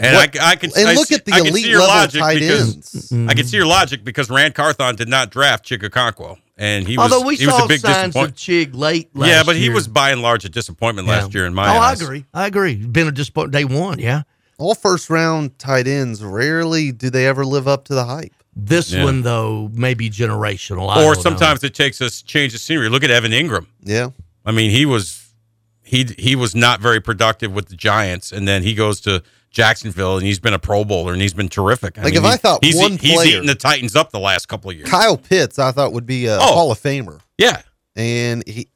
And 0.00 0.14
What- 0.14 0.40
I, 0.40 0.50
I 0.52 0.56
can 0.56 0.70
and 0.76 0.88
I 0.88 0.94
look 0.94 1.08
see- 1.08 1.16
at 1.16 1.24
the 1.24 1.32
I 1.32 1.38
elite 1.40 1.66
level 1.66 1.86
logic 1.88 2.20
tight 2.20 2.38
because 2.38 2.74
ends. 3.12 3.12
I 3.30 3.34
can 3.34 3.46
see 3.46 3.56
your 3.56 3.66
logic 3.66 4.04
because 4.04 4.30
Ran 4.30 4.52
Carthon 4.52 4.94
did 4.94 5.08
not 5.08 5.30
draft 5.30 5.64
Chig 5.66 5.82
Okonkwo, 5.82 6.38
and 6.56 6.86
he 6.86 6.96
was 6.96 7.12
Although 7.12 7.26
we 7.26 7.34
he 7.36 7.46
was 7.46 7.64
a 7.64 7.66
big 7.66 7.80
signs 7.80 8.14
of 8.14 8.32
disappointment. 8.34 8.36
Chig 8.36 8.74
late 8.78 9.10
last 9.16 9.28
Yeah, 9.28 9.42
but 9.42 9.56
he 9.56 9.70
was 9.70 9.88
by 9.88 10.10
and 10.10 10.22
large 10.22 10.44
a 10.44 10.48
disappointment 10.48 11.08
last 11.08 11.34
year 11.34 11.46
in 11.46 11.54
my 11.54 11.68
oh, 11.74 11.80
eyes. 11.80 12.00
I 12.00 12.04
agree. 12.04 12.24
I 12.32 12.46
agree. 12.46 12.76
Been 12.76 13.08
a 13.08 13.12
disappointment 13.12 13.52
day 13.52 13.64
one. 13.76 13.98
Yeah. 13.98 14.22
all 14.56 14.74
first 14.76 15.10
round 15.10 15.58
tight 15.58 15.88
ends 15.88 16.22
rarely 16.22 16.92
do 16.92 17.10
they 17.10 17.26
ever 17.26 17.44
live 17.44 17.66
up 17.66 17.84
to 17.86 17.94
the 17.94 18.04
hype. 18.04 18.32
This 18.54 18.92
Yeah. 18.92 19.02
one 19.04 19.22
though 19.22 19.68
may 19.72 19.94
be 19.94 20.10
generational. 20.10 20.88
I 20.90 21.02
Or 21.02 21.14
don't 21.14 21.16
know. 21.16 21.22
sometimes 21.22 21.64
it 21.64 21.74
takes 21.74 22.00
us 22.00 22.22
change 22.22 22.52
the 22.52 22.58
scenery. 22.60 22.88
Look 22.88 23.02
at 23.02 23.10
Evan 23.10 23.32
Engram. 23.32 23.66
Yeah. 23.82 24.10
I 24.46 24.52
mean, 24.52 24.70
he 24.70 24.86
was 24.86 25.24
he 25.82 26.06
he 26.18 26.36
was 26.36 26.54
not 26.54 26.80
very 26.80 27.00
productive 27.00 27.52
with 27.52 27.68
the 27.68 27.76
Giants, 27.76 28.30
and 28.30 28.46
then 28.46 28.62
he 28.62 28.74
goes 28.74 29.00
to 29.02 29.22
Jacksonville, 29.50 30.16
and 30.18 30.26
he's 30.26 30.38
been 30.38 30.54
a 30.54 30.58
Pro 30.58 30.84
Bowler, 30.84 31.12
and 31.12 31.22
he's 31.22 31.34
been 31.34 31.48
terrific. 31.48 31.96
Like, 31.96 32.06
mean, 32.06 32.16
if 32.16 32.24
I 32.24 32.36
thought 32.36 32.64
he's, 32.64 32.76
one 32.76 32.98
he's 32.98 33.14
player- 33.14 33.28
eaten 33.36 33.46
the 33.46 33.54
Titans 33.54 33.96
up 33.96 34.10
the 34.10 34.20
last 34.20 34.46
couple 34.48 34.70
of 34.70 34.76
years. 34.76 34.88
Kyle 34.88 35.16
Pitts, 35.16 35.58
I 35.58 35.72
thought 35.72 35.92
would 35.92 36.06
be 36.06 36.26
a 36.26 36.36
Oh. 36.36 36.40
Hall 36.40 36.70
of 36.72 36.78
Famer, 36.78 37.20
Yeah, 37.38 37.62
and 37.96 38.42
he 38.46 38.68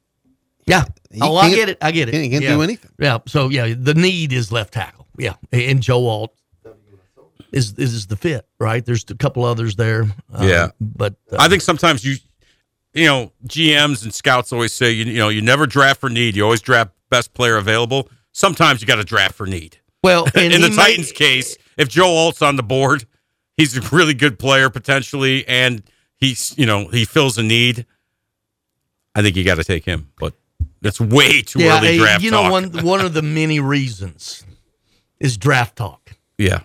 Yeah. 0.66 0.84
He 1.10 1.20
oh, 1.20 1.36
I 1.36 1.50
get 1.54 1.68
it. 1.68 1.78
I 1.82 1.90
get 1.92 2.08
it. 2.08 2.14
he 2.14 2.30
can't 2.30 2.42
yeah. 2.44 2.54
do 2.54 2.62
anything. 2.62 2.90
Yeah. 2.98 3.18
So 3.26 3.48
yeah, 3.50 3.74
the 3.76 3.94
need 3.94 4.32
is 4.32 4.50
left 4.50 4.72
tackle. 4.74 5.06
Yeah, 5.18 5.34
and 5.52 5.82
Joe 5.82 6.06
Alt 6.06 6.34
is 7.52 7.74
is 7.78 8.06
the 8.06 8.16
fit 8.16 8.46
right. 8.58 8.84
There's 8.84 9.04
a 9.10 9.14
couple 9.14 9.44
others 9.44 9.76
there. 9.76 10.04
Uh, 10.32 10.44
Yeah. 10.44 10.68
but 10.80 11.14
uh, 11.30 11.36
I 11.38 11.48
think 11.48 11.60
sometimes 11.62 12.02
you, 12.04 12.16
you 12.94 13.04
know, 13.06 13.32
GMs 13.46 14.04
and 14.04 14.14
scouts 14.14 14.52
always 14.52 14.72
say 14.72 14.90
you, 14.90 15.04
you 15.04 15.18
know 15.18 15.28
you 15.28 15.42
never 15.42 15.66
draft 15.66 16.00
for 16.00 16.08
need. 16.08 16.34
You 16.36 16.44
always 16.44 16.62
draft 16.62 16.92
best 17.10 17.34
player 17.34 17.56
available. 17.56 18.08
Sometimes 18.32 18.80
you 18.80 18.86
got 18.86 18.96
to 18.96 19.04
draft 19.04 19.34
for 19.34 19.46
need. 19.46 19.78
Well, 20.02 20.24
in 20.34 20.50
the 20.50 20.58
he 20.58 20.70
may- 20.70 20.76
Titans 20.76 21.12
case, 21.12 21.56
if 21.76 21.88
Joe 21.88 22.08
Alt's 22.08 22.42
on 22.42 22.56
the 22.56 22.62
board, 22.62 23.06
he's 23.56 23.76
a 23.76 23.80
really 23.94 24.14
good 24.14 24.38
player 24.38 24.70
potentially, 24.70 25.46
and 25.46 25.82
he's 26.16 26.56
you 26.56 26.66
know 26.66 26.88
he 26.88 27.04
fills 27.04 27.38
a 27.38 27.42
need. 27.42 27.86
I 29.14 29.22
think 29.22 29.36
you 29.36 29.44
got 29.44 29.56
to 29.56 29.64
take 29.64 29.84
him, 29.84 30.10
but 30.18 30.34
that's 30.80 31.00
way 31.00 31.42
too 31.42 31.60
yeah, 31.60 31.78
early 31.78 31.98
draft 31.98 32.22
you 32.22 32.30
know 32.30 32.42
talk. 32.42 32.52
one 32.52 32.84
one 32.84 33.00
of 33.00 33.14
the 33.14 33.22
many 33.22 33.60
reasons 33.74 34.44
is 35.20 35.36
draft 35.36 35.76
talk. 35.76 36.12
yeah, 36.38 36.60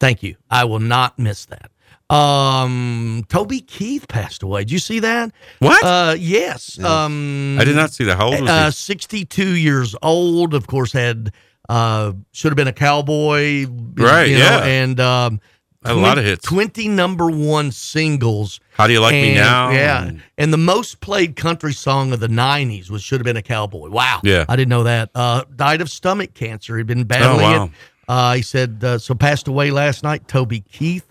Thank 0.00 0.22
you. 0.24 0.34
I 0.50 0.64
will 0.64 0.80
not 0.80 1.18
miss 1.18 1.46
that. 1.46 1.70
Um, 2.12 3.24
Toby 3.28 3.60
Keith 3.60 4.06
passed 4.08 4.42
away. 4.42 4.62
Did 4.62 4.72
you 4.72 4.78
see 4.80 4.98
that? 4.98 5.32
What? 5.60 5.82
Uh, 5.84 6.14
yes. 6.18 6.78
Um, 6.78 7.56
I 7.58 7.64
did 7.64 7.76
not 7.76 7.92
see 7.92 8.04
that. 8.04 8.18
How 8.18 8.26
old 8.26 8.40
was 8.40 8.50
uh, 8.50 8.64
he? 8.66 8.72
62 8.72 9.56
years 9.56 9.94
old. 10.02 10.52
Of 10.54 10.66
course, 10.66 10.92
had 10.92 11.32
uh, 11.68 12.12
should 12.32 12.50
have 12.52 12.56
been 12.56 12.68
a 12.68 12.72
cowboy. 12.72 13.66
Right, 13.94 14.24
you 14.28 14.34
know, 14.38 14.40
yeah. 14.44 14.64
and 14.64 15.00
um, 15.00 15.40
Had 15.84 15.92
a 15.96 15.98
lot 15.98 16.18
of 16.18 16.24
hits. 16.24 16.44
20 16.46 16.88
number 16.88 17.30
one 17.30 17.70
singles. 17.72 18.60
How 18.72 18.86
do 18.86 18.92
you 18.92 19.00
like 19.00 19.14
me 19.14 19.34
now? 19.34 19.70
Yeah. 19.70 20.04
And- 20.04 20.22
And 20.38 20.52
the 20.52 20.58
most 20.58 21.00
played 21.00 21.36
country 21.36 21.72
song 21.72 22.12
of 22.12 22.20
the 22.20 22.28
90s 22.28 22.90
was 22.90 23.02
Should 23.02 23.20
Have 23.20 23.24
Been 23.24 23.36
a 23.36 23.42
Cowboy. 23.42 23.88
Wow. 23.90 24.20
Yeah. 24.24 24.44
I 24.48 24.56
didn't 24.56 24.70
know 24.70 24.84
that. 24.84 25.10
Uh, 25.14 25.44
died 25.56 25.80
of 25.80 25.90
stomach 25.90 26.34
cancer. 26.34 26.76
He'd 26.78 26.86
been 26.86 27.04
battling 27.04 27.42
wow. 27.42 27.64
it. 27.66 27.70
Uh, 28.08 28.34
he 28.34 28.42
said, 28.42 28.82
uh, 28.82 28.98
so 28.98 29.14
passed 29.14 29.46
away 29.48 29.70
last 29.70 30.02
night, 30.02 30.26
Toby 30.28 30.60
Keith. 30.60 31.06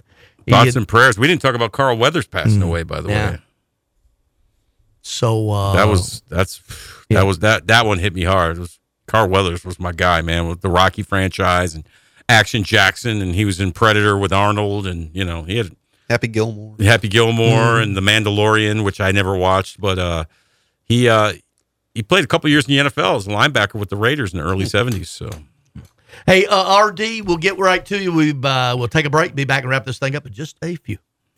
Thoughts 0.50 0.66
had- 0.66 0.76
and 0.78 0.88
prayers. 0.88 1.18
We 1.18 1.28
didn't 1.28 1.42
talk 1.42 1.56
about 1.56 1.72
Carl 1.72 1.98
Weathers 1.98 2.28
passing 2.28 2.62
away, 2.62 2.84
by 2.84 3.00
the 3.02 3.08
Mm. 3.10 3.12
yeah. 3.12 3.32
way. 3.32 3.40
so 5.02 5.50
uh, 5.50 5.74
That 5.76 5.88
was 5.88 6.22
that's 6.30 6.62
that 7.10 7.26
was 7.26 7.40
that 7.40 7.68
that 7.68 7.86
one 7.86 7.98
hit 8.00 8.14
me 8.14 8.24
hard. 8.24 8.58
It 8.58 8.60
was 8.60 8.80
Carl 9.12 9.28
Weathers 9.28 9.66
was 9.66 9.78
my 9.78 9.92
guy, 9.92 10.22
man, 10.22 10.48
with 10.48 10.62
the 10.62 10.70
Rocky 10.70 11.04
franchise 11.04 11.76
and 11.76 11.86
Action 12.30 12.64
Jackson, 12.64 13.22
and 13.22 13.36
he 13.36 13.44
was 13.44 13.60
in 13.60 13.74
Predator 13.74 14.18
with 14.18 14.32
Arnold, 14.32 14.88
and 14.88 15.10
you 15.14 15.26
know 15.26 15.44
he 15.44 15.58
had 15.58 15.76
Happy 16.10 16.28
Gilmore. 16.30 16.76
Happy 16.80 17.10
Gilmore 17.10 17.80
Mm. 17.80 17.84
and 17.84 17.98
The 17.98 18.02
Mandalorian, 18.02 18.86
which 18.86 19.02
I 19.02 19.12
never 19.12 19.36
watched, 19.36 19.82
but 19.82 20.00
uh, 20.00 20.24
he 20.86 21.10
uh, 21.10 21.34
he 21.94 22.04
played 22.04 22.24
a 22.24 22.28
couple 22.28 22.50
years 22.50 22.68
in 22.70 22.74
the 22.86 22.90
NFL 22.90 23.18
as 23.18 23.28
a 23.28 23.32
linebacker 23.32 23.76
with 23.76 23.90
the 23.90 23.98
Raiders 23.98 24.32
in 24.34 24.40
the 24.40 24.46
early 24.46 24.66
seventies. 24.66 25.10
So 25.10 25.30
Hey, 26.26 26.46
uh, 26.46 26.78
RD, 26.86 27.26
we'll 27.26 27.38
get 27.38 27.58
right 27.58 27.86
to 27.88 28.02
you. 28.02 28.14
We 28.14 28.32
uh, 28.32 28.76
we'll 28.78 28.88
take 28.88 29.06
a 29.06 29.10
break, 29.10 29.36
be 29.36 29.44
back 29.44 29.64
and 29.64 29.70
wrap 29.70 29.86
this 29.86 30.00
thing 30.00 30.16
up 30.16 30.26
in 30.26 30.32
just 30.32 30.58
a 30.64 30.76
few. 30.78 31.00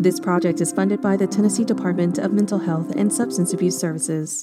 This 0.00 0.18
project 0.18 0.62
is 0.62 0.72
funded 0.72 1.02
by 1.02 1.18
the 1.18 1.26
Tennessee 1.26 1.62
Department 1.62 2.16
of 2.16 2.32
Mental 2.32 2.58
Health 2.58 2.90
and 2.96 3.12
Substance 3.12 3.52
Abuse 3.52 3.76
Services. 3.76 4.42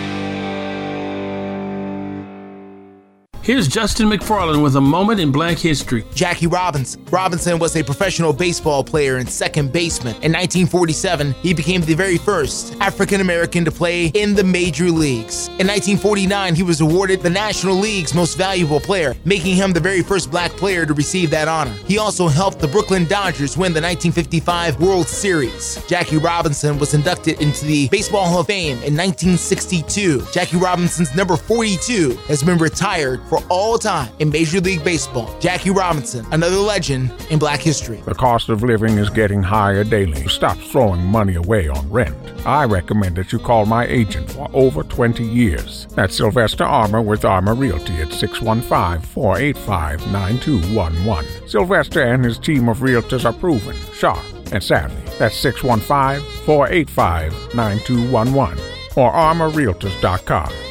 Here's 3.43 3.67
Justin 3.67 4.07
McFarland 4.07 4.61
with 4.61 4.75
a 4.75 4.81
moment 4.81 5.19
in 5.19 5.31
black 5.31 5.57
history. 5.57 6.05
Jackie 6.13 6.45
Robinson. 6.45 7.03
Robinson 7.09 7.57
was 7.57 7.75
a 7.75 7.83
professional 7.83 8.33
baseball 8.33 8.83
player 8.83 9.17
and 9.17 9.27
second 9.27 9.73
baseman. 9.73 10.13
In 10.17 10.31
1947, 10.31 11.33
he 11.41 11.51
became 11.51 11.81
the 11.81 11.95
very 11.95 12.19
first 12.19 12.75
African 12.79 13.19
American 13.19 13.65
to 13.65 13.71
play 13.71 14.09
in 14.09 14.35
the 14.35 14.43
major 14.43 14.91
leagues. 14.91 15.47
In 15.57 15.65
1949, 15.65 16.53
he 16.53 16.61
was 16.61 16.81
awarded 16.81 17.21
the 17.21 17.31
National 17.31 17.73
League's 17.75 18.13
most 18.13 18.37
valuable 18.37 18.79
player, 18.79 19.15
making 19.25 19.55
him 19.55 19.73
the 19.73 19.79
very 19.79 20.03
first 20.03 20.29
black 20.29 20.51
player 20.51 20.85
to 20.85 20.93
receive 20.93 21.31
that 21.31 21.47
honor. 21.47 21.73
He 21.87 21.97
also 21.97 22.27
helped 22.27 22.59
the 22.59 22.67
Brooklyn 22.67 23.05
Dodgers 23.05 23.57
win 23.57 23.73
the 23.73 23.81
1955 23.81 24.79
World 24.79 25.07
Series. 25.07 25.83
Jackie 25.87 26.17
Robinson 26.17 26.77
was 26.77 26.93
inducted 26.93 27.41
into 27.41 27.65
the 27.65 27.89
Baseball 27.89 28.27
Hall 28.27 28.41
of 28.41 28.47
Fame 28.47 28.77
in 28.83 28.95
1962. 28.95 30.27
Jackie 30.31 30.57
Robinson's 30.57 31.15
number 31.15 31.35
42 31.35 32.11
has 32.27 32.43
been 32.43 32.59
retired 32.59 33.19
for 33.31 33.39
all 33.47 33.77
time 33.77 34.11
in 34.19 34.29
Major 34.29 34.59
League 34.59 34.83
Baseball. 34.83 35.33
Jackie 35.39 35.69
Robinson, 35.69 36.25
another 36.33 36.57
legend 36.57 37.13
in 37.29 37.39
black 37.39 37.61
history. 37.61 38.01
The 38.01 38.13
cost 38.13 38.49
of 38.49 38.61
living 38.61 38.97
is 38.97 39.09
getting 39.09 39.41
higher 39.41 39.85
daily. 39.85 40.27
Stop 40.27 40.57
throwing 40.57 40.99
money 41.05 41.35
away 41.35 41.69
on 41.69 41.89
rent. 41.89 42.13
I 42.45 42.65
recommend 42.65 43.15
that 43.15 43.31
you 43.31 43.39
call 43.39 43.65
my 43.65 43.85
agent 43.85 44.29
for 44.29 44.49
over 44.51 44.83
20 44.83 45.23
years. 45.23 45.87
That's 45.95 46.17
Sylvester 46.17 46.65
Armour 46.65 47.01
with 47.01 47.23
Armour 47.23 47.55
Realty 47.55 47.93
at 48.01 48.11
615 48.11 49.01
485 49.07 50.11
9211. 50.11 51.47
Sylvester 51.47 52.01
and 52.01 52.25
his 52.25 52.37
team 52.37 52.67
of 52.67 52.79
realtors 52.79 53.23
are 53.23 53.31
proven, 53.31 53.77
sharp, 53.93 54.19
and 54.51 54.61
savvy. 54.61 55.01
That's 55.17 55.37
615 55.37 56.19
485 56.45 57.55
9211 57.55 58.59
or 58.97 59.09
armorrealtors.com. 59.09 60.70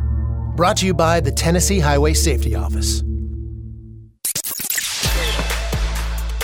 Brought 0.55 0.77
to 0.77 0.85
you 0.85 0.93
by 0.93 1.21
the 1.21 1.31
Tennessee 1.31 1.79
Highway 1.79 2.13
Safety 2.13 2.55
Office. 2.55 3.03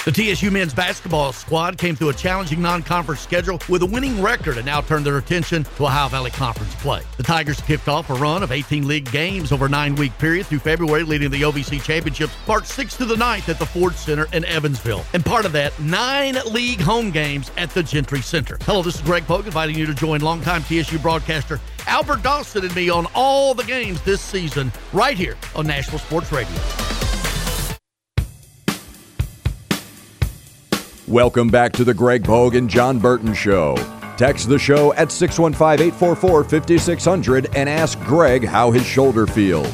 The 0.06 0.14
TSU 0.14 0.50
men's 0.52 0.74
basketball 0.74 1.34
squad 1.34 1.78
came 1.78 1.94
through 1.94 2.08
a 2.08 2.14
challenging 2.14 2.62
non 2.62 2.82
conference 2.82 3.20
schedule 3.20 3.60
with 3.68 3.82
a 3.82 3.86
winning 3.86 4.22
record 4.22 4.56
and 4.56 4.66
now 4.66 4.80
turned 4.80 5.06
their 5.06 5.18
attention 5.18 5.66
to 5.66 5.84
Ohio 5.84 6.08
Valley 6.08 6.32
Conference 6.32 6.74
play. 6.76 7.02
The 7.18 7.24
Tigers 7.24 7.60
kicked 7.60 7.90
off 7.90 8.10
a 8.10 8.14
run 8.14 8.44
of 8.44 8.54
18 8.54 8.88
league 8.88 9.12
games 9.12 9.52
over 9.52 9.66
a 9.66 9.70
nine 9.70 9.96
week 9.96 10.18
period 10.18 10.46
through 10.46 10.60
February, 10.60 11.04
leading 11.04 11.30
the 11.30 11.42
OVC 11.42 11.84
Championships 11.84 12.34
March 12.48 12.64
6th 12.64 12.96
to 13.00 13.06
the 13.06 13.16
9th 13.16 13.50
at 13.50 13.60
the 13.60 13.66
Ford 13.66 13.96
Center 13.96 14.28
in 14.32 14.46
Evansville. 14.46 15.04
And 15.12 15.26
part 15.26 15.46
of 15.46 15.52
that, 15.52 15.78
nine 15.82 16.38
league 16.50 16.80
home 16.80 17.12
games 17.12 17.52
at 17.58 17.72
the 17.72 17.84
Gentry 17.84 18.22
Center. 18.22 18.58
Hello, 18.62 18.82
this 18.82 18.96
is 18.96 19.02
Greg 19.02 19.28
Pogue 19.28 19.48
inviting 19.48 19.78
you 19.78 19.86
to 19.86 19.94
join 19.94 20.22
longtime 20.22 20.64
TSU 20.64 21.00
broadcaster 21.00 21.60
Albert 21.88 22.22
Dawson 22.22 22.65
and 22.65 22.76
me 22.76 22.89
on 22.89 23.07
all 23.15 23.53
the 23.53 23.64
games 23.64 24.01
this 24.01 24.22
season 24.22 24.72
right 24.93 25.18
here 25.18 25.35
on 25.55 25.65
National 25.65 25.97
Sports 25.97 26.31
Radio. 26.31 26.57
Welcome 31.07 31.47
back 31.47 31.72
to 31.73 31.85
the 31.85 31.93
Greg 31.93 32.26
Pogue 32.26 32.55
and 32.55 32.69
Jon 32.69 32.99
Burton 32.99 33.34
Show. 33.34 33.76
Text 34.18 34.49
the 34.49 34.59
show 34.59 34.93
at 34.95 35.11
615 35.11 35.88
844 35.88 36.43
5600 36.43 37.55
and 37.55 37.69
ask 37.69 37.97
Greg 38.01 38.43
how 38.43 38.72
his 38.72 38.85
shoulder 38.85 39.26
feels. 39.26 39.73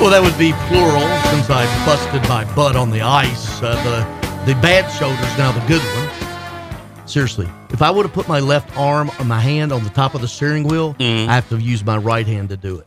Well, 0.00 0.10
that 0.10 0.22
would 0.22 0.38
be 0.38 0.52
plural 0.68 1.00
since 1.30 1.50
I 1.50 1.66
busted 1.84 2.22
my 2.28 2.44
butt 2.54 2.76
on 2.76 2.90
the 2.90 3.02
ice. 3.02 3.60
Uh, 3.62 3.74
the, 3.84 4.52
the 4.52 4.60
bad 4.60 4.88
shoulder's 4.90 5.36
now 5.36 5.52
the 5.52 5.66
good 5.66 5.82
one. 5.82 7.06
Seriously, 7.06 7.48
if 7.70 7.82
I 7.82 7.90
would 7.90 8.06
have 8.06 8.12
put 8.12 8.28
my 8.28 8.40
left 8.40 8.76
arm 8.76 9.10
or 9.18 9.24
my 9.24 9.40
hand 9.40 9.72
on 9.72 9.84
the 9.84 9.90
top 9.90 10.14
of 10.14 10.20
the 10.20 10.28
steering 10.28 10.64
wheel, 10.64 10.96
I 11.00 11.34
have 11.34 11.48
to 11.50 11.58
use 11.58 11.84
my 11.84 11.96
right 11.96 12.26
hand 12.26 12.48
to 12.50 12.56
do 12.56 12.78
it. 12.78 12.86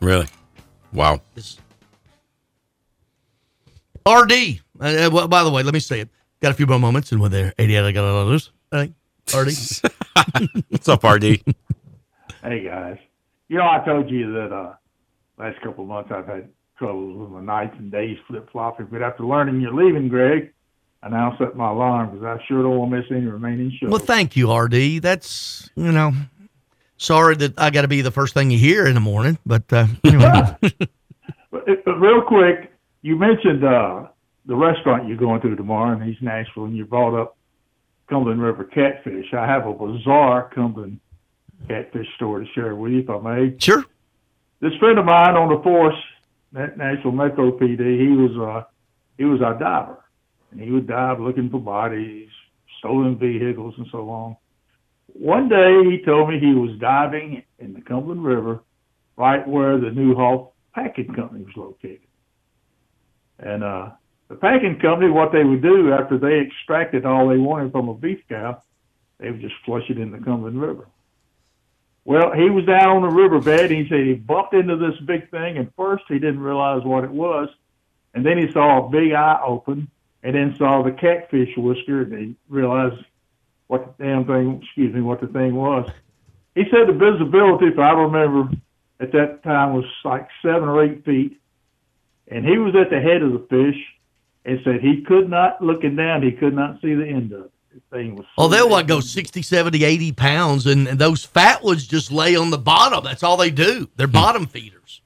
Really? 0.00 0.26
Wow. 0.92 1.20
RD. 4.06 4.32
Uh, 4.80 5.10
well, 5.12 5.28
by 5.28 5.42
the 5.42 5.50
way, 5.50 5.62
let 5.62 5.74
me 5.74 5.80
say 5.80 6.00
it. 6.00 6.08
Got 6.40 6.52
a 6.52 6.54
few 6.54 6.66
more 6.66 6.78
moments, 6.78 7.10
and 7.12 7.20
with 7.20 7.32
there, 7.32 7.52
88, 7.58 7.78
I 7.84 7.92
got 7.92 8.04
a 8.04 8.12
lot 8.12 8.22
of 8.22 8.28
news. 8.28 8.52
Hey, 8.70 8.92
RD. 9.34 9.52
What's 10.68 10.88
up, 10.88 11.02
RD? 11.02 11.42
Hey 12.42 12.62
guys, 12.64 12.98
you 13.48 13.58
know 13.58 13.64
I 13.64 13.84
told 13.84 14.08
you 14.08 14.32
that 14.34 14.52
uh 14.52 14.74
last 15.38 15.60
couple 15.60 15.82
of 15.82 15.88
months 15.88 16.10
I've 16.14 16.26
had 16.26 16.48
troubles 16.78 17.18
with 17.18 17.30
my 17.30 17.40
nights 17.40 17.74
and 17.76 17.90
days 17.90 18.16
flip 18.28 18.48
flopping, 18.52 18.86
but 18.86 19.02
after 19.02 19.24
learning 19.24 19.60
you're 19.60 19.74
leaving, 19.74 20.08
Greg, 20.08 20.52
I 21.02 21.08
now 21.08 21.36
set 21.38 21.56
my 21.56 21.70
alarm 21.70 22.10
because 22.10 22.24
I 22.24 22.44
sure 22.46 22.62
don't 22.62 22.76
want 22.76 22.90
to 22.90 22.96
miss 22.98 23.06
any 23.10 23.26
remaining 23.26 23.70
shows. 23.80 23.90
Well, 23.90 24.00
thank 24.00 24.36
you, 24.36 24.52
RD. 24.52 25.00
That's, 25.00 25.70
you 25.76 25.92
know, 25.92 26.12
sorry 26.96 27.36
that 27.36 27.58
I 27.58 27.70
got 27.70 27.82
to 27.82 27.88
be 27.88 28.02
the 28.02 28.10
first 28.10 28.34
thing 28.34 28.50
you 28.50 28.58
hear 28.58 28.86
in 28.86 28.94
the 28.94 29.00
morning, 29.00 29.38
but 29.46 29.72
uh, 29.72 29.86
anyway. 30.04 30.56
But, 31.50 31.84
but 31.84 32.00
real 32.00 32.22
quick, 32.22 32.72
you 33.02 33.16
mentioned 33.16 33.64
uh 33.64 34.06
the 34.46 34.56
restaurant 34.56 35.06
you're 35.06 35.16
going 35.18 35.40
to 35.42 35.54
tomorrow 35.54 35.94
in 36.00 36.08
East 36.08 36.22
Nashville, 36.22 36.64
and 36.64 36.76
you 36.76 36.86
brought 36.86 37.20
up 37.20 37.36
Cumberland 38.08 38.42
River 38.42 38.64
catfish. 38.64 39.26
I 39.34 39.46
have 39.46 39.66
a 39.66 39.72
bizarre 39.74 40.50
Cumberland 40.54 41.00
catfish 41.68 42.06
story 42.16 42.46
to 42.46 42.52
share 42.52 42.74
with 42.74 42.92
you, 42.92 43.00
if 43.00 43.10
I 43.10 43.18
may. 43.18 43.58
Sure. 43.58 43.84
This 44.60 44.72
friend 44.80 44.98
of 44.98 45.04
mine 45.04 45.36
on 45.36 45.54
the 45.54 45.62
force, 45.62 45.94
Na- 46.52 46.74
Nashville 46.76 47.12
Metro 47.12 47.52
PD, 47.58 48.00
he 48.00 48.08
was 48.08 48.36
a 48.36 48.66
he 49.18 49.24
was 49.24 49.42
our 49.42 49.58
diver, 49.58 50.02
and 50.50 50.60
he 50.60 50.70
would 50.70 50.86
dive 50.86 51.20
looking 51.20 51.50
for 51.50 51.60
bodies, 51.60 52.28
stolen 52.78 53.18
vehicles, 53.18 53.74
and 53.78 53.86
so 53.90 54.08
on. 54.10 54.36
One 55.12 55.48
day, 55.48 55.82
he 55.90 56.04
told 56.04 56.28
me 56.28 56.38
he 56.38 56.54
was 56.54 56.78
diving 56.78 57.42
in 57.58 57.74
the 57.74 57.80
Cumberland 57.80 58.24
River, 58.24 58.60
right 59.16 59.46
where 59.46 59.78
the 59.78 59.88
Neuhoff 59.88 60.50
Packing 60.74 61.12
Company 61.14 61.44
was 61.44 61.56
located. 61.56 62.00
And 63.38 63.64
uh, 63.64 63.90
the 64.28 64.36
packing 64.36 64.78
company, 64.78 65.10
what 65.10 65.32
they 65.32 65.44
would 65.44 65.62
do 65.62 65.92
after 65.92 66.18
they 66.18 66.40
extracted 66.40 67.06
all 67.06 67.28
they 67.28 67.38
wanted 67.38 67.72
from 67.72 67.88
a 67.88 67.94
beef 67.94 68.20
cow, 68.28 68.62
they 69.18 69.30
would 69.30 69.40
just 69.40 69.54
flush 69.64 69.88
it 69.88 69.98
in 69.98 70.10
the 70.10 70.18
Cumberland 70.18 70.60
River. 70.60 70.86
Well, 72.04 72.32
he 72.32 72.48
was 72.50 72.64
down 72.64 72.96
on 72.96 73.02
the 73.02 73.08
riverbed. 73.08 73.70
And 73.70 73.70
he 73.70 73.88
said 73.88 74.06
he 74.06 74.14
bumped 74.14 74.54
into 74.54 74.76
this 74.76 74.98
big 75.06 75.30
thing, 75.30 75.58
and 75.58 75.72
first 75.76 76.04
he 76.08 76.14
didn't 76.14 76.40
realize 76.40 76.82
what 76.84 77.04
it 77.04 77.10
was, 77.10 77.48
and 78.14 78.24
then 78.24 78.38
he 78.38 78.50
saw 78.52 78.86
a 78.86 78.90
big 78.90 79.12
eye 79.12 79.40
open, 79.46 79.90
and 80.22 80.34
then 80.34 80.54
saw 80.56 80.82
the 80.82 80.92
catfish 80.92 81.56
whisker, 81.56 82.02
and 82.02 82.18
he 82.18 82.36
realized 82.48 83.04
what 83.68 83.96
the 83.98 84.04
damn 84.04 84.24
thing, 84.24 84.60
excuse 84.62 84.94
me, 84.94 85.00
what 85.00 85.20
the 85.20 85.26
thing 85.28 85.54
was. 85.54 85.88
He 86.54 86.64
said 86.70 86.88
the 86.88 86.92
visibility, 86.92 87.66
if 87.66 87.78
I 87.78 87.92
remember, 87.92 88.50
at 89.00 89.12
that 89.12 89.42
time 89.44 89.74
was 89.74 89.84
like 90.04 90.28
seven 90.42 90.68
or 90.68 90.84
eight 90.84 91.04
feet, 91.04 91.40
and 92.26 92.44
he 92.44 92.58
was 92.58 92.74
at 92.74 92.90
the 92.90 93.00
head 93.00 93.22
of 93.22 93.32
the 93.32 93.46
fish, 93.48 93.80
and 94.44 94.58
said 94.64 94.80
he 94.80 95.02
could 95.02 95.28
not, 95.28 95.62
looking 95.62 95.94
down, 95.94 96.22
he 96.22 96.32
could 96.32 96.54
not 96.54 96.80
see 96.80 96.94
the 96.94 97.06
end 97.06 97.32
of 97.32 97.44
it. 97.44 97.52
The 97.74 97.96
thing 97.96 98.16
was 98.16 98.24
Oh, 98.38 98.48
they'll 98.48 98.68
what 98.68 98.86
go 98.86 99.00
60, 99.00 99.42
70, 99.42 99.84
80 99.84 100.12
pounds, 100.12 100.66
and, 100.66 100.88
and 100.88 100.98
those 100.98 101.24
fat 101.24 101.62
ones 101.62 101.86
just 101.86 102.10
lay 102.10 102.34
on 102.34 102.50
the 102.50 102.58
bottom. 102.58 103.04
That's 103.04 103.22
all 103.22 103.36
they 103.36 103.50
do. 103.50 103.88
They're 103.96 104.06
bottom 104.06 104.46
feeders. 104.46 105.02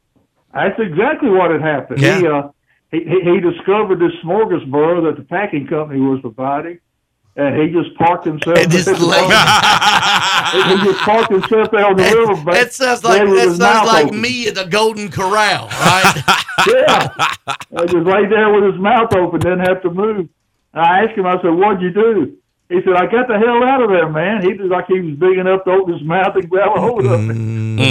That's 0.54 0.78
exactly 0.78 1.28
what 1.28 1.50
had 1.50 1.60
happened. 1.60 2.00
Yeah. 2.00 2.18
He, 2.18 2.26
uh, 2.26 2.48
he 2.92 3.00
he 3.04 3.20
he 3.22 3.40
discovered 3.40 3.98
this 3.98 4.12
smorgasbord 4.24 5.02
that 5.08 5.16
the 5.16 5.24
packing 5.28 5.66
company 5.66 5.98
was 6.00 6.20
providing, 6.20 6.78
and 7.36 7.60
he 7.60 7.68
just 7.72 7.94
parked 7.96 8.24
himself. 8.24 8.56
he 8.58 8.66
just 10.84 11.00
parked 11.00 11.32
himself 11.32 11.70
there 11.70 11.86
on 11.86 11.96
the 11.96 12.02
river. 12.04 12.34
bank, 12.36 12.46
That 12.58 12.72
sounds 12.72 13.02
like 13.04 13.18
there 13.18 13.26
with 13.28 13.38
that 13.38 13.48
his 13.48 13.56
sounds 13.58 13.74
mouth 13.76 13.86
like 13.86 14.06
open. 14.06 14.20
me 14.20 14.46
at 14.48 14.54
the 14.54 14.64
Golden 14.66 15.10
Corral, 15.10 15.66
right? 15.68 16.14
yeah, 16.68 17.08
I 17.76 17.86
just 17.86 18.06
laid 18.06 18.30
there 18.30 18.52
with 18.52 18.72
his 18.72 18.80
mouth 18.80 19.12
open, 19.14 19.40
didn't 19.40 19.60
have 19.60 19.82
to 19.82 19.90
move. 19.90 20.28
And 20.74 20.82
I 20.86 21.04
asked 21.04 21.16
him, 21.18 21.26
I 21.26 21.40
said, 21.42 21.50
"What'd 21.50 21.82
you 21.82 21.90
do?" 21.90 22.36
He 22.68 22.80
said, 22.84 22.94
"I 22.94 23.06
got 23.06 23.28
the 23.28 23.38
hell 23.38 23.62
out 23.62 23.82
of 23.82 23.90
there, 23.90 24.08
man." 24.08 24.42
He 24.42 24.54
was 24.54 24.70
like 24.70 24.86
he 24.86 25.00
was 25.00 25.14
big 25.18 25.38
enough 25.38 25.64
to 25.64 25.70
open 25.72 25.92
his 25.94 26.02
mouth 26.02 26.34
and 26.34 26.48
grab 26.48 26.70
a 26.76 26.80
hold 26.80 27.04
of 27.06 27.20
me. 27.22 27.34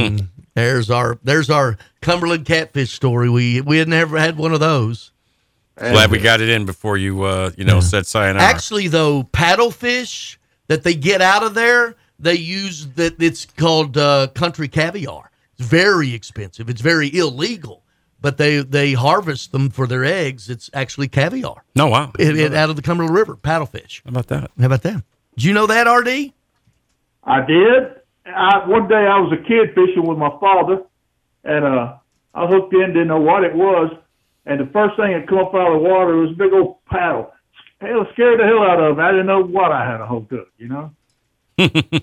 Mm. 0.09 0.27
There's 0.53 0.89
our 0.89 1.17
there's 1.23 1.49
our 1.49 1.77
Cumberland 2.01 2.45
catfish 2.45 2.91
story. 2.91 3.29
We 3.29 3.61
we 3.61 3.77
had 3.77 3.87
never 3.87 4.17
had 4.17 4.37
one 4.37 4.53
of 4.53 4.59
those. 4.59 5.11
Glad 5.77 6.11
we 6.11 6.19
got 6.19 6.41
it 6.41 6.49
in 6.49 6.65
before 6.65 6.97
you, 6.97 7.23
uh, 7.23 7.51
you 7.57 7.63
know, 7.63 7.79
said 7.79 8.05
sayonara. 8.05 8.43
Actually, 8.43 8.87
though, 8.87 9.23
paddlefish 9.23 10.37
that 10.67 10.83
they 10.83 10.93
get 10.93 11.21
out 11.21 11.41
of 11.43 11.53
there, 11.55 11.95
they 12.19 12.35
use 12.35 12.87
that. 12.95 13.21
It's 13.21 13.45
called 13.45 13.97
uh, 13.97 14.27
country 14.35 14.67
caviar. 14.67 15.31
It's 15.57 15.67
very 15.67 16.13
expensive. 16.13 16.69
It's 16.69 16.81
very 16.81 17.07
illegal. 17.15 17.83
but 18.21 18.37
they 18.37 18.59
they 18.61 18.93
harvest 18.93 19.51
them 19.53 19.69
for 19.71 19.87
their 19.87 20.03
eggs. 20.05 20.49
It's 20.49 20.69
actually 20.73 21.07
caviar. 21.07 21.63
No, 21.75 21.87
wow. 21.87 22.11
It, 22.19 22.37
it- 22.37 22.53
out 22.53 22.69
of 22.69 22.75
the 22.75 22.81
Cumberland 22.83 23.15
River, 23.15 23.35
paddlefish. 23.35 24.01
How 24.03 24.09
about 24.09 24.27
that? 24.27 24.51
How 24.59 24.65
about 24.67 24.83
that? 24.83 25.03
Do 25.37 25.47
you 25.47 25.53
know 25.53 25.65
that, 25.67 25.85
RD? 25.89 26.33
I 27.23 27.45
did. 27.45 28.00
I, 28.35 28.67
one 28.67 28.87
day 28.87 28.95
I 28.95 29.19
was 29.19 29.31
a 29.33 29.41
kid 29.47 29.75
fishing 29.75 30.05
with 30.05 30.17
my 30.17 30.31
father, 30.39 30.83
and 31.43 31.65
uh, 31.65 31.95
I 32.33 32.47
hooked 32.47 32.73
in, 32.73 32.93
didn't 32.93 33.07
know 33.07 33.19
what 33.19 33.43
it 33.43 33.53
was, 33.53 33.91
and 34.45 34.59
the 34.59 34.71
first 34.71 34.95
thing 34.95 35.11
that 35.11 35.27
come 35.27 35.39
up 35.39 35.53
out 35.53 35.73
of 35.73 35.81
the 35.81 35.89
water 35.89 36.15
was 36.17 36.31
a 36.31 36.35
big 36.35 36.53
old 36.53 36.83
paddle. 36.85 37.31
Hell, 37.79 38.05
scared 38.13 38.39
the 38.39 38.45
hell 38.45 38.63
out 38.63 38.79
of 38.79 38.97
me. 38.97 39.03
I 39.03 39.11
didn't 39.11 39.25
know 39.25 39.43
what 39.43 39.71
I 39.71 39.89
had 39.89 39.97
to 39.97 40.05
hook 40.05 40.31
up, 40.33 40.47
you 40.57 40.67
know. 40.67 40.91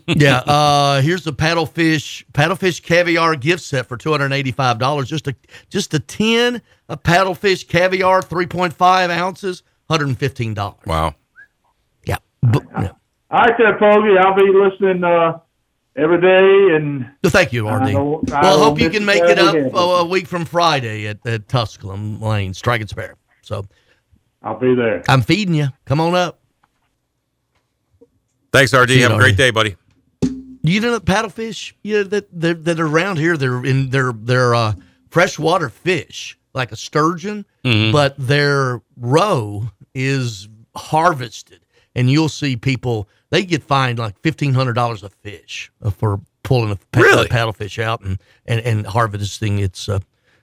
yeah. 0.06 0.38
Uh, 0.38 1.00
here's 1.00 1.24
the 1.24 1.32
paddlefish 1.32 2.24
paddlefish 2.32 2.82
caviar 2.82 3.34
gift 3.34 3.62
set 3.62 3.86
for 3.86 3.96
two 3.96 4.10
hundred 4.10 4.32
eighty 4.32 4.52
five 4.52 4.78
dollars. 4.78 5.08
Just 5.08 5.26
a 5.26 5.34
just 5.68 5.94
a 5.94 5.98
tin 5.98 6.62
of 6.88 7.02
paddlefish 7.02 7.66
caviar, 7.66 8.22
three 8.22 8.46
point 8.46 8.72
five 8.72 9.10
ounces, 9.10 9.62
hundred 9.88 10.08
and 10.08 10.18
fifteen 10.18 10.54
dollars. 10.54 10.78
Wow. 10.86 11.14
Yeah. 12.06 12.18
But, 12.42 12.62
yeah. 12.72 12.90
All 13.30 13.40
right, 13.40 13.52
there, 13.58 13.78
Fogey. 13.78 14.16
I'll 14.18 14.34
be 14.34 14.52
listening 14.52 15.02
uh, 15.02 15.38
every 15.98 16.20
day, 16.20 16.74
and 16.76 17.10
Well, 17.22 17.30
Thank 17.30 17.52
you, 17.52 17.68
RD. 17.68 17.82
I 17.82 17.92
know- 17.92 18.22
I 18.32 18.40
well, 18.42 18.60
I 18.60 18.64
hope 18.64 18.80
you 18.80 18.88
can 18.90 19.04
make 19.04 19.22
it 19.22 19.38
up 19.38 19.54
every 19.54 19.70
day. 19.70 19.76
a 19.76 20.04
week 20.04 20.26
from 20.26 20.44
Friday 20.44 21.06
at, 21.08 21.18
at 21.26 21.48
Tusculum 21.48 22.20
Lane, 22.20 22.54
Strike 22.54 22.80
and 22.80 22.88
Spare. 22.90 23.16
So 23.42 23.66
I'll 24.42 24.58
be 24.58 24.74
there. 24.74 25.02
I'm 25.08 25.22
feeding 25.22 25.54
you. 25.54 25.68
Come 25.84 26.00
on 26.00 26.14
up. 26.14 26.38
Thanks, 28.52 28.72
RD. 28.72 28.90
You, 28.90 29.02
Have 29.02 29.12
a 29.12 29.16
great 29.18 29.32
RD. 29.34 29.36
day, 29.36 29.50
buddy. 29.50 29.76
You 30.62 30.80
know 30.80 30.98
paddlefish? 31.00 31.72
Yeah, 31.82 32.02
that 32.04 32.28
that 32.40 32.64
that 32.64 32.80
are 32.80 32.86
around 32.86 33.18
here. 33.18 33.36
They're 33.36 33.64
in 33.64 33.90
they're 33.90 34.12
they're 34.12 34.54
uh, 34.54 34.74
freshwater 35.10 35.68
fish 35.68 36.36
like 36.54 36.72
a 36.72 36.76
sturgeon, 36.76 37.44
Mhm. 37.64 37.92
but 37.92 38.14
their 38.18 38.82
roe 38.96 39.70
is 39.94 40.48
harvested, 40.74 41.60
and 41.98 42.10
you'll 42.10 42.28
see 42.28 42.56
people 42.56 43.08
they 43.30 43.44
get 43.44 43.62
fined 43.62 43.98
like 43.98 44.18
fifteen 44.22 44.54
hundred 44.54 44.74
dollars 44.74 45.02
a 45.02 45.10
fish 45.10 45.70
uh, 45.82 45.90
for 45.90 46.20
pulling 46.42 46.70
a 46.70 46.76
pa- 46.92 47.00
Really? 47.00 47.26
paddlefish 47.28 47.82
out 47.82 48.00
and 48.02 48.18
and 48.46 48.60
and 48.60 48.86
harvesting 48.86 49.58
its 49.58 49.88
uh, 49.88 49.98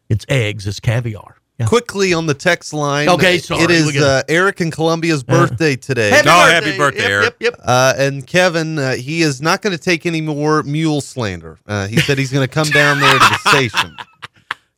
its 0.10 0.26
eggs, 0.30 0.68
its 0.68 0.80
caviar. 0.80 1.38
Yeah. 1.58 1.68
Quickly 1.68 2.14
on 2.14 2.26
the 2.28 2.34
text 2.34 2.74
line. 2.74 3.08
Okay, 3.08 3.38
sorry, 3.38 3.64
It 3.64 3.70
we 3.70 3.76
is 3.76 3.92
gotta- 3.94 4.06
uh, 4.06 4.24
Eric 4.28 4.60
and 4.60 4.74
Columbia's 4.74 5.24
birthday 5.24 5.78
today. 5.78 6.10
Happy 6.10 6.28
Oh, 6.30 6.52
happy 6.52 6.78
birthday. 6.78 6.78
birthday, 6.78 7.02
Yep, 7.04 7.10
Eric. 7.12 7.36
yep, 7.40 7.54
yep. 7.54 7.62
Uh, 7.64 7.94
and 7.98 8.28
Kevin, 8.28 8.78
uh, 8.78 8.96
he 8.96 9.22
is 9.22 9.42
not 9.42 9.62
going 9.62 9.72
to 9.72 9.82
take 9.82 10.06
any 10.06 10.20
more 10.20 10.64
mule 10.64 11.00
slander. 11.00 11.58
Uh, 11.66 11.88
he 11.88 11.96
said 12.02 12.18
he's 12.18 12.30
going 12.32 12.46
to 12.46 12.54
come 12.54 12.68
down 12.72 13.00
there 13.00 13.14
to 13.14 13.20
the 13.20 13.50
station. 13.52 13.96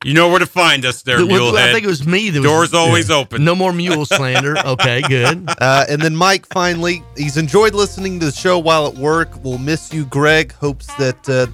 You 0.05 0.13
know 0.13 0.29
where 0.29 0.37
to 0.37 0.45
find 0.45 0.85
us 0.85 1.01
there, 1.01 1.25
Well, 1.25 1.51
Mulehead. 1.53 1.69
I 1.69 1.73
think 1.73 1.83
it 1.83 1.87
was 1.87 2.05
me 2.05 2.29
that 2.29 2.39
was 2.39 2.47
Doors 2.47 2.73
always 2.75 3.09
yeah. 3.09 3.15
open. 3.15 3.43
No 3.43 3.55
more 3.55 3.73
mule 3.73 4.05
slander. 4.05 4.55
Okay, 4.59 5.01
good. 5.01 5.49
Uh, 5.59 5.85
and 5.89 5.99
then 5.99 6.15
Mike 6.15 6.45
finally, 6.45 7.01
he's 7.17 7.35
enjoyed 7.35 7.73
listening 7.73 8.19
to 8.19 8.27
the 8.27 8.31
show 8.31 8.59
while 8.59 8.85
at 8.85 8.93
work. 8.93 9.43
We'll 9.43 9.57
miss 9.57 9.91
you, 9.91 10.05
Greg. 10.05 10.51
Hopes 10.53 10.85
that 10.97 11.27
uh, 11.27 11.47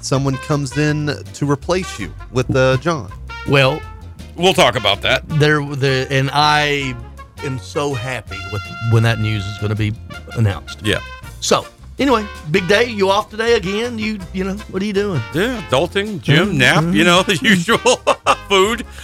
someone 0.00 0.36
comes 0.38 0.76
in 0.76 1.06
to 1.34 1.48
replace 1.48 2.00
you 2.00 2.12
with 2.32 2.54
uh, 2.56 2.78
Jon. 2.78 3.12
Well, 3.48 3.80
we'll 4.34 4.54
talk 4.54 4.74
about 4.74 5.00
that. 5.02 5.28
There, 5.28 5.64
the 5.64 6.08
and 6.10 6.30
I 6.32 6.96
am 7.44 7.60
so 7.60 7.94
happy 7.94 8.40
with 8.52 8.62
when 8.90 9.04
that 9.04 9.20
news 9.20 9.46
is 9.46 9.56
going 9.58 9.70
to 9.70 9.76
be 9.76 9.92
announced. 10.36 10.82
Yeah. 10.82 10.98
So 11.38 11.64
anyway, 11.98 12.26
big 12.50 12.66
day. 12.68 12.84
You 12.88 13.10
off 13.10 13.30
today 13.30 13.54
again? 13.56 13.98
You 13.98 14.18
you 14.32 14.44
know 14.44 14.54
what 14.70 14.82
are 14.82 14.86
you 14.86 14.92
doing? 14.92 15.20
Yeah, 15.34 15.60
adulting, 15.68 16.20
gym, 16.20 16.52
Mhm, 16.52 16.54
nap, 16.54 16.84
you 16.94 17.04
know, 17.04 17.22
the 17.22 17.36
usual 17.42 17.78
food. 18.48 18.84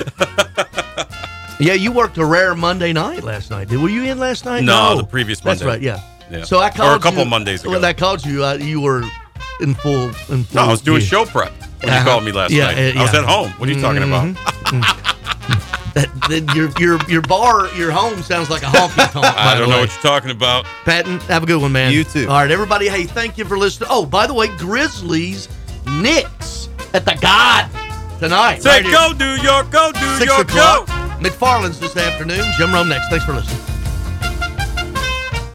Yeah, 1.62 1.75
you 1.75 1.93
worked 1.93 2.17
a 2.17 2.25
rare 2.25 2.55
Monday 2.55 2.95
night 2.95 3.23
last 3.23 3.51
night. 3.51 3.69
Did 3.69 3.83
were 3.83 3.91
you 3.91 4.05
in 4.05 4.19
last 4.19 4.47
night? 4.47 4.65
No, 4.65 4.97
the 4.97 5.05
previous 5.05 5.45
Monday. 5.45 5.59
That's 5.62 5.69
right. 5.69 5.83
Yeah. 5.83 6.01
Yeah. 6.31 6.45
So 6.45 6.59
I 6.59 6.71
called 6.71 6.93
Or 6.93 6.97
a 6.97 6.99
couple 6.99 7.19
you- 7.23 7.29
Mondays 7.29 7.61
ago. 7.61 7.73
When 7.73 7.85
I 7.85 7.93
called 7.93 8.25
you, 8.25 8.43
uh, 8.43 8.55
you 8.55 8.81
were 8.81 9.03
in 9.61 9.75
full. 9.75 10.05
In 10.31 10.45
full 10.45 10.55
No, 10.55 10.62
I 10.62 10.71
was 10.71 10.81
doing 10.81 11.03
show 11.03 11.27
prep 11.27 11.53
when 11.83 11.91
Uh-huh. 11.93 11.99
you 11.99 12.05
called 12.07 12.25
me 12.25 12.33
last 12.33 12.51
Yeah, 12.51 12.69
night. 12.73 12.97
uh, 12.97 13.01
I 13.01 13.03
was 13.03 13.12
at 13.15 13.25
home. 13.27 13.51
What 13.59 13.69
are 13.69 13.73
you 13.73 13.81
talking 13.83 14.03
about? 14.03 14.35
That- 15.95 16.09
that 16.29 16.55
your 16.55 16.71
your 16.79 16.99
your 17.09 17.23
bar, 17.23 17.67
your 17.75 17.91
home 17.91 18.23
sounds 18.23 18.49
like 18.51 18.62
a 18.62 18.67
honky 18.67 19.11
tonk. 19.11 19.27
I 19.27 19.59
don't 19.59 19.69
know 19.71 19.81
what 19.81 19.91
you're 19.93 20.03
talking 20.03 20.31
about. 20.31 20.65
Patton, 20.85 21.19
have 21.21 21.43
a 21.43 21.47
good 21.47 21.61
one, 21.61 21.73
man. 21.73 21.93
You 21.93 22.05
too. 22.05 22.29
All 22.29 22.37
right, 22.41 22.51
everybody. 22.51 22.89
Hey, 22.89 23.05
thank 23.05 23.37
you 23.39 23.45
for 23.45 23.59
listening. 23.59 23.89
Oh, 23.91 24.07
by 24.07 24.27
the 24.27 24.35
way, 24.35 24.47
Grizzlies, 24.57 25.49
Knicks 25.87 26.69
at 26.95 27.05
the 27.05 27.17
God 27.21 27.69
tonight. 28.21 28.62
Say 28.62 28.83
right 28.83 28.85
go, 28.85 29.12
New 29.19 29.43
York, 29.43 29.71
go, 29.71 29.91
New 29.95 30.15
Six 30.19 30.27
York, 30.31 30.49
o'clock. 30.49 30.87
go. 30.87 30.93
McFarland's 31.21 31.81
this 31.81 31.97
afternoon. 31.97 32.45
Jim 32.57 32.73
Rome 32.73 32.89
next. 32.89 33.09
Thanks 33.09 33.25
for 33.25 33.33
listening. 33.33 33.70